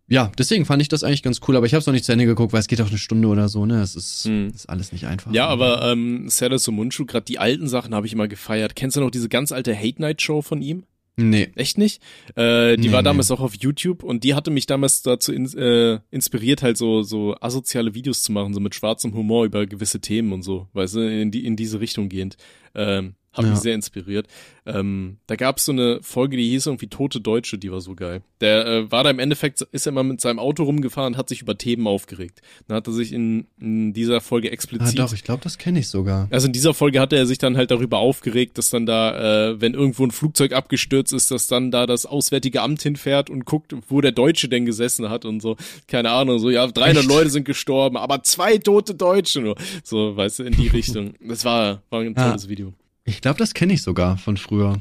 ja, 0.08 0.30
deswegen 0.38 0.64
fand 0.64 0.80
ich 0.80 0.88
das 0.88 1.02
eigentlich 1.02 1.24
ganz 1.24 1.40
cool, 1.48 1.56
aber 1.56 1.66
ich 1.66 1.74
habe 1.74 1.80
es 1.80 1.86
noch 1.86 1.92
nicht 1.92 2.04
zu 2.04 2.12
Ende 2.12 2.26
geguckt, 2.26 2.52
weil 2.52 2.60
es 2.60 2.68
geht 2.68 2.80
auch 2.80 2.88
eine 2.88 2.98
Stunde 2.98 3.26
oder 3.26 3.48
so, 3.48 3.66
ne? 3.66 3.80
Es 3.82 3.96
ist, 3.96 4.24
Hm. 4.24 4.48
ist 4.54 4.68
alles 4.68 4.92
nicht 4.92 5.06
einfach. 5.06 5.32
Ja, 5.32 5.48
aber 5.48 5.82
ähm, 5.90 6.28
Serdar 6.28 6.60
Sumunchu, 6.60 7.06
gerade 7.06 7.24
die 7.24 7.40
alten 7.40 7.66
Sachen 7.66 7.94
habe 7.94 8.06
ich 8.06 8.12
immer 8.12 8.28
gefeiert. 8.28 8.76
Kennst 8.76 8.96
du 8.96 9.00
noch 9.00 9.10
diese 9.10 9.28
ganz 9.28 9.50
alte 9.50 9.76
Hate 9.76 10.00
Night 10.00 10.22
Show 10.22 10.42
von 10.42 10.62
ihm? 10.62 10.84
Nee. 11.16 11.48
Echt 11.56 11.78
nicht? 11.78 12.02
Äh, 12.34 12.76
die 12.76 12.88
Nee, 12.88 12.92
war 12.92 13.00
nee. 13.00 13.06
damals 13.06 13.30
auch 13.30 13.40
auf 13.40 13.54
YouTube 13.54 14.02
und 14.02 14.22
die 14.22 14.34
hatte 14.34 14.50
mich 14.50 14.66
damals 14.66 15.02
dazu 15.02 15.32
in, 15.32 15.46
äh, 15.56 15.98
inspiriert, 16.10 16.62
halt 16.62 16.76
so, 16.76 17.02
so 17.02 17.34
asoziale 17.40 17.94
Videos 17.94 18.22
zu 18.22 18.32
machen, 18.32 18.52
so 18.52 18.60
mit 18.60 18.74
schwarzem 18.74 19.14
Humor 19.14 19.46
über 19.46 19.66
gewisse 19.66 20.00
Themen 20.00 20.32
und 20.32 20.42
so, 20.42 20.68
weißt 20.74 20.96
du, 20.96 21.00
in, 21.00 21.30
die, 21.30 21.46
in 21.46 21.56
diese 21.56 21.80
Richtung 21.80 22.10
gehend. 22.10 22.36
Ähm, 22.74 23.14
hat 23.36 23.44
Ja. 23.44 23.50
mich 23.50 23.60
sehr 23.60 23.74
inspiriert. 23.74 24.26
Ähm, 24.64 25.18
da 25.28 25.36
gab 25.36 25.58
es 25.58 25.64
so 25.66 25.72
eine 25.72 26.00
Folge, 26.02 26.36
die 26.36 26.48
hieß 26.50 26.66
irgendwie 26.66 26.88
Tote 26.88 27.20
Deutsche, 27.20 27.56
die 27.58 27.70
war 27.70 27.80
so 27.80 27.94
geil. 27.94 28.22
Der 28.40 28.66
äh, 28.66 28.90
war 28.90 29.04
da 29.04 29.10
im 29.10 29.18
Endeffekt, 29.20 29.60
ist 29.72 29.86
er 29.86 29.92
mal 29.92 30.02
mit 30.02 30.20
seinem 30.20 30.38
Auto 30.40 30.64
rumgefahren 30.64 31.14
und 31.14 31.18
hat 31.18 31.28
sich 31.28 31.40
über 31.42 31.56
Themen 31.56 31.86
aufgeregt. 31.86 32.40
Dann 32.66 32.76
hat 32.76 32.86
er 32.88 32.92
sich 32.92 33.12
in, 33.12 33.46
in 33.60 33.92
dieser 33.92 34.20
Folge 34.20 34.48
Ah, 34.48 34.52
explizit 34.52 34.98
doch, 34.98 35.12
ich 35.12 35.22
glaube, 35.22 35.42
das 35.44 35.58
kenne 35.58 35.78
ich 35.78 35.88
sogar. 35.88 36.26
also 36.30 36.46
in 36.48 36.52
dieser 36.52 36.74
Folge 36.74 36.98
hatte 37.00 37.16
er 37.16 37.26
sich 37.26 37.38
dann 37.38 37.56
halt 37.56 37.70
darüber 37.70 37.98
aufgeregt, 37.98 38.58
dass 38.58 38.70
dann 38.70 38.86
da, 38.86 39.50
äh, 39.50 39.60
wenn 39.60 39.74
irgendwo 39.74 40.04
ein 40.04 40.10
Flugzeug 40.10 40.52
abgestürzt 40.52 41.12
ist, 41.12 41.30
dass 41.30 41.46
dann 41.46 41.70
da 41.70 41.86
das 41.86 42.04
Auswärtige 42.06 42.62
Amt 42.62 42.82
hinfährt 42.82 43.30
und 43.30 43.44
guckt, 43.44 43.74
wo 43.88 44.00
der 44.00 44.12
Deutsche 44.12 44.48
denn 44.48 44.64
gesessen 44.66 45.08
hat 45.10 45.24
und 45.24 45.40
so. 45.40 45.56
Keine 45.86 46.10
Ahnung, 46.10 46.38
so, 46.40 46.50
ja, 46.50 46.66
300 46.66 46.96
Echt? 47.04 47.08
Leute 47.08 47.30
sind 47.30 47.44
gestorben, 47.44 47.96
aber 47.96 48.22
zwei 48.24 48.58
tote 48.58 48.94
Deutsche 48.94 49.40
nur. 49.40 49.54
So, 49.84 50.16
weißt 50.16 50.40
du, 50.40 50.42
in 50.44 50.54
die 50.54 50.68
Richtung. 50.68 51.14
Das 51.20 51.44
war, 51.44 51.82
war 51.90 52.00
ein 52.00 52.14
Ja. 52.16 52.28
tolles 52.28 52.48
Video. 52.48 52.72
Ich 53.06 53.20
glaube, 53.22 53.38
das 53.38 53.54
kenne 53.54 53.72
ich 53.72 53.82
sogar 53.82 54.18
von 54.18 54.36
früher. 54.36 54.80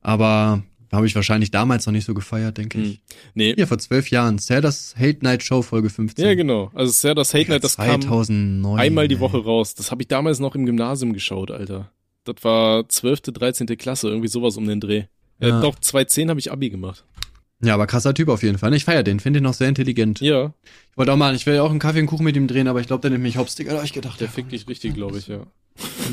Aber 0.00 0.62
habe 0.92 1.06
ich 1.06 1.14
wahrscheinlich 1.14 1.50
damals 1.50 1.86
noch 1.86 1.92
nicht 1.92 2.04
so 2.04 2.14
gefeiert, 2.14 2.56
denke 2.58 2.80
ich. 2.80 2.88
Hm. 2.92 2.98
Nee, 3.34 3.54
Hier 3.54 3.66
vor 3.66 3.78
zwölf 3.78 4.10
Jahren. 4.10 4.38
Serdars 4.38 4.94
Hate 4.98 5.18
Night 5.22 5.42
Show 5.42 5.62
Folge 5.62 5.90
15. 5.90 6.24
ja, 6.24 6.34
genau. 6.34 6.70
Also 6.74 6.92
sehr 6.92 7.14
das 7.14 7.34
Hate 7.34 7.50
Night, 7.50 7.64
das 7.64 7.76
kam 7.76 8.00
2009. 8.02 8.78
einmal 8.78 9.08
die 9.08 9.16
ey. 9.16 9.20
Woche 9.20 9.38
raus. 9.38 9.74
Das 9.74 9.90
habe 9.90 10.02
ich 10.02 10.08
damals 10.08 10.38
noch 10.40 10.54
im 10.54 10.64
Gymnasium 10.66 11.12
geschaut, 11.12 11.50
Alter. 11.50 11.90
Das 12.24 12.36
war 12.42 12.88
12., 12.88 13.20
13. 13.22 13.66
Klasse, 13.78 14.08
irgendwie 14.08 14.28
sowas 14.28 14.56
um 14.56 14.66
den 14.66 14.80
Dreh. 14.80 15.04
Äh, 15.40 15.48
Ja. 15.48 15.60
doch, 15.60 15.78
2010 15.78 16.30
habe 16.30 16.40
ich 16.40 16.50
Abi 16.52 16.70
gemacht. 16.70 17.04
Ja, 17.60 17.74
aber 17.74 17.86
krasser 17.86 18.14
Typ 18.14 18.28
auf 18.28 18.42
jeden 18.42 18.56
Fall. 18.58 18.72
Ich 18.74 18.84
feier 18.84 19.02
den, 19.02 19.18
finde 19.18 19.40
den 19.40 19.46
auch 19.46 19.54
sehr 19.54 19.68
intelligent. 19.68 20.20
Ja, 20.20 20.52
Ich 20.92 20.96
wollte 20.96 21.12
auch 21.12 21.16
mal, 21.16 21.34
ich 21.34 21.44
will 21.44 21.54
ja 21.54 21.62
auch 21.62 21.70
einen 21.70 21.80
Kaffee 21.80 22.00
und 22.00 22.06
Kuchen 22.06 22.24
mit 22.24 22.36
ihm 22.36 22.46
drehen, 22.46 22.68
aber 22.68 22.80
ich 22.80 22.86
glaube, 22.86 23.00
der 23.02 23.10
nimmt 23.10 23.24
mich 23.24 23.36
hops, 23.36 23.56
Digga. 23.56 23.72
Hab 23.76 23.84
ich 23.84 23.92
gedacht, 23.92 24.20
der 24.20 24.28
ja, 24.28 24.32
fickt 24.32 24.52
dich 24.52 24.68
richtig, 24.68 24.94
glaube 24.94 25.18
ich, 25.18 25.26
ja. 25.26 25.40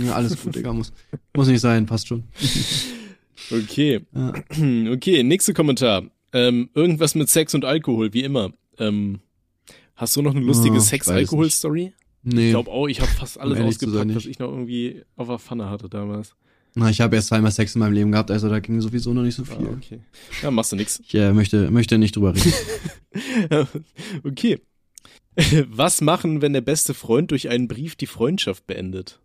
Ja, 0.06 0.14
alles 0.14 0.42
gut, 0.42 0.56
Digga. 0.56 0.74
Muss, 0.74 0.92
muss 1.36 1.48
nicht 1.48 1.62
sein, 1.62 1.86
passt 1.86 2.08
schon. 2.08 2.24
Okay. 3.52 4.02
Ja. 4.14 4.34
Okay, 4.92 5.24
nächster 5.24 5.54
Kommentar. 5.54 6.04
Ähm, 6.34 6.70
irgendwas 6.74 7.16
mit 7.16 7.30
Sex 7.30 7.54
und 7.54 7.66
Alkohol, 7.66 8.14
wie 8.14 8.24
immer. 8.24 8.52
Ähm, 8.78 9.20
hast 9.96 10.16
du 10.16 10.22
noch 10.22 10.36
eine 10.36 10.44
lustige 10.46 10.78
Oh, 10.78 10.80
Sex-Alkohol-Story? 10.80 11.94
Nee. 12.24 12.48
Ich 12.48 12.52
glaube 12.52 12.72
auch, 12.72 12.88
ich 12.88 13.00
habe 13.02 13.12
fast 13.12 13.40
alles 13.40 13.58
sein, 13.58 13.68
ausgepackt, 13.68 14.16
was 14.16 14.26
ich 14.26 14.40
noch 14.40 14.50
irgendwie 14.50 15.04
auf 15.16 15.28
der 15.28 15.40
Pfanne 15.40 15.70
hatte 15.70 15.88
damals. 15.90 16.36
Na, 16.74 16.90
ich 16.90 17.00
habe 17.00 17.16
erst 17.16 17.30
zweimal 17.30 17.52
Sex 17.52 17.76
in 17.76 17.80
meinem 17.80 17.94
Leben 17.94 18.12
gehabt, 18.12 18.32
also 18.32 18.50
da 18.50 18.60
ging 18.60 18.82
sowieso 18.82 19.14
noch 19.14 19.22
nicht 19.22 19.36
so 19.36 19.44
Ah, 19.44 19.56
viel. 19.58 19.68
okay. 19.68 20.00
Ja, 20.42 20.52
machst 20.52 20.72
du 20.72 20.76
nix. 20.76 21.02
Ich 21.08 21.14
äh, 21.16 21.32
möchte, 21.32 21.72
möchte 21.72 21.98
nicht 21.98 22.16
drüber 22.18 22.34
reden. 22.36 22.54
okay. 24.24 24.60
Was 25.70 26.02
machen, 26.02 26.42
wenn 26.42 26.54
der 26.54 26.62
beste 26.62 26.94
Freund 26.94 27.32
durch 27.32 27.50
einen 27.50 27.68
Brief 27.68 27.96
die 27.96 28.08
Freundschaft 28.08 28.68
beendet? 28.68 29.20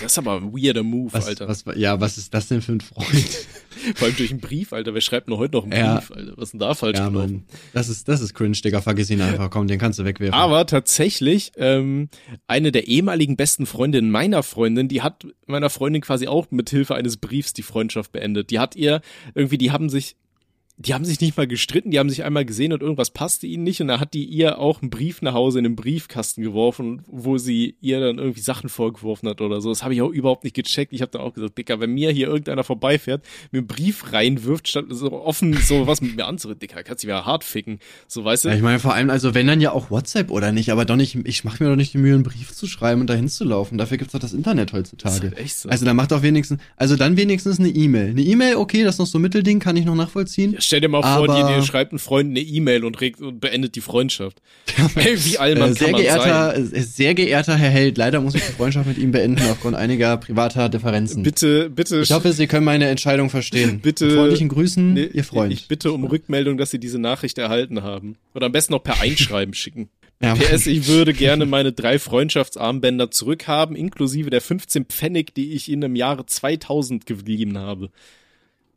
Das 0.00 0.02
ist 0.02 0.18
aber 0.18 0.36
ein 0.36 0.52
weirder 0.52 0.82
Move, 0.82 1.12
Was, 1.12 1.26
Alter. 1.26 1.46
was, 1.46 1.64
ja, 1.76 2.00
was 2.00 2.18
ist 2.18 2.34
das 2.34 2.48
denn 2.48 2.60
für 2.60 2.72
ein 2.72 2.80
Freund? 2.80 3.08
Vor 3.94 4.06
allem 4.08 4.16
durch 4.16 4.30
einen 4.30 4.40
Brief, 4.40 4.72
Alter. 4.72 4.94
Wer 4.94 5.00
schreibt 5.00 5.28
noch 5.28 5.38
heute 5.38 5.56
noch 5.56 5.64
einen 5.64 5.72
Ja. 5.72 5.96
Brief, 5.98 6.10
Alter? 6.10 6.32
Was 6.36 6.44
ist 6.48 6.52
denn 6.52 6.60
da 6.60 6.74
falsch 6.74 6.98
ja, 6.98 7.08
gelaufen? 7.08 7.44
Das 7.72 7.88
ist, 7.88 8.08
das 8.08 8.20
ist 8.20 8.34
cringe, 8.34 8.52
Digga. 8.56 8.80
Vergiss 8.80 9.10
ihn 9.10 9.20
einfach. 9.20 9.48
Komm, 9.48 9.68
den 9.68 9.78
kannst 9.78 9.98
du 10.00 10.04
wegwerfen. 10.04 10.34
Aber 10.34 10.66
tatsächlich, 10.66 11.52
ähm, 11.56 12.08
eine 12.48 12.72
der 12.72 12.88
ehemaligen 12.88 13.36
besten 13.36 13.64
Freundinnen 13.64 14.10
meiner 14.10 14.42
Freundin, 14.42 14.88
die 14.88 15.02
hat 15.02 15.24
meiner 15.46 15.70
Freundin 15.70 16.02
quasi 16.02 16.26
auch 16.26 16.50
mit 16.50 16.68
Hilfe 16.70 16.96
eines 16.96 17.16
Briefs 17.16 17.52
die 17.52 17.62
Freundschaft 17.62 18.10
beendet. 18.12 18.50
Die 18.50 18.58
hat 18.58 18.74
ihr 18.74 19.00
irgendwie, 19.34 19.58
die 19.58 19.70
haben 19.70 19.88
sich, 19.88 20.16
die 20.82 20.94
haben 20.94 21.04
sich 21.04 21.20
nicht 21.20 21.36
mal 21.36 21.46
gestritten, 21.46 21.90
die 21.90 21.98
haben 21.98 22.08
sich 22.08 22.24
einmal 22.24 22.46
gesehen 22.46 22.72
und 22.72 22.80
irgendwas 22.80 23.10
passte 23.10 23.46
ihnen 23.46 23.64
nicht 23.64 23.82
und 23.82 23.88
da 23.88 24.00
hat 24.00 24.14
die 24.14 24.24
ihr 24.24 24.58
auch 24.58 24.80
einen 24.80 24.88
Brief 24.88 25.20
nach 25.20 25.34
Hause 25.34 25.58
in 25.58 25.64
den 25.64 25.76
Briefkasten 25.76 26.42
geworfen, 26.42 27.02
wo 27.06 27.36
sie 27.36 27.76
ihr 27.82 28.00
dann 28.00 28.18
irgendwie 28.18 28.40
Sachen 28.40 28.70
vorgeworfen 28.70 29.28
hat 29.28 29.42
oder 29.42 29.60
so. 29.60 29.68
Das 29.68 29.82
habe 29.82 29.92
ich 29.92 30.00
auch 30.00 30.08
überhaupt 30.08 30.42
nicht 30.42 30.56
gecheckt. 30.56 30.94
Ich 30.94 31.02
habe 31.02 31.10
dann 31.10 31.20
auch 31.20 31.34
gesagt, 31.34 31.58
Dicker, 31.58 31.80
wenn 31.80 31.92
mir 31.92 32.12
hier 32.12 32.28
irgendeiner 32.28 32.64
vorbeifährt, 32.64 33.22
mir 33.52 33.58
einen 33.58 33.66
Brief 33.66 34.10
reinwirft, 34.14 34.68
statt 34.68 34.86
so 34.88 35.12
offen 35.12 35.52
so 35.52 35.86
was 35.86 36.00
mit 36.00 36.16
mir 36.16 36.24
anzureden, 36.24 36.60
Dicker, 36.60 36.82
kannst 36.82 37.04
du 37.04 37.08
wieder 37.08 37.26
hart 37.26 37.44
ficken. 37.44 37.78
So, 38.08 38.24
weißt 38.24 38.46
du? 38.46 38.48
Ja, 38.48 38.54
ich 38.54 38.62
meine, 38.62 38.78
vor 38.78 38.94
allem, 38.94 39.10
also 39.10 39.34
wenn 39.34 39.46
dann 39.46 39.60
ja 39.60 39.72
auch 39.72 39.90
WhatsApp 39.90 40.30
oder 40.30 40.50
nicht, 40.50 40.72
aber 40.72 40.86
doch 40.86 40.96
nicht, 40.96 41.14
ich 41.24 41.44
mache 41.44 41.62
mir 41.62 41.68
doch 41.68 41.76
nicht 41.76 41.92
die 41.92 41.98
Mühe, 41.98 42.14
einen 42.14 42.22
Brief 42.22 42.52
zu 42.52 42.66
schreiben 42.66 43.02
und 43.02 43.10
dahin 43.10 43.28
zu 43.28 43.44
laufen. 43.44 43.76
Dafür 43.76 43.98
gibt's 43.98 44.14
doch 44.14 44.20
das 44.20 44.32
Internet 44.32 44.72
das 44.72 44.80
ist 44.80 44.92
heutzutage. 44.92 45.28
halt 45.28 45.38
echt 45.38 45.58
so. 45.58 45.68
Also 45.68 45.84
dann 45.84 45.96
macht 45.96 46.10
doch 46.10 46.22
wenigstens, 46.22 46.58
also 46.76 46.96
dann 46.96 47.18
wenigstens 47.18 47.58
eine 47.58 47.68
E-Mail. 47.68 48.10
Eine 48.10 48.22
E-Mail, 48.22 48.56
okay, 48.56 48.82
das 48.82 48.94
ist 48.94 48.98
noch 48.98 49.06
so 49.06 49.18
ein 49.18 49.22
Mittelding, 49.22 49.58
kann 49.58 49.76
ich 49.76 49.84
noch 49.84 49.94
nachvollziehen. 49.94 50.56
Stell 50.70 50.80
dir 50.82 50.88
mal 50.88 51.02
vor, 51.02 51.26
dir, 51.26 51.48
dir 51.56 51.62
schreibt 51.64 51.92
ein 51.92 51.98
Freund 51.98 52.30
eine 52.30 52.38
E-Mail 52.38 52.84
und, 52.84 53.00
regt 53.00 53.20
und 53.20 53.40
beendet 53.40 53.74
die 53.74 53.80
Freundschaft. 53.80 54.40
Ey, 54.94 55.18
wie 55.24 55.36
allmann 55.38 55.72
Äh, 55.72 55.74
sehr 55.74 55.82
kann 55.86 55.92
man 55.94 56.00
geehrter, 56.02 56.52
sein? 56.54 56.72
äh, 56.72 56.82
sehr 56.82 57.14
geehrter 57.14 57.56
Herr 57.56 57.70
Held, 57.70 57.98
leider 57.98 58.20
muss 58.20 58.36
ich 58.36 58.42
die 58.44 58.52
Freundschaft 58.52 58.86
mit 58.86 58.96
ihm 58.98 59.10
beenden 59.10 59.42
aufgrund 59.50 59.74
einiger 59.74 60.16
privater 60.16 60.68
Differenzen. 60.68 61.24
Bitte, 61.24 61.70
bitte, 61.70 62.00
Ich 62.02 62.12
hoffe, 62.12 62.32
Sie 62.32 62.46
können 62.46 62.64
meine 62.64 62.86
Entscheidung 62.88 63.30
verstehen. 63.30 63.80
Bitte- 63.82 64.04
Mit 64.06 64.14
freundlichen 64.14 64.48
Grüßen, 64.48 64.92
nee, 64.92 65.10
Ihr 65.12 65.24
Freund. 65.24 65.52
Ich 65.52 65.66
bitte 65.66 65.90
um 65.90 66.04
Rückmeldung, 66.04 66.56
dass 66.56 66.70
Sie 66.70 66.78
diese 66.78 67.00
Nachricht 67.00 67.38
erhalten 67.38 67.82
haben. 67.82 68.14
Oder 68.34 68.46
am 68.46 68.52
besten 68.52 68.72
noch 68.74 68.82
per 68.84 69.00
Einschreiben 69.00 69.54
schicken. 69.54 69.88
Ja. 70.22 70.34
PS, 70.34 70.66
ich 70.66 70.86
würde 70.86 71.14
gerne 71.14 71.46
meine 71.46 71.72
drei 71.72 71.98
Freundschaftsarmbänder 71.98 73.10
zurückhaben, 73.10 73.74
inklusive 73.74 74.28
der 74.28 74.42
15 74.42 74.84
Pfennig, 74.84 75.34
die 75.34 75.52
ich 75.54 75.68
Ihnen 75.70 75.82
im 75.84 75.96
Jahre 75.96 76.26
2000 76.26 77.06
gegeben 77.06 77.56
habe. 77.56 77.88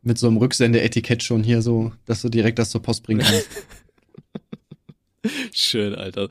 Mit 0.04 0.18
so 0.18 0.28
einem 0.28 0.36
Rücksendeetikett 0.36 1.22
schon 1.22 1.42
hier 1.42 1.62
so, 1.62 1.92
dass 2.04 2.22
du 2.22 2.28
direkt 2.28 2.58
das 2.58 2.70
zur 2.70 2.82
Post 2.82 3.02
bringen 3.02 3.20
kannst. 3.20 3.48
Schön, 5.52 5.94
Alter. 5.94 6.28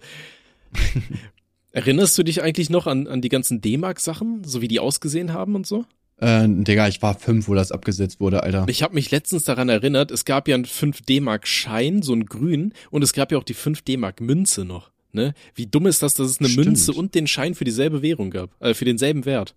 Erinnerst 1.71 2.17
du 2.17 2.23
dich 2.23 2.43
eigentlich 2.43 2.69
noch 2.69 2.85
an, 2.85 3.07
an 3.07 3.21
die 3.21 3.29
ganzen 3.29 3.61
D-Mark-Sachen, 3.61 4.43
so 4.43 4.61
wie 4.61 4.67
die 4.67 4.79
ausgesehen 4.79 5.33
haben 5.33 5.55
und 5.55 5.65
so? 5.65 5.85
äh, 6.23 6.47
Digga, 6.47 6.87
ich 6.87 7.01
war 7.01 7.17
fünf, 7.17 7.47
wo 7.47 7.53
das 7.53 7.71
abgesetzt 7.71 8.19
wurde, 8.19 8.43
Alter. 8.43 8.65
Ich 8.67 8.81
habe 8.83 8.93
mich 8.93 9.11
letztens 9.11 9.43
daran 9.43 9.69
erinnert, 9.69 10.11
es 10.11 10.25
gab 10.25 10.47
ja 10.47 10.55
einen 10.55 10.65
5 10.65 11.01
D-Mark 11.01 11.47
Schein, 11.47 12.01
so 12.01 12.13
ein 12.13 12.25
grün, 12.25 12.73
und 12.91 13.03
es 13.03 13.13
gab 13.13 13.31
ja 13.31 13.37
auch 13.37 13.43
die 13.43 13.53
5 13.53 13.81
D-Mark 13.81 14.21
Münze 14.21 14.65
noch. 14.65 14.91
Ne? 15.11 15.33
Wie 15.53 15.67
dumm 15.67 15.85
ist 15.85 16.01
das, 16.01 16.15
dass 16.15 16.29
es 16.29 16.39
eine 16.39 16.49
Stimmt. 16.49 16.67
Münze 16.67 16.93
und 16.93 17.13
den 17.13 17.27
Schein 17.27 17.53
für 17.53 17.65
dieselbe 17.65 18.01
Währung 18.01 18.31
gab, 18.31 18.49
äh, 18.61 18.73
für 18.73 18.85
denselben 18.85 19.25
Wert. 19.25 19.53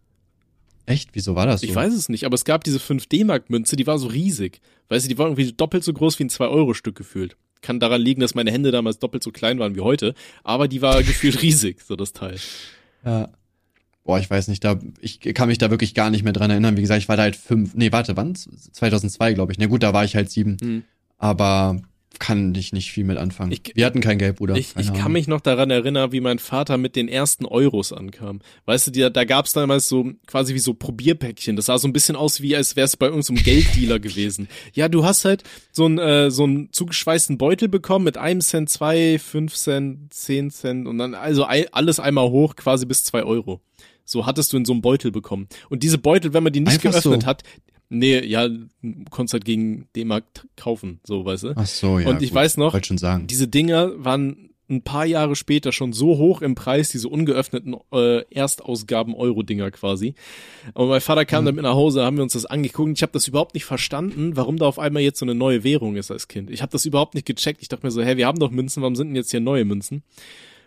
Echt? 0.86 1.10
Wieso 1.12 1.34
war 1.34 1.46
das 1.46 1.60
so? 1.60 1.66
Ich 1.66 1.74
weiß 1.74 1.92
es 1.92 2.08
nicht, 2.08 2.24
aber 2.24 2.34
es 2.34 2.44
gab 2.44 2.64
diese 2.64 2.78
5 2.78 3.06
D-Mark-Münze, 3.06 3.76
die 3.76 3.86
war 3.86 3.98
so 3.98 4.06
riesig. 4.06 4.60
Weißt 4.88 5.04
du, 5.04 5.08
die 5.08 5.18
war 5.18 5.26
irgendwie 5.26 5.52
doppelt 5.52 5.82
so 5.82 5.92
groß 5.92 6.18
wie 6.18 6.24
ein 6.24 6.30
2-Euro-Stück 6.30 6.96
gefühlt. 6.96 7.36
Kann 7.60 7.80
daran 7.80 8.00
liegen, 8.00 8.20
dass 8.20 8.36
meine 8.36 8.52
Hände 8.52 8.70
damals 8.70 9.00
doppelt 9.00 9.24
so 9.24 9.32
klein 9.32 9.58
waren 9.58 9.74
wie 9.74 9.80
heute, 9.80 10.14
aber 10.44 10.68
die 10.68 10.82
war 10.82 11.02
gefühlt 11.02 11.42
riesig, 11.42 11.82
so 11.82 11.96
das 11.96 12.12
Teil. 12.12 12.36
Ja. 13.04 13.28
Boah, 14.04 14.20
ich 14.20 14.30
weiß 14.30 14.46
nicht, 14.46 14.62
da, 14.62 14.78
ich 15.00 15.18
kann 15.18 15.48
mich 15.48 15.58
da 15.58 15.68
wirklich 15.70 15.92
gar 15.92 16.10
nicht 16.10 16.22
mehr 16.22 16.32
dran 16.32 16.50
erinnern. 16.50 16.76
Wie 16.76 16.80
gesagt, 16.80 17.02
ich 17.02 17.08
war 17.08 17.16
da 17.16 17.24
halt 17.24 17.34
fünf, 17.34 17.74
nee, 17.74 17.90
warte, 17.90 18.16
wann? 18.16 18.36
2002, 18.36 19.32
glaube 19.32 19.50
ich. 19.50 19.58
Na 19.58 19.66
gut, 19.66 19.82
da 19.82 19.92
war 19.92 20.04
ich 20.04 20.14
halt 20.14 20.30
sieben. 20.30 20.56
Hm. 20.60 20.84
Aber 21.18 21.82
kann 22.18 22.54
ich 22.54 22.72
nicht 22.72 22.90
viel 22.90 23.04
mit 23.04 23.18
anfangen. 23.18 23.52
Ich, 23.52 23.74
Wir 23.74 23.86
hatten 23.86 24.00
kein 24.00 24.18
Geld, 24.18 24.36
Bruder. 24.36 24.56
Ich, 24.56 24.74
ich 24.76 24.92
kann 24.92 25.12
mich 25.12 25.28
noch 25.28 25.40
daran 25.40 25.70
erinnern, 25.70 26.12
wie 26.12 26.20
mein 26.20 26.38
Vater 26.38 26.78
mit 26.78 26.96
den 26.96 27.08
ersten 27.08 27.46
Euros 27.46 27.92
ankam. 27.92 28.40
Weißt 28.64 28.86
du, 28.86 28.90
die, 28.90 29.10
da 29.10 29.24
gab's 29.24 29.52
damals 29.52 29.88
so 29.88 30.12
quasi 30.26 30.54
wie 30.54 30.58
so 30.58 30.74
Probierpäckchen. 30.74 31.56
Das 31.56 31.66
sah 31.66 31.78
so 31.78 31.88
ein 31.88 31.92
bisschen 31.92 32.16
aus, 32.16 32.40
wie 32.40 32.56
als 32.56 32.76
wär's 32.76 32.96
bei 32.96 33.06
irgendeinem 33.06 33.36
so 33.38 33.44
Gelddealer 33.44 33.98
gewesen. 33.98 34.48
Ja, 34.74 34.88
du 34.88 35.04
hast 35.04 35.24
halt 35.24 35.42
so 35.72 35.86
ein 35.86 35.98
äh, 35.98 36.30
so 36.30 36.44
einen 36.44 36.72
zugeschweißten 36.72 37.38
Beutel 37.38 37.68
bekommen 37.68 38.04
mit 38.04 38.18
einem 38.18 38.40
Cent, 38.40 38.70
zwei, 38.70 39.18
fünf 39.18 39.54
Cent, 39.54 40.12
zehn 40.12 40.50
Cent 40.50 40.86
und 40.86 40.98
dann 40.98 41.14
also 41.14 41.44
alles 41.44 42.00
einmal 42.00 42.30
hoch, 42.30 42.56
quasi 42.56 42.86
bis 42.86 43.04
zwei 43.04 43.22
Euro. 43.22 43.60
So 44.04 44.24
hattest 44.24 44.52
du 44.52 44.56
in 44.56 44.64
so 44.64 44.72
einem 44.72 44.82
Beutel 44.82 45.10
bekommen. 45.10 45.48
Und 45.68 45.82
diese 45.82 45.98
Beutel, 45.98 46.32
wenn 46.32 46.44
man 46.44 46.52
die 46.52 46.60
nicht 46.60 46.74
Einfach 46.74 46.92
geöffnet 46.92 47.22
so. 47.22 47.26
hat, 47.26 47.42
Nee, 47.88 48.24
ja, 48.24 48.48
konntest 49.10 49.34
halt 49.34 49.44
gegen 49.44 49.88
D-Mark 49.94 50.24
kaufen, 50.56 51.00
so, 51.04 51.24
weißt 51.24 51.44
du? 51.44 51.52
Ach 51.54 51.66
so, 51.66 51.98
ja. 51.98 52.08
Und 52.08 52.22
ich 52.22 52.30
gut. 52.30 52.36
weiß 52.36 52.56
noch, 52.56 52.84
schon 52.84 52.98
sagen. 52.98 53.26
diese 53.26 53.46
Dinger 53.46 53.92
waren 53.96 54.50
ein 54.68 54.82
paar 54.82 55.06
Jahre 55.06 55.36
später 55.36 55.72
schon 55.72 55.92
so 55.92 56.18
hoch 56.18 56.42
im 56.42 56.54
Preis, 56.54 56.88
diese 56.90 57.08
ungeöffneten 57.08 57.76
äh, 57.92 58.22
Erstausgaben 58.30 59.14
Euro-Dinger 59.14 59.70
quasi. 59.70 60.14
Und 60.74 60.88
mein 60.88 61.00
Vater 61.00 61.24
kam 61.24 61.44
mhm. 61.44 61.46
damit 61.46 61.62
nach 61.62 61.74
Hause, 61.74 62.04
haben 62.04 62.16
wir 62.16 62.24
uns 62.24 62.32
das 62.32 62.46
angeguckt. 62.46 62.92
Ich 62.96 63.02
habe 63.02 63.12
das 63.12 63.28
überhaupt 63.28 63.54
nicht 63.54 63.64
verstanden, 63.64 64.36
warum 64.36 64.58
da 64.58 64.66
auf 64.66 64.78
einmal 64.78 65.02
jetzt 65.02 65.20
so 65.20 65.24
eine 65.24 65.34
neue 65.34 65.62
Währung 65.62 65.96
ist 65.96 66.10
als 66.10 66.26
Kind. 66.28 66.50
Ich 66.50 66.62
habe 66.62 66.72
das 66.72 66.84
überhaupt 66.84 67.14
nicht 67.14 67.26
gecheckt. 67.26 67.62
Ich 67.62 67.68
dachte 67.68 67.86
mir 67.86 67.92
so, 67.92 68.02
hä, 68.02 68.16
wir 68.16 68.26
haben 68.26 68.40
doch 68.40 68.50
Münzen, 68.50 68.82
warum 68.82 68.96
sind 68.96 69.08
denn 69.08 69.16
jetzt 69.16 69.30
hier 69.30 69.40
neue 69.40 69.64
Münzen? 69.64 70.02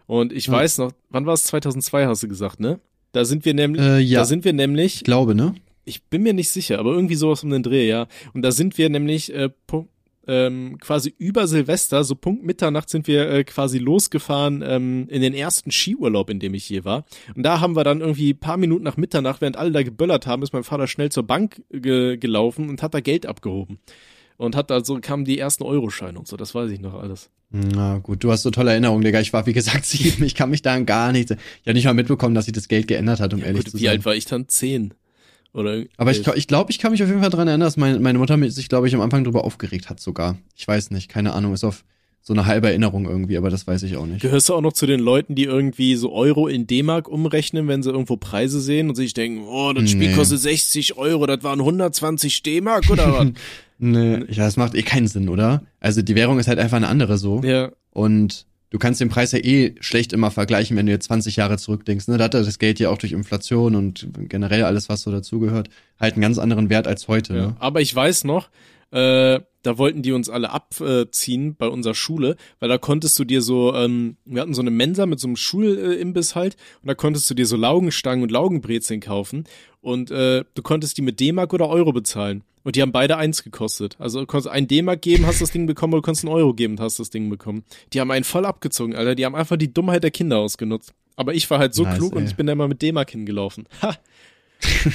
Und 0.08 0.32
ich 0.32 0.48
mhm. 0.48 0.54
weiß 0.54 0.78
noch, 0.78 0.94
wann 1.10 1.26
war 1.26 1.34
es? 1.34 1.44
2002 1.46 2.08
hast 2.08 2.24
du 2.24 2.28
gesagt, 2.28 2.60
ne? 2.60 2.80
Da 3.12 3.26
sind 3.26 3.44
wir 3.44 3.54
nämlich, 3.54 3.82
äh, 3.82 4.00
ja. 4.00 4.20
da 4.20 4.26
sind 4.26 4.46
wir 4.46 4.54
nämlich. 4.54 4.98
Ich 4.98 5.04
glaube, 5.04 5.36
ne? 5.36 5.56
Ich 5.90 6.04
bin 6.04 6.24
mir 6.24 6.34
nicht 6.34 6.50
sicher, 6.50 6.80
aber 6.80 6.92
irgendwie 6.92 7.16
sowas 7.16 7.44
um 7.44 7.50
den 7.50 7.64
Dreh, 7.64 7.88
ja. 7.88 8.08
Und 8.34 8.44
da 8.44 8.52
sind 8.52 8.78
wir 8.78 8.90
nämlich 8.90 9.34
äh, 9.34 9.50
ähm, 10.28 10.78
quasi 10.80 11.14
über 11.18 11.48
Silvester, 11.48 12.04
so 12.04 12.14
Punkt 12.14 12.46
Mitternacht 12.46 12.90
sind 12.90 13.08
wir 13.08 13.30
äh, 13.30 13.44
quasi 13.44 13.80
losgefahren 13.80 14.64
ähm, 14.66 15.08
in 15.10 15.22
den 15.24 15.34
ersten 15.34 15.72
Skiurlaub, 15.72 16.30
in 16.30 16.40
dem 16.40 16.54
ich 16.54 16.66
hier 16.66 16.86
war. 16.86 17.06
Und 17.36 17.44
da 17.44 17.60
haben 17.60 17.76
wir 17.76 17.84
dann 17.84 18.02
irgendwie 18.02 18.36
paar 18.36 18.58
Minuten 18.58 18.84
nach 18.84 18.98
Mitternacht, 18.98 19.42
während 19.42 19.58
alle 19.58 19.72
da 19.72 19.82
geböllert 19.82 20.28
haben, 20.28 20.44
ist 20.44 20.54
mein 20.54 20.64
Vater 20.64 20.86
schnell 20.86 21.10
zur 21.10 21.24
Bank 21.24 21.64
ge 21.72 22.18
gelaufen 22.18 22.70
und 22.70 22.84
hat 22.84 22.94
da 22.94 23.00
Geld 23.00 23.26
abgehoben. 23.26 23.80
Und 24.38 24.56
hat 24.56 24.70
da 24.70 24.86
so, 24.86 25.00
kamen 25.02 25.26
die 25.26 25.38
ersten 25.38 25.64
Euroscheine 25.64 26.18
und 26.18 26.28
so, 26.28 26.38
das 26.38 26.56
weiß 26.56 26.72
ich 26.72 26.80
noch 26.80 26.94
alles. 26.94 27.30
Na 27.50 27.98
gut, 27.98 28.24
du 28.24 28.32
hast 28.32 28.44
so 28.44 28.52
tolle 28.52 28.72
Erinnerungen, 28.72 29.04
Digga. 29.04 29.20
Ich 29.20 29.34
war, 29.34 29.48
wie 29.48 29.54
gesagt, 29.54 29.86
sieben, 29.86 30.24
ich 30.24 30.36
kann 30.36 30.52
mich 30.52 30.62
da 30.62 30.80
gar 30.80 31.12
nicht. 31.12 31.32
Ich 31.32 31.38
habe 31.66 31.74
nicht 31.74 31.86
mal 31.86 31.94
mitbekommen, 31.96 32.36
dass 32.36 32.46
sich 32.46 32.54
das 32.54 32.68
Geld 32.68 32.88
geändert 32.88 33.20
hat, 33.20 33.34
um 33.34 33.40
ja, 33.40 33.48
ehrlich 33.48 33.64
gut, 33.64 33.72
zu 33.72 33.78
sein. 33.78 33.84
Wie 33.84 33.90
alt 33.90 34.06
war 34.06 34.16
ich 34.16 34.26
dann? 34.26 34.48
Zehn. 34.48 34.94
Oder 35.54 35.84
Aber 35.98 36.12
ich, 36.12 36.26
ich 36.28 36.48
glaube, 36.48 36.72
ich 36.72 36.78
kann 36.78 36.92
mich 36.92 37.02
auf 37.02 37.10
jeden 37.10 37.22
Fall 37.22 37.32
dran 37.32 37.48
erinnern, 37.48 37.66
dass 37.66 37.78
meine, 37.78 38.00
meine 38.00 38.20
Mutter 38.20 38.38
sich, 38.52 38.70
glaube 38.70 38.88
ich, 38.88 38.96
am 38.96 39.02
Anfang 39.02 39.24
drüber 39.24 39.44
aufgeregt 39.44 39.90
hat 39.90 40.00
sogar. 40.00 40.38
Ich 40.56 40.68
weiß 40.68 40.92
nicht, 40.92 41.10
keine 41.10 41.34
Ahnung, 41.34 41.54
ist 41.54 41.64
auf 41.64 41.84
so 42.22 42.34
eine 42.34 42.46
halbe 42.46 42.68
Erinnerung 42.68 43.06
irgendwie, 43.06 43.38
aber 43.38 43.50
das 43.50 43.66
weiß 43.66 43.84
ich 43.84 43.98
auch 43.98 44.06
nicht. 44.06 44.22
Gehörst 44.22 44.50
du 44.50 44.54
auch 44.54 44.62
noch 44.62 44.74
zu 44.74 44.86
den 44.86 45.00
Leuten, 45.00 45.36
die 45.36 45.46
irgendwie 45.46 45.96
so 45.96 46.12
Euro 46.12 46.48
in 46.48 46.68
D-Mark 46.68 47.08
umrechnen, 47.08 47.68
wenn 47.68 47.82
sie 47.82 47.90
irgendwo 47.90 48.18
Preise 48.18 48.60
sehen 48.62 48.90
und 48.90 48.96
sich 48.96 49.14
denken, 49.14 49.46
oh, 49.48 49.74
das 49.74 49.90
Spiel 49.90 50.10
nee. 50.10 50.16
kostet 50.16 50.40
60 50.40 50.98
Euro, 50.98 51.26
das 51.26 51.44
waren 51.44 51.60
120 51.60 52.44
D-Mark 52.44 52.90
oder 52.90 53.14
was? 53.14 53.28
nee, 53.80 54.18
ja, 54.30 54.46
das 54.46 54.58
macht 54.58 54.76
eh 54.76 54.84
keinen 54.84 55.08
Sinn, 55.08 55.30
oder? 55.30 55.64
Also 55.80 56.02
die 56.02 56.16
Währung 56.16 56.38
ist 56.40 56.48
halt 56.48 56.60
einfach 56.60 56.78
eine 56.78 56.90
andere 56.90 57.18
so. 57.18 57.42
Ja. 57.42 57.72
Und 57.92 58.46
du 58.70 58.78
kannst 58.78 59.02
den 59.02 59.10
Preis 59.10 59.32
ja 59.32 59.40
eh 59.40 59.76
schlecht 59.80 60.14
immer 60.14 60.32
vergleichen, 60.32 60.78
wenn 60.78 60.86
du 60.86 60.92
jetzt 60.92 61.06
20 61.06 61.36
Jahre 61.36 61.58
zurückdenkst. 61.58 62.08
Ne? 62.08 62.18
Da 62.18 62.26
hat 62.26 62.34
das 62.34 62.60
Geld 62.60 62.80
ja 62.80 62.90
auch 62.90 62.98
durch 62.98 63.12
Inflation 63.12 63.76
und 63.76 64.08
generell 64.30 64.64
alles, 64.64 64.90
was 64.90 65.02
so 65.02 65.12
dazugehört, 65.12 65.70
halt 66.00 66.14
einen 66.14 66.22
ganz 66.22 66.38
anderen 66.38 66.70
Wert 66.70 66.88
als 66.88 67.08
heute. 67.08 67.36
Ja, 67.36 67.48
ne? 67.48 67.56
Aber 67.60 67.82
ich 67.82 67.96
weiß 67.96 68.24
noch, 68.24 68.50
äh, 68.92 69.40
da 69.62 69.78
wollten 69.78 70.02
die 70.02 70.14
uns 70.14 70.30
alle 70.30 70.52
abziehen 70.52 71.56
bei 71.56 71.68
unserer 71.68 71.94
Schule, 71.94 72.38
weil 72.60 72.70
da 72.70 72.78
konntest 72.78 73.20
du 73.20 73.26
dir 73.26 73.42
so, 73.42 73.76
ähm, 73.76 74.16
wir 74.26 74.42
hatten 74.42 74.54
so 74.54 74.62
eine 74.62 74.72
Mensa 74.72 75.06
mit 75.06 75.20
so 75.20 75.28
einem 75.28 75.36
Schulimbiss 75.36 76.36
halt 76.36 76.56
und 76.82 76.88
da 76.88 76.96
konntest 76.96 77.30
du 77.30 77.34
dir 77.34 77.46
so 77.46 77.58
Laugenstangen 77.58 78.24
und 78.24 78.32
Laugenbrezeln 78.32 79.02
kaufen 79.02 79.44
und 79.82 80.12
äh, 80.12 80.46
du 80.54 80.62
konntest 80.62 80.98
die 80.98 81.02
mit 81.02 81.20
D-Mark 81.20 81.54
oder 81.54 81.68
Euro 81.70 81.92
bezahlen. 81.92 82.44
Und 82.64 82.76
die 82.76 82.82
haben 82.82 82.92
beide 82.92 83.18
eins 83.18 83.44
gekostet. 83.44 83.96
Also 84.00 84.20
du 84.20 84.26
konntest 84.26 84.52
ein 84.52 84.68
D-Mark 84.68 85.02
geben, 85.02 85.26
hast 85.26 85.42
das 85.42 85.52
Ding 85.52 85.66
bekommen, 85.66 85.94
oder 85.94 86.02
du 86.02 86.06
konntest 86.06 86.26
einen 86.26 86.34
Euro 86.34 86.54
geben 86.54 86.74
und 86.74 86.82
hast 86.82 87.00
das 87.00 87.10
Ding 87.10 87.30
bekommen. 87.30 87.64
Die 87.94 88.02
haben 88.02 88.12
einen 88.12 88.26
voll 88.26 88.46
abgezogen, 88.46 88.96
Alter. 88.96 89.16
Die 89.16 89.26
haben 89.26 89.36
einfach 89.36 89.58
die 89.58 89.74
Dummheit 89.74 90.04
der 90.04 90.12
Kinder 90.12 90.38
ausgenutzt. 90.38 90.94
Aber 91.16 91.34
ich 91.34 91.50
war 91.50 91.60
halt 91.60 91.74
so 91.74 91.84
nice, 91.84 91.98
klug 91.98 92.14
ey. 92.14 92.20
und 92.20 92.26
ich 92.26 92.36
bin 92.36 92.48
da 92.48 92.54
immer 92.54 92.68
mit 92.68 92.82
D-Mark 92.82 93.12
hingelaufen. 93.12 93.68
Ha! 93.82 93.96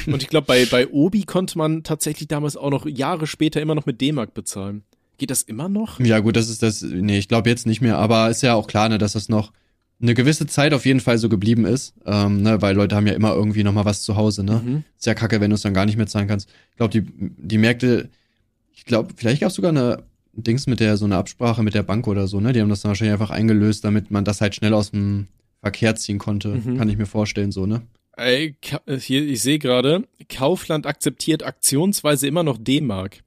und 0.07 0.23
ich 0.23 0.29
glaube, 0.29 0.47
bei, 0.47 0.67
bei 0.67 0.89
Obi 0.89 1.25
konnte 1.25 1.57
man 1.57 1.83
tatsächlich 1.85 2.29
damals 2.29 2.57
auch 2.57 2.71
noch 2.71 2.87
Jahre 2.87 3.27
später 3.27 3.63
immer 3.63 3.75
noch 3.75 3.87
mit 3.87 4.01
D-Mark 4.01 4.35
bezahlen. 4.35 4.83
Geht 5.17 5.31
das 5.31 5.43
immer 5.43 5.69
noch? 5.69 6.01
Ja, 6.01 6.19
gut, 6.19 6.37
das 6.37 6.49
ist 6.49 6.63
das. 6.63 6.83
Nee, 6.83 7.19
ich 7.19 7.29
glaube 7.29 7.49
jetzt 7.49 7.67
nicht 7.67 7.81
mehr, 7.81 7.99
aber 7.99 8.31
ist 8.31 8.43
ja 8.43 8.55
auch 8.55 8.67
klar, 8.67 8.89
ne, 8.89 8.99
dass 8.99 9.13
das 9.13 9.29
noch 9.29 9.53
eine 10.01 10.15
gewisse 10.15 10.47
Zeit 10.47 10.75
auf 10.75 10.87
jeden 10.87 11.01
Fall 11.01 11.19
so 11.19 11.29
geblieben 11.29 11.65
ist, 11.65 11.95
ähm, 12.05 12.43
ne, 12.43 12.61
weil 12.61 12.75
Leute 12.75 12.97
haben 12.97 13.07
ja 13.07 13.15
immer 13.15 13.35
irgendwie 13.35 13.65
noch 13.65 13.73
mal 13.73 13.85
was 13.85 14.03
zu 14.03 14.17
Hause, 14.17 14.45
ne? 14.45 14.63
Mhm. 14.65 14.85
Ist 14.97 15.07
ja 15.07 15.15
kacke, 15.15 15.41
wenn 15.41 15.51
du 15.51 15.55
es 15.55 15.63
dann 15.63 15.75
gar 15.75 15.87
nicht 15.87 15.97
mehr 15.97 16.07
zahlen 16.07 16.29
kannst. 16.29 16.49
Ich 16.71 16.77
glaube, 16.77 16.93
die, 16.93 17.07
die 17.19 17.59
Märkte, 17.59 18.11
ich 18.73 18.85
glaube, 18.85 19.15
vielleicht 19.17 19.41
gab 19.41 19.51
es 19.51 19.55
sogar 19.55 19.71
eine 19.71 20.03
Dings 20.33 20.67
mit 20.67 20.81
der, 20.81 20.97
so 20.97 21.05
eine 21.05 21.17
Absprache 21.17 21.63
mit 21.63 21.75
der 21.75 21.85
Bank 21.85 22.07
oder 22.07 22.27
so, 22.27 22.41
ne? 22.41 22.53
Die 22.53 22.61
haben 22.61 22.69
das 22.69 22.83
dann 22.83 22.91
wahrscheinlich 22.91 23.13
einfach 23.13 23.31
eingelöst, 23.31 23.85
damit 23.85 24.11
man 24.11 24.25
das 24.25 24.41
halt 24.41 24.55
schnell 24.55 24.75
aus 24.75 24.91
dem 24.91 25.29
Verkehr 25.61 25.95
ziehen 25.97 26.19
konnte. 26.19 26.49
Mhm. 26.49 26.77
Kann 26.77 26.89
ich 26.89 26.99
mir 26.99 27.07
vorstellen, 27.07 27.53
so, 27.53 27.67
ne? 27.67 27.83
Ey, 28.17 28.57
hier, 29.01 29.27
ich 29.27 29.43
sehe 29.43 29.59
gerade, 29.59 30.05
Kaufland 30.29 30.87
akzeptiert 30.87 31.43
aktionsweise 31.43 32.27
immer 32.27 32.43
noch 32.43 32.59
D-Mark. 32.59 33.23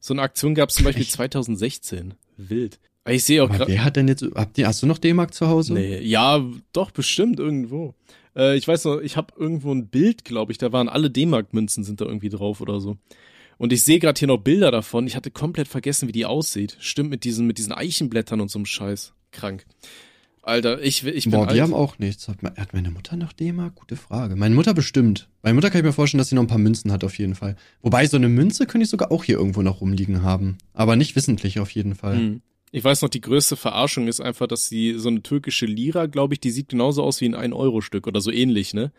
So 0.00 0.14
eine 0.14 0.22
Aktion 0.22 0.54
gab 0.54 0.68
es 0.68 0.76
zum 0.76 0.84
Beispiel 0.84 1.02
Echt? 1.02 1.12
2016. 1.12 2.14
Wild. 2.36 2.78
Ich 3.08 3.24
sehe 3.24 3.42
auch 3.42 3.50
gerade. 3.50 3.72
Wer 3.72 3.84
hat 3.84 3.96
denn 3.96 4.08
jetzt, 4.08 4.24
habt 4.34 4.58
ihr, 4.58 4.66
hast 4.66 4.82
du 4.82 4.86
noch 4.86 4.98
D-Mark 4.98 5.34
zu 5.34 5.48
Hause? 5.48 5.74
Nee, 5.74 6.00
ja, 6.00 6.44
doch, 6.72 6.90
bestimmt 6.90 7.38
irgendwo. 7.40 7.94
Äh, 8.36 8.56
ich 8.56 8.66
weiß 8.66 8.84
noch, 8.84 9.00
ich 9.00 9.16
habe 9.16 9.34
irgendwo 9.36 9.72
ein 9.72 9.88
Bild, 9.88 10.24
glaube 10.24 10.52
ich, 10.52 10.58
da 10.58 10.72
waren 10.72 10.88
alle 10.88 11.10
D-Mark-Münzen 11.10 11.84
sind 11.84 12.00
da 12.00 12.04
irgendwie 12.04 12.28
drauf 12.28 12.60
oder 12.60 12.80
so. 12.80 12.96
Und 13.58 13.72
ich 13.72 13.82
sehe 13.82 13.98
gerade 13.98 14.18
hier 14.18 14.28
noch 14.28 14.38
Bilder 14.38 14.70
davon. 14.70 15.06
Ich 15.06 15.16
hatte 15.16 15.30
komplett 15.30 15.66
vergessen, 15.66 16.06
wie 16.08 16.12
die 16.12 16.26
aussieht. 16.26 16.76
Stimmt 16.78 17.10
mit 17.10 17.24
diesen, 17.24 17.46
mit 17.46 17.58
diesen 17.58 17.72
Eichenblättern 17.72 18.40
und 18.40 18.50
so 18.50 18.58
einem 18.58 18.66
Scheiß. 18.66 19.14
Krank. 19.32 19.66
Alter, 20.42 20.80
ich, 20.80 21.04
ich 21.04 21.24
bin 21.24 21.32
Boah, 21.32 21.48
alt. 21.48 21.56
die 21.56 21.60
haben 21.60 21.74
auch 21.74 21.98
nichts. 21.98 22.28
Hat 22.28 22.72
meine 22.72 22.90
Mutter 22.90 23.16
noch 23.16 23.32
D-Mark? 23.32 23.74
Gute 23.74 23.96
Frage. 23.96 24.36
Meine 24.36 24.54
Mutter 24.54 24.72
bestimmt. 24.72 25.28
Meine 25.42 25.54
Mutter 25.54 25.68
kann 25.70 25.80
ich 25.80 25.84
mir 25.84 25.92
vorstellen, 25.92 26.20
dass 26.20 26.28
sie 26.28 26.36
noch 26.36 26.42
ein 26.42 26.48
paar 26.48 26.56
Münzen 26.56 26.92
hat, 26.92 27.04
auf 27.04 27.18
jeden 27.18 27.34
Fall. 27.34 27.56
Wobei, 27.82 28.06
so 28.06 28.16
eine 28.16 28.28
Münze 28.28 28.66
könnte 28.66 28.84
ich 28.84 28.90
sogar 28.90 29.10
auch 29.12 29.24
hier 29.24 29.36
irgendwo 29.36 29.60
noch 29.60 29.80
rumliegen 29.80 30.22
haben. 30.22 30.56
Aber 30.72 30.96
nicht 30.96 31.16
wissentlich, 31.16 31.58
auf 31.58 31.70
jeden 31.72 31.96
Fall. 31.96 32.16
Hm. 32.16 32.42
Ich 32.70 32.84
weiß 32.84 33.02
noch, 33.02 33.08
die 33.08 33.20
größte 33.20 33.56
Verarschung 33.56 34.08
ist 34.08 34.20
einfach, 34.20 34.46
dass 34.46 34.66
sie 34.66 34.94
so 34.98 35.08
eine 35.08 35.22
türkische 35.22 35.66
Lira, 35.66 36.06
glaube 36.06 36.34
ich, 36.34 36.40
die 36.40 36.50
sieht 36.50 36.68
genauso 36.68 37.02
aus 37.02 37.20
wie 37.20 37.26
ein 37.26 37.34
1-Euro-Stück 37.34 38.06
oder 38.06 38.20
so 38.20 38.30
ähnlich, 38.30 38.74
ne? 38.74 38.92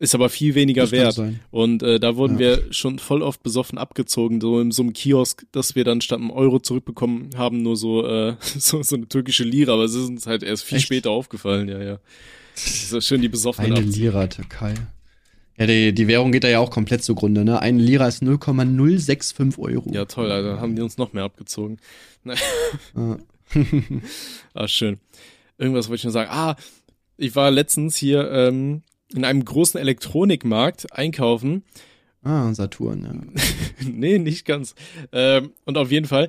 Ist 0.00 0.14
aber 0.14 0.28
viel 0.28 0.54
weniger 0.54 0.82
das 0.82 0.92
wert. 0.92 1.20
Und 1.50 1.82
äh, 1.82 2.00
da 2.00 2.16
wurden 2.16 2.34
ja. 2.34 2.40
wir 2.40 2.72
schon 2.72 2.98
voll 2.98 3.22
oft 3.22 3.42
besoffen 3.42 3.78
abgezogen, 3.78 4.40
so 4.40 4.60
in 4.60 4.72
so 4.72 4.82
einem 4.82 4.92
Kiosk, 4.92 5.46
dass 5.52 5.76
wir 5.76 5.84
dann 5.84 6.00
statt 6.00 6.18
einem 6.18 6.30
Euro 6.30 6.58
zurückbekommen 6.58 7.30
haben, 7.36 7.62
nur 7.62 7.76
so, 7.76 8.06
äh, 8.06 8.34
so, 8.40 8.82
so 8.82 8.96
eine 8.96 9.08
türkische 9.08 9.44
Lira, 9.44 9.74
aber 9.74 9.84
es 9.84 9.94
ist 9.94 10.08
uns 10.08 10.26
halt 10.26 10.42
erst 10.42 10.64
viel 10.64 10.78
Echt? 10.78 10.86
später 10.86 11.10
aufgefallen, 11.10 11.68
ja, 11.68 11.82
ja. 11.82 11.98
Ist 12.54 13.06
schön 13.06 13.20
die 13.20 13.28
Besoffenheit. 13.28 13.78
Eine. 13.78 13.86
Lira, 13.86 14.26
Türkei. 14.26 14.74
Ja, 15.56 15.66
die, 15.66 15.92
die 15.92 16.08
Währung 16.08 16.32
geht 16.32 16.44
da 16.44 16.48
ja 16.48 16.58
auch 16.58 16.70
komplett 16.70 17.04
zugrunde, 17.04 17.44
ne? 17.44 17.60
Eine 17.60 17.80
Lira 17.80 18.08
ist 18.08 18.22
0,065 18.22 19.58
Euro. 19.58 19.90
Ja, 19.92 20.04
toll, 20.04 20.30
Alter. 20.30 20.60
Haben 20.60 20.74
die 20.74 20.82
uns 20.82 20.98
noch 20.98 21.12
mehr 21.12 21.22
abgezogen. 21.22 21.78
ah. 22.96 23.16
ah, 24.54 24.68
schön. 24.68 24.98
Irgendwas 25.56 25.88
wollte 25.88 26.00
ich 26.00 26.04
nur 26.04 26.12
sagen. 26.12 26.30
Ah, 26.32 26.56
ich 27.16 27.36
war 27.36 27.50
letztens 27.52 27.96
hier 27.96 28.30
ähm, 28.32 28.82
in 29.14 29.24
einem 29.24 29.44
großen 29.44 29.78
Elektronikmarkt 29.78 30.92
einkaufen. 30.92 31.62
Ah, 32.24 32.52
Saturn, 32.54 33.04
ja. 33.04 33.44
nee, 33.88 34.18
nicht 34.18 34.46
ganz. 34.46 34.74
Ähm, 35.12 35.52
und 35.66 35.78
auf 35.78 35.92
jeden 35.92 36.06
Fall, 36.06 36.28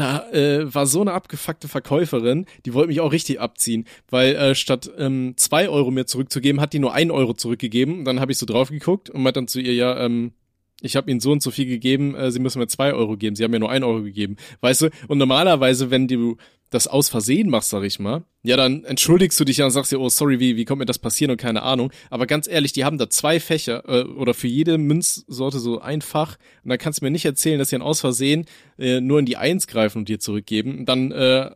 da 0.00 0.28
äh, 0.30 0.74
war 0.74 0.86
so 0.86 1.00
eine 1.00 1.12
abgefuckte 1.12 1.68
Verkäuferin, 1.68 2.46
die 2.64 2.74
wollte 2.74 2.88
mich 2.88 3.00
auch 3.00 3.12
richtig 3.12 3.40
abziehen, 3.40 3.86
weil 4.08 4.34
äh, 4.34 4.54
statt 4.54 4.90
ähm, 4.98 5.34
zwei 5.36 5.68
Euro 5.68 5.90
mir 5.90 6.06
zurückzugeben, 6.06 6.60
hat 6.60 6.72
die 6.72 6.78
nur 6.78 6.94
ein 6.94 7.10
Euro 7.10 7.34
zurückgegeben. 7.34 8.04
Dann 8.04 8.18
habe 8.18 8.32
ich 8.32 8.38
so 8.38 8.46
drauf 8.46 8.70
geguckt 8.70 9.10
und 9.10 9.22
meinte 9.22 9.38
dann 9.38 9.48
zu 9.48 9.60
ihr, 9.60 9.74
ja, 9.74 9.98
ähm, 10.04 10.32
ich 10.80 10.96
habe 10.96 11.10
ihnen 11.10 11.20
so 11.20 11.32
und 11.32 11.42
so 11.42 11.50
viel 11.50 11.66
gegeben, 11.66 12.14
äh, 12.14 12.30
sie 12.30 12.38
müssen 12.38 12.58
mir 12.58 12.66
zwei 12.66 12.94
Euro 12.94 13.16
geben, 13.16 13.36
sie 13.36 13.44
haben 13.44 13.50
mir 13.50 13.60
nur 13.60 13.70
ein 13.70 13.84
Euro 13.84 14.02
gegeben. 14.02 14.36
Weißt 14.62 14.82
du? 14.82 14.90
Und 15.08 15.18
normalerweise, 15.18 15.90
wenn 15.90 16.08
du 16.08 16.36
das 16.70 16.86
aus 16.86 17.08
Versehen 17.08 17.50
machst, 17.50 17.70
sag 17.70 17.82
ich 17.82 17.98
mal, 17.98 18.22
ja, 18.42 18.56
dann 18.56 18.84
entschuldigst 18.84 19.38
du 19.38 19.44
dich 19.44 19.58
ja 19.58 19.66
und 19.66 19.70
sagst 19.70 19.92
dir, 19.92 20.00
oh, 20.00 20.08
sorry, 20.08 20.40
wie, 20.40 20.56
wie 20.56 20.64
kommt 20.64 20.78
mir 20.78 20.86
das 20.86 20.98
passieren 20.98 21.30
und 21.32 21.36
keine 21.36 21.62
Ahnung. 21.62 21.92
Aber 22.08 22.26
ganz 22.26 22.48
ehrlich, 22.48 22.72
die 22.72 22.84
haben 22.84 22.96
da 22.96 23.10
zwei 23.10 23.38
Fächer 23.38 23.84
äh, 23.86 24.04
oder 24.04 24.32
für 24.32 24.46
jede 24.46 24.78
Münzsorte 24.78 25.58
so 25.58 25.80
ein 25.80 26.00
Fach. 26.00 26.38
Und 26.64 26.70
dann 26.70 26.78
kannst 26.78 27.00
du 27.00 27.04
mir 27.04 27.10
nicht 27.10 27.26
erzählen, 27.26 27.58
dass 27.58 27.68
sie 27.68 27.76
dann 27.76 27.82
aus 27.82 28.00
Versehen 28.00 28.46
äh, 28.78 29.00
nur 29.00 29.18
in 29.18 29.26
die 29.26 29.36
Eins 29.36 29.66
greifen 29.66 29.98
und 29.98 30.08
dir 30.08 30.20
zurückgeben. 30.20 30.78
Und 30.78 30.86
dann 30.86 31.12
äh, 31.12 31.50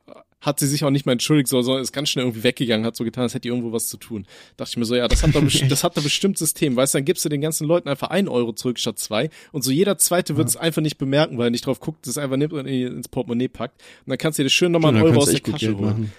hat 0.45 0.61
sie 0.61 0.67
sich 0.67 0.85
auch 0.85 0.91
nicht 0.91 1.07
mal 1.07 1.13
entschuldigt, 1.13 1.49
sondern 1.49 1.81
ist 1.81 1.93
ganz 1.93 2.09
schnell 2.09 2.25
irgendwie 2.25 2.45
weggegangen, 2.45 2.87
hat 2.87 2.97
so 2.97 3.05
getan, 3.05 3.23
als 3.23 3.35
hätte 3.35 3.49
irgendwo 3.49 3.73
was 3.73 3.89
zu 3.89 3.97
tun. 3.97 4.27
Dachte 4.57 4.71
ich 4.71 4.77
mir 4.77 4.85
so, 4.85 4.95
ja, 4.95 5.09
das 5.09 5.23
hat 5.23 5.35
doch, 5.35 5.43
das 5.69 5.85
hat 5.85 5.97
doch 5.97 6.03
bestimmt 6.03 6.39
System. 6.39 6.77
Weißt 6.77 6.95
du, 6.95 6.99
dann 6.99 7.05
gibst 7.05 7.25
du 7.25 7.29
den 7.29 7.41
ganzen 7.41 7.67
Leuten 7.67 7.89
einfach 7.89 8.09
ein 8.11 8.29
Euro 8.29 8.53
zurück 8.53 8.79
statt 8.79 8.99
zwei 8.99 9.31
und 9.53 9.63
so 9.63 9.71
jeder 9.71 9.99
zweite 9.99 10.37
wird 10.37 10.49
es 10.49 10.55
ja. 10.55 10.61
einfach 10.61 10.83
nicht 10.83 10.99
bemerken, 10.99 11.39
weil 11.39 11.49
er 11.49 11.51
nicht 11.51 11.67
drauf 11.67 11.81
guckt, 11.81 12.07
das 12.07 12.19
einfach 12.19 12.37
nimmt 12.37 12.53
und 12.53 12.67
ins 12.67 13.09
Portemonnaie 13.09 13.49
packt. 13.49 13.83
Und 14.05 14.11
dann 14.11 14.19
kannst 14.19 14.39
du 14.39 14.43
dir 14.43 14.47
das 14.47 14.53
schön 14.53 14.73
nochmal 14.73 14.95
einen 14.95 15.05
Euro 15.05 15.21
aus 15.21 15.31
der 15.31 15.43
Tasche 15.43 15.77
holen. 15.77 16.13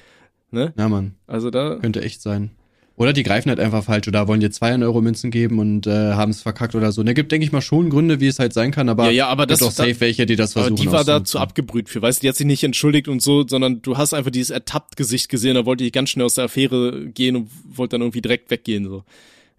Ne? 0.51 0.73
Ja, 0.78 0.89
Mann. 0.89 1.15
Also 1.28 1.49
da. 1.49 1.76
Könnte 1.76 2.01
echt 2.01 2.21
sein. 2.21 2.51
Oder 2.98 3.12
die 3.12 3.24
greifen 3.24 3.50
halt 3.50 3.60
einfach 3.60 3.84
falsch 3.84 4.08
oder 4.08 4.28
wollen 4.30 4.39
dir 4.39 4.52
zwei 4.52 4.74
Euro 4.82 5.02
Münzen 5.02 5.30
geben 5.30 5.60
und 5.60 5.86
äh, 5.86 6.14
haben 6.14 6.32
es 6.32 6.41
verkackt 6.41 6.76
oder 6.76 6.93
so. 6.93 7.02
Und 7.02 7.08
da 7.08 7.14
gibt, 7.14 7.30
denke 7.30 7.46
ich 7.46 7.52
mal, 7.52 7.62
schon 7.62 7.89
Gründe, 7.89 8.22
wie 8.22 8.28
es 8.28 8.39
halt 8.39 8.54
sein 8.54 8.72
kann, 8.72 8.88
aber, 8.88 9.06
ja, 9.06 9.12
ja, 9.12 9.28
aber 9.28 9.46
das 9.46 9.62
auch 9.62 9.72
safe 9.72 10.00
welche, 10.00 10.26
die 10.26 10.38
das 10.38 10.54
versuchen. 10.54 10.74
Aber 10.76 10.82
die 10.82 10.91
war 10.91 11.04
da 11.04 11.26
zu 11.26 11.39
abgebrüht 11.39 11.89
für, 11.89 12.02
weißt 12.02 12.20
du, 12.20 12.22
die 12.22 12.30
hat 12.30 12.38
sich 12.38 12.48
nicht 12.48 12.64
entschuldigt 12.64 13.10
und 13.10 13.22
so, 13.22 13.46
sondern 13.46 13.82
du 13.82 13.98
hast 13.98 14.14
einfach 14.14 14.32
dieses 14.32 14.50
ertappt 14.50 14.96
Gesicht 14.96 15.28
gesehen, 15.28 15.56
da 15.56 15.66
wollte 15.66 15.84
ich 15.84 15.91
ganz 15.91 16.10
schnell 16.10 16.26
aus 16.26 16.36
der 16.36 16.46
Affäre 16.46 17.08
gehen 17.08 17.36
und 17.36 17.50
wollte 17.66 17.96
dann 17.96 18.02
irgendwie 18.02 18.22
direkt 18.22 18.50
weggehen, 18.50 18.86
so. 18.86 19.04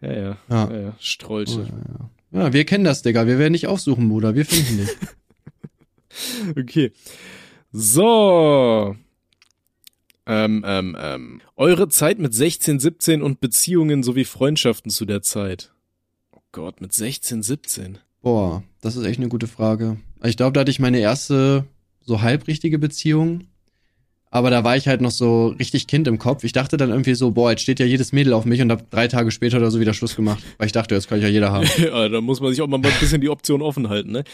Ja, 0.01 0.12
ja, 0.12 0.37
ja, 0.49 0.70
ja, 0.70 0.80
ja 0.80 0.97
Strolche. 0.99 1.61
Oh, 1.61 2.37
ja, 2.37 2.45
ja. 2.45 2.53
wir 2.55 2.64
kennen 2.64 2.84
das, 2.84 3.03
Digga, 3.03 3.26
wir 3.26 3.39
werden 3.39 3.53
nicht 3.53 3.66
aufsuchen, 3.66 4.09
Bruder, 4.09 4.34
wir 4.34 4.47
finden 4.47 4.78
dich. 4.78 4.97
okay. 6.59 6.93
So, 7.70 8.97
ähm, 10.27 10.64
ähm, 10.66 10.97
ähm, 11.01 11.41
eure 11.57 11.89
Zeit 11.89 12.18
mit 12.18 12.35
16, 12.35 12.81
17 12.81 13.22
und 13.22 13.41
Beziehungen 13.41 14.03
sowie 14.03 14.24
Freundschaften 14.24 14.91
zu 14.91 15.05
der 15.05 15.22
Zeit. 15.22 15.72
Oh 16.33 16.41
Gott, 16.53 16.81
mit 16.81 16.93
16, 16.93 17.43
17. 17.43 17.99
Boah, 18.22 18.62
das 18.81 18.97
ist 18.97 19.05
echt 19.05 19.20
eine 19.20 19.29
gute 19.29 19.47
Frage. 19.47 19.99
Ich 20.24 20.37
glaube, 20.37 20.53
da 20.53 20.61
hatte 20.61 20.70
ich 20.70 20.81
meine 20.81 20.99
erste 20.99 21.64
so 22.01 22.22
halbrichtige 22.22 22.79
Beziehung. 22.79 23.49
Aber 24.31 24.51
da 24.51 24.64
war 24.64 24.77
ich 24.77 24.89
halt 24.89 25.01
noch 25.01 25.12
so 25.12 25.49
richtig 25.49 25.87
Kind 25.87 26.09
im 26.09 26.18
Kopf. 26.18 26.45
Ich 26.45 26.53
dachte 26.53 26.77
dann 26.77 26.91
irgendwie 26.91 27.14
so, 27.14 27.31
boah, 27.31 27.51
jetzt 27.51 27.62
steht 27.62 27.79
ja 27.79 27.87
jedes 27.87 28.12
Mädel 28.12 28.33
auf 28.33 28.45
mich 28.45 28.61
und 28.61 28.70
hab 28.70 28.91
drei 28.91 29.09
Tage 29.09 29.31
später 29.31 29.59
oder 29.59 29.70
so 29.70 29.81
wieder 29.81 29.95
Schluss 29.95 30.16
gemacht. 30.16 30.43
Weil 30.59 30.66
ich 30.66 30.72
dachte, 30.72 30.95
jetzt 30.95 31.09
kann 31.09 31.18
ich 31.18 31.24
ja 31.24 31.31
jeder 31.31 31.53
haben. 31.53 31.66
ja, 31.79 32.09
da 32.09 32.20
muss 32.20 32.41
man 32.41 32.51
sich 32.51 32.61
auch 32.61 32.66
mal 32.66 32.77
ein 32.77 32.93
bisschen 33.01 33.20
die 33.20 33.29
Option 33.29 33.62
offen 33.62 33.89
halten, 33.89 34.11
ne? 34.11 34.24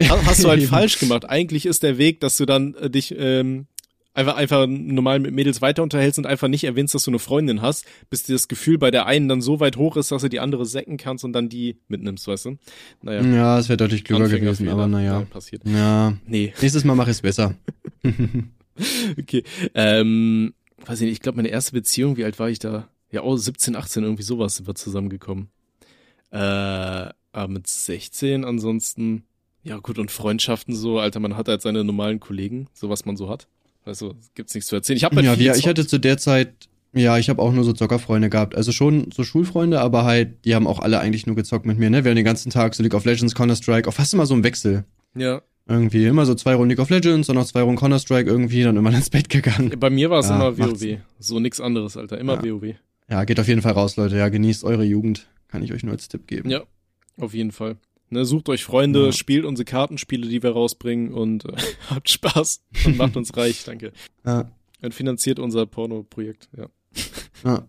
Hast 0.00 0.44
du 0.44 0.48
halt 0.48 0.62
falsch 0.68 0.98
gemacht. 0.98 1.28
Eigentlich 1.28 1.66
ist 1.66 1.82
der 1.82 1.98
Weg, 1.98 2.20
dass 2.20 2.36
du 2.36 2.46
dann 2.46 2.74
äh, 2.74 2.88
dich 2.88 3.14
ähm, 3.18 3.66
einfach, 4.14 4.36
einfach 4.36 4.66
normal 4.66 5.20
mit 5.20 5.32
Mädels 5.32 5.62
weiter 5.62 5.82
unterhältst 5.82 6.18
und 6.18 6.26
einfach 6.26 6.48
nicht 6.48 6.64
erwähnst, 6.64 6.94
dass 6.94 7.04
du 7.04 7.10
eine 7.10 7.18
Freundin 7.18 7.62
hast, 7.62 7.86
bis 8.10 8.24
dir 8.24 8.32
das 8.32 8.48
Gefühl 8.48 8.78
bei 8.78 8.90
der 8.90 9.06
einen 9.06 9.28
dann 9.28 9.40
so 9.40 9.60
weit 9.60 9.76
hoch 9.76 9.96
ist, 9.96 10.12
dass 10.12 10.22
du 10.22 10.28
die 10.28 10.40
andere 10.40 10.66
säcken 10.66 10.96
kannst 10.96 11.24
und 11.24 11.32
dann 11.32 11.48
die 11.48 11.76
mitnimmst, 11.88 12.26
weißt 12.26 12.46
du? 12.46 12.58
Naja. 13.02 13.22
Ja, 13.22 13.58
es 13.58 13.68
wäre 13.68 13.76
deutlich 13.76 14.04
klüger 14.04 14.28
gewesen, 14.28 14.68
aber 14.68 14.86
naja. 14.86 15.20
Ja, 15.20 15.26
passiert. 15.26 15.62
Ja. 15.66 16.14
Nee. 16.26 16.52
Nächstes 16.60 16.84
Mal 16.84 16.94
mache 16.94 17.10
ich 17.10 17.16
es 17.16 17.22
besser. 17.22 17.54
okay. 19.18 19.44
Ähm, 19.74 20.54
weiß 20.84 21.00
ich 21.00 21.06
nicht, 21.06 21.12
ich 21.12 21.20
glaube, 21.20 21.36
meine 21.36 21.48
erste 21.48 21.72
Beziehung, 21.72 22.16
wie 22.16 22.24
alt 22.24 22.38
war 22.38 22.50
ich 22.50 22.58
da? 22.58 22.88
Ja, 23.10 23.22
oh, 23.22 23.36
17, 23.36 23.76
18, 23.76 24.02
irgendwie 24.02 24.22
sowas 24.22 24.56
sind 24.56 24.66
wir 24.66 24.74
zusammengekommen. 24.74 25.48
Äh, 26.30 26.38
aber 26.38 27.48
mit 27.48 27.66
16 27.66 28.44
ansonsten, 28.44 29.24
ja 29.62 29.78
gut, 29.78 29.98
und 29.98 30.10
Freundschaften 30.10 30.74
so, 30.74 30.98
Alter, 30.98 31.20
man 31.20 31.36
hat 31.36 31.48
halt 31.48 31.62
seine 31.62 31.84
normalen 31.84 32.20
Kollegen, 32.20 32.68
so 32.72 32.88
was 32.88 33.04
man 33.04 33.16
so 33.16 33.28
hat. 33.28 33.48
Also 33.84 34.14
gibt's 34.34 34.54
nichts 34.54 34.68
zu 34.68 34.76
erzählen. 34.76 34.96
Ich 34.96 35.04
habe 35.04 35.16
halt 35.16 35.24
ja, 35.26 35.34
ja 35.34 35.54
ich 35.54 35.66
hatte 35.66 35.86
zu 35.86 35.98
der 35.98 36.18
Zeit 36.18 36.68
ja, 36.94 37.16
ich 37.16 37.30
habe 37.30 37.40
auch 37.40 37.52
nur 37.52 37.64
so 37.64 37.72
Zockerfreunde 37.72 38.28
gehabt. 38.28 38.54
Also 38.54 38.70
schon 38.70 39.10
so 39.12 39.24
Schulfreunde, 39.24 39.80
aber 39.80 40.04
halt, 40.04 40.44
die 40.44 40.54
haben 40.54 40.66
auch 40.66 40.78
alle 40.78 41.00
eigentlich 41.00 41.26
nur 41.26 41.34
gezockt 41.36 41.64
mit 41.64 41.78
mir, 41.78 41.88
ne? 41.88 42.04
Wir 42.04 42.10
haben 42.10 42.16
den 42.16 42.24
ganzen 42.24 42.50
Tag 42.50 42.74
so 42.74 42.82
League 42.82 42.94
of 42.94 43.04
Legends, 43.06 43.34
Counter-Strike, 43.34 43.88
auch 43.88 43.94
fast 43.94 44.12
immer 44.12 44.26
so 44.26 44.34
im 44.34 44.44
Wechsel. 44.44 44.84
Ja. 45.14 45.40
Irgendwie 45.66 46.04
immer 46.04 46.26
so 46.26 46.34
zwei 46.34 46.54
Runden 46.54 46.70
League 46.70 46.80
of 46.80 46.90
Legends 46.90 47.30
und 47.30 47.36
noch 47.36 47.46
zwei 47.46 47.62
Runden 47.62 47.80
Counter-Strike 47.80 48.28
irgendwie, 48.28 48.62
dann 48.62 48.76
immer 48.76 48.92
ins 48.94 49.08
Bett 49.08 49.30
gegangen. 49.30 49.72
Bei 49.78 49.88
mir 49.88 50.10
war 50.10 50.20
es 50.20 50.28
ja, 50.28 50.36
immer 50.36 50.58
WoW. 50.58 50.98
So 51.18 51.40
nix 51.40 51.60
anderes, 51.60 51.96
Alter. 51.96 52.18
Immer 52.18 52.44
ja. 52.44 52.52
WoW. 52.52 52.74
Ja, 53.08 53.24
geht 53.24 53.40
auf 53.40 53.48
jeden 53.48 53.62
Fall 53.62 53.72
raus, 53.72 53.96
Leute. 53.96 54.16
Ja, 54.16 54.28
genießt 54.28 54.64
eure 54.64 54.84
Jugend. 54.84 55.28
Kann 55.48 55.62
ich 55.62 55.72
euch 55.72 55.82
nur 55.84 55.92
als 55.92 56.08
Tipp 56.08 56.26
geben. 56.26 56.50
Ja, 56.50 56.62
auf 57.18 57.32
jeden 57.32 57.52
Fall. 57.52 57.76
Ne, 58.12 58.26
sucht 58.26 58.50
euch 58.50 58.62
Freunde, 58.62 59.06
ja. 59.06 59.12
spielt 59.12 59.46
unsere 59.46 59.64
Kartenspiele, 59.64 60.28
die 60.28 60.42
wir 60.42 60.50
rausbringen 60.50 61.14
und 61.14 61.46
äh, 61.46 61.52
habt 61.88 62.10
Spaß 62.10 62.62
und 62.84 62.98
macht 62.98 63.16
uns 63.16 63.34
reich, 63.38 63.64
danke. 63.64 63.92
Ja. 64.26 64.52
Und 64.82 64.92
finanziert 64.92 65.38
unser 65.38 65.64
Porno-Projekt, 65.64 66.50
ja. 66.54 66.66
Ja. 67.42 67.66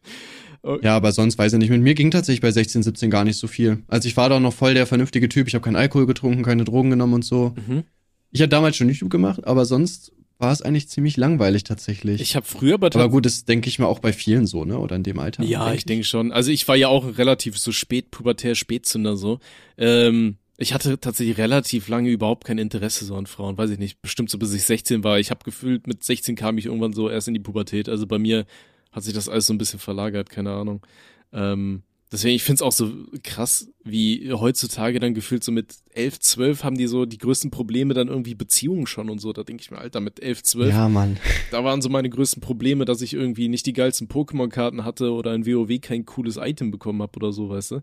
okay. 0.62 0.84
ja, 0.84 0.94
aber 0.94 1.12
sonst 1.12 1.38
weiß 1.38 1.54
ich 1.54 1.58
nicht. 1.58 1.70
Mit 1.70 1.80
mir 1.80 1.94
ging 1.94 2.10
tatsächlich 2.10 2.42
bei 2.42 2.50
16, 2.50 2.82
17 2.82 3.08
gar 3.08 3.24
nicht 3.24 3.38
so 3.38 3.46
viel. 3.46 3.82
Also 3.88 4.08
ich 4.08 4.16
war 4.18 4.28
da 4.28 4.38
noch 4.38 4.52
voll 4.52 4.74
der 4.74 4.86
vernünftige 4.86 5.30
Typ. 5.30 5.48
Ich 5.48 5.54
habe 5.54 5.64
keinen 5.64 5.76
Alkohol 5.76 6.04
getrunken, 6.04 6.42
keine 6.42 6.64
Drogen 6.64 6.90
genommen 6.90 7.14
und 7.14 7.24
so. 7.24 7.54
Mhm. 7.66 7.84
Ich 8.30 8.42
habe 8.42 8.50
damals 8.50 8.76
schon 8.76 8.88
YouTube 8.88 9.08
gemacht, 9.08 9.46
aber 9.46 9.64
sonst 9.64 10.12
war 10.38 10.52
es 10.52 10.62
eigentlich 10.62 10.88
ziemlich 10.88 11.16
langweilig 11.16 11.64
tatsächlich. 11.64 12.20
Ich 12.20 12.36
habe 12.36 12.46
früher 12.46 12.74
aber 12.74 12.86
Aber 12.86 13.08
gut, 13.08 13.26
das 13.26 13.44
denke 13.44 13.68
ich 13.68 13.78
mir 13.78 13.86
auch 13.86 13.98
bei 13.98 14.12
vielen 14.12 14.46
so, 14.46 14.64
ne? 14.64 14.78
Oder 14.78 14.96
in 14.96 15.02
dem 15.02 15.18
Alter. 15.18 15.42
Ja, 15.42 15.66
denk 15.66 15.78
ich 15.78 15.84
denke 15.84 16.04
schon. 16.04 16.32
Also 16.32 16.50
ich 16.50 16.66
war 16.68 16.76
ja 16.76 16.88
auch 16.88 17.18
relativ 17.18 17.58
so 17.58 17.72
spät 17.72 18.10
pubertär, 18.10 18.54
Spätzünder 18.54 19.16
so. 19.16 19.40
Ähm, 19.76 20.36
ich 20.56 20.74
hatte 20.74 20.98
tatsächlich 20.98 21.38
relativ 21.38 21.88
lange 21.88 22.10
überhaupt 22.10 22.44
kein 22.44 22.58
Interesse 22.58 23.04
so 23.04 23.16
an 23.16 23.26
Frauen, 23.26 23.58
weiß 23.58 23.70
ich 23.70 23.78
nicht. 23.78 24.00
Bestimmt 24.00 24.30
so 24.30 24.38
bis 24.38 24.52
ich 24.52 24.64
16 24.64 25.02
war. 25.04 25.18
Ich 25.18 25.30
habe 25.30 25.44
gefühlt, 25.44 25.86
mit 25.86 26.04
16 26.04 26.36
kam 26.36 26.58
ich 26.58 26.66
irgendwann 26.66 26.92
so 26.92 27.10
erst 27.10 27.28
in 27.28 27.34
die 27.34 27.40
Pubertät. 27.40 27.88
Also 27.88 28.06
bei 28.06 28.18
mir 28.18 28.46
hat 28.92 29.02
sich 29.02 29.14
das 29.14 29.28
alles 29.28 29.46
so 29.46 29.52
ein 29.52 29.58
bisschen 29.58 29.80
verlagert, 29.80 30.30
keine 30.30 30.52
Ahnung. 30.52 30.86
Ähm, 31.32 31.82
Deswegen, 32.10 32.36
ich 32.36 32.42
find's 32.42 32.62
auch 32.62 32.72
so 32.72 32.90
krass, 33.22 33.68
wie 33.84 34.32
heutzutage 34.32 34.98
dann 34.98 35.12
gefühlt 35.12 35.44
so 35.44 35.52
mit 35.52 35.74
elf, 35.92 36.18
zwölf 36.20 36.64
haben 36.64 36.78
die 36.78 36.86
so 36.86 37.04
die 37.04 37.18
größten 37.18 37.50
Probleme 37.50 37.92
dann 37.92 38.08
irgendwie 38.08 38.34
Beziehungen 38.34 38.86
schon 38.86 39.10
und 39.10 39.20
so. 39.20 39.34
Da 39.34 39.44
denke 39.44 39.62
ich 39.62 39.70
mir, 39.70 39.78
Alter, 39.78 40.00
mit 40.00 40.22
elf, 40.22 40.42
zwölf. 40.42 40.70
Ja, 40.70 40.88
Mann. 40.88 41.18
Da 41.50 41.64
waren 41.64 41.82
so 41.82 41.88
meine 41.88 42.10
größten 42.10 42.40
Probleme, 42.40 42.84
dass 42.84 43.00
ich 43.00 43.14
irgendwie 43.14 43.48
nicht 43.48 43.66
die 43.66 43.72
geilsten 43.72 44.08
Pokémon-Karten 44.08 44.84
hatte 44.84 45.12
oder 45.12 45.34
in 45.34 45.46
WoW 45.46 45.80
kein 45.80 46.04
cooles 46.04 46.36
Item 46.36 46.70
bekommen 46.70 47.02
habe 47.02 47.16
oder 47.16 47.32
so, 47.32 47.48
weißt 47.50 47.72
du? 47.72 47.82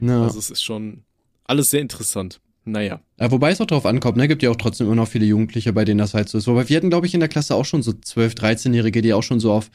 Ja. 0.00 0.22
Also 0.22 0.38
es 0.38 0.50
ist 0.50 0.62
schon 0.62 1.02
alles 1.44 1.70
sehr 1.70 1.80
interessant. 1.80 2.40
Naja. 2.64 3.00
Ja, 3.18 3.30
wobei 3.30 3.50
es 3.50 3.60
auch 3.60 3.66
darauf 3.66 3.86
ankommt, 3.86 4.16
ne? 4.16 4.28
Gibt 4.28 4.42
ja 4.42 4.50
auch 4.50 4.56
trotzdem 4.56 4.86
immer 4.86 4.96
noch 4.96 5.08
viele 5.08 5.26
Jugendliche, 5.26 5.72
bei 5.72 5.84
denen 5.84 5.98
das 5.98 6.14
halt 6.14 6.28
so 6.28 6.38
ist. 6.38 6.46
Wobei 6.46 6.68
wir 6.68 6.76
hatten, 6.76 6.90
glaube 6.90 7.06
ich, 7.06 7.14
in 7.14 7.20
der 7.20 7.28
Klasse 7.28 7.54
auch 7.56 7.64
schon 7.64 7.82
so 7.82 7.90
12-, 7.90 8.36
13-Jährige, 8.36 9.02
die 9.02 9.12
auch 9.12 9.22
schon 9.22 9.40
so 9.40 9.52
auf 9.52 9.70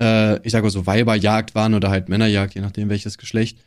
äh, 0.00 0.40
ich 0.46 0.52
sage 0.52 0.64
mal 0.64 0.70
so 0.70 0.86
Weiberjagd 0.86 1.54
waren 1.54 1.74
oder 1.74 1.90
halt 1.90 2.08
Männerjagd, 2.08 2.54
je 2.54 2.60
nachdem 2.60 2.88
welches 2.88 3.18
Geschlecht, 3.18 3.58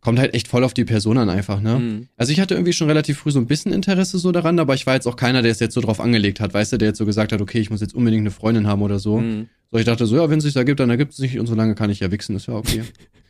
kommt 0.00 0.18
halt 0.18 0.34
echt 0.34 0.46
voll 0.46 0.62
auf 0.62 0.74
die 0.74 0.84
Person 0.84 1.18
an 1.18 1.28
einfach, 1.28 1.60
ne? 1.60 1.78
Mhm. 1.78 2.08
Also 2.16 2.32
ich 2.32 2.40
hatte 2.40 2.54
irgendwie 2.54 2.72
schon 2.72 2.86
relativ 2.86 3.18
früh 3.18 3.32
so 3.32 3.40
ein 3.40 3.46
bisschen 3.46 3.72
Interesse 3.72 4.18
so 4.18 4.30
daran, 4.30 4.58
aber 4.58 4.74
ich 4.74 4.86
war 4.86 4.94
jetzt 4.94 5.06
auch 5.06 5.16
keiner, 5.16 5.42
der 5.42 5.50
es 5.50 5.58
jetzt 5.58 5.74
so 5.74 5.80
drauf 5.80 6.00
angelegt 6.00 6.38
hat, 6.38 6.54
weißt 6.54 6.72
du, 6.72 6.76
der 6.76 6.88
jetzt 6.88 6.98
so 6.98 7.06
gesagt 7.06 7.32
hat, 7.32 7.40
okay, 7.40 7.58
ich 7.58 7.70
muss 7.70 7.80
jetzt 7.80 7.94
unbedingt 7.94 8.20
eine 8.20 8.30
Freundin 8.30 8.66
haben 8.66 8.82
oder 8.82 8.98
so. 8.98 9.18
Mhm. 9.18 9.48
So, 9.72 9.78
ich 9.78 9.84
dachte 9.84 10.06
so, 10.06 10.16
ja, 10.16 10.30
wenn 10.30 10.38
es 10.38 10.44
sich 10.44 10.54
ergibt, 10.54 10.78
dann 10.78 10.90
ergibt 10.90 11.12
es 11.12 11.16
sich 11.16 11.38
und 11.40 11.46
so 11.46 11.54
lange 11.54 11.74
kann 11.74 11.90
ich 11.90 12.00
ja 12.00 12.10
wichsen, 12.10 12.36
ist 12.36 12.46
ja 12.46 12.54
okay. 12.54 12.84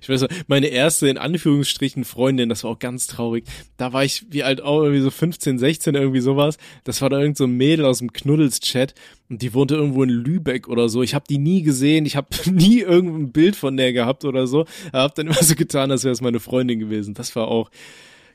ich 0.00 0.08
weiß 0.08 0.22
nicht, 0.22 0.48
meine 0.48 0.66
erste 0.68 1.08
in 1.08 1.18
Anführungsstrichen 1.18 2.04
Freundin, 2.04 2.48
das 2.48 2.64
war 2.64 2.72
auch 2.72 2.78
ganz 2.78 3.06
traurig. 3.06 3.44
Da 3.76 3.92
war 3.92 4.04
ich 4.04 4.26
wie 4.30 4.42
alt 4.42 4.60
auch 4.60 4.82
irgendwie 4.82 5.02
so 5.02 5.10
15, 5.10 5.58
16 5.58 5.94
irgendwie 5.94 6.20
sowas. 6.20 6.58
Das 6.84 7.02
war 7.02 7.10
da 7.10 7.20
irgend 7.20 7.36
so 7.36 7.44
ein 7.44 7.52
Mädel 7.52 7.84
aus 7.84 7.98
dem 7.98 8.12
Knuddels-Chat 8.12 8.94
und 9.28 9.42
die 9.42 9.54
wohnte 9.54 9.74
irgendwo 9.74 10.02
in 10.02 10.10
Lübeck 10.10 10.68
oder 10.68 10.88
so. 10.88 11.02
Ich 11.02 11.14
habe 11.14 11.24
die 11.28 11.38
nie 11.38 11.62
gesehen, 11.62 12.06
ich 12.06 12.16
habe 12.16 12.28
nie 12.50 12.80
irgendein 12.80 13.32
Bild 13.32 13.56
von 13.56 13.76
der 13.76 13.92
gehabt 13.92 14.24
oder 14.24 14.46
so. 14.46 14.66
Hab 14.92 15.14
dann 15.14 15.26
immer 15.26 15.42
so 15.42 15.54
getan, 15.54 15.90
als 15.90 16.04
wäre 16.04 16.12
es 16.12 16.20
meine 16.20 16.40
Freundin 16.40 16.78
gewesen. 16.78 17.14
Das 17.14 17.34
war 17.36 17.48
auch 17.48 17.70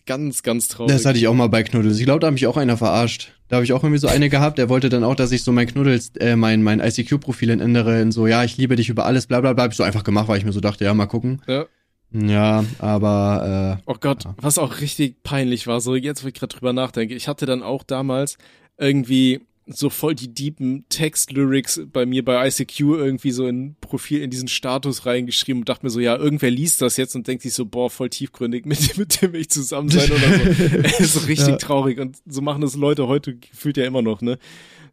Ganz, 0.06 0.44
ganz 0.44 0.68
traurig. 0.68 0.94
Das 0.94 1.06
hatte 1.06 1.18
ich 1.18 1.28
auch 1.28 1.34
mal 1.34 1.48
bei 1.48 1.64
Knuddels. 1.64 1.98
Ich 1.98 2.06
glaube, 2.06 2.20
da 2.20 2.28
habe 2.28 2.34
mich 2.34 2.48
auch 2.48 2.58
einer 2.58 2.76
verarscht. 2.78 3.32
Da 3.48 3.58
habe 3.58 3.64
ich 3.66 3.74
auch 3.74 3.84
irgendwie 3.84 4.00
so 4.00 4.08
eine 4.08 4.30
gehabt, 4.30 4.58
der 4.58 4.68
wollte 4.68 4.90
dann 4.90 5.04
auch, 5.04 5.16
dass 5.16 5.32
ich 5.32 5.44
so 5.44 5.52
mein 5.52 5.68
Knuddels, 5.68 6.12
äh, 6.20 6.36
mein, 6.36 6.64
mein 6.64 6.80
ICQ-Profil 6.80 7.50
ändere 7.52 8.02
in 8.02 8.12
so, 8.12 8.28
ja, 8.28 8.44
ich 8.44 8.58
liebe 8.58 8.76
dich 8.76 8.90
über 8.90 9.06
alles, 9.06 9.28
bla 9.28 9.40
bla 9.42 9.54
bla. 9.54 9.64
Hab 9.64 9.72
ich 9.72 9.78
so 9.78 9.84
einfach 9.84 10.04
gemacht, 10.04 10.28
weil 10.28 10.38
ich 10.40 10.46
mir 10.46 10.52
so 10.52 10.60
dachte, 10.60 10.84
ja, 10.84 10.94
mal 10.94 11.06
gucken. 11.06 11.42
Ja. 11.48 11.66
Ja, 12.12 12.64
aber 12.78 13.80
äh, 13.80 13.84
Oh 13.90 13.96
Gott, 14.00 14.26
ja. 14.26 14.36
was 14.38 14.60
auch 14.60 14.82
richtig 14.82 15.24
peinlich 15.24 15.66
war, 15.66 15.82
so 15.82 15.96
jetzt, 15.96 16.24
wo 16.24 16.28
ich 16.28 16.36
gerade 16.36 16.56
drüber 16.56 16.72
nachdenke, 16.72 17.16
ich 17.16 17.28
hatte 17.28 17.48
dann 17.48 17.64
auch 17.64 17.82
damals 17.82 18.38
irgendwie 18.78 19.42
so 19.66 19.90
voll 19.90 20.14
die 20.14 20.34
deepen 20.34 20.86
Text-Lyrics 20.90 21.82
bei 21.92 22.06
mir 22.06 22.24
bei 22.26 22.48
ICQ 22.48 22.80
irgendwie 22.82 23.32
so 23.32 23.48
in 23.48 23.76
Profil 23.80 24.22
in 24.22 24.30
diesen 24.30 24.48
Status 24.48 25.06
reingeschrieben 25.06 25.62
und 25.62 25.70
dachte 25.70 25.86
mir 25.86 25.90
so, 25.90 26.00
ja, 26.00 26.18
irgendwer 26.18 26.52
liest 26.52 26.82
das 26.82 26.98
jetzt 26.98 27.16
und 27.16 27.28
denkt 27.28 27.44
sich 27.44 27.54
so, 27.54 27.66
boah, 27.66 27.90
voll 27.90 28.10
tiefgründig, 28.10 28.66
mit, 28.68 28.98
mit 28.98 29.22
dem 29.22 29.36
ich 29.36 29.50
zusammen 29.50 29.90
sein 29.90 30.12
oder 30.12 30.20
so. 30.20 31.04
ist 31.04 31.28
richtig 31.28 31.48
ja. 31.48 31.58
traurig 31.58 32.00
und 32.00 32.18
so 32.26 32.42
machen 32.42 32.62
das 32.62 32.76
Leute 32.76 33.08
heute 33.08 33.36
gefühlt 33.36 33.78
ja 33.78 33.86
immer 33.86 34.02
noch, 34.02 34.22
ne? 34.22 34.38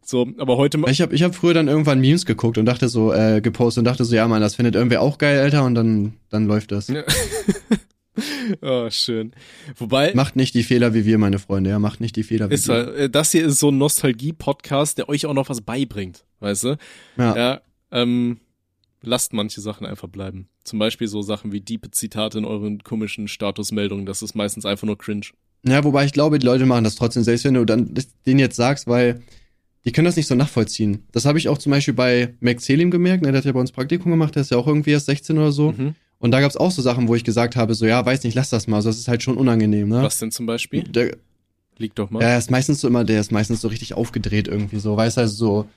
So, 0.03 0.27
aber 0.39 0.57
heute 0.57 0.81
Ich 0.87 1.01
habe 1.01 1.13
ich 1.13 1.21
hab 1.21 1.35
früher 1.35 1.53
dann 1.53 1.67
irgendwann 1.67 1.99
Memes 1.99 2.25
geguckt 2.25 2.57
und 2.57 2.65
dachte 2.65 2.89
so, 2.89 3.13
äh, 3.13 3.39
gepostet 3.39 3.81
und 3.81 3.85
dachte 3.85 4.03
so, 4.03 4.15
ja, 4.15 4.27
man, 4.27 4.41
das 4.41 4.55
findet 4.55 4.73
irgendwer 4.73 5.01
auch 5.01 5.17
geil, 5.19 5.39
Alter, 5.39 5.63
und 5.63 5.75
dann, 5.75 6.13
dann 6.29 6.47
läuft 6.47 6.71
das. 6.71 6.87
Ja. 6.87 7.03
oh, 8.61 8.89
schön. 8.89 9.33
Wobei. 9.77 10.13
Macht 10.13 10.35
nicht 10.35 10.53
die 10.53 10.63
Fehler 10.63 10.93
wie 10.93 11.05
wir, 11.05 11.17
meine 11.17 11.39
Freunde, 11.39 11.69
ja. 11.69 11.79
Macht 11.79 12.01
nicht 12.01 12.15
die 12.15 12.23
Fehler 12.23 12.49
wie 12.49 12.55
ist, 12.55 12.67
wir. 12.67 12.95
Äh, 12.95 13.09
das 13.09 13.31
hier 13.31 13.45
ist 13.45 13.59
so 13.59 13.69
ein 13.69 13.77
Nostalgie-Podcast, 13.77 14.97
der 14.97 15.09
euch 15.09 15.25
auch 15.25 15.33
noch 15.33 15.49
was 15.49 15.61
beibringt, 15.61 16.25
weißt 16.39 16.63
du? 16.65 16.77
Ja. 17.17 17.35
ja 17.35 17.61
ähm, 17.91 18.39
lasst 19.01 19.33
manche 19.33 19.61
Sachen 19.61 19.85
einfach 19.85 20.07
bleiben. 20.07 20.47
Zum 20.63 20.79
Beispiel 20.79 21.07
so 21.07 21.21
Sachen 21.21 21.51
wie 21.51 21.61
diepe 21.61 21.91
Zitate 21.91 22.37
in 22.37 22.45
euren 22.45 22.83
komischen 22.83 23.27
Statusmeldungen. 23.27 24.05
Das 24.05 24.21
ist 24.21 24.35
meistens 24.35 24.65
einfach 24.65 24.85
nur 24.85 24.97
cringe. 24.97 25.27
Ja, 25.65 25.83
wobei 25.83 26.05
ich 26.05 26.13
glaube, 26.13 26.39
die 26.39 26.45
Leute 26.45 26.65
machen 26.65 26.83
das 26.83 26.95
trotzdem, 26.95 27.23
selbst 27.23 27.45
wenn 27.45 27.53
du 27.53 27.65
dann 27.65 27.93
den 28.25 28.39
jetzt 28.39 28.55
sagst, 28.55 28.87
weil 28.87 29.21
die 29.85 29.91
können 29.91 30.05
das 30.05 30.15
nicht 30.15 30.27
so 30.27 30.35
nachvollziehen. 30.35 31.07
Das 31.11 31.25
habe 31.25 31.39
ich 31.39 31.49
auch 31.49 31.57
zum 31.57 31.71
Beispiel 31.71 31.93
bei 31.93 32.35
Max 32.39 32.65
Selim 32.65 32.91
gemerkt, 32.91 33.23
ne, 33.23 33.31
der 33.31 33.39
hat 33.39 33.45
ja 33.45 33.51
bei 33.51 33.59
uns 33.59 33.71
Praktikum 33.71 34.11
gemacht, 34.11 34.35
der 34.35 34.41
ist 34.41 34.51
ja 34.51 34.57
auch 34.57 34.67
irgendwie 34.67 34.91
erst 34.91 35.07
16 35.07 35.37
oder 35.37 35.51
so. 35.51 35.71
Mhm. 35.71 35.95
Und 36.21 36.31
da 36.31 36.39
gab 36.39 36.49
es 36.49 36.55
auch 36.55 36.71
so 36.71 36.81
Sachen, 36.81 37.07
wo 37.07 37.15
ich 37.15 37.23
gesagt 37.23 37.55
habe, 37.55 37.73
so, 37.75 37.85
ja, 37.85 38.05
weiß 38.05 38.23
nicht, 38.23 38.35
lass 38.35 38.49
das 38.49 38.67
mal. 38.67 38.77
Also 38.77 38.89
das 38.89 38.99
ist 38.99 39.07
halt 39.07 39.23
schon 39.23 39.37
unangenehm, 39.37 39.89
ne? 39.89 40.03
Was 40.03 40.19
denn 40.19 40.31
zum 40.31 40.45
Beispiel? 40.45 40.83
Der, 40.83 41.17
Liegt 41.81 41.99
doch 41.99 42.09
mal. 42.11 42.21
Ja, 42.21 42.37
ist 42.37 42.51
meistens 42.51 42.79
so 42.79 42.87
immer, 42.87 43.03
der 43.03 43.19
ist 43.19 43.31
meistens 43.31 43.59
so 43.59 43.67
richtig 43.67 43.95
aufgedreht 43.95 44.47
irgendwie 44.47 44.79
so, 44.79 44.95
weißt 44.95 45.17
du, 45.17 45.21
also 45.21 45.35
so, 45.35 45.69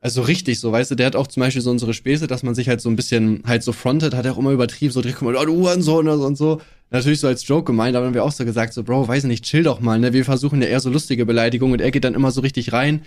also 0.00 0.22
richtig 0.22 0.60
so, 0.60 0.70
weißt 0.70 0.90
du, 0.90 0.94
der 0.94 1.06
hat 1.06 1.16
auch 1.16 1.26
zum 1.26 1.40
Beispiel 1.40 1.62
so 1.62 1.70
unsere 1.70 1.94
Späße, 1.94 2.26
dass 2.26 2.42
man 2.42 2.54
sich 2.54 2.68
halt 2.68 2.80
so 2.80 2.88
ein 2.88 2.96
bisschen 2.96 3.42
halt 3.46 3.62
so 3.62 3.72
frontet, 3.72 4.14
hat 4.14 4.26
er 4.26 4.32
auch 4.32 4.38
immer 4.38 4.52
übertrieben, 4.52 4.92
so 4.92 5.00
direkt 5.00 5.22
oh, 5.22 5.32
du 5.32 5.52
Hurensohn 5.52 6.06
und 6.06 6.36
so. 6.36 6.60
Natürlich 6.90 7.20
so 7.20 7.26
als 7.26 7.46
Joke 7.46 7.64
gemeint, 7.64 7.96
aber 7.96 8.04
dann 8.04 8.08
haben 8.08 8.14
wir 8.14 8.24
auch 8.24 8.32
so 8.32 8.44
gesagt, 8.44 8.74
so, 8.74 8.84
Bro, 8.84 9.08
weiß 9.08 9.24
nicht, 9.24 9.44
chill 9.44 9.62
doch 9.62 9.80
mal, 9.80 9.98
ne? 9.98 10.12
Wir 10.12 10.24
versuchen 10.24 10.62
ja 10.62 10.68
eher 10.68 10.80
so 10.80 10.90
lustige 10.90 11.26
Beleidigungen 11.26 11.74
und 11.74 11.80
er 11.80 11.90
geht 11.90 12.04
dann 12.04 12.14
immer 12.14 12.30
so 12.30 12.40
richtig 12.40 12.72
rein, 12.72 13.02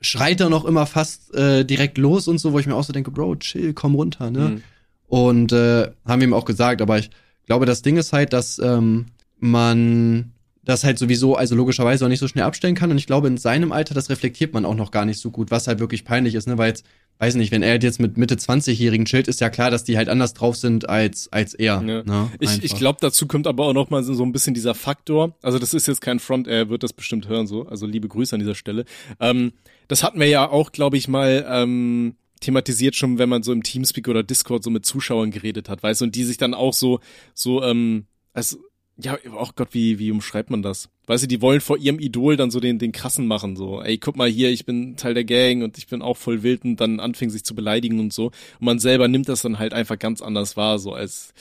schreit 0.00 0.40
dann 0.40 0.52
auch 0.52 0.64
immer 0.64 0.86
fast 0.86 1.34
äh, 1.34 1.64
direkt 1.64 1.98
los 1.98 2.28
und 2.28 2.38
so, 2.38 2.52
wo 2.52 2.58
ich 2.58 2.66
mir 2.66 2.74
auch 2.74 2.84
so 2.84 2.92
denke, 2.92 3.10
Bro, 3.10 3.36
chill, 3.36 3.72
komm 3.72 3.94
runter, 3.94 4.30
ne? 4.30 4.40
Mhm. 4.40 4.62
Und 5.08 5.52
äh, 5.52 5.90
haben 6.04 6.22
ihm 6.22 6.34
auch 6.34 6.44
gesagt, 6.44 6.82
aber 6.82 6.98
ich 6.98 7.10
glaube, 7.46 7.66
das 7.66 7.82
Ding 7.82 7.96
ist 7.96 8.12
halt, 8.12 8.32
dass 8.32 8.58
ähm, 8.58 9.06
man 9.38 10.32
das 10.66 10.82
halt 10.82 10.98
sowieso, 10.98 11.36
also 11.36 11.54
logischerweise 11.54 12.04
auch 12.04 12.08
nicht 12.08 12.18
so 12.18 12.28
schnell 12.28 12.44
abstellen 12.44 12.74
kann. 12.74 12.90
Und 12.90 12.98
ich 12.98 13.06
glaube, 13.06 13.28
in 13.28 13.38
seinem 13.38 13.70
Alter, 13.70 13.94
das 13.94 14.10
reflektiert 14.10 14.52
man 14.52 14.64
auch 14.64 14.74
noch 14.74 14.90
gar 14.90 15.04
nicht 15.04 15.20
so 15.20 15.30
gut, 15.30 15.50
was 15.50 15.68
halt 15.68 15.78
wirklich 15.78 16.04
peinlich 16.04 16.34
ist, 16.34 16.48
ne? 16.48 16.58
Weil 16.58 16.68
jetzt, 16.68 16.84
weiß 17.18 17.36
nicht, 17.36 17.52
wenn 17.52 17.62
er 17.62 17.80
jetzt 17.80 18.00
mit 18.00 18.18
Mitte 18.18 18.34
20-Jährigen 18.34 19.06
chillt, 19.06 19.28
ist 19.28 19.40
ja 19.40 19.48
klar, 19.48 19.70
dass 19.70 19.84
die 19.84 19.96
halt 19.96 20.08
anders 20.08 20.34
drauf 20.34 20.56
sind 20.56 20.88
als, 20.88 21.32
als 21.32 21.54
er. 21.54 21.82
Ja. 21.86 22.02
Ne? 22.02 22.30
Ich, 22.40 22.64
ich 22.64 22.74
glaube, 22.74 22.98
dazu 23.00 23.28
kommt 23.28 23.46
aber 23.46 23.66
auch 23.66 23.72
noch 23.72 23.90
mal 23.90 24.02
so 24.02 24.20
ein 24.24 24.32
bisschen 24.32 24.54
dieser 24.54 24.74
Faktor. 24.74 25.36
Also, 25.40 25.60
das 25.60 25.72
ist 25.72 25.86
jetzt 25.86 26.00
kein 26.00 26.18
Front, 26.18 26.48
er 26.48 26.68
wird 26.68 26.82
das 26.82 26.92
bestimmt 26.92 27.28
hören, 27.28 27.46
so. 27.46 27.66
Also, 27.66 27.86
liebe 27.86 28.08
Grüße 28.08 28.34
an 28.34 28.40
dieser 28.40 28.56
Stelle. 28.56 28.84
Ähm, 29.20 29.52
das 29.86 30.02
hatten 30.02 30.18
wir 30.18 30.26
ja 30.26 30.50
auch, 30.50 30.72
glaube 30.72 30.96
ich, 30.96 31.06
mal, 31.06 31.46
ähm, 31.48 32.16
thematisiert 32.40 32.94
schon, 32.94 33.18
wenn 33.18 33.28
man 33.28 33.42
so 33.42 33.52
im 33.52 33.62
Teamspeak 33.62 34.08
oder 34.08 34.22
Discord 34.22 34.62
so 34.62 34.70
mit 34.70 34.84
Zuschauern 34.84 35.30
geredet 35.30 35.68
hat, 35.68 35.82
weißt 35.82 36.00
du, 36.00 36.06
und 36.06 36.14
die 36.14 36.24
sich 36.24 36.36
dann 36.36 36.54
auch 36.54 36.72
so, 36.72 37.00
so, 37.34 37.62
ähm, 37.62 38.06
als, 38.32 38.58
ja, 38.98 39.18
oh 39.38 39.48
Gott, 39.54 39.68
wie, 39.72 39.98
wie 39.98 40.10
umschreibt 40.10 40.50
man 40.50 40.62
das? 40.62 40.88
Weißt 41.06 41.24
du, 41.24 41.28
die 41.28 41.42
wollen 41.42 41.60
vor 41.60 41.78
ihrem 41.78 41.98
Idol 41.98 42.36
dann 42.36 42.50
so 42.50 42.60
den, 42.60 42.78
den 42.78 42.92
krassen 42.92 43.26
machen, 43.26 43.56
so, 43.56 43.82
ey, 43.82 43.98
guck 43.98 44.16
mal 44.16 44.28
hier, 44.28 44.50
ich 44.50 44.64
bin 44.64 44.96
Teil 44.96 45.14
der 45.14 45.24
Gang 45.24 45.62
und 45.62 45.78
ich 45.78 45.86
bin 45.86 46.02
auch 46.02 46.16
voll 46.16 46.42
wild 46.42 46.64
und 46.64 46.80
dann 46.80 47.00
anfängt 47.00 47.32
sich 47.32 47.44
zu 47.44 47.54
beleidigen 47.54 48.00
und 48.00 48.12
so. 48.12 48.26
Und 48.26 48.64
man 48.64 48.78
selber 48.78 49.08
nimmt 49.08 49.28
das 49.28 49.42
dann 49.42 49.58
halt 49.58 49.72
einfach 49.72 49.98
ganz 49.98 50.22
anders 50.22 50.56
wahr, 50.56 50.78
so 50.78 50.92
als, 50.92 51.32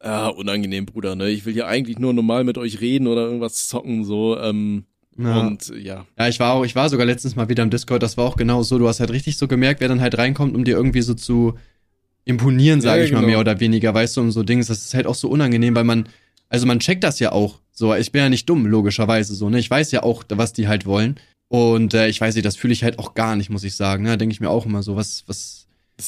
ah, 0.00 0.28
unangenehm, 0.28 0.86
Bruder, 0.86 1.14
ne? 1.14 1.30
Ich 1.30 1.44
will 1.44 1.56
ja 1.56 1.66
eigentlich 1.66 1.98
nur 1.98 2.12
normal 2.12 2.44
mit 2.44 2.58
euch 2.58 2.80
reden 2.80 3.06
oder 3.06 3.22
irgendwas 3.22 3.68
zocken, 3.68 4.04
so, 4.04 4.38
ähm, 4.38 4.84
ja. 5.18 5.40
Und 5.40 5.72
ja. 5.76 6.06
Ja, 6.18 6.28
ich 6.28 6.40
war 6.40 6.52
auch, 6.52 6.64
ich 6.64 6.74
war 6.74 6.88
sogar 6.88 7.06
letztens 7.06 7.36
mal 7.36 7.48
wieder 7.48 7.62
im 7.62 7.70
Discord, 7.70 8.02
das 8.02 8.16
war 8.16 8.24
auch 8.24 8.36
genau 8.36 8.62
so. 8.62 8.78
Du 8.78 8.88
hast 8.88 9.00
halt 9.00 9.10
richtig 9.10 9.36
so 9.36 9.48
gemerkt, 9.48 9.80
wer 9.80 9.88
dann 9.88 10.00
halt 10.00 10.16
reinkommt, 10.18 10.54
um 10.54 10.64
dir 10.64 10.76
irgendwie 10.76 11.02
so 11.02 11.14
zu 11.14 11.54
imponieren, 12.24 12.80
sage 12.80 13.00
ja, 13.00 13.04
ich 13.04 13.10
genau. 13.10 13.22
mal 13.22 13.26
mehr 13.26 13.40
oder 13.40 13.60
weniger, 13.60 13.92
weißt 13.92 14.16
du, 14.16 14.20
um 14.20 14.30
so 14.30 14.42
Dings. 14.42 14.68
Das 14.68 14.84
ist 14.84 14.94
halt 14.94 15.06
auch 15.06 15.14
so 15.14 15.28
unangenehm, 15.28 15.74
weil 15.74 15.84
man, 15.84 16.08
also 16.48 16.66
man 16.66 16.80
checkt 16.80 17.04
das 17.04 17.18
ja 17.18 17.32
auch. 17.32 17.60
So, 17.72 17.94
ich 17.94 18.12
bin 18.12 18.22
ja 18.22 18.28
nicht 18.28 18.48
dumm, 18.48 18.66
logischerweise 18.66 19.34
so, 19.34 19.48
ne? 19.48 19.58
Ich 19.58 19.70
weiß 19.70 19.90
ja 19.92 20.02
auch, 20.02 20.24
was 20.28 20.52
die 20.52 20.68
halt 20.68 20.86
wollen. 20.86 21.16
Und 21.48 21.94
äh, 21.94 22.06
ich 22.08 22.20
weiß 22.20 22.36
nicht, 22.36 22.46
das 22.46 22.56
fühle 22.56 22.72
ich 22.72 22.84
halt 22.84 22.98
auch 23.00 23.14
gar 23.14 23.34
nicht, 23.34 23.50
muss 23.50 23.64
ich 23.64 23.74
sagen. 23.74 24.04
Ne? 24.04 24.10
Da 24.10 24.16
denke 24.16 24.32
ich 24.32 24.40
mir 24.40 24.50
auch 24.50 24.66
immer 24.66 24.84
so, 24.84 24.94
was, 24.94 25.24
was, 25.26 25.59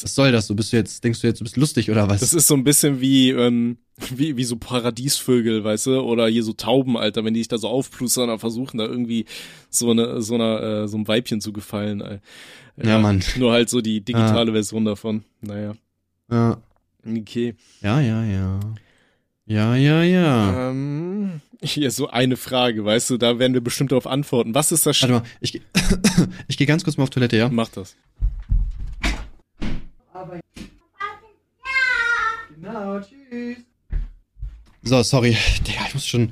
was 0.03 0.14
soll 0.14 0.32
das? 0.32 0.47
Du 0.47 0.55
bist 0.55 0.72
du 0.72 0.76
jetzt, 0.76 1.03
denkst 1.05 1.20
du 1.20 1.26
jetzt, 1.26 1.40
du 1.40 1.45
bist 1.45 1.57
lustig 1.57 1.90
oder 1.90 2.09
was? 2.09 2.20
Das 2.20 2.34
ist 2.34 2.47
so 2.47 2.55
ein 2.55 2.64
bisschen 2.64 3.01
wie, 3.01 3.30
ähm, 3.30 3.78
wie, 4.14 4.36
wie 4.36 4.45
so 4.45 4.57
Paradiesvögel, 4.57 5.64
weißt 5.64 5.86
du, 5.86 6.01
oder 6.01 6.28
hier 6.28 6.45
so 6.45 6.53
Tauben, 6.53 6.97
Alter, 6.97 7.24
wenn 7.24 7.34
die 7.34 7.40
sich 7.40 7.49
da 7.49 7.59
so 7.59 7.68
aufplustern 7.68 8.30
und 8.30 8.38
versuchen 8.38 8.78
da 8.78 8.84
irgendwie 8.84 9.26
so 9.70 9.90
eine, 9.90 10.22
so 10.22 10.34
einer, 10.34 10.62
äh, 10.62 10.88
so 10.88 10.97
einem 10.97 11.09
Weibchen 11.09 11.40
zu 11.40 11.53
gefallen. 11.53 12.01
Äh, 12.01 12.20
ja, 12.76 12.90
ja, 12.90 12.99
Mann. 12.99 13.22
Nur 13.36 13.53
halt 13.53 13.68
so 13.68 13.80
die 13.80 14.01
digitale 14.01 14.47
ja. 14.47 14.53
Version 14.53 14.84
davon. 14.84 15.24
Naja. 15.40 15.74
Ja. 16.30 16.62
Okay. 17.05 17.55
Ja, 17.82 18.01
ja, 18.01 18.24
ja. 18.24 18.61
Ja, 19.45 19.74
ja, 19.74 20.03
ja. 20.03 20.70
Ähm, 20.70 21.40
hier 21.62 21.90
so 21.90 22.09
eine 22.09 22.36
Frage, 22.36 22.84
weißt 22.84 23.11
du, 23.11 23.18
da 23.18 23.38
werden 23.38 23.55
wir 23.55 23.61
bestimmt 23.61 23.93
darauf 23.93 24.07
antworten. 24.07 24.55
Was 24.55 24.72
ist 24.72 24.86
das? 24.86 24.97
Sch 24.97 25.03
Warte 25.03 25.14
mal, 25.14 25.22
ich, 25.40 25.61
ich 26.49 26.57
gehe 26.57 26.66
ganz 26.66 26.84
kurz 26.84 26.97
mal 26.97 27.05
auf 27.05 27.11
Toilette, 27.11 27.36
ja? 27.36 27.49
Mach 27.49 27.68
das. 27.68 27.97
Aber 30.23 30.39
Genau, 32.61 33.01
tschüss. 33.01 33.57
So, 34.83 35.03
sorry. 35.03 35.37
Digga, 35.66 35.81
ich 35.89 35.95
muss 35.95 36.07
schon, 36.07 36.31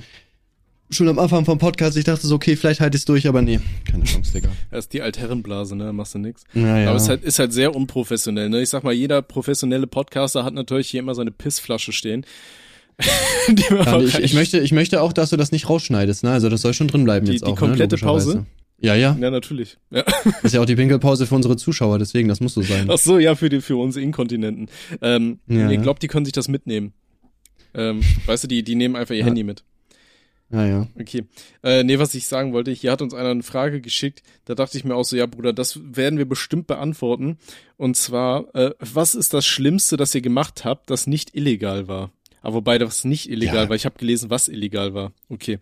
schon 0.90 1.08
am 1.08 1.18
Anfang 1.18 1.44
vom 1.44 1.58
Podcast, 1.58 1.96
ich 1.96 2.04
dachte 2.04 2.24
so, 2.24 2.36
okay, 2.36 2.54
vielleicht 2.54 2.80
halte 2.80 2.96
ich 2.96 3.00
es 3.00 3.04
durch, 3.04 3.26
aber 3.26 3.42
nee, 3.42 3.58
keine 3.90 4.04
Chance, 4.04 4.32
Digga. 4.32 4.48
Das 4.70 4.84
ist 4.84 4.92
die 4.92 5.02
Altherrenblase, 5.02 5.74
ne, 5.74 5.92
machst 5.92 6.14
du 6.14 6.18
nix. 6.20 6.44
Ja, 6.54 6.88
Aber 6.88 6.96
es 6.96 7.02
ist 7.04 7.08
halt, 7.08 7.24
ist 7.24 7.38
halt 7.40 7.52
sehr 7.52 7.74
unprofessionell, 7.74 8.48
ne. 8.48 8.62
Ich 8.62 8.68
sag 8.68 8.84
mal, 8.84 8.92
jeder 8.92 9.22
professionelle 9.22 9.88
Podcaster 9.88 10.44
hat 10.44 10.54
natürlich 10.54 10.88
hier 10.88 11.00
immer 11.00 11.16
seine 11.16 11.32
Pissflasche 11.32 11.92
stehen. 11.92 12.24
ja, 13.70 13.98
ich, 14.00 14.18
ich, 14.18 14.34
möchte, 14.34 14.60
ich 14.60 14.72
möchte 14.72 15.02
auch, 15.02 15.12
dass 15.12 15.30
du 15.30 15.36
das 15.36 15.50
nicht 15.50 15.68
rausschneidest, 15.68 16.22
ne? 16.22 16.30
Also 16.30 16.48
das 16.48 16.60
soll 16.60 16.74
schon 16.74 16.86
drin 16.86 17.02
bleiben 17.02 17.26
die, 17.26 17.32
jetzt 17.32 17.42
auch. 17.42 17.48
Die 17.48 17.52
ne, 17.54 17.58
komplette 17.58 17.96
ne, 17.96 18.02
Pause? 18.02 18.46
Ja, 18.80 18.94
ja. 18.94 19.16
Ja, 19.20 19.30
natürlich. 19.30 19.76
Ja. 19.90 20.02
Das 20.24 20.44
ist 20.44 20.54
ja 20.54 20.60
auch 20.60 20.66
die 20.66 20.76
Pinkelpause 20.76 21.26
für 21.26 21.34
unsere 21.34 21.56
Zuschauer, 21.56 21.98
deswegen, 21.98 22.28
das 22.28 22.40
muss 22.40 22.54
so 22.54 22.62
sein. 22.62 22.88
Ach 22.90 22.98
so, 22.98 23.18
ja, 23.18 23.34
für 23.34 23.48
die, 23.48 23.60
für 23.60 23.76
uns 23.76 23.96
Inkontinenten. 23.96 24.68
Ähm, 25.02 25.38
ja. 25.46 25.70
Ich 25.70 25.82
glaube, 25.82 26.00
die 26.00 26.08
können 26.08 26.24
sich 26.24 26.32
das 26.32 26.48
mitnehmen. 26.48 26.94
Ähm, 27.74 28.00
weißt 28.26 28.44
du, 28.44 28.48
die, 28.48 28.62
die 28.62 28.74
nehmen 28.74 28.96
einfach 28.96 29.14
ihr 29.14 29.20
ja. 29.20 29.26
Handy 29.26 29.44
mit. 29.44 29.64
Ja, 30.50 30.66
ja. 30.66 30.88
Okay. 30.98 31.24
Äh, 31.62 31.84
nee, 31.84 31.98
was 31.98 32.14
ich 32.14 32.26
sagen 32.26 32.52
wollte, 32.52 32.72
hier 32.72 32.90
hat 32.90 33.02
uns 33.02 33.14
einer 33.14 33.28
eine 33.28 33.42
Frage 33.42 33.80
geschickt, 33.80 34.22
da 34.46 34.56
dachte 34.56 34.76
ich 34.76 34.84
mir 34.84 34.96
auch 34.96 35.04
so, 35.04 35.14
ja, 35.14 35.26
Bruder, 35.26 35.52
das 35.52 35.78
werden 35.82 36.18
wir 36.18 36.28
bestimmt 36.28 36.66
beantworten. 36.66 37.38
Und 37.76 37.96
zwar, 37.96 38.52
äh, 38.54 38.72
was 38.80 39.14
ist 39.14 39.32
das 39.32 39.46
Schlimmste, 39.46 39.96
das 39.96 40.14
ihr 40.14 40.22
gemacht 40.22 40.64
habt, 40.64 40.90
das 40.90 41.06
nicht 41.06 41.36
illegal 41.36 41.86
war? 41.86 42.10
Aber 42.42 42.56
wobei 42.56 42.78
das 42.78 43.04
nicht 43.04 43.30
illegal 43.30 43.64
ja. 43.64 43.68
war. 43.68 43.76
Ich 43.76 43.84
habe 43.84 43.98
gelesen, 43.98 44.30
was 44.30 44.48
illegal 44.48 44.94
war. 44.94 45.12
Okay. 45.28 45.58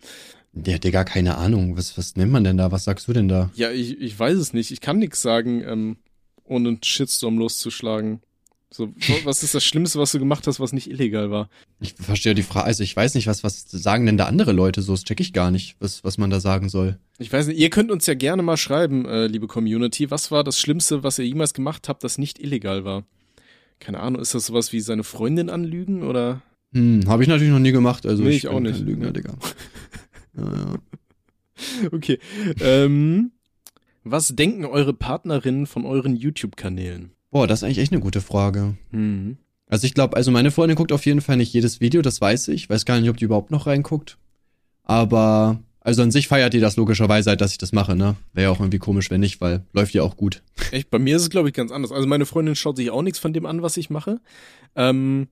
Der 0.53 0.75
hat 0.75 0.85
ja 0.85 0.91
gar 0.91 1.05
keine 1.05 1.37
Ahnung. 1.37 1.77
Was, 1.77 1.97
was 1.97 2.15
nennt 2.15 2.31
man 2.31 2.43
denn 2.43 2.57
da? 2.57 2.71
Was 2.71 2.83
sagst 2.83 3.07
du 3.07 3.13
denn 3.13 3.27
da? 3.27 3.51
Ja, 3.55 3.71
ich, 3.71 3.99
ich 3.99 4.17
weiß 4.17 4.37
es 4.37 4.53
nicht. 4.53 4.71
Ich 4.71 4.81
kann 4.81 4.99
nichts 4.99 5.21
sagen, 5.21 5.63
ähm, 5.63 5.97
ohne 6.43 6.69
einen 6.69 6.83
Shitstorm 6.83 7.37
loszuschlagen. 7.37 8.21
So, 8.71 8.93
was 9.23 9.41
ist 9.41 9.55
das 9.55 9.65
Schlimmste, 9.65 9.97
was 9.97 10.11
du 10.11 10.19
gemacht 10.19 10.45
hast, 10.45 10.59
was 10.59 10.73
nicht 10.73 10.91
illegal 10.91 11.31
war? 11.31 11.49
Ich 11.79 11.95
verstehe 11.95 12.35
die 12.35 12.43
Frage, 12.43 12.67
also 12.67 12.83
ich 12.83 12.95
weiß 12.95 13.15
nicht, 13.15 13.25
was, 13.25 13.43
was 13.43 13.65
sagen 13.67 14.05
denn 14.05 14.17
da 14.17 14.25
andere 14.25 14.51
Leute 14.51 14.83
so? 14.83 14.93
Das 14.93 15.03
check 15.05 15.19
ich 15.19 15.33
gar 15.33 15.49
nicht, 15.49 15.75
was, 15.79 16.03
was 16.03 16.19
man 16.19 16.29
da 16.29 16.39
sagen 16.39 16.69
soll. 16.69 16.99
Ich 17.17 17.33
weiß 17.33 17.47
nicht, 17.47 17.57
ihr 17.57 17.71
könnt 17.71 17.89
uns 17.89 18.05
ja 18.05 18.13
gerne 18.13 18.43
mal 18.43 18.57
schreiben, 18.57 19.05
äh, 19.05 19.25
liebe 19.25 19.47
Community, 19.47 20.11
was 20.11 20.29
war 20.29 20.43
das 20.43 20.59
Schlimmste, 20.59 21.01
was 21.01 21.17
ihr 21.17 21.25
jemals 21.25 21.55
gemacht 21.55 21.89
habt, 21.89 22.03
das 22.03 22.19
nicht 22.19 22.39
illegal 22.39 22.85
war? 22.85 23.05
Keine 23.79 24.01
Ahnung, 24.01 24.21
ist 24.21 24.35
das 24.35 24.45
sowas 24.45 24.71
wie 24.71 24.81
seine 24.81 25.03
Freundin 25.03 25.49
anlügen 25.49 26.03
oder? 26.03 26.43
Hm, 26.71 27.05
habe 27.07 27.23
ich 27.23 27.29
natürlich 27.29 27.51
noch 27.51 27.59
nie 27.59 27.71
gemacht, 27.71 28.05
also 28.05 28.21
nee, 28.21 28.29
ich, 28.29 28.37
ich 28.37 28.47
auch 28.49 28.59
nicht. 28.59 28.79
Lügner, 28.81 29.11
Digga. 29.11 29.33
ja, 30.39 30.79
ja. 31.83 31.89
Okay. 31.91 32.19
Ähm, 32.61 33.31
was 34.03 34.29
denken 34.29 34.65
eure 34.65 34.93
Partnerinnen 34.93 35.67
von 35.67 35.85
euren 35.85 36.15
YouTube-Kanälen? 36.15 37.11
Boah, 37.31 37.47
das 37.47 37.59
ist 37.59 37.63
eigentlich 37.63 37.79
echt 37.79 37.91
eine 37.91 38.01
gute 38.01 38.21
Frage. 38.21 38.75
Mhm. 38.91 39.37
Also 39.67 39.85
ich 39.85 39.93
glaube, 39.93 40.17
also 40.17 40.31
meine 40.31 40.51
Freundin 40.51 40.75
guckt 40.75 40.91
auf 40.91 41.05
jeden 41.05 41.21
Fall 41.21 41.37
nicht 41.37 41.53
jedes 41.53 41.79
Video, 41.79 42.01
das 42.01 42.19
weiß 42.19 42.47
ich. 42.47 42.69
Weiß 42.69 42.85
gar 42.85 42.99
nicht, 42.99 43.09
ob 43.09 43.17
die 43.17 43.25
überhaupt 43.25 43.51
noch 43.51 43.67
reinguckt. 43.67 44.17
Aber, 44.83 45.59
also 45.81 46.01
an 46.01 46.09
sich 46.09 46.27
feiert 46.27 46.53
die 46.53 46.59
das 46.59 46.75
logischerweise 46.75 47.29
halt, 47.29 47.41
dass 47.41 47.51
ich 47.51 47.59
das 47.59 47.71
mache, 47.71 47.95
ne? 47.95 48.15
Wäre 48.33 48.45
ja 48.45 48.51
auch 48.51 48.59
irgendwie 48.59 48.79
komisch, 48.79 49.11
wenn 49.11 49.19
nicht, 49.19 49.41
weil 49.41 49.63
läuft 49.73 49.93
ja 49.93 50.01
auch 50.01 50.17
gut. 50.17 50.41
Echt, 50.71 50.89
bei 50.89 50.97
mir 50.97 51.15
ist 51.15 51.21
es, 51.21 51.29
glaube 51.29 51.49
ich, 51.49 51.53
ganz 51.53 51.71
anders. 51.71 51.91
Also 51.91 52.07
meine 52.07 52.25
Freundin 52.25 52.55
schaut 52.55 52.77
sich 52.77 52.89
auch 52.89 53.03
nichts 53.03 53.19
von 53.19 53.31
dem 53.31 53.45
an, 53.45 53.61
was 53.61 53.77
ich 53.77 53.91
mache. 53.91 54.19
Ähm, 54.75 55.27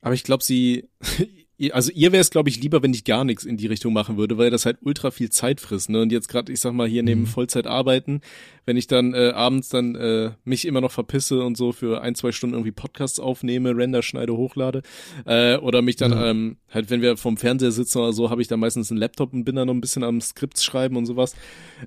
aber 0.00 0.14
ich 0.14 0.24
glaube, 0.24 0.42
sie, 0.42 0.88
also 1.70 1.92
ihr 1.92 2.10
wäre 2.10 2.20
es, 2.20 2.30
glaube 2.30 2.48
ich, 2.48 2.60
lieber, 2.60 2.82
wenn 2.82 2.92
ich 2.92 3.04
gar 3.04 3.24
nichts 3.24 3.44
in 3.44 3.56
die 3.56 3.66
Richtung 3.66 3.92
machen 3.92 4.16
würde, 4.16 4.38
weil 4.38 4.50
das 4.50 4.66
halt 4.66 4.78
ultra 4.82 5.10
viel 5.10 5.30
Zeit 5.30 5.60
frisst. 5.60 5.90
Ne? 5.90 6.00
Und 6.00 6.10
jetzt 6.10 6.28
gerade, 6.28 6.50
ich 6.50 6.60
sag 6.60 6.72
mal, 6.72 6.88
hier 6.88 7.02
neben 7.02 7.22
mhm. 7.22 7.26
Vollzeit 7.26 7.66
arbeiten, 7.66 8.20
wenn 8.66 8.76
ich 8.76 8.86
dann 8.86 9.14
äh, 9.14 9.32
abends 9.34 9.68
dann 9.68 9.94
äh, 9.94 10.30
mich 10.44 10.64
immer 10.66 10.80
noch 10.80 10.90
verpisse 10.90 11.42
und 11.44 11.56
so 11.56 11.72
für 11.72 12.02
ein, 12.02 12.14
zwei 12.14 12.32
Stunden 12.32 12.54
irgendwie 12.54 12.72
Podcasts 12.72 13.20
aufnehme, 13.20 13.76
Render 13.76 14.02
schneide, 14.02 14.36
hochlade, 14.36 14.82
äh, 15.24 15.56
oder 15.56 15.82
mich 15.82 15.96
dann 15.96 16.12
mhm. 16.12 16.24
ähm, 16.24 16.56
halt, 16.70 16.90
wenn 16.90 17.02
wir 17.02 17.16
vom 17.16 17.36
Fernseher 17.36 17.70
sitzen 17.70 17.98
oder 17.98 18.12
so, 18.12 18.30
habe 18.30 18.42
ich 18.42 18.48
da 18.48 18.56
meistens 18.56 18.90
einen 18.90 18.98
Laptop 18.98 19.32
und 19.32 19.44
bin 19.44 19.54
dann 19.54 19.68
noch 19.68 19.74
ein 19.74 19.80
bisschen 19.80 20.02
am 20.02 20.20
Skripts 20.20 20.64
schreiben 20.64 20.96
und 20.96 21.06
sowas. 21.06 21.36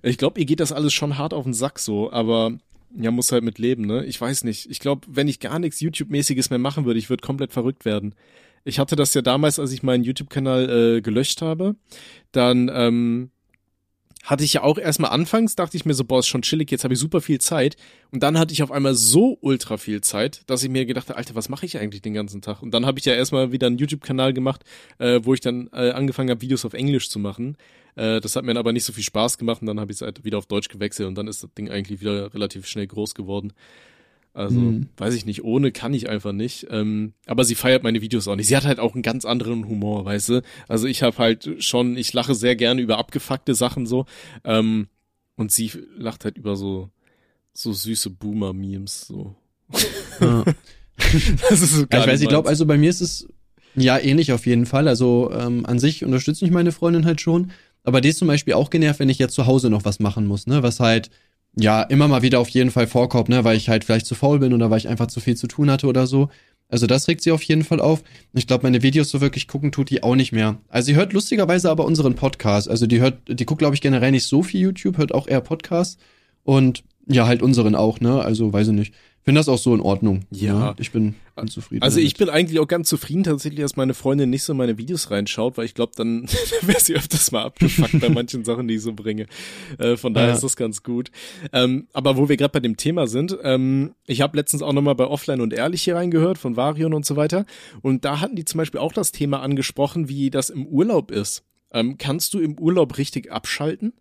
Ich 0.04 0.18
glaube, 0.18 0.40
ihr 0.40 0.46
geht 0.46 0.60
das 0.60 0.72
alles 0.72 0.94
schon 0.94 1.18
hart 1.18 1.34
auf 1.34 1.44
den 1.44 1.54
Sack 1.54 1.80
so, 1.80 2.12
aber 2.12 2.54
ja, 2.98 3.12
muss 3.12 3.32
halt 3.32 3.44
mit 3.44 3.60
leben, 3.60 3.86
ne? 3.86 4.06
Ich 4.06 4.22
weiß 4.22 4.46
nicht. 4.46 4.70
Ich 4.70 4.80
glaube, 4.80 5.06
wenn 5.10 5.28
ich 5.28 5.42
gar 5.42 5.60
nichts 5.60 5.82
YouTube-mäßiges 5.82 6.50
mehr 6.50 6.60
machen 6.60 6.86
würde, 6.86 6.98
ich 6.98 7.10
würde 7.10 7.26
komplett 7.26 7.52
verrückt 7.52 7.84
werden 7.84 8.16
ich 8.66 8.80
hatte 8.80 8.96
das 8.96 9.14
ja 9.14 9.22
damals, 9.22 9.60
als 9.60 9.72
ich 9.72 9.84
meinen 9.84 10.04
YouTube-Kanal 10.04 10.98
äh, 10.98 11.02
gelöscht 11.02 11.42
habe, 11.42 11.76
dann 12.32 12.70
ähm, 12.74 13.30
hatte 14.24 14.44
ich 14.44 14.54
ja 14.54 14.64
auch 14.64 14.80
erstmal 14.80 15.12
anfangs, 15.12 15.56
dachte 15.56 15.78
ich 15.78 15.86
mir 15.86 15.94
so, 15.94 16.04
boah, 16.04 16.20
ist 16.20 16.28
schon 16.28 16.42
chillig, 16.42 16.72
jetzt 16.72 16.84
habe 16.84 16.96
ich 16.96 17.00
super 17.00 17.22
viel 17.22 17.40
Zeit. 17.40 17.78
Und 18.12 18.24
dann 18.24 18.40
hatte 18.40 18.54
ich 18.54 18.64
auf 18.64 18.72
einmal 18.72 18.96
so 18.96 19.38
ultra 19.40 19.78
viel 19.78 20.02
Zeit, 20.02 20.42
dass 20.48 20.64
ich 20.64 20.70
mir 20.70 20.88
gedacht 20.88 21.10
habe, 21.10 21.18
Alter, 21.18 21.36
was 21.36 21.48
mache 21.48 21.66
ich 21.68 21.78
eigentlich 21.78 22.02
den 22.02 22.16
ganzen 22.16 22.42
Tag? 22.42 22.64
Und 22.64 22.72
dann 22.72 22.88
habe 22.88 22.98
ich 22.98 23.06
ja 23.06 23.14
erstmal 23.14 23.52
wieder 23.52 23.68
einen 23.68 23.78
YouTube-Kanal 23.78 24.34
gemacht, 24.34 24.64
äh, 24.98 25.20
wo 25.24 25.36
ich 25.36 25.42
dann 25.42 25.70
äh, 25.72 25.92
angefangen 25.92 26.32
habe, 26.32 26.42
Videos 26.42 26.66
auf 26.66 26.74
Englisch 26.74 27.10
zu 27.10 27.20
machen. 27.20 27.56
Äh, 27.96 28.20
das 28.20 28.36
hat 28.36 28.46
mir 28.46 28.58
aber 28.58 28.74
nicht 28.74 28.84
so 28.84 28.94
viel 28.94 29.04
Spaß 29.04 29.38
gemacht 29.38 29.62
und 29.62 29.68
dann 29.68 29.80
habe 29.80 29.92
ich 29.92 29.98
es 29.98 30.02
halt 30.02 30.26
wieder 30.26 30.40
auf 30.40 30.48
Deutsch 30.48 30.70
gewechselt 30.70 31.08
und 31.08 31.16
dann 31.16 31.28
ist 31.28 31.44
das 31.44 31.54
Ding 31.54 31.70
eigentlich 31.70 32.02
wieder 32.02 32.34
relativ 32.34 32.66
schnell 32.66 32.88
groß 32.88 33.14
geworden. 33.14 33.54
Also, 34.36 34.60
mhm. 34.60 34.90
weiß 34.98 35.14
ich 35.14 35.26
nicht, 35.26 35.46
ohne 35.46 35.72
kann 35.72 35.94
ich 35.94 36.10
einfach 36.10 36.34
nicht. 36.34 36.68
Ähm, 36.70 37.14
aber 37.26 37.46
sie 37.46 37.56
feiert 37.56 37.84
meine 37.84 38.02
Videos 38.02 38.28
auch 38.28 38.36
nicht. 38.36 38.48
Sie 38.48 38.58
hat 38.58 38.66
halt 38.66 38.80
auch 38.80 38.94
einen 38.94 39.02
ganz 39.02 39.24
anderen 39.24 39.66
Humor, 39.70 40.04
weißt 40.04 40.28
du? 40.28 40.42
Also 40.68 40.88
ich 40.88 41.04
habe 41.04 41.18
halt 41.18 41.64
schon, 41.64 41.96
ich 41.96 42.12
lache 42.12 42.36
sehr 42.36 42.58
gerne 42.58 42.82
über 42.82 42.98
abgefuckte 42.98 43.56
Sachen 43.56 43.86
so. 43.86 44.06
Ähm, 44.44 44.88
und 45.38 45.54
sie 45.54 45.72
lacht 45.98 46.26
halt 46.26 46.38
über 46.38 46.58
so, 46.58 46.90
so 47.54 47.72
süße 47.72 48.10
Boomer-Memes, 48.10 49.08
so. 49.08 49.36
Ja. 50.20 50.44
das 51.50 51.62
ist 51.62 51.74
so 51.74 51.86
ja, 51.90 52.02
ich 52.02 52.08
weiß, 52.08 52.20
ich 52.20 52.28
glaube, 52.28 52.50
also 52.50 52.66
bei 52.66 52.78
mir 52.78 52.90
ist 52.90 53.00
es 53.00 53.30
ja 53.74 53.98
ähnlich 53.98 54.34
auf 54.34 54.46
jeden 54.46 54.66
Fall. 54.66 54.90
Also 54.90 55.32
ähm, 55.32 55.66
an 55.66 55.80
sich 55.80 56.04
unterstützt 56.04 56.42
mich 56.42 56.52
meine 56.52 56.74
Freundin 56.74 57.06
halt 57.06 57.22
schon. 57.22 57.52
Aber 57.86 58.02
die 58.02 58.10
ist 58.10 58.18
zum 58.18 58.28
Beispiel 58.28 58.56
auch 58.56 58.70
genervt, 58.70 59.00
wenn 59.00 59.10
ich 59.10 59.20
jetzt 59.20 59.36
zu 59.36 59.46
Hause 59.46 59.70
noch 59.70 59.86
was 59.86 60.00
machen 60.00 60.26
muss, 60.26 60.46
ne? 60.46 60.62
Was 60.62 60.82
halt 60.82 61.10
ja 61.58 61.84
immer 61.84 62.08
mal 62.08 62.22
wieder 62.22 62.40
auf 62.40 62.50
jeden 62.50 62.72
Fall 62.72 62.88
vorkommt, 62.88 63.30
ne, 63.30 63.44
weil 63.44 63.58
ich 63.58 63.70
halt 63.70 63.84
vielleicht 63.84 64.06
zu 64.06 64.16
faul 64.16 64.40
bin 64.40 64.54
oder 64.54 64.70
weil 64.70 64.78
ich 64.78 64.88
einfach 64.88 65.08
zu 65.08 65.20
viel 65.20 65.36
zu 65.36 65.48
tun 65.48 65.72
hatte 65.72 65.88
oder 65.88 66.08
so. 66.08 66.30
Also 66.68 66.88
das 66.88 67.08
regt 67.08 67.22
sie 67.22 67.32
auf 67.32 67.44
jeden 67.44 67.64
Fall 67.64 67.80
auf. 67.80 68.04
Ich 68.34 68.48
glaube, 68.48 68.64
meine 68.64 68.82
Videos 68.82 69.10
so 69.10 69.22
wirklich 69.22 69.48
gucken 69.48 69.72
tut 69.72 69.90
die 69.90 70.04
auch 70.04 70.16
nicht 70.16 70.32
mehr. 70.32 70.58
Also 70.68 70.88
sie 70.88 70.96
hört 70.96 71.14
lustigerweise 71.14 71.70
aber 71.70 71.86
unseren 71.86 72.16
Podcast. 72.16 72.70
Also 72.70 72.88
die 72.88 73.00
hört, 73.00 73.20
die 73.28 73.46
guckt 73.46 73.60
glaube 73.60 73.76
ich 73.76 73.82
generell 73.82 74.12
nicht 74.12 74.26
so 74.26 74.42
viel 74.44 74.62
YouTube, 74.62 74.98
hört 74.98 75.14
auch 75.14 75.28
eher 75.28 75.42
Podcasts 75.42 75.98
und 76.44 76.84
ja 77.08 77.28
halt 77.28 77.44
unseren 77.44 77.76
auch, 77.76 78.00
ne? 78.00 78.22
Also 78.22 78.52
weiß 78.52 78.70
ich 78.70 78.74
nicht 78.74 78.94
finde 79.26 79.40
das 79.40 79.50
auch 79.50 79.58
so 79.58 79.74
in 79.74 79.82
Ordnung. 79.82 80.22
Ja. 80.30 80.54
ja 80.54 80.76
ich 80.78 80.92
bin 80.92 81.16
ganz 81.36 81.54
zufrieden. 81.54 81.82
Also 81.82 81.98
damit. 81.98 82.08
ich 82.08 82.18
bin 82.18 82.30
eigentlich 82.30 82.60
auch 82.60 82.68
ganz 82.68 82.88
zufrieden 82.88 83.24
tatsächlich, 83.24 83.62
dass 83.62 83.76
meine 83.76 83.96
Freundin 83.96 84.30
nicht 84.30 84.44
so 84.44 84.54
in 84.54 84.58
meine 84.58 84.78
Videos 84.78 85.10
reinschaut, 85.10 85.58
weil 85.58 85.66
ich 85.66 85.74
glaube, 85.74 85.94
dann 85.96 86.28
wäre 86.62 86.80
sie 86.80 86.96
öfters 86.96 87.32
mal 87.32 87.44
abgefuckt 87.44 88.00
bei 88.00 88.10
manchen 88.10 88.46
Sachen, 88.46 88.68
die 88.68 88.76
ich 88.76 88.82
so 88.82 88.94
bringe. 88.94 89.26
Äh, 89.80 89.98
von 89.98 90.14
daher 90.14 90.30
ja. 90.30 90.36
ist 90.36 90.44
das 90.44 90.56
ganz 90.56 90.84
gut. 90.84 91.10
Ähm, 91.52 91.88
aber 91.92 92.18
wo 92.18 92.30
wir 92.30 92.38
gerade 92.38 92.52
bei 92.52 92.60
dem 92.60 92.78
Thema 92.78 93.08
sind, 93.08 93.36
ähm, 93.42 93.96
ich 94.06 94.22
habe 94.22 94.38
letztens 94.38 94.62
auch 94.62 94.74
nochmal 94.74 94.96
bei 94.96 95.08
Offline 95.08 95.42
und 95.42 95.54
Ehrlich 95.54 95.84
hier 95.84 95.96
reingehört 95.96 96.38
von 96.38 96.56
Varion 96.56 96.94
und 96.94 97.06
so 97.06 97.16
weiter. 97.16 97.46
Und 97.82 98.06
da 98.06 98.22
hatten 98.22 98.36
die 98.36 98.46
zum 98.46 98.60
Beispiel 98.60 98.80
auch 98.80 98.94
das 98.94 99.12
Thema 99.12 99.42
angesprochen, 99.42 100.08
wie 100.08 100.30
das 100.30 100.52
im 100.52 100.68
Urlaub 100.68 101.10
ist. 101.10 101.44
Ähm, 101.74 101.98
kannst 101.98 102.34
du 102.36 102.40
im 102.40 102.60
Urlaub 102.60 103.00
richtig 103.00 103.32
abschalten? 103.32 103.94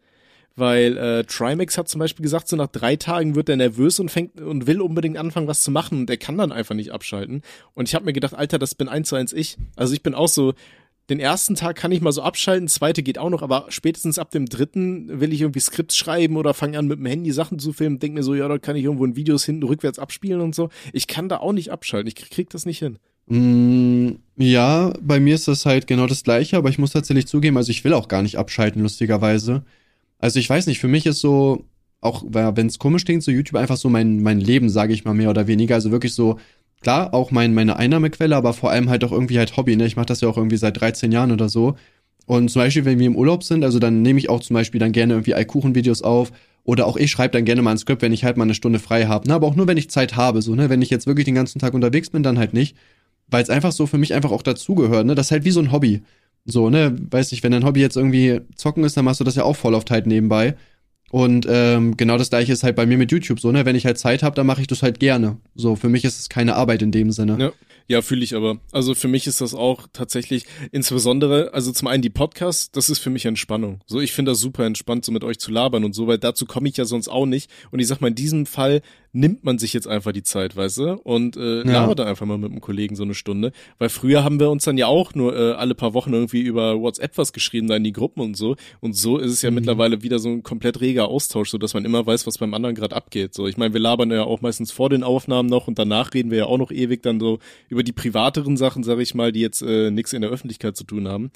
Weil 0.57 0.97
äh, 0.97 1.25
Trimax 1.25 1.77
hat 1.77 1.89
zum 1.89 1.99
Beispiel 1.99 2.23
gesagt, 2.23 2.47
so 2.47 2.55
nach 2.57 2.69
drei 2.69 2.95
Tagen 2.95 3.35
wird 3.35 3.49
er 3.49 3.57
nervös 3.57 3.99
und 3.99 4.11
fängt 4.11 4.41
und 4.41 4.69
will 4.69 4.81
unbedingt 4.81 5.17
anfangen, 5.17 5.49
was 5.49 5.63
zu 5.63 5.73
machen 5.73 6.01
und 6.01 6.07
der 6.09 6.17
kann 6.17 6.39
dann 6.39 6.53
einfach 6.53 6.77
nicht 6.77 6.93
abschalten. 6.93 7.43
Und 7.75 7.89
ich 7.89 7.95
habe 7.95 8.05
mir 8.05 8.13
gedacht, 8.13 8.35
Alter, 8.35 8.59
das 8.59 8.77
bin 8.77 8.89
eins 8.89 9.09
zu 9.09 9.17
eins 9.17 9.33
ich. 9.33 9.57
Also 9.75 9.95
ich 9.95 10.03
bin 10.03 10.15
auch 10.15 10.29
so, 10.29 10.55
den 11.11 11.21
ersten 11.21 11.55
Tag 11.55 11.77
kann 11.77 11.93
ich 11.93 12.01
mal 12.01 12.13
so 12.13 12.23
abschalten, 12.23 12.69
zweite 12.69 13.03
geht 13.03 13.19
auch 13.19 13.29
noch, 13.29 13.43
aber 13.43 13.67
spätestens 13.69 14.19
ab 14.19 14.31
dem 14.31 14.47
dritten 14.47 15.21
will 15.21 15.33
ich 15.33 15.43
irgendwie 15.43 15.61
Skripts 15.61 15.97
schreiben 15.97 16.37
oder 16.37 16.55
fange 16.55 16.79
an 16.79 16.87
mit 16.87 16.99
dem 16.99 17.07
Handy 17.07 17.31
Sachen 17.33 17.59
zu 17.59 17.73
filmen, 17.73 17.99
denk 17.99 18.15
mir 18.15 18.23
so, 18.23 18.35
ja, 18.35 18.49
da 18.49 18.59
kann 18.59 18.77
ich 18.77 18.85
irgendwo 18.85 19.05
in 19.05 19.17
Videos 19.17 19.45
hinten 19.45 19.65
rückwärts 19.65 19.99
abspielen 19.99 20.41
und 20.41 20.55
so. 20.55 20.71
Ich 20.93 21.07
kann 21.07 21.29
da 21.29 21.39
auch 21.39 21.53
nicht 21.53 21.71
abschalten, 21.71 22.09
ich 22.09 22.15
krieg, 22.15 22.31
krieg 22.31 22.51
das 22.51 22.65
nicht 22.65 22.79
hin. 22.79 22.99
Mm, 23.27 24.17
ja, 24.37 24.95
bei 25.01 25.21
mir 25.21 25.35
ist 25.35 25.49
das 25.49 25.67
halt 25.67 25.87
genau 25.87 26.07
das 26.07 26.23
gleiche, 26.23 26.57
aber 26.57 26.71
ich 26.71 26.79
muss 26.79 26.93
tatsächlich 26.93 27.27
zugeben, 27.27 27.57
also 27.57 27.71
ich 27.71 27.85
will 27.85 27.93
auch 27.93 28.09
gar 28.09 28.23
nicht 28.23 28.39
abschalten, 28.39 28.81
lustigerweise. 28.81 29.65
Also 30.25 30.39
ich 30.39 30.49
weiß 30.49 30.69
nicht, 30.69 30.79
für 30.79 30.89
mich 30.89 31.05
ist 31.05 31.21
so, 31.21 31.67
auch 32.01 32.25
wenn 32.27 32.67
es 32.67 32.79
komisch 32.79 33.05
klingt, 33.05 33.23
so 33.23 33.31
YouTube 33.31 33.61
einfach 33.61 33.77
so 33.77 33.91
mein, 33.91 34.23
mein 34.23 34.41
Leben, 34.41 34.71
sage 34.71 34.95
ich 34.95 35.05
mal 35.05 35.13
mehr 35.13 35.29
oder 35.29 35.47
weniger. 35.49 35.75
Also 35.75 35.91
wirklich 35.91 36.15
so, 36.15 36.39
klar, 36.81 37.13
auch 37.13 37.31
mein, 37.31 37.53
meine 37.53 37.77
Einnahmequelle, 37.77 38.35
aber 38.35 38.55
vor 38.55 38.71
allem 38.71 38.89
halt 38.89 39.05
auch 39.05 39.13
irgendwie 39.13 39.37
halt 39.37 39.59
Hobby. 39.59 39.77
Ne? 39.77 39.85
Ich 39.85 39.97
mache 39.97 40.07
das 40.07 40.23
ja 40.23 40.29
auch 40.31 40.39
irgendwie 40.39 40.57
seit 40.57 40.81
13 40.81 41.13
Jahren 41.13 41.31
oder 41.31 41.51
so. 41.51 41.77
Und 42.25 42.51
zum 42.51 42.63
Beispiel, 42.63 42.87
wenn 42.87 42.99
wir 42.99 43.07
im 43.07 43.17
Urlaub 43.17 43.45
sind, 43.45 43.65
also 43.65 43.79
dann 43.79 44.01
nehme 44.01 44.19
ich 44.19 44.31
auch 44.31 44.41
zum 44.41 44.55
Beispiel 44.55 44.81
dann 44.81 44.93
gerne 44.93 45.13
irgendwie 45.13 45.35
Eikuchen-Videos 45.35 46.01
auf. 46.01 46.33
Oder 46.65 46.87
auch 46.87 46.97
ich 46.97 47.11
schreibe 47.11 47.33
dann 47.33 47.45
gerne 47.45 47.61
mal 47.61 47.73
ein 47.73 47.79
Skript, 47.79 48.01
wenn 48.01 48.15
ich 48.15 48.25
halt 48.25 48.39
mal 48.39 48.45
eine 48.45 48.55
Stunde 48.55 48.79
frei 48.79 49.05
habe. 49.05 49.29
Ne? 49.29 49.35
Aber 49.35 49.47
auch 49.47 49.57
nur, 49.57 49.67
wenn 49.67 49.77
ich 49.77 49.91
Zeit 49.91 50.17
habe. 50.17 50.41
So, 50.41 50.55
ne? 50.55 50.71
Wenn 50.71 50.81
ich 50.81 50.89
jetzt 50.89 51.07
wirklich 51.07 51.27
den 51.27 51.35
ganzen 51.35 51.59
Tag 51.59 51.75
unterwegs 51.75 52.09
bin, 52.09 52.23
dann 52.23 52.39
halt 52.39 52.55
nicht. 52.55 52.79
Weil 53.29 53.43
es 53.43 53.51
einfach 53.51 53.73
so 53.73 53.87
für 53.87 53.99
mich 53.99 54.15
einfach 54.15 54.31
auch 54.31 54.41
dazugehört. 54.41 55.05
Ne? 55.05 55.15
Das 55.15 55.27
ist 55.27 55.33
halt 55.33 55.45
wie 55.45 55.51
so 55.51 55.61
ein 55.61 55.71
Hobby. 55.71 56.01
So, 56.45 56.71
ne, 56.71 56.97
weiß 57.11 57.31
nicht, 57.31 57.43
wenn 57.43 57.53
dein 57.53 57.65
Hobby 57.65 57.81
jetzt 57.81 57.97
irgendwie 57.97 58.41
zocken 58.55 58.85
ist, 58.85 58.97
dann 58.97 59.05
machst 59.05 59.21
du 59.21 59.25
das 59.25 59.37
ja 59.37 59.45
auch 59.45 59.57
voll 59.57 59.75
oft 59.75 59.91
halt 59.91 60.07
nebenbei. 60.07 60.57
Und 61.11 61.47
ähm, 61.49 61.97
genau 61.97 62.19
das 62.19 62.31
gleiche 62.31 62.53
ist 62.53 62.65
halt 62.65 62.77
bei 62.77 62.87
mir 62.87 62.99
mit 62.99 63.13
YouTube 63.13 63.39
so, 63.39 63.53
ne? 63.53 63.65
Wenn 63.65 63.77
ich 63.77 63.87
halt 63.87 63.99
Zeit 63.99 64.23
habe, 64.23 64.35
dann 64.35 64.47
mache 64.47 64.61
ich 64.61 64.67
das 64.67 64.83
halt 64.83 64.99
gerne. 64.99 65.39
So, 65.55 65.77
für 65.77 65.89
mich 65.89 66.05
ist 66.05 66.19
es 66.19 66.29
keine 66.29 66.57
Arbeit 66.57 66.83
in 66.83 66.91
dem 66.91 67.13
Sinne. 67.13 67.37
Ja. 67.39 67.53
Ja, 67.87 68.01
fühle 68.01 68.25
ich 68.25 68.35
aber. 68.35 68.61
Also 68.73 68.95
für 68.95 69.09
mich 69.09 69.27
ist 69.27 69.43
das 69.43 69.55
auch 69.55 69.87
tatsächlich 69.93 70.47
insbesondere, 70.73 71.53
also 71.53 71.71
zum 71.71 71.89
einen 71.89 72.03
die 72.03 72.11
Podcasts, 72.11 72.71
das 72.71 72.89
ist 72.89 72.99
für 72.99 73.11
mich 73.11 73.27
Entspannung. 73.27 73.81
So, 73.87 74.01
ich 74.01 74.13
finde 74.13 74.33
das 74.33 74.41
super 74.41 74.65
entspannt, 74.65 75.05
so 75.05 75.13
mit 75.13 75.23
euch 75.23 75.39
zu 75.39 75.51
labern 75.51 75.85
und 75.85 75.95
so, 75.95 76.07
weil 76.07 76.19
dazu 76.19 76.47
komme 76.47 76.69
ich 76.69 76.79
ja 76.79 76.87
sonst 76.87 77.09
auch 77.09 77.27
nicht. 77.27 77.51
Und 77.71 77.81
ich 77.81 77.87
sag 77.87 78.01
mal, 78.01 78.09
in 78.09 78.15
diesem 78.15 78.47
Fall 78.47 78.81
nimmt 79.15 79.45
man 79.45 79.59
sich 79.59 79.73
jetzt 79.73 79.87
einfach 79.87 80.11
die 80.13 80.25
Zeit, 80.25 80.57
weißt 80.57 80.79
du? 80.79 80.93
Und 81.03 81.37
äh, 81.37 81.59
ja. 81.59 81.73
labert 81.73 82.01
da 82.01 82.05
einfach 82.05 82.27
mal 82.27 82.37
mit 82.37 82.51
einem 82.51 82.61
Kollegen 82.61 82.97
so 82.97 83.05
eine 83.05 83.15
Stunde. 83.15 83.53
Weil 83.79 83.89
früher 83.89 84.25
haben 84.25 84.41
wir 84.41 84.51
uns 84.51 84.65
dann 84.65 84.77
ja 84.77 84.89
auch 84.89 85.15
nur 85.15 85.37
äh, 85.37 85.53
alle 85.53 85.77
paar 85.77 85.95
Wochen 85.95 86.13
irgendwie 86.13 86.41
über 86.41 86.81
WhatsApp 86.81 87.17
was 87.17 87.33
geschrieben, 87.33 87.69
da 87.69 87.77
in 87.77 87.85
die 87.85 87.93
Gruppen 87.93 88.21
und 88.21 88.37
so. 88.37 88.57
Und 88.81 88.95
so 88.97 89.19
ist 89.19 89.31
es 89.31 89.41
ja 89.41 89.51
mhm. 89.51 89.57
mittlerweile 89.57 90.03
wieder 90.03 90.19
so 90.19 90.29
ein 90.29 90.43
komplett 90.43 90.81
reger 90.81 91.07
Austausch, 91.09 91.51
so 91.51 91.59
dass 91.59 91.75
man 91.75 91.85
immer 91.85 92.05
weiß, 92.05 92.27
was 92.27 92.39
beim 92.39 92.55
anderen 92.55 92.75
gerade 92.75 92.97
abgeht. 92.97 93.35
So, 93.35 93.47
ich 93.47 93.57
meine, 93.57 93.73
wir 93.73 93.81
labern 93.81 94.11
ja 94.11 94.25
auch 94.25 94.41
meistens 94.41 94.73
vor 94.73 94.91
den 94.91 95.05
Aufnahmen 95.05 95.49
noch 95.49 95.69
und 95.69 95.79
danach 95.79 96.13
reden 96.13 96.33
wir 96.33 96.39
ja 96.39 96.47
auch 96.47 96.59
noch 96.59 96.73
ewig 96.73 97.03
dann 97.03 97.21
so 97.21 97.39
über 97.69 97.85
die 97.85 97.93
privateren 97.93 98.57
Sachen, 98.57 98.83
sag 98.83 98.99
ich 98.99 99.15
mal, 99.15 99.31
die 99.31 99.41
jetzt 99.41 99.63
äh, 99.63 99.93
nichts 99.93 100.13
in 100.13 100.23
der 100.23 100.31
Öffentlichkeit 100.31 100.77
zu 100.77 100.83
tun 100.83 101.07
haben. 101.07 101.31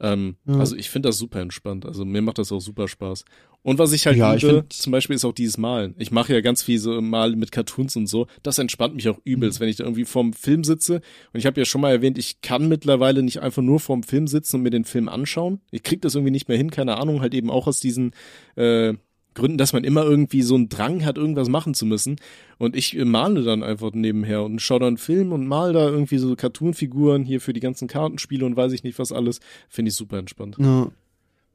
Ähm, 0.00 0.36
ja. 0.46 0.58
Also 0.58 0.76
ich 0.76 0.90
finde 0.90 1.08
das 1.08 1.18
super 1.18 1.40
entspannt. 1.40 1.84
Also 1.84 2.04
mir 2.04 2.22
macht 2.22 2.38
das 2.38 2.52
auch 2.52 2.60
super 2.60 2.88
Spaß. 2.88 3.24
Und 3.62 3.78
was 3.78 3.92
ich 3.92 4.06
halt 4.06 4.16
ja, 4.16 4.32
liebe, 4.32 4.64
ich 4.70 4.78
zum 4.78 4.92
Beispiel 4.92 5.16
ist 5.16 5.24
auch 5.24 5.32
dieses 5.32 5.58
Malen. 5.58 5.94
Ich 5.98 6.10
mache 6.10 6.32
ja 6.32 6.40
ganz 6.40 6.62
viel 6.62 6.78
so 6.78 7.00
Mal 7.00 7.36
mit 7.36 7.52
Cartoons 7.52 7.96
und 7.96 8.06
so. 8.06 8.26
Das 8.42 8.58
entspannt 8.58 8.94
mich 8.94 9.08
auch 9.08 9.18
übelst, 9.24 9.58
mhm. 9.58 9.62
wenn 9.62 9.68
ich 9.68 9.76
da 9.76 9.84
irgendwie 9.84 10.04
vorm 10.04 10.32
Film 10.32 10.64
sitze. 10.64 10.96
Und 11.32 11.38
ich 11.40 11.46
habe 11.46 11.60
ja 11.60 11.64
schon 11.64 11.80
mal 11.80 11.90
erwähnt, 11.90 12.18
ich 12.18 12.40
kann 12.40 12.68
mittlerweile 12.68 13.22
nicht 13.22 13.40
einfach 13.40 13.62
nur 13.62 13.80
vorm 13.80 14.02
Film 14.04 14.26
sitzen 14.26 14.56
und 14.56 14.62
mir 14.62 14.70
den 14.70 14.84
Film 14.84 15.08
anschauen. 15.08 15.60
Ich 15.70 15.82
krieg 15.82 16.00
das 16.02 16.14
irgendwie 16.14 16.30
nicht 16.30 16.48
mehr 16.48 16.56
hin, 16.56 16.70
keine 16.70 16.96
Ahnung, 16.96 17.20
halt 17.20 17.34
eben 17.34 17.50
auch 17.50 17.66
aus 17.66 17.80
diesen 17.80 18.12
äh, 18.56 18.94
Gründen, 19.34 19.58
dass 19.58 19.72
man 19.72 19.84
immer 19.84 20.02
irgendwie 20.02 20.42
so 20.42 20.54
einen 20.54 20.68
Drang 20.68 21.04
hat, 21.04 21.16
irgendwas 21.16 21.48
machen 21.48 21.74
zu 21.74 21.86
müssen. 21.86 22.16
Und 22.58 22.76
ich 22.76 22.96
äh, 22.96 23.04
male 23.04 23.42
dann 23.42 23.62
einfach 23.62 23.92
nebenher 23.92 24.44
und 24.44 24.60
schaue 24.60 24.80
dann 24.80 24.88
einen 24.88 24.98
Film 24.98 25.32
und 25.32 25.46
mal 25.46 25.72
da 25.72 25.88
irgendwie 25.88 26.18
so 26.18 26.34
Cartoon-Figuren 26.34 27.24
hier 27.24 27.40
für 27.40 27.52
die 27.52 27.60
ganzen 27.60 27.88
Kartenspiele 27.88 28.46
und 28.46 28.56
weiß 28.56 28.72
ich 28.72 28.82
nicht 28.82 28.98
was 28.98 29.12
alles. 29.12 29.40
Finde 29.68 29.90
ich 29.90 29.94
super 29.94 30.18
entspannt. 30.18 30.56
Ja. 30.58 30.90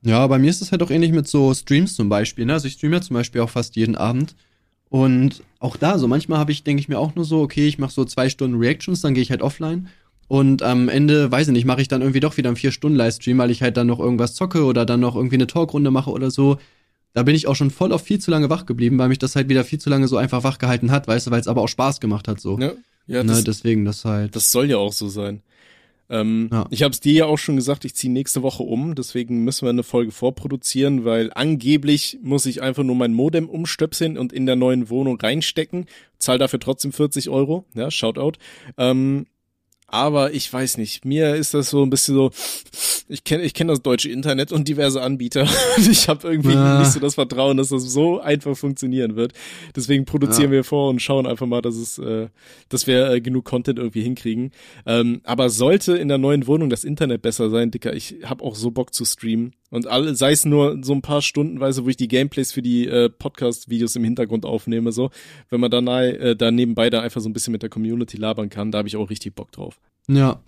Ja, 0.04 0.26
bei 0.28 0.40
mir 0.40 0.50
ist 0.50 0.62
es 0.62 0.72
halt 0.72 0.84
auch 0.84 0.92
ähnlich 0.92 1.12
mit 1.12 1.28
so 1.28 1.54
Streams 1.54 1.96
zum 1.96 2.10
Beispiel. 2.10 2.46
Ne? 2.46 2.54
Also 2.54 2.68
ich 2.68 2.74
streame 2.74 2.96
ja 2.96 3.02
zum 3.02 3.16
Beispiel 3.16 3.42
auch 3.42 3.50
fast 3.50 3.76
jeden 3.76 3.96
Abend. 3.96 4.36
Und 4.90 5.42
auch 5.60 5.76
da, 5.76 5.98
so 5.98 6.08
manchmal 6.08 6.38
habe 6.38 6.52
ich, 6.52 6.64
denke 6.64 6.82
ich 6.82 6.90
mir 6.90 7.00
auch 7.00 7.16
nur 7.16 7.26
so, 7.26 7.42
okay, 7.42 7.68
ich 7.68 7.80
mache 7.80 7.94
so 7.94 8.06
zwei 8.06 8.30
Stunden 8.30 8.58
Reactions, 8.58 9.02
dann 9.02 9.14
gehe 9.16 9.24
ich 9.24 9.32
halt 9.32 9.42
offline. 9.42 9.88
Und 10.28 10.62
am 10.62 10.88
Ende, 10.88 11.32
weiß 11.32 11.48
ich 11.48 11.54
nicht, 11.54 11.66
mache 11.66 11.82
ich 11.82 11.88
dann 11.88 12.02
irgendwie 12.02 12.20
doch 12.20 12.38
wieder 12.38 12.50
einen 12.50 12.58
vier 12.58 12.72
Stunden 12.72 12.98
Livestream, 12.98 13.38
weil 13.38 13.52
ich 13.52 13.62
halt 13.62 13.78
dann 13.78 13.88
noch 13.88 14.00
irgendwas 14.00 14.36
zocke 14.36 14.64
oder 14.66 14.86
dann 14.86 15.00
noch 15.00 15.16
irgendwie 15.16 15.36
eine 15.36 15.48
Talkrunde 15.48 15.90
mache 15.90 16.12
oder 16.12 16.32
so 16.32 16.58
da 17.14 17.24
bin 17.24 17.36
ich 17.36 17.48
auch 17.48 17.56
schon 17.56 17.72
voll 17.72 17.92
auf 17.94 18.02
viel 18.02 18.20
zu 18.20 18.32
lange 18.32 18.50
wach 18.50 18.66
geblieben, 18.66 18.98
weil 18.98 19.08
mich 19.08 19.20
das 19.20 19.36
halt 19.36 19.48
wieder 19.48 19.64
viel 19.64 19.80
zu 19.80 19.90
lange 19.90 20.08
so 20.08 20.18
einfach 20.18 20.44
wach 20.44 20.58
gehalten 20.58 20.92
hat, 20.92 21.08
weißt 21.08 21.28
du, 21.28 21.32
weil 21.32 21.40
es 21.40 21.48
aber 21.48 21.62
auch 21.62 21.68
Spaß 21.68 22.00
gemacht 22.00 22.28
hat 22.28 22.40
so. 22.40 22.60
Ja, 22.60 22.74
ja 23.08 23.24
ne, 23.24 23.44
deswegen 23.44 23.86
das 23.86 24.04
halt. 24.04 24.36
Das 24.36 24.52
soll 24.52 24.70
ja 24.70 24.78
auch 24.78 24.94
so 24.94 25.08
sein. 25.08 25.42
Ähm, 26.14 26.50
ja. 26.52 26.68
Ich 26.70 26.84
habe 26.84 26.92
es 26.92 27.00
dir 27.00 27.14
ja 27.14 27.26
auch 27.26 27.40
schon 27.40 27.56
gesagt, 27.56 27.86
ich 27.86 27.96
ziehe 27.96 28.14
nächste 28.14 28.44
Woche 28.44 28.62
um, 28.62 28.94
deswegen 28.94 29.44
müssen 29.44 29.66
wir 29.66 29.72
eine 29.72 29.82
Folge 29.82 30.12
vorproduzieren, 30.12 31.06
weil 31.06 31.32
angeblich 31.34 32.20
muss 32.22 32.46
ich 32.46 32.62
einfach 32.62 32.84
nur 32.84 32.96
mein 32.96 33.14
Modem 33.14 33.50
umstöpseln 33.50 34.20
und 34.20 34.32
in 34.32 34.46
der 34.46 34.56
neuen 34.56 34.92
Wohnung 34.92 35.20
reinstecken, 35.20 35.88
zahl 36.20 36.38
dafür 36.38 36.60
trotzdem 36.60 36.94
40 36.94 37.30
Euro, 37.30 37.66
ja, 37.74 37.90
Shoutout. 37.90 38.34
Ähm, 38.78 39.26
aber 39.94 40.34
ich 40.34 40.52
weiß 40.52 40.78
nicht, 40.80 41.06
mir 41.06 41.36
ist 41.36 41.54
das 41.54 41.70
so 41.70 41.84
ein 41.84 41.92
bisschen 41.92 42.16
so, 42.16 42.32
ich 43.08 43.24
kenne 43.24 43.44
ich 43.44 43.54
kenn 43.54 43.68
das 43.68 43.84
deutsche 43.84 44.10
Internet 44.10 44.52
und 44.52 44.68
diverse 44.68 45.04
Anbieter 45.04 45.48
ich 45.78 46.10
habe 46.10 46.28
irgendwie 46.28 46.56
ja. 46.56 46.80
nicht 46.80 46.92
so 46.92 47.00
das 47.00 47.14
Vertrauen, 47.14 47.58
dass 47.58 47.70
das 47.70 47.84
so 47.84 48.20
einfach 48.20 48.58
funktionieren 48.58 49.16
wird. 49.16 49.34
Deswegen 49.76 50.06
produzieren 50.06 50.50
ja. 50.50 50.58
wir 50.58 50.64
vor 50.64 50.90
und 50.90 51.00
schauen 51.00 51.28
einfach 51.28 51.46
mal, 51.46 51.62
dass 51.62 51.76
es, 51.76 52.00
äh, 52.00 52.30
dass 52.70 52.88
wir 52.88 53.12
äh, 53.12 53.22
genug 53.22 53.46
Content 53.46 53.78
irgendwie 53.78 54.02
hinkriegen. 54.02 54.50
Ähm, 54.88 55.22
aber 55.26 55.52
sollte 55.52 55.96
in 55.96 56.08
der 56.08 56.18
neuen 56.18 56.48
Wohnung 56.48 56.72
das 56.72 56.84
Internet 56.84 57.22
besser 57.22 57.52
sein, 57.52 57.70
Dicker, 57.70 57.94
ich 57.94 58.16
habe 58.24 58.44
auch 58.44 58.56
so 58.56 58.72
Bock 58.72 58.96
zu 58.96 59.06
streamen 59.06 59.54
und 59.74 59.88
alle, 59.88 60.14
sei 60.16 60.34
es 60.34 60.46
nur 60.46 60.78
so 60.84 60.94
ein 60.94 61.02
paar 61.02 61.24
Stundenweise, 61.24 61.84
wo 61.84 61.90
ich 61.90 61.98
die 61.98 62.08
Gameplays 62.08 62.52
für 62.52 62.62
die 62.62 62.88
äh, 62.88 63.10
Podcast-Videos 63.10 63.96
im 63.96 64.04
Hintergrund 64.04 64.46
aufnehme, 64.46 64.92
so, 64.92 65.10
wenn 65.50 65.60
man 65.60 65.72
dann 65.72 65.88
äh, 65.88 66.36
da 66.36 66.52
nebenbei 66.52 66.92
da 66.92 67.02
einfach 67.02 67.22
so 67.22 67.28
ein 67.28 67.34
bisschen 67.34 67.54
mit 67.54 67.64
der 67.64 67.72
Community 67.72 68.18
labern 68.18 68.52
kann, 68.52 68.72
da 68.72 68.78
habe 68.78 68.88
ich 68.88 68.96
auch 68.96 69.10
richtig 69.10 69.34
Bock 69.34 69.52
drauf. 69.52 69.80
Ja. 70.08 70.44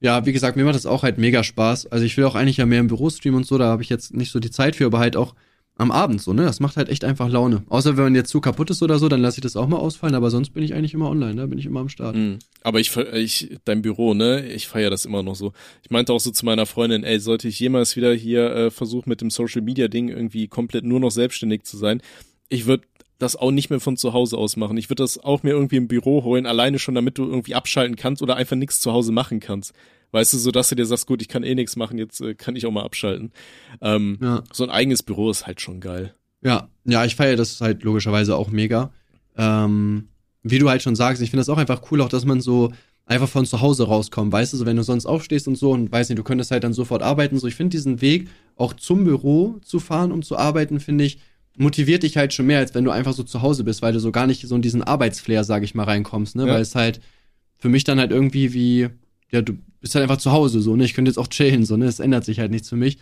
ja, 0.00 0.24
wie 0.24 0.32
gesagt, 0.32 0.56
mir 0.56 0.64
macht 0.64 0.76
das 0.76 0.86
auch 0.86 1.02
halt 1.02 1.18
mega 1.18 1.44
Spaß. 1.44 1.88
Also 1.88 2.06
ich 2.06 2.16
will 2.16 2.24
auch 2.24 2.34
eigentlich 2.34 2.56
ja 2.56 2.64
mehr 2.64 2.80
im 2.80 2.86
Büro 2.86 3.10
streamen 3.10 3.40
und 3.40 3.46
so, 3.46 3.58
da 3.58 3.66
habe 3.66 3.82
ich 3.82 3.90
jetzt 3.90 4.14
nicht 4.14 4.32
so 4.32 4.40
die 4.40 4.50
Zeit 4.50 4.76
für, 4.76 4.86
aber 4.86 4.98
halt 4.98 5.14
auch 5.14 5.34
am 5.80 5.90
Abend 5.90 6.20
so, 6.20 6.32
ne? 6.32 6.42
Das 6.42 6.60
macht 6.60 6.76
halt 6.76 6.90
echt 6.90 7.04
einfach 7.04 7.28
Laune. 7.28 7.62
Außer 7.68 7.96
wenn 7.96 8.04
man 8.04 8.14
jetzt 8.14 8.30
zu 8.30 8.40
kaputt 8.40 8.70
ist 8.70 8.82
oder 8.82 8.98
so, 8.98 9.08
dann 9.08 9.22
lasse 9.22 9.38
ich 9.38 9.42
das 9.42 9.56
auch 9.56 9.66
mal 9.66 9.78
ausfallen, 9.78 10.14
aber 10.14 10.30
sonst 10.30 10.50
bin 10.50 10.62
ich 10.62 10.74
eigentlich 10.74 10.92
immer 10.92 11.08
online, 11.08 11.34
ne? 11.34 11.48
Bin 11.48 11.58
ich 11.58 11.66
immer 11.66 11.80
am 11.80 11.88
Start. 11.88 12.16
Mhm. 12.16 12.38
Aber 12.62 12.80
ich, 12.80 12.94
ich, 12.96 13.56
dein 13.64 13.80
Büro, 13.80 14.12
ne? 14.12 14.46
Ich 14.46 14.68
feiere 14.68 14.90
das 14.90 15.06
immer 15.06 15.22
noch 15.22 15.34
so. 15.34 15.52
Ich 15.82 15.90
meinte 15.90 16.12
auch 16.12 16.20
so 16.20 16.30
zu 16.30 16.44
meiner 16.44 16.66
Freundin, 16.66 17.02
ey, 17.02 17.18
sollte 17.18 17.48
ich 17.48 17.58
jemals 17.58 17.96
wieder 17.96 18.12
hier 18.12 18.54
äh, 18.54 18.70
versuchen, 18.70 19.08
mit 19.08 19.22
dem 19.22 19.30
Social 19.30 19.62
Media 19.62 19.88
Ding 19.88 20.08
irgendwie 20.08 20.48
komplett 20.48 20.84
nur 20.84 21.00
noch 21.00 21.10
selbstständig 21.10 21.62
zu 21.62 21.78
sein, 21.78 22.02
ich 22.50 22.66
würde 22.66 22.84
das 23.18 23.36
auch 23.36 23.50
nicht 23.50 23.70
mehr 23.70 23.80
von 23.80 23.96
zu 23.96 24.12
Hause 24.12 24.36
aus 24.36 24.56
machen. 24.56 24.76
Ich 24.76 24.90
würde 24.90 25.02
das 25.02 25.18
auch 25.18 25.42
mir 25.42 25.50
irgendwie 25.50 25.76
im 25.76 25.88
Büro 25.88 26.24
holen, 26.24 26.46
alleine 26.46 26.78
schon, 26.78 26.94
damit 26.94 27.18
du 27.18 27.24
irgendwie 27.24 27.54
abschalten 27.54 27.96
kannst 27.96 28.22
oder 28.22 28.36
einfach 28.36 28.56
nichts 28.56 28.80
zu 28.80 28.92
Hause 28.92 29.12
machen 29.12 29.40
kannst. 29.40 29.72
Weißt 30.12 30.32
du, 30.32 30.38
so 30.38 30.50
dass 30.50 30.68
du 30.68 30.74
dir 30.74 30.86
sagst, 30.86 31.06
gut, 31.06 31.22
ich 31.22 31.28
kann 31.28 31.42
eh 31.42 31.54
nichts 31.54 31.76
machen, 31.76 31.98
jetzt 31.98 32.20
äh, 32.20 32.34
kann 32.34 32.56
ich 32.56 32.66
auch 32.66 32.72
mal 32.72 32.84
abschalten. 32.84 33.32
Ähm, 33.80 34.18
ja. 34.20 34.42
So 34.52 34.64
ein 34.64 34.70
eigenes 34.70 35.02
Büro 35.02 35.30
ist 35.30 35.46
halt 35.46 35.60
schon 35.60 35.80
geil. 35.80 36.14
Ja, 36.42 36.68
ja, 36.84 37.04
ich 37.04 37.16
feiere 37.16 37.36
das 37.36 37.60
halt 37.60 37.82
logischerweise 37.82 38.36
auch 38.36 38.50
mega. 38.50 38.92
Ähm, 39.36 40.08
wie 40.42 40.58
du 40.58 40.68
halt 40.68 40.82
schon 40.82 40.96
sagst, 40.96 41.22
ich 41.22 41.30
finde 41.30 41.42
das 41.42 41.48
auch 41.48 41.58
einfach 41.58 41.82
cool, 41.90 42.00
auch 42.00 42.08
dass 42.08 42.24
man 42.24 42.40
so 42.40 42.72
einfach 43.06 43.28
von 43.28 43.44
zu 43.44 43.60
Hause 43.60 43.88
rauskommt, 43.88 44.32
weißt 44.32 44.52
du, 44.52 44.56
so 44.56 44.66
wenn 44.66 44.76
du 44.76 44.84
sonst 44.84 45.04
aufstehst 45.04 45.48
und 45.48 45.56
so 45.56 45.72
und 45.72 45.90
weiß 45.90 46.08
nicht, 46.08 46.18
du 46.18 46.22
könntest 46.22 46.50
halt 46.52 46.64
dann 46.64 46.72
sofort 46.72 47.02
arbeiten, 47.02 47.38
so 47.38 47.46
ich 47.46 47.56
finde 47.56 47.70
diesen 47.70 48.00
Weg 48.00 48.28
auch 48.56 48.72
zum 48.72 49.04
Büro 49.04 49.58
zu 49.64 49.80
fahren, 49.80 50.12
um 50.12 50.22
zu 50.22 50.36
arbeiten, 50.36 50.78
finde 50.78 51.04
ich, 51.04 51.18
motiviert 51.56 52.04
dich 52.04 52.16
halt 52.16 52.32
schon 52.32 52.46
mehr, 52.46 52.58
als 52.58 52.74
wenn 52.74 52.84
du 52.84 52.90
einfach 52.90 53.12
so 53.12 53.22
zu 53.22 53.42
Hause 53.42 53.64
bist, 53.64 53.82
weil 53.82 53.92
du 53.92 54.00
so 54.00 54.12
gar 54.12 54.26
nicht 54.26 54.46
so 54.46 54.54
in 54.54 54.62
diesen 54.62 54.82
Arbeitsflair, 54.82 55.44
sag 55.44 55.64
ich 55.64 55.74
mal, 55.74 55.84
reinkommst, 55.84 56.36
ne, 56.36 56.46
ja. 56.46 56.54
weil 56.54 56.62
es 56.62 56.74
halt 56.74 57.00
für 57.58 57.68
mich 57.68 57.84
dann 57.84 57.98
halt 57.98 58.12
irgendwie 58.12 58.54
wie, 58.54 58.88
ja, 59.30 59.42
du 59.42 59.54
bist 59.80 59.94
halt 59.94 60.02
einfach 60.02 60.18
zu 60.18 60.32
Hause 60.32 60.60
so, 60.60 60.76
ne? 60.76 60.84
Ich 60.84 60.94
könnte 60.94 61.10
jetzt 61.10 61.18
auch 61.18 61.28
chillen, 61.28 61.64
so, 61.64 61.76
ne? 61.76 61.86
Es 61.86 62.00
ändert 62.00 62.24
sich 62.24 62.38
halt 62.38 62.50
nichts 62.50 62.68
für 62.68 62.76
mich. 62.76 62.98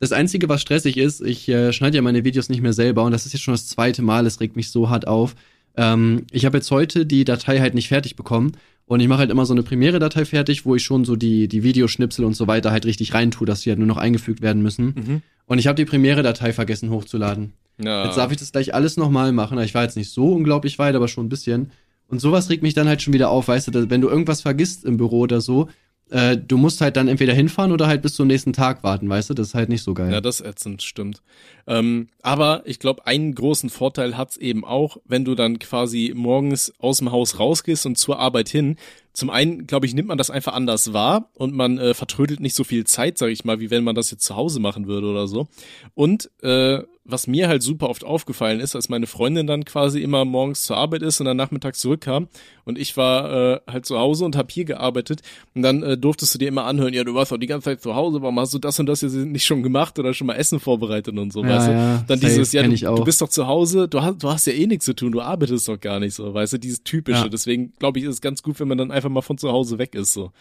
Das 0.00 0.12
Einzige, 0.12 0.48
was 0.48 0.60
stressig 0.60 0.96
ist, 0.96 1.20
ich 1.20 1.48
äh, 1.48 1.72
schneide 1.72 1.96
ja 1.96 2.02
meine 2.02 2.24
Videos 2.24 2.48
nicht 2.48 2.62
mehr 2.62 2.72
selber 2.72 3.04
und 3.04 3.12
das 3.12 3.26
ist 3.26 3.32
jetzt 3.32 3.42
schon 3.42 3.54
das 3.54 3.66
zweite 3.66 4.02
Mal, 4.02 4.26
es 4.26 4.40
regt 4.40 4.56
mich 4.56 4.70
so 4.70 4.88
hart 4.90 5.08
auf. 5.08 5.34
Ähm, 5.76 6.24
ich 6.30 6.44
habe 6.44 6.58
jetzt 6.58 6.70
heute 6.70 7.06
die 7.06 7.24
Datei 7.24 7.58
halt 7.58 7.74
nicht 7.74 7.88
fertig 7.88 8.14
bekommen 8.14 8.52
und 8.86 9.00
ich 9.00 9.08
mache 9.08 9.20
halt 9.20 9.30
immer 9.30 9.44
so 9.44 9.54
eine 9.54 9.62
Premiere-Datei 9.62 10.24
fertig, 10.24 10.64
wo 10.64 10.74
ich 10.74 10.82
schon 10.82 11.04
so 11.04 11.16
die, 11.16 11.48
die 11.48 11.62
Videoschnipsel 11.62 12.24
und 12.24 12.34
so 12.34 12.46
weiter 12.46 12.70
halt 12.70 12.86
richtig 12.86 13.12
reintue, 13.12 13.46
dass 13.46 13.62
die 13.62 13.70
halt 13.70 13.78
nur 13.78 13.88
noch 13.88 13.96
eingefügt 13.96 14.40
werden 14.40 14.62
müssen. 14.62 14.86
Mhm. 14.86 15.22
Und 15.46 15.58
ich 15.58 15.66
habe 15.66 15.76
die 15.76 15.84
Premiere-Datei 15.84 16.52
vergessen 16.52 16.90
hochzuladen. 16.90 17.52
Ja. 17.82 18.06
Jetzt 18.06 18.16
darf 18.16 18.30
ich 18.32 18.38
das 18.38 18.52
gleich 18.52 18.74
alles 18.74 18.96
nochmal 18.96 19.32
machen. 19.32 19.58
Ich 19.60 19.74
war 19.74 19.82
jetzt 19.82 19.96
nicht 19.96 20.10
so 20.10 20.32
unglaublich 20.32 20.78
weit, 20.78 20.94
aber 20.94 21.08
schon 21.08 21.26
ein 21.26 21.28
bisschen. 21.28 21.70
Und 22.08 22.20
sowas 22.20 22.50
regt 22.50 22.62
mich 22.62 22.74
dann 22.74 22.88
halt 22.88 23.02
schon 23.02 23.12
wieder 23.12 23.30
auf, 23.30 23.48
weißt 23.48 23.68
du, 23.68 23.90
wenn 23.90 24.00
du 24.00 24.08
irgendwas 24.08 24.40
vergisst 24.40 24.84
im 24.84 24.96
Büro 24.96 25.20
oder 25.20 25.40
so, 25.40 25.68
äh, 26.10 26.36
du 26.38 26.56
musst 26.56 26.80
halt 26.80 26.96
dann 26.96 27.08
entweder 27.08 27.34
hinfahren 27.34 27.72
oder 27.72 27.86
halt 27.86 28.02
bis 28.02 28.14
zum 28.14 28.28
nächsten 28.28 28.52
Tag 28.52 28.82
warten, 28.82 29.08
weißt 29.08 29.30
du? 29.30 29.34
Das 29.34 29.48
ist 29.48 29.54
halt 29.54 29.68
nicht 29.68 29.82
so 29.82 29.94
geil. 29.94 30.10
Ja, 30.10 30.20
das 30.20 30.40
ätzend, 30.40 30.82
stimmt. 30.82 31.22
Ähm, 31.66 32.08
aber 32.22 32.62
ich 32.64 32.78
glaube, 32.78 33.06
einen 33.06 33.34
großen 33.34 33.68
Vorteil 33.68 34.16
hat's 34.16 34.36
eben 34.38 34.64
auch, 34.64 34.96
wenn 35.04 35.24
du 35.24 35.34
dann 35.34 35.58
quasi 35.58 36.12
morgens 36.14 36.72
aus 36.78 36.98
dem 36.98 37.12
Haus 37.12 37.38
rausgehst 37.38 37.84
und 37.84 37.98
zur 37.98 38.18
Arbeit 38.18 38.48
hin. 38.48 38.76
Zum 39.18 39.30
einen, 39.30 39.66
glaube 39.66 39.84
ich, 39.84 39.94
nimmt 39.94 40.06
man 40.06 40.16
das 40.16 40.30
einfach 40.30 40.52
anders 40.52 40.92
wahr 40.92 41.28
und 41.34 41.52
man 41.52 41.76
äh, 41.76 41.92
vertrödelt 41.92 42.38
nicht 42.38 42.54
so 42.54 42.62
viel 42.62 42.84
Zeit, 42.84 43.18
sag 43.18 43.30
ich 43.30 43.44
mal, 43.44 43.58
wie 43.58 43.68
wenn 43.68 43.82
man 43.82 43.96
das 43.96 44.12
jetzt 44.12 44.22
zu 44.22 44.36
Hause 44.36 44.60
machen 44.60 44.86
würde 44.86 45.08
oder 45.08 45.26
so. 45.26 45.48
Und 45.96 46.30
äh, 46.40 46.84
was 47.08 47.26
mir 47.26 47.48
halt 47.48 47.62
super 47.62 47.88
oft 47.88 48.04
aufgefallen 48.04 48.60
ist, 48.60 48.76
als 48.76 48.90
meine 48.90 49.06
Freundin 49.06 49.46
dann 49.46 49.64
quasi 49.64 50.02
immer 50.02 50.24
morgens 50.24 50.62
zur 50.62 50.76
Arbeit 50.76 51.02
ist 51.02 51.18
und 51.20 51.26
dann 51.26 51.38
nachmittags 51.38 51.80
zurückkam 51.80 52.28
und 52.66 52.78
ich 52.78 52.98
war 52.98 53.54
äh, 53.54 53.60
halt 53.66 53.86
zu 53.86 53.98
Hause 53.98 54.26
und 54.26 54.36
hab 54.36 54.50
hier 54.50 54.66
gearbeitet 54.66 55.22
und 55.54 55.62
dann 55.62 55.82
äh, 55.82 55.96
durftest 55.96 56.34
du 56.34 56.38
dir 56.38 56.48
immer 56.48 56.64
anhören, 56.64 56.92
ja, 56.92 57.04
du 57.04 57.14
warst 57.14 57.32
doch 57.32 57.38
die 57.38 57.46
ganze 57.46 57.64
Zeit 57.64 57.80
zu 57.80 57.94
Hause, 57.94 58.20
warum 58.20 58.38
hast 58.38 58.52
du 58.52 58.58
das 58.58 58.78
und 58.78 58.86
das 58.86 59.00
jetzt 59.00 59.14
nicht 59.14 59.46
schon 59.46 59.62
gemacht 59.62 59.98
oder 59.98 60.12
schon 60.12 60.26
mal 60.26 60.34
Essen 60.34 60.60
vorbereitet 60.60 61.16
und 61.16 61.32
so, 61.32 61.42
ja, 61.42 61.48
weißt 61.48 61.68
du? 61.68 61.72
Ja, 61.72 62.04
dann 62.06 62.20
dieses, 62.20 62.52
ja, 62.52 62.62
du, 62.62 62.76
du, 62.76 63.04
bist 63.04 63.22
doch 63.22 63.30
zu 63.30 63.46
Hause, 63.46 63.88
du 63.88 64.02
hast, 64.02 64.22
du 64.22 64.28
hast 64.28 64.46
ja 64.46 64.52
eh 64.52 64.66
nichts 64.66 64.84
zu 64.84 64.94
tun, 64.94 65.10
du 65.10 65.22
arbeitest 65.22 65.66
doch 65.66 65.80
gar 65.80 66.00
nicht 66.00 66.14
so, 66.14 66.34
weißt 66.34 66.52
du, 66.52 66.58
dieses 66.58 66.82
typische. 66.82 67.22
Ja. 67.22 67.28
Deswegen 67.28 67.72
glaube 67.78 67.98
ich, 67.98 68.04
ist 68.04 68.10
es 68.10 68.20
ganz 68.20 68.42
gut, 68.42 68.60
wenn 68.60 68.68
man 68.68 68.76
dann 68.76 68.90
einfach 68.90 69.07
mal 69.08 69.22
von 69.22 69.38
zu 69.38 69.50
Hause 69.50 69.78
weg 69.78 69.94
ist, 69.94 70.12
so. 70.12 70.32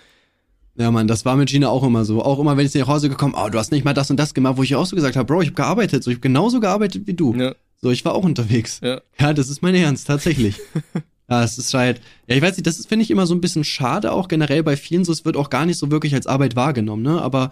Ja, 0.78 0.92
Mann, 0.92 1.08
das 1.08 1.26
war 1.26 1.36
mit 1.36 1.50
Gina 1.50 1.70
auch 1.70 1.84
immer 1.84 2.06
so. 2.06 2.24
Auch 2.24 2.38
immer, 2.40 2.56
wenn 2.56 2.66
ich 2.66 2.76
nach 2.76 2.88
Hause 2.88 3.10
gekommen, 3.10 3.34
oh, 3.36 3.50
du 3.50 3.58
hast 3.58 3.72
nicht 3.72 3.84
mal 3.84 3.94
das 3.94 4.12
und 4.12 4.18
das 4.18 4.36
gemacht, 4.36 4.58
wo 4.58 4.64
ich 4.64 4.76
auch 4.76 4.86
so 4.86 4.96
gesagt 4.96 5.16
habe, 5.16 5.26
Bro, 5.26 5.42
ich 5.42 5.48
habe 5.48 5.56
gearbeitet, 5.56 6.04
so 6.04 6.12
ich 6.12 6.18
habe 6.18 6.22
genauso 6.22 6.60
gearbeitet 6.60 7.08
wie 7.08 7.16
du. 7.16 7.34
Ja. 7.34 7.56
So, 7.82 7.90
ich 7.90 8.06
war 8.06 8.14
auch 8.14 8.24
unterwegs. 8.24 8.80
Ja, 8.84 9.02
ja 9.20 9.34
das 9.34 9.50
ist 9.50 9.62
mein 9.64 9.74
Ernst, 9.74 10.06
tatsächlich. 10.06 10.60
ja, 11.30 11.44
es 11.44 11.58
ist 11.58 11.74
halt, 11.74 12.02
ja, 12.28 12.36
ich 12.36 12.42
weiß 12.42 12.58
nicht, 12.58 12.68
das 12.68 12.86
finde 12.86 13.04
ich 13.04 13.12
immer 13.12 13.26
so 13.26 13.34
ein 13.34 13.42
bisschen 13.42 13.64
schade, 13.64 14.12
auch 14.12 14.28
generell 14.28 14.62
bei 14.62 14.78
vielen 14.78 15.04
so, 15.04 15.12
es 15.12 15.26
wird 15.26 15.36
auch 15.36 15.50
gar 15.50 15.66
nicht 15.66 15.78
so 15.78 15.90
wirklich 15.90 16.14
als 16.14 16.28
Arbeit 16.28 16.56
wahrgenommen, 16.56 17.02
ne? 17.02 17.22
Aber 17.22 17.52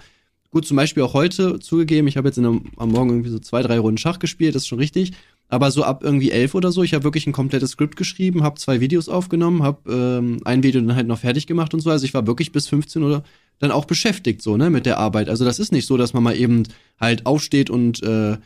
gut, 0.52 0.68
zum 0.68 0.78
Beispiel 0.78 1.04
auch 1.04 1.14
heute 1.14 1.60
zugegeben, 1.60 2.08
ich 2.08 2.18
habe 2.18 2.28
jetzt 2.28 2.38
in 2.38 2.46
einem, 2.46 2.72
am 2.78 2.90
Morgen 2.90 3.10
irgendwie 3.10 3.30
so 3.30 3.40
zwei, 3.40 3.62
drei 3.64 3.80
Runden 3.80 3.98
Schach 3.98 4.20
gespielt, 4.20 4.54
das 4.54 4.64
ist 4.64 4.68
schon 4.68 4.80
richtig. 4.80 5.14
Aber 5.48 5.70
so 5.72 5.84
ab 5.84 6.02
irgendwie 6.04 6.32
elf 6.32 6.56
oder 6.56 6.72
so, 6.72 6.82
ich 6.82 6.94
habe 6.94 7.04
wirklich 7.04 7.28
ein 7.28 7.34
komplettes 7.34 7.72
Skript 7.72 7.96
geschrieben, 7.98 8.44
habe 8.44 8.60
zwei 8.60 8.80
Videos 8.80 9.10
aufgenommen, 9.10 9.62
habe 9.62 9.92
ähm, 9.92 10.40
ein 10.44 10.64
Video 10.64 10.82
dann 10.82 10.96
halt 10.96 11.08
noch 11.08 11.20
fertig 11.20 11.46
gemacht 11.46 11.74
und 11.74 11.82
so. 11.82 11.92
Also 11.92 12.06
ich 12.06 12.14
war 12.14 12.26
wirklich 12.26 12.52
bis 12.52 12.68
15 12.68 13.04
oder 13.04 13.24
dann 13.60 13.72
auch 13.72 13.86
beschäftigt 13.86 14.42
so, 14.42 14.58
ne, 14.58 14.70
mit 14.70 14.86
der 14.86 14.98
Arbeit. 14.98 15.30
Also 15.30 15.46
das 15.46 15.60
ist 15.60 15.72
nicht 15.72 15.86
so, 15.86 15.98
dass 15.98 16.14
man 16.14 16.24
mal 16.24 16.36
eben 16.36 16.64
halt 17.00 17.26
aufsteht 17.26 17.70
und 17.70 18.02
äh, 18.04 18.38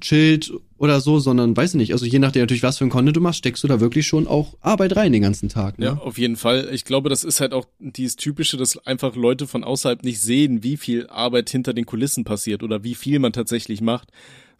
chillt 0.00 0.52
oder 0.78 1.00
so, 1.00 1.18
sondern 1.18 1.56
weiß 1.56 1.70
ich 1.70 1.76
nicht. 1.76 1.92
Also 1.92 2.06
je 2.06 2.18
nachdem 2.18 2.42
natürlich, 2.42 2.62
was 2.62 2.78
für 2.78 2.84
ein 2.84 2.90
Content 2.90 3.16
du 3.16 3.20
machst, 3.20 3.38
steckst 3.38 3.62
du 3.64 3.68
da 3.68 3.80
wirklich 3.80 4.06
schon 4.06 4.26
auch 4.26 4.54
Arbeit 4.60 4.96
rein 4.96 5.12
den 5.12 5.22
ganzen 5.22 5.48
Tag. 5.48 5.78
Ne? 5.78 5.86
Ja, 5.86 5.98
auf 5.98 6.18
jeden 6.18 6.36
Fall. 6.36 6.68
Ich 6.72 6.84
glaube, 6.84 7.08
das 7.08 7.24
ist 7.24 7.40
halt 7.40 7.52
auch 7.52 7.66
dieses 7.78 8.16
Typische, 8.16 8.56
dass 8.56 8.78
einfach 8.86 9.16
Leute 9.16 9.46
von 9.46 9.64
außerhalb 9.64 10.04
nicht 10.04 10.20
sehen, 10.20 10.62
wie 10.62 10.76
viel 10.76 11.06
Arbeit 11.08 11.50
hinter 11.50 11.74
den 11.74 11.86
Kulissen 11.86 12.24
passiert 12.24 12.62
oder 12.62 12.84
wie 12.84 12.94
viel 12.94 13.18
man 13.18 13.32
tatsächlich 13.32 13.80
macht. 13.80 14.10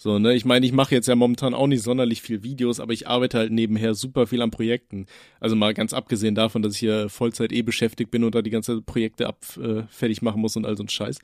So, 0.01 0.21
ne, 0.21 0.33
ich 0.35 0.45
meine, 0.45 0.65
ich 0.65 0.71
mache 0.71 0.95
jetzt 0.95 1.09
ja 1.09 1.17
momentan 1.17 1.55
auch 1.55 1.67
nicht 1.67 1.83
sonderlich 1.83 2.23
viel 2.23 2.45
Videos, 2.45 2.79
aber 2.79 2.93
ich 2.93 3.09
arbeite 3.09 3.37
halt 3.37 3.53
nebenher 3.53 3.95
super 3.95 4.29
viel 4.29 4.41
an 4.43 4.53
Projekten. 4.53 5.07
Also 5.41 5.57
mal 5.57 5.75
ganz 5.75 5.93
abgesehen 5.93 6.37
davon, 6.37 6.63
dass 6.63 6.75
ich 6.75 6.79
hier 6.79 7.09
Vollzeit 7.09 7.53
eh 7.53 7.63
beschäftigt 7.63 8.13
bin 8.13 8.23
und 8.23 8.33
da 8.33 8.41
die 8.41 8.51
ganze 8.51 8.81
Projekte 8.81 9.27
ab 9.27 9.45
äh, 9.61 9.83
fertig 9.89 10.23
machen 10.23 10.41
muss 10.41 10.57
und 10.57 10.67
all 10.67 10.77
so 10.77 10.85
ein 10.85 10.89
Scheiß. 10.89 11.19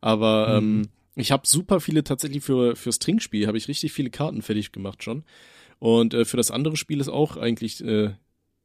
Aber 0.00 0.60
mhm. 0.60 0.82
ähm, 0.82 0.88
ich 1.16 1.32
habe 1.32 1.44
super 1.44 1.80
viele 1.80 2.04
tatsächlich 2.04 2.44
für 2.44 2.76
fürs 2.76 3.00
Trinkspiel 3.00 3.48
habe 3.48 3.58
ich 3.58 3.66
richtig 3.66 3.92
viele 3.92 4.10
Karten 4.10 4.42
fertig 4.42 4.70
gemacht 4.70 5.02
schon. 5.02 5.24
Und 5.80 6.14
äh, 6.14 6.24
für 6.24 6.36
das 6.36 6.52
andere 6.52 6.76
Spiel 6.76 7.00
ist 7.00 7.08
auch 7.08 7.36
eigentlich 7.36 7.84
äh, 7.84 8.10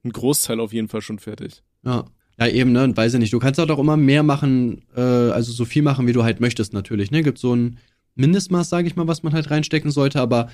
ein 0.04 0.12
Großteil 0.12 0.60
auf 0.60 0.74
jeden 0.74 0.90
Fall 0.90 1.02
schon 1.02 1.18
fertig. 1.18 1.64
Ja. 1.84 2.06
Ja, 2.38 2.48
eben, 2.48 2.74
ne, 2.74 2.84
und 2.84 2.98
weiß 2.98 3.14
ich 3.14 3.20
nicht. 3.22 3.32
Du 3.32 3.40
kannst 3.40 3.62
auch 3.62 3.66
doch 3.66 3.80
immer 3.80 3.96
mehr 3.96 4.22
machen, 4.22 4.84
äh, 4.94 5.00
also 5.00 5.54
so 5.54 5.64
viel 5.64 5.82
machen, 5.84 6.06
wie 6.06 6.12
du 6.12 6.24
halt 6.24 6.42
möchtest, 6.42 6.74
natürlich, 6.74 7.10
ne? 7.10 7.24
Gibt 7.24 7.38
so 7.38 7.56
ein 7.56 7.78
Mindestmaß, 8.16 8.70
sage 8.70 8.88
ich 8.88 8.96
mal, 8.96 9.08
was 9.08 9.24
man 9.24 9.34
halt 9.34 9.52
reinstecken 9.52 9.92
sollte, 9.92 10.22
aber 10.22 10.50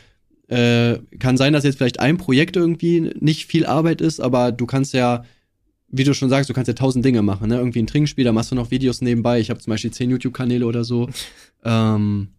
äh, 0.47 0.99
kann 1.19 1.37
sein, 1.37 1.53
dass 1.53 1.63
jetzt 1.63 1.77
vielleicht 1.77 1.99
ein 1.99 2.17
Projekt 2.17 2.55
irgendwie 2.55 3.11
nicht 3.19 3.45
viel 3.45 3.65
Arbeit 3.65 4.01
ist, 4.01 4.19
aber 4.19 4.51
du 4.51 4.65
kannst 4.65 4.93
ja, 4.93 5.23
wie 5.87 6.03
du 6.03 6.13
schon 6.13 6.29
sagst, 6.29 6.49
du 6.49 6.53
kannst 6.53 6.67
ja 6.67 6.73
tausend 6.73 7.05
Dinge 7.05 7.21
machen, 7.21 7.47
ne? 7.49 7.57
Irgendwie 7.57 7.81
ein 7.81 7.87
Trinkspiel, 7.87 8.25
da 8.25 8.33
machst 8.33 8.51
du 8.51 8.55
noch 8.55 8.71
Videos 8.71 9.01
nebenbei. 9.01 9.39
Ich 9.39 9.49
habe 9.49 9.59
zum 9.59 9.71
Beispiel 9.71 9.91
zehn 9.91 10.09
YouTube-Kanäle 10.09 10.65
oder 10.65 10.83
so. 10.83 11.09
ähm, 11.63 12.29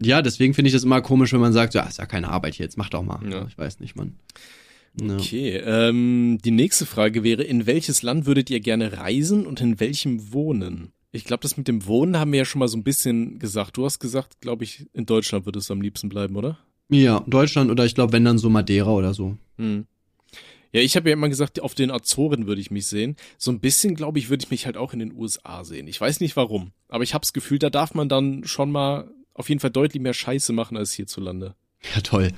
ja, 0.00 0.22
deswegen 0.22 0.54
finde 0.54 0.68
ich 0.68 0.74
das 0.74 0.84
immer 0.84 1.02
komisch, 1.02 1.32
wenn 1.32 1.40
man 1.40 1.52
sagt, 1.52 1.74
ja, 1.74 1.82
ist 1.82 1.98
ja 1.98 2.06
keine 2.06 2.28
Arbeit 2.28 2.54
hier, 2.54 2.64
jetzt 2.64 2.78
mach 2.78 2.88
doch 2.88 3.02
mal. 3.02 3.20
Ja. 3.30 3.46
Ich 3.46 3.58
weiß 3.58 3.80
nicht, 3.80 3.96
Mann. 3.96 4.16
Ja. 5.00 5.16
Okay, 5.16 5.56
ähm, 5.56 6.38
die 6.44 6.50
nächste 6.50 6.86
Frage 6.86 7.24
wäre, 7.24 7.42
in 7.42 7.66
welches 7.66 8.02
Land 8.02 8.26
würdet 8.26 8.48
ihr 8.50 8.60
gerne 8.60 8.96
reisen 8.98 9.44
und 9.44 9.60
in 9.60 9.80
welchem 9.80 10.32
wohnen? 10.32 10.92
Ich 11.14 11.24
glaube, 11.24 11.42
das 11.42 11.56
mit 11.56 11.68
dem 11.68 11.86
Wohnen 11.86 12.18
haben 12.18 12.32
wir 12.32 12.38
ja 12.38 12.44
schon 12.44 12.58
mal 12.58 12.66
so 12.66 12.76
ein 12.76 12.82
bisschen 12.82 13.38
gesagt. 13.38 13.76
Du 13.76 13.84
hast 13.84 14.00
gesagt, 14.00 14.40
glaube 14.40 14.64
ich, 14.64 14.88
in 14.94 15.06
Deutschland 15.06 15.46
würdest 15.46 15.70
du 15.70 15.74
am 15.74 15.80
liebsten 15.80 16.08
bleiben, 16.08 16.34
oder? 16.34 16.58
Ja, 16.88 17.20
Deutschland 17.28 17.70
oder 17.70 17.84
ich 17.84 17.94
glaube, 17.94 18.12
wenn 18.12 18.24
dann 18.24 18.36
so 18.36 18.50
Madeira 18.50 18.90
oder 18.90 19.14
so. 19.14 19.38
Hm. 19.56 19.86
Ja, 20.72 20.80
ich 20.80 20.96
habe 20.96 21.08
ja 21.08 21.12
immer 21.12 21.28
gesagt, 21.28 21.60
auf 21.60 21.76
den 21.76 21.92
Azoren 21.92 22.48
würde 22.48 22.60
ich 22.60 22.72
mich 22.72 22.88
sehen. 22.88 23.14
So 23.38 23.52
ein 23.52 23.60
bisschen, 23.60 23.94
glaube 23.94 24.18
ich, 24.18 24.28
würde 24.28 24.44
ich 24.44 24.50
mich 24.50 24.66
halt 24.66 24.76
auch 24.76 24.92
in 24.92 24.98
den 24.98 25.12
USA 25.16 25.62
sehen. 25.62 25.86
Ich 25.86 26.00
weiß 26.00 26.18
nicht 26.18 26.34
warum, 26.34 26.72
aber 26.88 27.04
ich 27.04 27.14
habe 27.14 27.22
das 27.22 27.32
Gefühl, 27.32 27.60
da 27.60 27.70
darf 27.70 27.94
man 27.94 28.08
dann 28.08 28.42
schon 28.42 28.72
mal 28.72 29.08
auf 29.34 29.48
jeden 29.48 29.60
Fall 29.60 29.70
deutlich 29.70 30.02
mehr 30.02 30.14
Scheiße 30.14 30.52
machen 30.52 30.76
als 30.76 30.94
hierzulande. 30.94 31.54
Ja, 31.94 32.00
toll. 32.00 32.30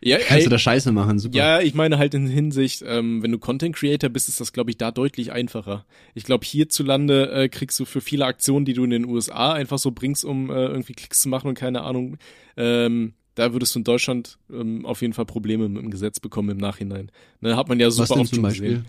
Ja, 0.00 0.18
Kannst 0.18 0.46
du 0.46 0.50
da 0.50 0.58
Scheiße 0.58 0.92
machen, 0.92 1.18
super. 1.18 1.36
Ja, 1.36 1.60
ich 1.60 1.74
meine 1.74 1.98
halt 1.98 2.14
in 2.14 2.26
Hinsicht, 2.26 2.84
ähm, 2.86 3.22
wenn 3.22 3.32
du 3.32 3.38
Content 3.38 3.74
Creator 3.74 4.10
bist, 4.10 4.28
ist 4.28 4.40
das, 4.40 4.52
glaube 4.52 4.70
ich, 4.70 4.76
da 4.76 4.90
deutlich 4.90 5.32
einfacher. 5.32 5.84
Ich 6.14 6.24
glaube, 6.24 6.44
hierzulande 6.44 7.30
äh, 7.32 7.48
kriegst 7.48 7.80
du 7.80 7.84
für 7.84 8.00
viele 8.00 8.26
Aktionen, 8.26 8.64
die 8.64 8.74
du 8.74 8.84
in 8.84 8.90
den 8.90 9.06
USA 9.06 9.52
einfach 9.52 9.78
so 9.78 9.90
bringst, 9.90 10.24
um 10.24 10.50
äh, 10.50 10.66
irgendwie 10.66 10.92
Klicks 10.92 11.22
zu 11.22 11.28
machen 11.28 11.48
und 11.48 11.54
keine 11.54 11.82
Ahnung, 11.82 12.18
ähm, 12.56 13.14
da 13.34 13.52
würdest 13.52 13.74
du 13.74 13.80
in 13.80 13.84
Deutschland 13.84 14.38
ähm, 14.52 14.84
auf 14.84 15.00
jeden 15.00 15.14
Fall 15.14 15.24
Probleme 15.24 15.68
mit 15.68 15.82
dem 15.82 15.90
Gesetz 15.90 16.20
bekommen 16.20 16.50
im 16.50 16.58
Nachhinein. 16.58 17.10
Ne, 17.40 17.56
hat 17.56 17.68
man 17.68 17.80
ja 17.80 17.90
super 17.90 18.20
oft 18.20 18.34
schon 18.34 18.44
gesehen. 18.44 18.86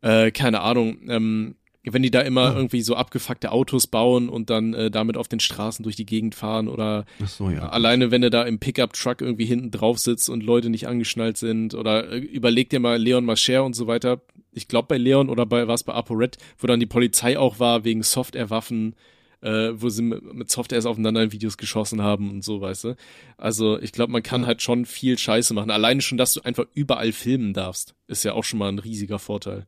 Äh, 0.00 0.30
keine 0.30 0.60
Ahnung. 0.60 0.98
Ähm, 1.08 1.56
wenn 1.92 2.02
die 2.02 2.10
da 2.10 2.20
immer 2.20 2.44
ja. 2.44 2.56
irgendwie 2.56 2.82
so 2.82 2.96
abgefuckte 2.96 3.52
Autos 3.52 3.86
bauen 3.86 4.28
und 4.28 4.50
dann 4.50 4.74
äh, 4.74 4.90
damit 4.90 5.16
auf 5.16 5.28
den 5.28 5.40
Straßen 5.40 5.82
durch 5.82 5.96
die 5.96 6.06
Gegend 6.06 6.34
fahren 6.34 6.68
oder 6.68 7.04
so, 7.24 7.50
ja. 7.50 7.68
alleine 7.68 8.10
wenn 8.10 8.22
du 8.22 8.30
da 8.30 8.42
im 8.42 8.58
Pickup-Truck 8.58 9.20
irgendwie 9.20 9.44
hinten 9.44 9.70
drauf 9.70 9.98
sitzt 9.98 10.28
und 10.28 10.42
Leute 10.42 10.70
nicht 10.70 10.88
angeschnallt 10.88 11.36
sind 11.36 11.74
oder 11.74 12.10
äh, 12.12 12.18
überleg 12.18 12.70
dir 12.70 12.80
mal 12.80 13.00
Leon 13.00 13.24
Mascher 13.24 13.64
und 13.64 13.74
so 13.74 13.86
weiter. 13.86 14.20
ich 14.52 14.68
glaube 14.68 14.88
bei 14.88 14.98
Leon 14.98 15.28
oder 15.28 15.46
bei 15.46 15.68
was 15.68 15.84
bei 15.84 15.92
ApoRed, 15.92 16.38
wo 16.58 16.66
dann 16.66 16.80
die 16.80 16.86
Polizei 16.86 17.38
auch 17.38 17.60
war 17.60 17.84
wegen 17.84 18.02
Software-Waffen, 18.02 18.94
äh, 19.42 19.70
wo 19.74 19.88
sie 19.88 20.02
mit, 20.02 20.34
mit 20.34 20.50
Softwares 20.50 20.86
aufeinander 20.86 21.22
in 21.22 21.32
Videos 21.32 21.56
geschossen 21.56 22.02
haben 22.02 22.30
und 22.30 22.42
so, 22.42 22.60
weißt 22.60 22.84
du. 22.84 22.96
Also 23.36 23.78
ich 23.80 23.92
glaube, 23.92 24.12
man 24.12 24.22
kann 24.22 24.46
halt 24.46 24.62
schon 24.62 24.86
viel 24.86 25.18
Scheiße 25.18 25.54
machen. 25.54 25.70
Alleine 25.70 26.00
schon, 26.00 26.18
dass 26.18 26.34
du 26.34 26.40
einfach 26.40 26.66
überall 26.74 27.12
filmen 27.12 27.52
darfst, 27.52 27.94
ist 28.08 28.24
ja 28.24 28.32
auch 28.32 28.44
schon 28.44 28.58
mal 28.58 28.68
ein 28.68 28.78
riesiger 28.78 29.18
Vorteil. 29.18 29.66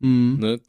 Mhm. 0.00 0.38
Ne? 0.40 0.60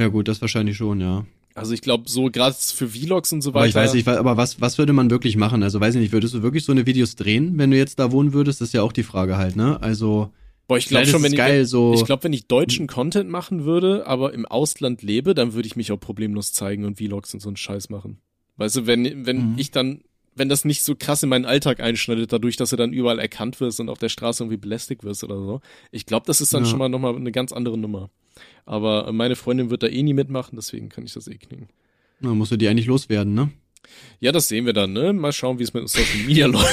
Ja 0.00 0.08
gut, 0.08 0.28
das 0.28 0.40
wahrscheinlich 0.40 0.78
schon, 0.78 1.02
ja. 1.02 1.26
Also 1.54 1.74
ich 1.74 1.82
glaube, 1.82 2.08
so 2.08 2.30
gerade 2.30 2.56
für 2.58 2.88
Vlogs 2.88 3.34
und 3.34 3.42
so 3.42 3.50
weiter. 3.50 3.58
Aber 3.58 3.68
ich 3.68 3.74
weiß 3.74 3.92
nicht, 3.92 4.08
aber 4.08 4.38
was, 4.38 4.62
was 4.62 4.78
würde 4.78 4.94
man 4.94 5.10
wirklich 5.10 5.36
machen? 5.36 5.62
Also 5.62 5.78
weiß 5.78 5.94
ich 5.94 6.00
nicht, 6.00 6.12
würdest 6.12 6.32
du 6.32 6.42
wirklich 6.42 6.64
so 6.64 6.72
eine 6.72 6.86
Videos 6.86 7.16
drehen, 7.16 7.58
wenn 7.58 7.70
du 7.70 7.76
jetzt 7.76 7.98
da 7.98 8.10
wohnen 8.10 8.32
würdest? 8.32 8.62
Das 8.62 8.68
ist 8.68 8.72
ja 8.72 8.82
auch 8.82 8.92
die 8.92 9.02
Frage 9.02 9.36
halt, 9.36 9.56
ne? 9.56 9.78
Also. 9.82 10.32
Boah, 10.68 10.78
ich 10.78 10.86
glaube 10.86 11.06
schon, 11.06 11.22
wenn 11.22 11.34
geil, 11.34 11.64
ich, 11.64 11.68
so 11.68 11.92
ich 11.92 12.06
glaube, 12.06 12.24
wenn 12.24 12.32
ich 12.32 12.46
deutschen 12.46 12.86
Content 12.86 13.28
machen 13.28 13.66
würde, 13.66 14.06
aber 14.06 14.32
im 14.32 14.46
Ausland 14.46 15.02
lebe, 15.02 15.34
dann 15.34 15.52
würde 15.52 15.66
ich 15.66 15.76
mich 15.76 15.92
auch 15.92 16.00
problemlos 16.00 16.54
zeigen 16.54 16.86
und 16.86 16.96
Vlogs 16.96 17.34
und 17.34 17.40
so 17.40 17.50
einen 17.50 17.56
Scheiß 17.56 17.90
machen. 17.90 18.20
Weißt 18.56 18.76
du, 18.76 18.86
wenn, 18.86 19.26
wenn 19.26 19.52
mhm. 19.52 19.54
ich 19.58 19.70
dann, 19.70 20.00
wenn 20.34 20.48
das 20.48 20.64
nicht 20.64 20.82
so 20.82 20.94
krass 20.94 21.22
in 21.22 21.28
meinen 21.28 21.44
Alltag 21.44 21.80
einschneidet, 21.80 22.32
dadurch, 22.32 22.56
dass 22.56 22.70
du 22.70 22.76
dann 22.76 22.94
überall 22.94 23.18
erkannt 23.18 23.60
wirst 23.60 23.80
und 23.80 23.90
auf 23.90 23.98
der 23.98 24.08
Straße 24.08 24.44
irgendwie 24.44 24.56
belästigt 24.56 25.04
wirst 25.04 25.24
oder 25.24 25.36
so. 25.36 25.60
Ich 25.90 26.06
glaube, 26.06 26.24
das 26.26 26.40
ist 26.40 26.54
dann 26.54 26.64
ja. 26.64 26.70
schon 26.70 26.78
mal 26.78 26.88
nochmal 26.88 27.16
eine 27.16 27.32
ganz 27.32 27.52
andere 27.52 27.76
Nummer. 27.76 28.08
Aber 28.66 29.12
meine 29.12 29.36
Freundin 29.36 29.70
wird 29.70 29.82
da 29.82 29.86
eh 29.86 30.02
nie 30.02 30.14
mitmachen, 30.14 30.56
deswegen 30.56 30.88
kann 30.88 31.04
ich 31.04 31.12
das 31.12 31.28
eh 31.28 31.36
knicken. 31.36 31.68
Na, 32.20 32.34
musst 32.34 32.52
du 32.52 32.56
die 32.56 32.68
eigentlich 32.68 32.86
loswerden, 32.86 33.34
ne? 33.34 33.50
Ja, 34.20 34.30
das 34.32 34.48
sehen 34.48 34.66
wir 34.66 34.72
dann, 34.72 34.92
ne? 34.92 35.12
Mal 35.12 35.32
schauen, 35.32 35.58
wie 35.58 35.62
es 35.62 35.72
mit 35.72 35.88
Social 35.88 36.26
Media 36.26 36.46
läuft. 36.48 36.66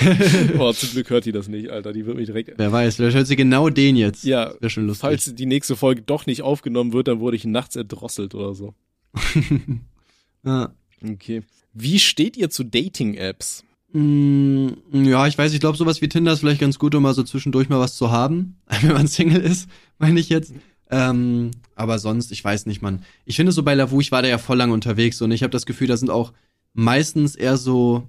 Boah, 0.56 0.74
zum 0.74 0.90
Glück 0.90 1.10
hört 1.10 1.24
die 1.24 1.32
das 1.32 1.48
nicht, 1.48 1.70
Alter. 1.70 1.92
Die 1.92 2.06
wird 2.06 2.16
mich 2.16 2.26
direkt. 2.26 2.52
Wer 2.56 2.72
weiß, 2.72 2.96
vielleicht 2.96 3.16
hört 3.16 3.26
sie 3.26 3.36
genau 3.36 3.68
den 3.68 3.96
jetzt. 3.96 4.24
Ja, 4.24 4.54
wäre 4.60 4.70
schon 4.70 4.86
lustig. 4.86 5.02
Falls 5.02 5.34
die 5.34 5.46
nächste 5.46 5.76
Folge 5.76 6.02
doch 6.02 6.26
nicht 6.26 6.42
aufgenommen 6.42 6.92
wird, 6.92 7.08
dann 7.08 7.20
wurde 7.20 7.36
ich 7.36 7.44
nachts 7.44 7.76
erdrosselt 7.76 8.34
oder 8.34 8.54
so. 8.54 8.74
ja. 10.44 10.74
Okay. 11.02 11.42
Wie 11.72 11.98
steht 11.98 12.36
ihr 12.36 12.50
zu 12.50 12.64
Dating-Apps? 12.64 13.64
Mm, 13.92 14.68
ja, 14.92 15.26
ich 15.26 15.36
weiß, 15.36 15.52
ich 15.52 15.60
glaube, 15.60 15.76
sowas 15.76 16.00
wie 16.00 16.08
Tinder 16.08 16.32
ist 16.32 16.40
vielleicht 16.40 16.60
ganz 16.60 16.78
gut, 16.78 16.94
um 16.94 17.02
mal 17.02 17.14
so 17.14 17.22
zwischendurch 17.22 17.68
mal 17.68 17.80
was 17.80 17.96
zu 17.96 18.10
haben, 18.10 18.56
wenn 18.82 18.92
man 18.92 19.08
Single 19.08 19.40
ist, 19.40 19.68
meine 19.98 20.20
ich 20.20 20.28
jetzt. 20.28 20.52
Ähm, 20.90 21.52
aber 21.74 21.98
sonst, 21.98 22.32
ich 22.32 22.42
weiß 22.42 22.66
nicht, 22.66 22.82
man. 22.82 23.04
Ich 23.24 23.36
finde 23.36 23.52
so 23.52 23.62
bei 23.62 23.74
Lavu, 23.74 24.00
ich 24.00 24.12
war 24.12 24.22
da 24.22 24.28
ja 24.28 24.38
voll 24.38 24.56
lang 24.56 24.72
unterwegs 24.72 25.20
und 25.22 25.30
ich 25.30 25.42
habe 25.42 25.52
das 25.52 25.66
Gefühl, 25.66 25.86
da 25.86 25.96
sind 25.96 26.10
auch 26.10 26.32
meistens 26.72 27.36
eher 27.36 27.56
so 27.56 28.08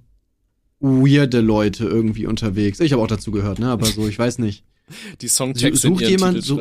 weirde 0.80 1.42
Leute 1.42 1.86
irgendwie 1.86 2.26
unterwegs. 2.26 2.80
Ich 2.80 2.92
habe 2.92 3.04
auch 3.04 3.08
dazu 3.08 3.32
gehört, 3.32 3.60
ne? 3.60 3.70
Aber 3.70 3.86
so, 3.86 4.08
ich 4.08 4.18
weiß 4.18 4.40
nicht. 4.40 4.64
Die 5.22 5.28
Songtexte 5.28 5.88
sucht 5.88 6.02
jemand, 6.02 6.44
so, 6.44 6.60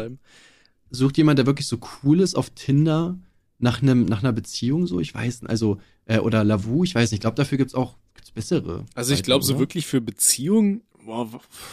sucht 0.90 1.16
jemand, 1.16 1.38
der 1.38 1.46
wirklich 1.46 1.66
so 1.66 1.78
cool 2.04 2.20
ist 2.20 2.34
auf 2.34 2.50
Tinder 2.50 3.18
nach 3.58 3.82
einem 3.82 4.04
nach 4.04 4.22
einer 4.22 4.32
Beziehung 4.32 4.86
so? 4.86 5.00
Ich 5.00 5.14
weiß, 5.14 5.44
also 5.46 5.78
äh, 6.04 6.18
oder 6.18 6.44
Lavu, 6.44 6.84
ich 6.84 6.94
weiß 6.94 7.10
nicht. 7.10 7.18
Ich 7.18 7.22
glaube, 7.22 7.36
dafür 7.36 7.58
gibt's 7.58 7.74
auch 7.74 7.96
gibt's 8.34 8.50
bessere. 8.50 8.84
Also 8.94 9.14
ich 9.14 9.22
glaube, 9.22 9.44
so 9.44 9.58
wirklich 9.58 9.86
für 9.86 10.00
Beziehungen 10.00 10.82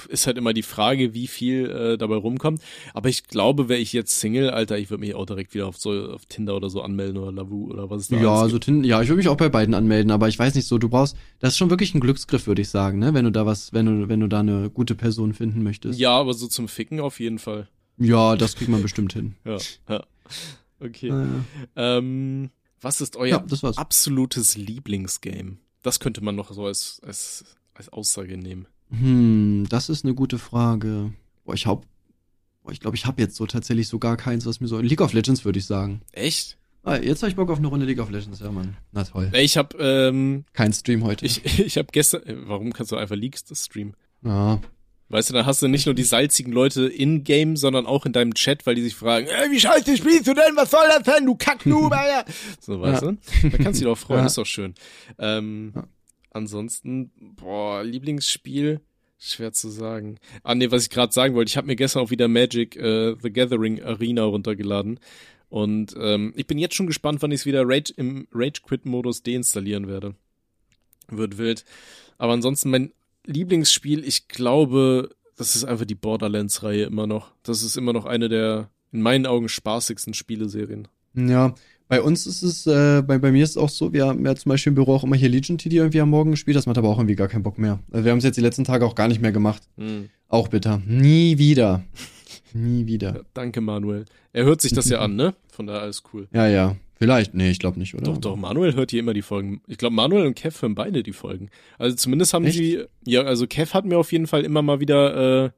ist 0.09 0.27
halt 0.27 0.37
immer 0.37 0.53
die 0.53 0.63
Frage, 0.63 1.13
wie 1.13 1.27
viel 1.27 1.69
äh, 1.69 1.97
dabei 1.97 2.15
rumkommt. 2.15 2.61
Aber 2.93 3.09
ich 3.09 3.25
glaube, 3.25 3.69
wäre 3.69 3.79
ich 3.79 3.93
jetzt 3.93 4.19
Single, 4.19 4.49
Alter, 4.49 4.77
ich 4.77 4.89
würde 4.89 5.01
mich 5.01 5.15
auch 5.15 5.25
direkt 5.25 5.53
wieder 5.53 5.67
auf 5.67 5.77
so 5.77 5.91
auf 6.11 6.25
Tinder 6.25 6.55
oder 6.55 6.69
so 6.69 6.81
anmelden 6.81 7.17
oder 7.17 7.31
Lavu 7.31 7.69
oder 7.69 7.89
was 7.89 8.03
ist 8.03 8.11
da 8.11 8.21
Ja, 8.21 8.35
also 8.35 8.59
Tinder, 8.59 8.87
ja, 8.87 9.01
ich 9.01 9.09
würde 9.09 9.17
mich 9.17 9.27
auch 9.27 9.37
bei 9.37 9.49
beiden 9.49 9.73
anmelden, 9.73 10.11
aber 10.11 10.27
ich 10.27 10.39
weiß 10.39 10.55
nicht 10.55 10.67
so, 10.67 10.77
du 10.77 10.89
brauchst, 10.89 11.15
das 11.39 11.53
ist 11.53 11.57
schon 11.57 11.69
wirklich 11.69 11.93
ein 11.93 11.99
Glücksgriff, 11.99 12.47
würde 12.47 12.61
ich 12.61 12.69
sagen, 12.69 12.99
ne, 12.99 13.13
wenn 13.13 13.25
du 13.25 13.31
da 13.31 13.45
was, 13.45 13.73
wenn 13.73 13.85
du, 13.85 14.09
wenn 14.09 14.19
du 14.19 14.27
da 14.27 14.39
eine 14.39 14.69
gute 14.69 14.95
Person 14.95 15.33
finden 15.33 15.63
möchtest. 15.63 15.99
Ja, 15.99 16.11
aber 16.11 16.33
so 16.33 16.47
zum 16.47 16.67
Ficken 16.67 16.99
auf 16.99 17.19
jeden 17.19 17.39
Fall. 17.39 17.67
Ja, 17.97 18.35
das 18.35 18.55
kriegt 18.55 18.69
man 18.69 18.81
bestimmt 18.81 19.13
hin. 19.13 19.35
Ja, 19.45 19.57
ja. 19.89 20.03
Okay. 20.79 21.09
Ja. 21.09 21.43
Ähm, 21.75 22.51
was 22.81 23.01
ist 23.01 23.15
euer 23.15 23.43
ja, 23.43 23.73
absolutes 23.75 24.55
Lieblingsgame? 24.55 25.57
Das 25.83 25.99
könnte 25.99 26.21
man 26.21 26.35
noch 26.35 26.51
so 26.51 26.65
als, 26.65 27.01
als, 27.05 27.45
als 27.73 27.89
Aussage 27.89 28.37
nehmen. 28.37 28.67
Hm, 28.89 29.65
das 29.69 29.89
ist 29.89 30.05
eine 30.05 30.15
gute 30.15 30.39
Frage. 30.39 31.13
Boah, 31.45 31.53
ich 31.53 31.65
hab, 31.65 31.85
boah, 32.63 32.71
ich 32.71 32.79
glaube, 32.79 32.95
ich 32.95 33.05
habe 33.05 33.21
jetzt 33.21 33.35
so 33.35 33.45
tatsächlich 33.45 33.87
so 33.87 33.99
gar 33.99 34.17
keins, 34.17 34.45
was 34.45 34.59
mir 34.59 34.67
so. 34.67 34.79
League 34.79 35.01
of 35.01 35.13
Legends 35.13 35.45
würde 35.45 35.59
ich 35.59 35.65
sagen. 35.65 36.01
Echt? 36.11 36.57
Ah, 36.83 36.95
jetzt 36.95 37.21
habe 37.21 37.29
ich 37.29 37.35
Bock 37.35 37.49
auf 37.49 37.57
eine 37.57 37.67
Runde 37.67 37.85
League 37.85 37.99
of 37.99 38.09
Legends, 38.09 38.39
ja, 38.39 38.49
Mann. 38.49 38.77
Na 38.93 39.03
toll. 39.03 39.29
Ich 39.33 39.57
habe 39.57 39.77
ähm, 39.77 40.45
kein 40.53 40.71
Stream 40.71 41.03
heute. 41.03 41.25
Ich, 41.25 41.43
ich 41.59 41.77
habe 41.77 41.89
gestern. 41.91 42.21
Warum 42.47 42.71
kannst 42.71 42.93
du 42.93 42.95
einfach 42.95 43.15
Leagues 43.15 43.43
das 43.43 43.65
streamen? 43.65 43.93
Ja. 44.23 44.61
Weißt 45.09 45.29
du, 45.29 45.33
dann 45.33 45.45
hast 45.45 45.61
du 45.61 45.67
nicht 45.67 45.85
nur 45.85 45.95
die 45.95 46.03
salzigen 46.03 46.51
Leute 46.51 46.85
in-game, 46.85 47.55
sondern 47.55 47.85
auch 47.85 48.05
in 48.05 48.11
deinem 48.11 48.33
Chat, 48.33 48.65
weil 48.65 48.75
die 48.75 48.81
sich 48.81 48.95
fragen, 48.95 49.27
ey, 49.27 49.49
wie 49.51 49.59
scheiße 49.59 49.95
spielst 49.95 50.27
du 50.27 50.33
denn? 50.33 50.55
Was 50.55 50.71
soll 50.71 50.85
das 50.89 51.03
denn? 51.03 51.25
Du 51.25 51.35
Kacknoob, 51.35 51.91
Alter. 51.93 52.25
So, 52.59 52.81
weißt 52.81 53.03
ja. 53.03 53.11
du? 53.11 53.17
Da 53.49 53.57
kannst 53.57 53.79
du 53.79 53.85
dich 53.85 53.93
doch 53.93 53.97
freuen, 53.97 54.19
ja. 54.21 54.25
ist 54.25 54.37
doch 54.37 54.45
schön. 54.45 54.75
Ähm, 55.17 55.71
ja. 55.75 55.87
Ansonsten, 56.31 57.11
boah, 57.37 57.83
Lieblingsspiel, 57.83 58.81
schwer 59.17 59.53
zu 59.53 59.69
sagen. 59.69 60.19
Ah, 60.43 60.55
nee, 60.55 60.71
was 60.71 60.83
ich 60.83 60.89
gerade 60.89 61.13
sagen 61.13 61.35
wollte, 61.35 61.49
ich 61.49 61.57
habe 61.57 61.67
mir 61.67 61.77
gestern 61.77 62.03
auch 62.03 62.11
wieder 62.11 62.27
Magic 62.27 62.75
äh, 62.75 63.15
The 63.21 63.31
Gathering 63.31 63.81
Arena 63.81 64.23
runtergeladen. 64.23 64.99
Und 65.49 65.95
ähm, 65.97 66.33
ich 66.35 66.47
bin 66.47 66.57
jetzt 66.57 66.75
schon 66.75 66.87
gespannt, 66.87 67.21
wann 67.21 67.31
ich 67.31 67.41
es 67.41 67.45
wieder 67.45 67.63
Rage, 67.65 67.93
im 67.95 68.27
Rage-Quit-Modus 68.33 69.23
deinstallieren 69.23 69.87
werde. 69.87 70.15
Wird 71.07 71.37
wild. 71.37 71.63
Aber 72.17 72.33
ansonsten 72.33 72.69
mein 72.69 72.91
Lieblingsspiel, 73.27 74.03
ich 74.03 74.27
glaube, 74.27 75.09
das 75.37 75.55
ist 75.55 75.65
einfach 75.65 75.85
die 75.85 75.95
Borderlands-Reihe 75.95 76.85
immer 76.85 77.07
noch. 77.07 77.31
Das 77.43 77.61
ist 77.61 77.77
immer 77.77 77.93
noch 77.93 78.05
eine 78.05 78.29
der, 78.29 78.69
in 78.91 79.01
meinen 79.01 79.25
Augen, 79.25 79.49
spaßigsten 79.49 80.13
Spieleserien. 80.13 80.87
Ja, 81.13 81.53
bei 81.87 82.01
uns 82.01 82.27
ist 82.27 82.41
es, 82.41 82.67
äh, 82.67 83.01
bei, 83.01 83.17
bei 83.17 83.31
mir 83.31 83.43
ist 83.43 83.51
es 83.51 83.57
auch 83.57 83.69
so, 83.69 83.93
wir 83.93 84.07
haben 84.07 84.25
ja 84.25 84.35
zum 84.35 84.49
Beispiel 84.49 84.71
im 84.71 84.75
Büro 84.75 84.95
auch 84.95 85.03
immer 85.03 85.15
hier 85.15 85.29
Legion 85.29 85.57
TD 85.57 85.77
irgendwie 85.77 86.01
am 86.01 86.09
Morgen 86.09 86.31
gespielt, 86.31 86.57
das 86.57 86.65
macht 86.65 86.77
aber 86.77 86.89
auch 86.89 86.97
irgendwie 86.97 87.15
gar 87.15 87.27
keinen 87.27 87.43
Bock 87.43 87.57
mehr. 87.57 87.79
Also 87.91 88.03
wir 88.03 88.11
haben 88.11 88.17
es 88.17 88.23
jetzt 88.25 88.35
die 88.35 88.41
letzten 88.41 88.65
Tage 88.65 88.85
auch 88.85 88.95
gar 88.95 89.07
nicht 89.07 89.21
mehr 89.21 89.31
gemacht. 89.31 89.63
Mhm. 89.77 90.09
Auch 90.27 90.49
bitter. 90.49 90.81
Nie 90.85 91.37
wieder. 91.37 91.83
Nie 92.53 92.85
wieder. 92.87 93.15
Ja, 93.15 93.21
danke, 93.33 93.61
Manuel. 93.61 94.05
Er 94.33 94.45
hört 94.45 94.61
sich 94.61 94.73
das 94.73 94.89
ja 94.89 94.99
an, 94.99 95.15
ne? 95.15 95.33
Von 95.51 95.67
daher 95.67 95.81
alles 95.81 96.03
cool. 96.13 96.27
Ja, 96.31 96.47
ja. 96.47 96.75
Vielleicht, 96.99 97.33
nee, 97.33 97.51
ich 97.51 97.59
glaube 97.59 97.77
nicht, 97.79 97.93
oder? 97.93 98.05
Doch, 98.05 98.17
doch, 98.17 98.35
Manuel 98.35 98.75
hört 98.75 98.91
hier 98.91 98.99
immer 99.01 99.13
die 99.13 99.21
Folgen. 99.21 99.61
Ich 99.67 99.77
glaube, 99.77 99.95
Manuel 99.95 100.25
und 100.25 100.35
Kev 100.35 100.61
hören 100.61 100.75
beide 100.75 101.03
die 101.03 101.13
Folgen. 101.13 101.49
Also 101.77 101.95
zumindest 101.95 102.33
haben 102.33 102.45
Echt? 102.45 102.57
sie, 102.57 102.83
ja, 103.05 103.21
also 103.21 103.45
Kev 103.45 103.73
hat 103.73 103.85
mir 103.85 103.97
auf 103.97 104.11
jeden 104.11 104.27
Fall 104.27 104.43
immer 104.43 104.61
mal 104.63 104.79
wieder 104.79 105.45
äh, 105.45 105.49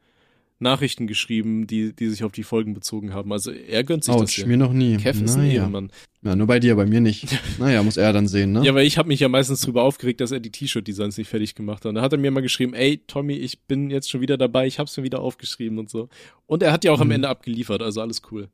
Nachrichten 0.59 1.07
geschrieben, 1.07 1.67
die, 1.67 1.93
die 1.93 2.09
sich 2.09 2.25
auf 2.25 2.33
die 2.33 2.43
Folgen 2.43 2.73
bezogen 2.73 3.13
haben. 3.13 3.31
Also 3.31 3.51
er 3.51 3.85
gönnt 3.85 4.03
sich 4.03 4.13
Ouch, 4.13 4.21
das 4.21 4.35
ja. 4.35 4.45
mir 4.45 4.57
noch 4.57 4.73
nie. 4.73 4.97
Kev 4.97 5.23
ist 5.23 5.37
naja. 5.37 5.63
ein 5.63 5.67
Ehemann. 5.67 5.91
Ja, 6.21 6.35
nur 6.35 6.47
bei 6.47 6.59
dir, 6.59 6.75
bei 6.75 6.85
mir 6.85 6.99
nicht. 6.99 7.27
naja, 7.59 7.81
muss 7.81 7.95
er 7.95 8.11
dann 8.11 8.27
sehen, 8.27 8.51
ne? 8.51 8.65
Ja, 8.65 8.75
weil 8.75 8.85
ich 8.85 8.97
habe 8.97 9.07
mich 9.07 9.21
ja 9.21 9.29
meistens 9.29 9.61
drüber 9.61 9.83
aufgeregt, 9.83 10.19
dass 10.19 10.31
er 10.31 10.41
die 10.41 10.51
T-Shirt-Designs 10.51 11.17
nicht 11.17 11.29
fertig 11.29 11.55
gemacht 11.55 11.85
hat. 11.85 11.89
Und 11.89 11.95
da 11.95 12.01
hat 12.01 12.11
er 12.11 12.19
mir 12.19 12.31
mal 12.31 12.41
geschrieben, 12.41 12.73
ey, 12.73 13.01
Tommy, 13.07 13.35
ich 13.35 13.61
bin 13.61 13.89
jetzt 13.89 14.09
schon 14.09 14.19
wieder 14.19 14.37
dabei, 14.37 14.67
ich 14.67 14.79
hab's 14.79 14.97
mir 14.97 15.03
wieder 15.03 15.21
aufgeschrieben 15.21 15.79
und 15.79 15.89
so. 15.89 16.09
Und 16.45 16.61
er 16.61 16.73
hat 16.73 16.83
ja 16.83 16.91
auch 16.91 16.97
mhm. 16.97 17.03
am 17.03 17.11
Ende 17.11 17.29
abgeliefert, 17.29 17.81
also 17.81 18.01
alles 18.01 18.21
cool. 18.29 18.49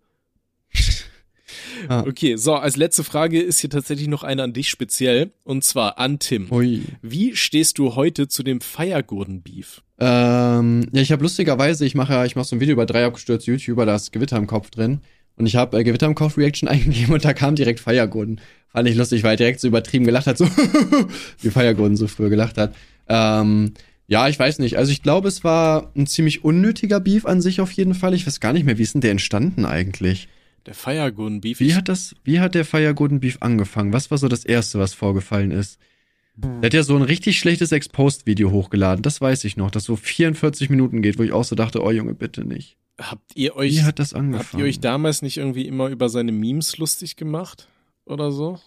Ah. 1.87 2.03
Okay, 2.07 2.35
so, 2.35 2.55
als 2.55 2.77
letzte 2.77 3.03
Frage 3.03 3.41
ist 3.41 3.59
hier 3.59 3.69
tatsächlich 3.69 4.07
noch 4.07 4.23
eine 4.23 4.43
an 4.43 4.53
dich 4.53 4.69
speziell. 4.69 5.31
Und 5.43 5.63
zwar 5.63 5.97
an 5.99 6.19
Tim. 6.19 6.51
Ui. 6.51 6.83
Wie 7.01 7.35
stehst 7.35 7.77
du 7.77 7.95
heute 7.95 8.27
zu 8.27 8.43
dem 8.43 8.61
Feiergurden-Beef? 8.61 9.81
Ähm, 9.99 10.87
ja, 10.91 11.01
ich 11.01 11.11
habe 11.11 11.23
lustigerweise, 11.23 11.85
ich 11.85 11.95
mache 11.95 12.13
ja, 12.13 12.25
ich 12.25 12.35
mache 12.35 12.45
so 12.45 12.55
ein 12.55 12.59
Video 12.59 12.73
über 12.73 12.85
drei 12.85 13.05
abgestürzte 13.05 13.51
YouTuber, 13.51 13.85
da 13.85 13.95
ist 13.95 14.11
Gewitter 14.11 14.37
im 14.37 14.47
Kopf 14.47 14.69
drin. 14.69 15.01
Und 15.37 15.45
ich 15.45 15.55
habe 15.55 15.77
äh, 15.77 15.83
Gewitter 15.83 16.07
im 16.07 16.15
Kopf 16.15 16.37
Reaction 16.37 16.67
eingegeben 16.69 17.13
und 17.13 17.23
da 17.23 17.33
kam 17.33 17.55
direkt 17.55 17.79
Feiergurden. 17.79 18.41
Fand 18.67 18.89
ich 18.89 18.95
lustig, 18.95 19.23
weil 19.23 19.31
er 19.31 19.37
direkt 19.37 19.61
so 19.61 19.67
übertrieben 19.67 20.05
gelacht 20.05 20.27
hat, 20.27 20.37
so 20.37 20.45
wie 21.41 21.49
Feiergurden 21.49 21.95
so 21.95 22.07
früher 22.07 22.29
gelacht 22.29 22.57
hat. 22.57 22.75
Ähm, 23.07 23.73
ja, 24.07 24.27
ich 24.27 24.37
weiß 24.37 24.59
nicht. 24.59 24.77
Also 24.77 24.91
ich 24.91 25.01
glaube, 25.01 25.27
es 25.27 25.43
war 25.43 25.91
ein 25.95 26.07
ziemlich 26.07 26.43
unnötiger 26.43 26.99
Beef 26.99 27.25
an 27.25 27.41
sich 27.41 27.61
auf 27.61 27.71
jeden 27.71 27.95
Fall. 27.95 28.13
Ich 28.13 28.27
weiß 28.27 28.39
gar 28.39 28.53
nicht 28.53 28.65
mehr, 28.65 28.77
wie 28.77 28.83
ist 28.83 28.93
denn 28.93 29.01
der 29.01 29.11
entstanden 29.11 29.65
eigentlich? 29.65 30.27
Der 30.65 30.73
Feiergurden 30.73 31.41
Beef. 31.41 31.59
Wie 31.59 31.75
hat 31.75 31.89
das, 31.89 32.15
wie 32.23 32.39
hat 32.39 32.55
der 32.55 32.65
Feiergurden 32.65 33.19
Beef 33.19 33.37
angefangen? 33.41 33.93
Was 33.93 34.09
war 34.09 34.17
so 34.17 34.27
das 34.27 34.45
erste, 34.45 34.79
was 34.79 34.93
vorgefallen 34.93 35.51
ist? 35.51 35.79
Der 36.37 36.67
hat 36.67 36.73
ja 36.73 36.83
so 36.83 36.95
ein 36.95 37.01
richtig 37.01 37.39
schlechtes 37.39 37.71
Exposed-Video 37.71 38.51
hochgeladen, 38.51 39.01
das 39.01 39.21
weiß 39.21 39.45
ich 39.45 39.55
noch, 39.55 39.71
das 39.71 39.85
so 39.85 39.95
44 39.95 40.69
Minuten 40.69 41.01
geht, 41.01 41.17
wo 41.17 41.23
ich 41.23 41.31
auch 41.31 41.45
so 41.45 41.55
dachte, 41.55 41.81
oh 41.81 41.91
Junge, 41.91 42.13
bitte 42.13 42.43
nicht. 42.43 42.77
Habt 42.99 43.35
ihr 43.35 43.55
euch, 43.55 43.73
Wie 43.73 43.83
hat 43.83 43.99
das 43.99 44.13
angefangen? 44.13 44.49
Habt 44.51 44.59
ihr 44.59 44.65
euch 44.65 44.79
damals 44.79 45.21
nicht 45.21 45.37
irgendwie 45.37 45.65
immer 45.65 45.87
über 45.87 46.09
seine 46.09 46.31
Memes 46.33 46.77
lustig 46.77 47.15
gemacht? 47.15 47.69
Oder 48.05 48.31
so? 48.31 48.59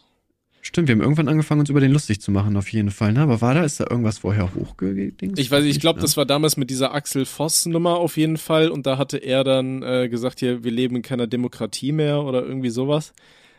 Stimmt, 0.69 0.89
wir 0.89 0.97
haben 0.97 1.01
irgendwann 1.01 1.29
angefangen, 1.29 1.61
uns 1.61 1.71
über 1.71 1.81
den 1.81 1.93
lustig 1.93 2.21
zu 2.21 2.31
machen, 2.31 2.55
auf 2.55 2.71
jeden 2.71 2.91
Fall, 2.91 3.15
ne? 3.15 3.21
Aber 3.21 3.41
war 3.41 3.55
da, 3.55 3.65
ist 3.65 3.81
da 3.81 3.87
irgendwas 3.89 4.19
vorher 4.19 4.55
hochgedings? 4.55 5.39
Ich 5.39 5.51
weiß 5.51 5.65
nicht, 5.65 5.75
ich 5.75 5.81
glaube, 5.81 5.99
ne? 5.99 6.03
das 6.03 6.19
war 6.19 6.27
damals 6.27 6.59
mit 6.59 6.69
dieser 6.69 6.93
Axel 6.93 7.25
Voss-Nummer 7.25 7.97
auf 7.97 8.19
jeden 8.19 8.37
Fall 8.37 8.69
und 8.69 8.85
da 8.85 8.99
hatte 8.99 9.17
er 9.17 9.45
dann 9.45 9.83
äh, 9.83 10.11
gesagt, 10.11 10.41
hier, 10.41 10.65
wir 10.65 10.71
leben 10.71 10.97
in 10.97 11.01
keiner 11.01 11.27
Demokratie 11.27 11.93
mehr 11.93 12.23
oder 12.23 12.45
irgendwie 12.45 12.69
sowas. 12.69 13.15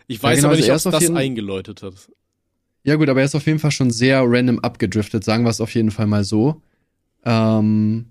Ich 0.06 0.22
weiß 0.22 0.30
ja, 0.30 0.36
genau, 0.36 0.48
aber 0.50 0.58
nicht, 0.58 0.72
also 0.72 0.90
ob 0.90 1.00
das 1.00 1.10
eingeläutet 1.10 1.82
hat. 1.82 2.12
Ja 2.84 2.94
gut, 2.94 3.10
aber 3.10 3.22
er 3.22 3.26
ist 3.26 3.34
auf 3.34 3.48
jeden 3.48 3.58
Fall 3.58 3.72
schon 3.72 3.90
sehr 3.90 4.22
random 4.24 4.60
abgedriftet, 4.60 5.24
sagen 5.24 5.46
wir 5.46 5.50
es 5.50 5.62
auf 5.62 5.74
jeden 5.74 5.90
Fall 5.90 6.06
mal 6.06 6.24
so. 6.24 6.62
Ähm, 7.26 8.06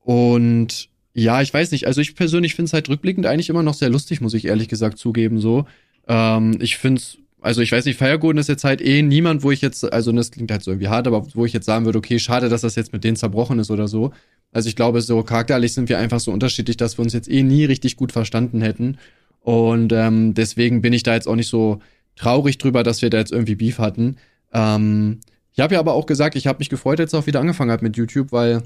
und 0.00 0.90
Ja, 1.14 1.42
ich 1.42 1.52
weiß 1.52 1.72
nicht. 1.72 1.86
Also 1.86 2.00
ich 2.00 2.14
persönlich 2.14 2.54
finde 2.54 2.66
es 2.66 2.72
halt 2.74 2.88
rückblickend 2.88 3.26
eigentlich 3.26 3.48
immer 3.48 3.62
noch 3.62 3.74
sehr 3.74 3.88
lustig, 3.88 4.20
muss 4.20 4.34
ich 4.34 4.44
ehrlich 4.44 4.68
gesagt 4.68 4.98
zugeben. 4.98 5.40
So, 5.40 5.64
ähm, 6.06 6.58
ich 6.60 6.76
finde 6.76 7.00
es, 7.00 7.18
also 7.40 7.60
ich 7.60 7.72
weiß 7.72 7.84
nicht, 7.84 7.98
Feiergoden 7.98 8.38
ist 8.38 8.48
jetzt 8.48 8.64
halt 8.64 8.80
eh 8.80 9.02
niemand, 9.02 9.42
wo 9.42 9.50
ich 9.50 9.60
jetzt, 9.60 9.90
also 9.92 10.10
das 10.12 10.30
klingt 10.30 10.50
halt 10.50 10.62
so 10.62 10.70
irgendwie 10.70 10.88
hart, 10.88 11.06
aber 11.06 11.26
wo 11.34 11.44
ich 11.44 11.52
jetzt 11.52 11.66
sagen 11.66 11.84
würde, 11.84 11.98
okay, 11.98 12.18
schade, 12.18 12.48
dass 12.48 12.62
das 12.62 12.74
jetzt 12.74 12.92
mit 12.92 13.04
denen 13.04 13.16
zerbrochen 13.16 13.58
ist 13.58 13.70
oder 13.70 13.86
so. 13.86 14.12
Also 14.52 14.68
ich 14.68 14.76
glaube, 14.76 15.00
so 15.00 15.22
charakterlich 15.22 15.74
sind 15.74 15.88
wir 15.88 15.98
einfach 15.98 16.20
so 16.20 16.32
unterschiedlich, 16.32 16.76
dass 16.76 16.98
wir 16.98 17.02
uns 17.02 17.12
jetzt 17.12 17.30
eh 17.30 17.42
nie 17.42 17.64
richtig 17.64 17.96
gut 17.96 18.12
verstanden 18.12 18.60
hätten. 18.60 18.98
Und 19.40 19.92
ähm, 19.92 20.34
deswegen 20.34 20.82
bin 20.82 20.92
ich 20.92 21.02
da 21.02 21.14
jetzt 21.14 21.28
auch 21.28 21.36
nicht 21.36 21.48
so 21.48 21.80
traurig 22.16 22.58
drüber, 22.58 22.82
dass 22.82 23.02
wir 23.02 23.10
da 23.10 23.18
jetzt 23.18 23.32
irgendwie 23.32 23.54
Beef 23.54 23.78
hatten. 23.78 24.16
Ähm, 24.52 25.20
ich 25.52 25.60
habe 25.60 25.74
ja 25.74 25.80
aber 25.80 25.94
auch 25.94 26.06
gesagt, 26.06 26.36
ich 26.36 26.46
habe 26.46 26.58
mich 26.58 26.70
gefreut, 26.70 26.98
jetzt 26.98 27.14
auch 27.14 27.26
wieder 27.26 27.40
angefangen 27.40 27.70
hat 27.70 27.82
mit 27.82 27.96
YouTube, 27.96 28.32
weil, 28.32 28.62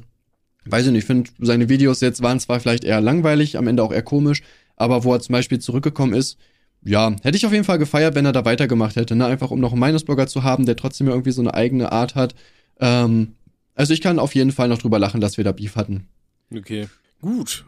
weiß 0.64 0.86
ich 0.86 0.92
nicht, 0.92 1.00
ich 1.00 1.06
finde, 1.06 1.30
seine 1.40 1.68
Videos 1.68 2.00
jetzt 2.00 2.22
waren 2.22 2.40
zwar 2.40 2.60
vielleicht 2.60 2.84
eher 2.84 3.00
langweilig, 3.00 3.58
am 3.58 3.66
Ende 3.66 3.82
auch 3.82 3.92
eher 3.92 4.02
komisch, 4.02 4.42
aber 4.76 5.04
wo 5.04 5.12
er 5.12 5.20
zum 5.20 5.32
Beispiel 5.34 5.58
zurückgekommen 5.58 6.14
ist, 6.14 6.38
ja, 6.84 7.14
hätte 7.22 7.36
ich 7.36 7.46
auf 7.46 7.52
jeden 7.52 7.64
Fall 7.64 7.78
gefeiert, 7.78 8.14
wenn 8.14 8.26
er 8.26 8.32
da 8.32 8.44
weitergemacht 8.44 8.96
hätte, 8.96 9.14
ne? 9.14 9.26
Einfach 9.26 9.50
um 9.50 9.60
noch 9.60 9.72
einen 9.72 9.80
Meinungsblogger 9.80 10.26
zu 10.26 10.42
haben, 10.42 10.66
der 10.66 10.76
trotzdem 10.76 11.08
irgendwie 11.08 11.32
so 11.32 11.40
eine 11.40 11.54
eigene 11.54 11.92
Art 11.92 12.14
hat. 12.14 12.34
Ähm, 12.80 13.34
also 13.74 13.94
ich 13.94 14.00
kann 14.00 14.18
auf 14.18 14.34
jeden 14.34 14.52
Fall 14.52 14.68
noch 14.68 14.78
drüber 14.78 14.98
lachen, 14.98 15.20
dass 15.20 15.36
wir 15.36 15.44
da 15.44 15.52
Beef 15.52 15.76
hatten. 15.76 16.08
Okay. 16.54 16.88
Gut. 17.20 17.64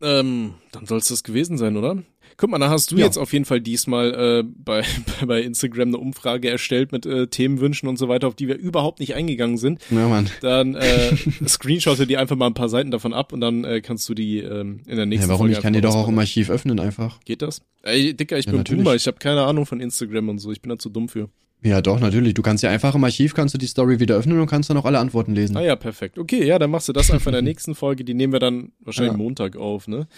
Ähm, 0.00 0.54
dann 0.70 0.86
soll 0.86 0.98
es 0.98 1.08
das 1.08 1.22
gewesen 1.24 1.58
sein, 1.58 1.76
oder? 1.76 2.02
Guck 2.36 2.50
mal, 2.50 2.58
da 2.58 2.70
hast 2.70 2.92
du 2.92 2.96
ja. 2.96 3.04
jetzt 3.04 3.16
auf 3.16 3.32
jeden 3.32 3.44
Fall 3.44 3.60
diesmal 3.60 4.14
äh, 4.14 4.44
bei, 4.44 4.82
bei 5.26 5.42
Instagram 5.42 5.88
eine 5.88 5.98
Umfrage 5.98 6.50
erstellt 6.50 6.92
mit 6.92 7.06
äh, 7.06 7.26
Themenwünschen 7.26 7.88
und 7.88 7.98
so 7.98 8.08
weiter, 8.08 8.28
auf 8.28 8.34
die 8.34 8.48
wir 8.48 8.56
überhaupt 8.56 9.00
nicht 9.00 9.14
eingegangen 9.14 9.58
sind. 9.58 9.80
Ja, 9.90 10.08
Mann. 10.08 10.28
Dann 10.40 10.74
äh, 10.74 11.16
screenshotte 11.46 12.06
dir 12.06 12.20
einfach 12.20 12.36
mal 12.36 12.46
ein 12.46 12.54
paar 12.54 12.68
Seiten 12.68 12.90
davon 12.90 13.12
ab 13.12 13.32
und 13.32 13.40
dann 13.40 13.64
äh, 13.64 13.80
kannst 13.80 14.08
du 14.08 14.14
die 14.14 14.38
ähm, 14.38 14.80
in 14.86 14.96
der 14.96 15.06
nächsten 15.06 15.28
ja, 15.28 15.28
warum 15.28 15.46
Folge 15.46 15.54
Ich 15.54 15.62
kann 15.62 15.72
die 15.72 15.80
doch 15.80 15.94
auch 15.94 16.08
im 16.08 16.18
Archiv 16.18 16.50
öffnen 16.50 16.80
einfach. 16.80 17.20
Geht 17.24 17.42
das? 17.42 17.62
Ey, 17.82 18.14
Dicker, 18.14 18.38
ich 18.38 18.46
ja, 18.46 18.52
bin 18.52 18.60
natürlich. 18.60 18.84
Boomer, 18.84 18.96
ich 18.96 19.06
habe 19.06 19.18
keine 19.18 19.42
Ahnung 19.42 19.66
von 19.66 19.80
Instagram 19.80 20.28
und 20.28 20.38
so, 20.38 20.52
ich 20.52 20.62
bin 20.62 20.70
da 20.70 20.78
zu 20.78 20.88
dumm 20.88 21.08
für. 21.08 21.28
Ja, 21.64 21.80
doch, 21.80 22.00
natürlich. 22.00 22.34
Du 22.34 22.42
kannst 22.42 22.64
ja 22.64 22.70
einfach 22.70 22.94
im 22.94 23.04
Archiv, 23.04 23.34
kannst 23.34 23.54
du 23.54 23.58
die 23.58 23.66
Story 23.66 24.00
wieder 24.00 24.16
öffnen 24.16 24.40
und 24.40 24.48
kannst 24.48 24.68
dann 24.68 24.76
auch 24.76 24.84
alle 24.84 24.98
Antworten 24.98 25.34
lesen. 25.34 25.56
Ah 25.56 25.62
ja, 25.62 25.76
perfekt. 25.76 26.18
Okay, 26.18 26.44
ja, 26.44 26.58
dann 26.58 26.70
machst 26.70 26.88
du 26.88 26.92
das 26.92 27.10
einfach 27.10 27.28
in 27.28 27.34
der 27.34 27.42
nächsten 27.42 27.76
Folge. 27.76 28.04
Die 28.04 28.14
nehmen 28.14 28.32
wir 28.32 28.40
dann 28.40 28.72
wahrscheinlich 28.80 29.12
ja. 29.12 29.18
Montag 29.18 29.56
auf, 29.56 29.86
ne? 29.86 30.08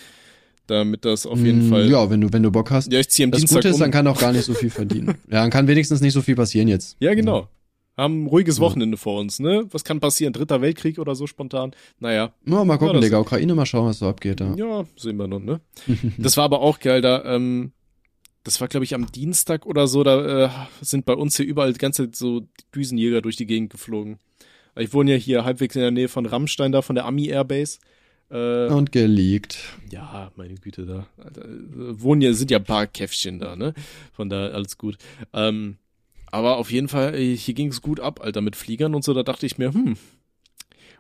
Damit 0.67 1.05
das 1.05 1.27
auf 1.27 1.39
jeden 1.39 1.69
mm, 1.69 1.71
Fall. 1.71 1.91
Ja, 1.91 2.09
wenn 2.11 2.21
du, 2.21 2.33
wenn 2.33 2.43
du 2.43 2.51
Bock 2.51 2.71
hast. 2.71 2.93
Ja, 2.93 3.01
ich 3.01 3.09
ziehe 3.09 3.25
am 3.25 3.31
das 3.31 3.41
Dienstag 3.41 3.59
Gute 3.59 3.69
ist, 3.69 3.75
um. 3.77 3.81
dann 3.81 3.91
kann 3.91 4.07
auch 4.07 4.19
gar 4.19 4.33
nicht 4.33 4.45
so 4.45 4.55
viel 4.55 4.71
verdienen. 4.71 5.09
ja, 5.31 5.43
dann 5.43 5.51
kann 5.51 5.67
wenigstens 5.67 6.01
nicht 6.01 6.13
so 6.13 6.23
viel 6.23 6.35
passieren 6.35 6.69
jetzt. 6.69 6.97
Ja, 7.01 7.15
genau. 7.15 7.49
Haben 7.97 8.25
ein 8.25 8.27
ruhiges 8.27 8.59
Wochenende 8.59 8.97
ja. 8.97 9.01
vor 9.01 9.21
uns, 9.21 9.39
ne? 9.39 9.67
Was 9.71 9.85
kann 9.85 10.01
passieren? 10.01 10.33
Dritter 10.33 10.61
Weltkrieg 10.61 10.99
oder 10.99 11.15
so 11.15 11.29
spontan? 11.29 11.73
Naja. 12.01 12.33
Ja, 12.45 12.65
mal 12.65 12.77
gucken, 12.77 12.97
ja, 12.97 13.01
Digga. 13.01 13.21
Ukraine, 13.21 13.55
mal 13.55 13.67
schauen, 13.67 13.87
was 13.87 14.01
so 14.01 14.09
abgeht 14.09 14.41
da. 14.41 14.55
Ja, 14.57 14.85
sehen 14.97 15.17
wir 15.17 15.29
noch, 15.29 15.39
ne? 15.39 15.61
das 16.19 16.37
war 16.37 16.45
aber 16.45 16.61
auch 16.61 16.81
geil, 16.81 17.01
da, 17.01 17.25
ähm, 17.25 17.73
das 18.43 18.61
war, 18.61 18.67
glaube 18.67 18.85
ich, 18.85 18.95
am 18.95 19.07
Dienstag 19.13 19.65
oder 19.65 19.87
so, 19.87 20.03
da 20.03 20.47
äh, 20.47 20.51
sind 20.81 21.07
bei 21.07 21.15
uns 21.15 21.37
hier 21.37 21.47
überall 21.47 21.73
die 21.73 21.79
ganze 21.79 22.05
Zeit 22.05 22.17
so 22.17 22.43
Düsenjäger 22.75 23.23
durch 23.23 23.37
die 23.37 23.47
Gegend 23.47 23.71
geflogen. 23.71 24.19
Ich 24.77 24.93
wohne 24.93 25.13
ja 25.13 25.17
hier 25.17 25.45
halbwegs 25.45 25.77
in 25.77 25.83
der 25.83 25.93
Nähe 25.93 26.09
von 26.09 26.27
Rammstein 26.27 26.73
da, 26.73 26.83
von 26.83 26.97
der 26.97 27.05
Ami 27.05 27.29
Airbase. 27.29 27.79
Äh, 28.35 28.67
und 28.67 28.91
geleakt. 28.91 29.59
Ja, 29.91 30.33
meine 30.35 30.55
Güte, 30.55 30.85
da, 30.85 31.07
da 31.31 31.43
wohnen 31.47 32.21
ja, 32.21 32.33
sind 32.33 32.51
ja 32.51 32.59
ein 32.59 32.65
paar 32.65 32.89
Käffchen 32.89 33.39
da, 33.39 33.55
ne? 33.55 33.75
Von 34.13 34.29
da 34.29 34.49
alles 34.49 34.77
gut. 34.77 34.99
Ähm, 35.33 35.77
aber 36.33 36.57
auf 36.57 36.73
jeden 36.73 36.89
Fall, 36.89 37.17
hier 37.17 37.55
ging 37.55 37.69
es 37.69 37.81
gut 37.81 38.01
ab, 38.01 38.21
Alter, 38.21 38.41
mit 38.41 38.57
Fliegern 38.57 38.97
und 38.97 39.05
so, 39.05 39.15
da 39.15 39.23
dachte 39.23 39.47
ich 39.47 39.57
mir, 39.57 39.73
hm, 39.73 39.97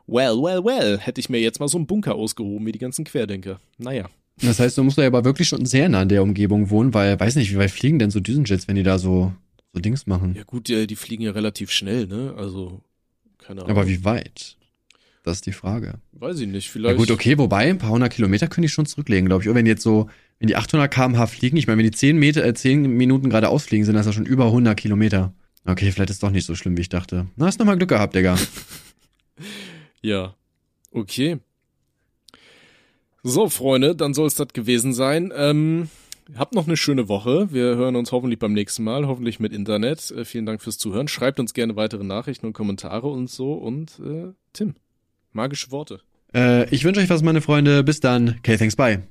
well, 0.06 0.36
well, 0.40 0.64
well, 0.64 0.98
hätte 0.98 1.20
ich 1.20 1.28
mir 1.28 1.40
jetzt 1.40 1.58
mal 1.58 1.66
so 1.66 1.76
einen 1.76 1.88
Bunker 1.88 2.14
ausgehoben 2.14 2.64
wie 2.66 2.72
die 2.72 2.78
ganzen 2.78 3.04
Querdenker. 3.04 3.60
Naja. 3.78 4.08
Das 4.40 4.60
heißt, 4.60 4.78
du 4.78 4.84
musst 4.84 4.98
ja 4.98 5.06
aber 5.06 5.24
wirklich 5.24 5.48
schon 5.48 5.66
sehr 5.66 5.88
nah 5.88 6.02
in 6.02 6.08
der 6.08 6.22
Umgebung 6.22 6.70
wohnen, 6.70 6.94
weil, 6.94 7.18
weiß 7.18 7.34
nicht, 7.34 7.52
wie 7.52 7.58
weit 7.58 7.72
fliegen 7.72 7.98
denn 7.98 8.12
so 8.12 8.20
Düsenjets, 8.20 8.68
wenn 8.68 8.76
die 8.76 8.84
da 8.84 8.98
so, 8.98 9.32
so 9.72 9.80
Dings 9.80 10.06
machen? 10.06 10.34
Ja 10.36 10.44
gut, 10.44 10.68
die, 10.68 10.86
die 10.86 10.96
fliegen 10.96 11.24
ja 11.24 11.32
relativ 11.32 11.72
schnell, 11.72 12.06
ne? 12.06 12.34
Also, 12.36 12.80
keine 13.38 13.62
Ahnung. 13.62 13.76
Aber 13.76 13.88
wie 13.88 14.04
weit? 14.04 14.56
Das 15.24 15.38
ist 15.38 15.46
die 15.46 15.52
Frage. 15.52 15.94
Weiß 16.12 16.38
ich 16.38 16.46
nicht, 16.46 16.70
vielleicht. 16.70 16.92
Ja 16.92 16.98
gut, 16.98 17.10
okay, 17.10 17.38
wobei, 17.38 17.70
ein 17.70 17.78
paar 17.78 17.88
hundert 17.88 18.12
Kilometer 18.12 18.46
könnte 18.46 18.66
ich 18.66 18.72
schon 18.72 18.84
zurücklegen, 18.84 19.26
glaube 19.26 19.42
ich. 19.42 19.48
Oder 19.48 19.56
wenn 19.56 19.64
jetzt 19.64 19.82
so, 19.82 20.10
wenn 20.38 20.48
die 20.48 20.56
800 20.56 20.92
kmh 20.92 21.26
fliegen, 21.26 21.56
ich 21.56 21.66
meine, 21.66 21.78
wenn 21.78 21.90
die 21.90 21.96
10 21.96 22.18
Meter, 22.18 22.44
äh, 22.44 22.52
10 22.52 22.82
Minuten 22.82 23.30
gerade 23.30 23.48
ausfliegen, 23.48 23.86
sind 23.86 23.94
das 23.94 24.04
ja 24.04 24.12
schon 24.12 24.26
über 24.26 24.44
100 24.44 24.76
Kilometer. 24.76 25.32
Okay, 25.64 25.90
vielleicht 25.92 26.10
ist 26.10 26.22
doch 26.22 26.30
nicht 26.30 26.44
so 26.44 26.54
schlimm, 26.54 26.76
wie 26.76 26.82
ich 26.82 26.90
dachte. 26.90 27.26
Na, 27.36 27.46
hast 27.46 27.58
nochmal 27.58 27.78
Glück 27.78 27.88
gehabt, 27.88 28.14
Digga. 28.14 28.36
ja. 30.02 30.34
Okay. 30.90 31.38
So, 33.22 33.48
Freunde, 33.48 33.96
dann 33.96 34.12
soll 34.12 34.26
es 34.26 34.34
das 34.34 34.48
gewesen 34.48 34.92
sein. 34.92 35.32
Ähm, 35.34 35.88
habt 36.36 36.54
noch 36.54 36.66
eine 36.66 36.76
schöne 36.76 37.08
Woche. 37.08 37.48
Wir 37.50 37.76
hören 37.76 37.96
uns 37.96 38.12
hoffentlich 38.12 38.38
beim 38.38 38.52
nächsten 38.52 38.84
Mal, 38.84 39.06
hoffentlich 39.06 39.40
mit 39.40 39.54
Internet. 39.54 40.10
Äh, 40.10 40.26
vielen 40.26 40.44
Dank 40.44 40.60
fürs 40.60 40.76
Zuhören. 40.76 41.08
Schreibt 41.08 41.40
uns 41.40 41.54
gerne 41.54 41.76
weitere 41.76 42.04
Nachrichten 42.04 42.44
und 42.44 42.52
Kommentare 42.52 43.06
und 43.06 43.30
so. 43.30 43.54
Und 43.54 43.98
äh, 44.04 44.34
Tim. 44.52 44.74
Magische 45.34 45.70
Worte. 45.70 46.00
Äh, 46.34 46.68
ich 46.70 46.84
wünsche 46.84 47.00
euch 47.00 47.10
was, 47.10 47.22
meine 47.22 47.40
Freunde. 47.40 47.84
Bis 47.84 48.00
dann. 48.00 48.36
Okay, 48.38 48.56
thanks, 48.56 48.76
bye. 48.76 49.02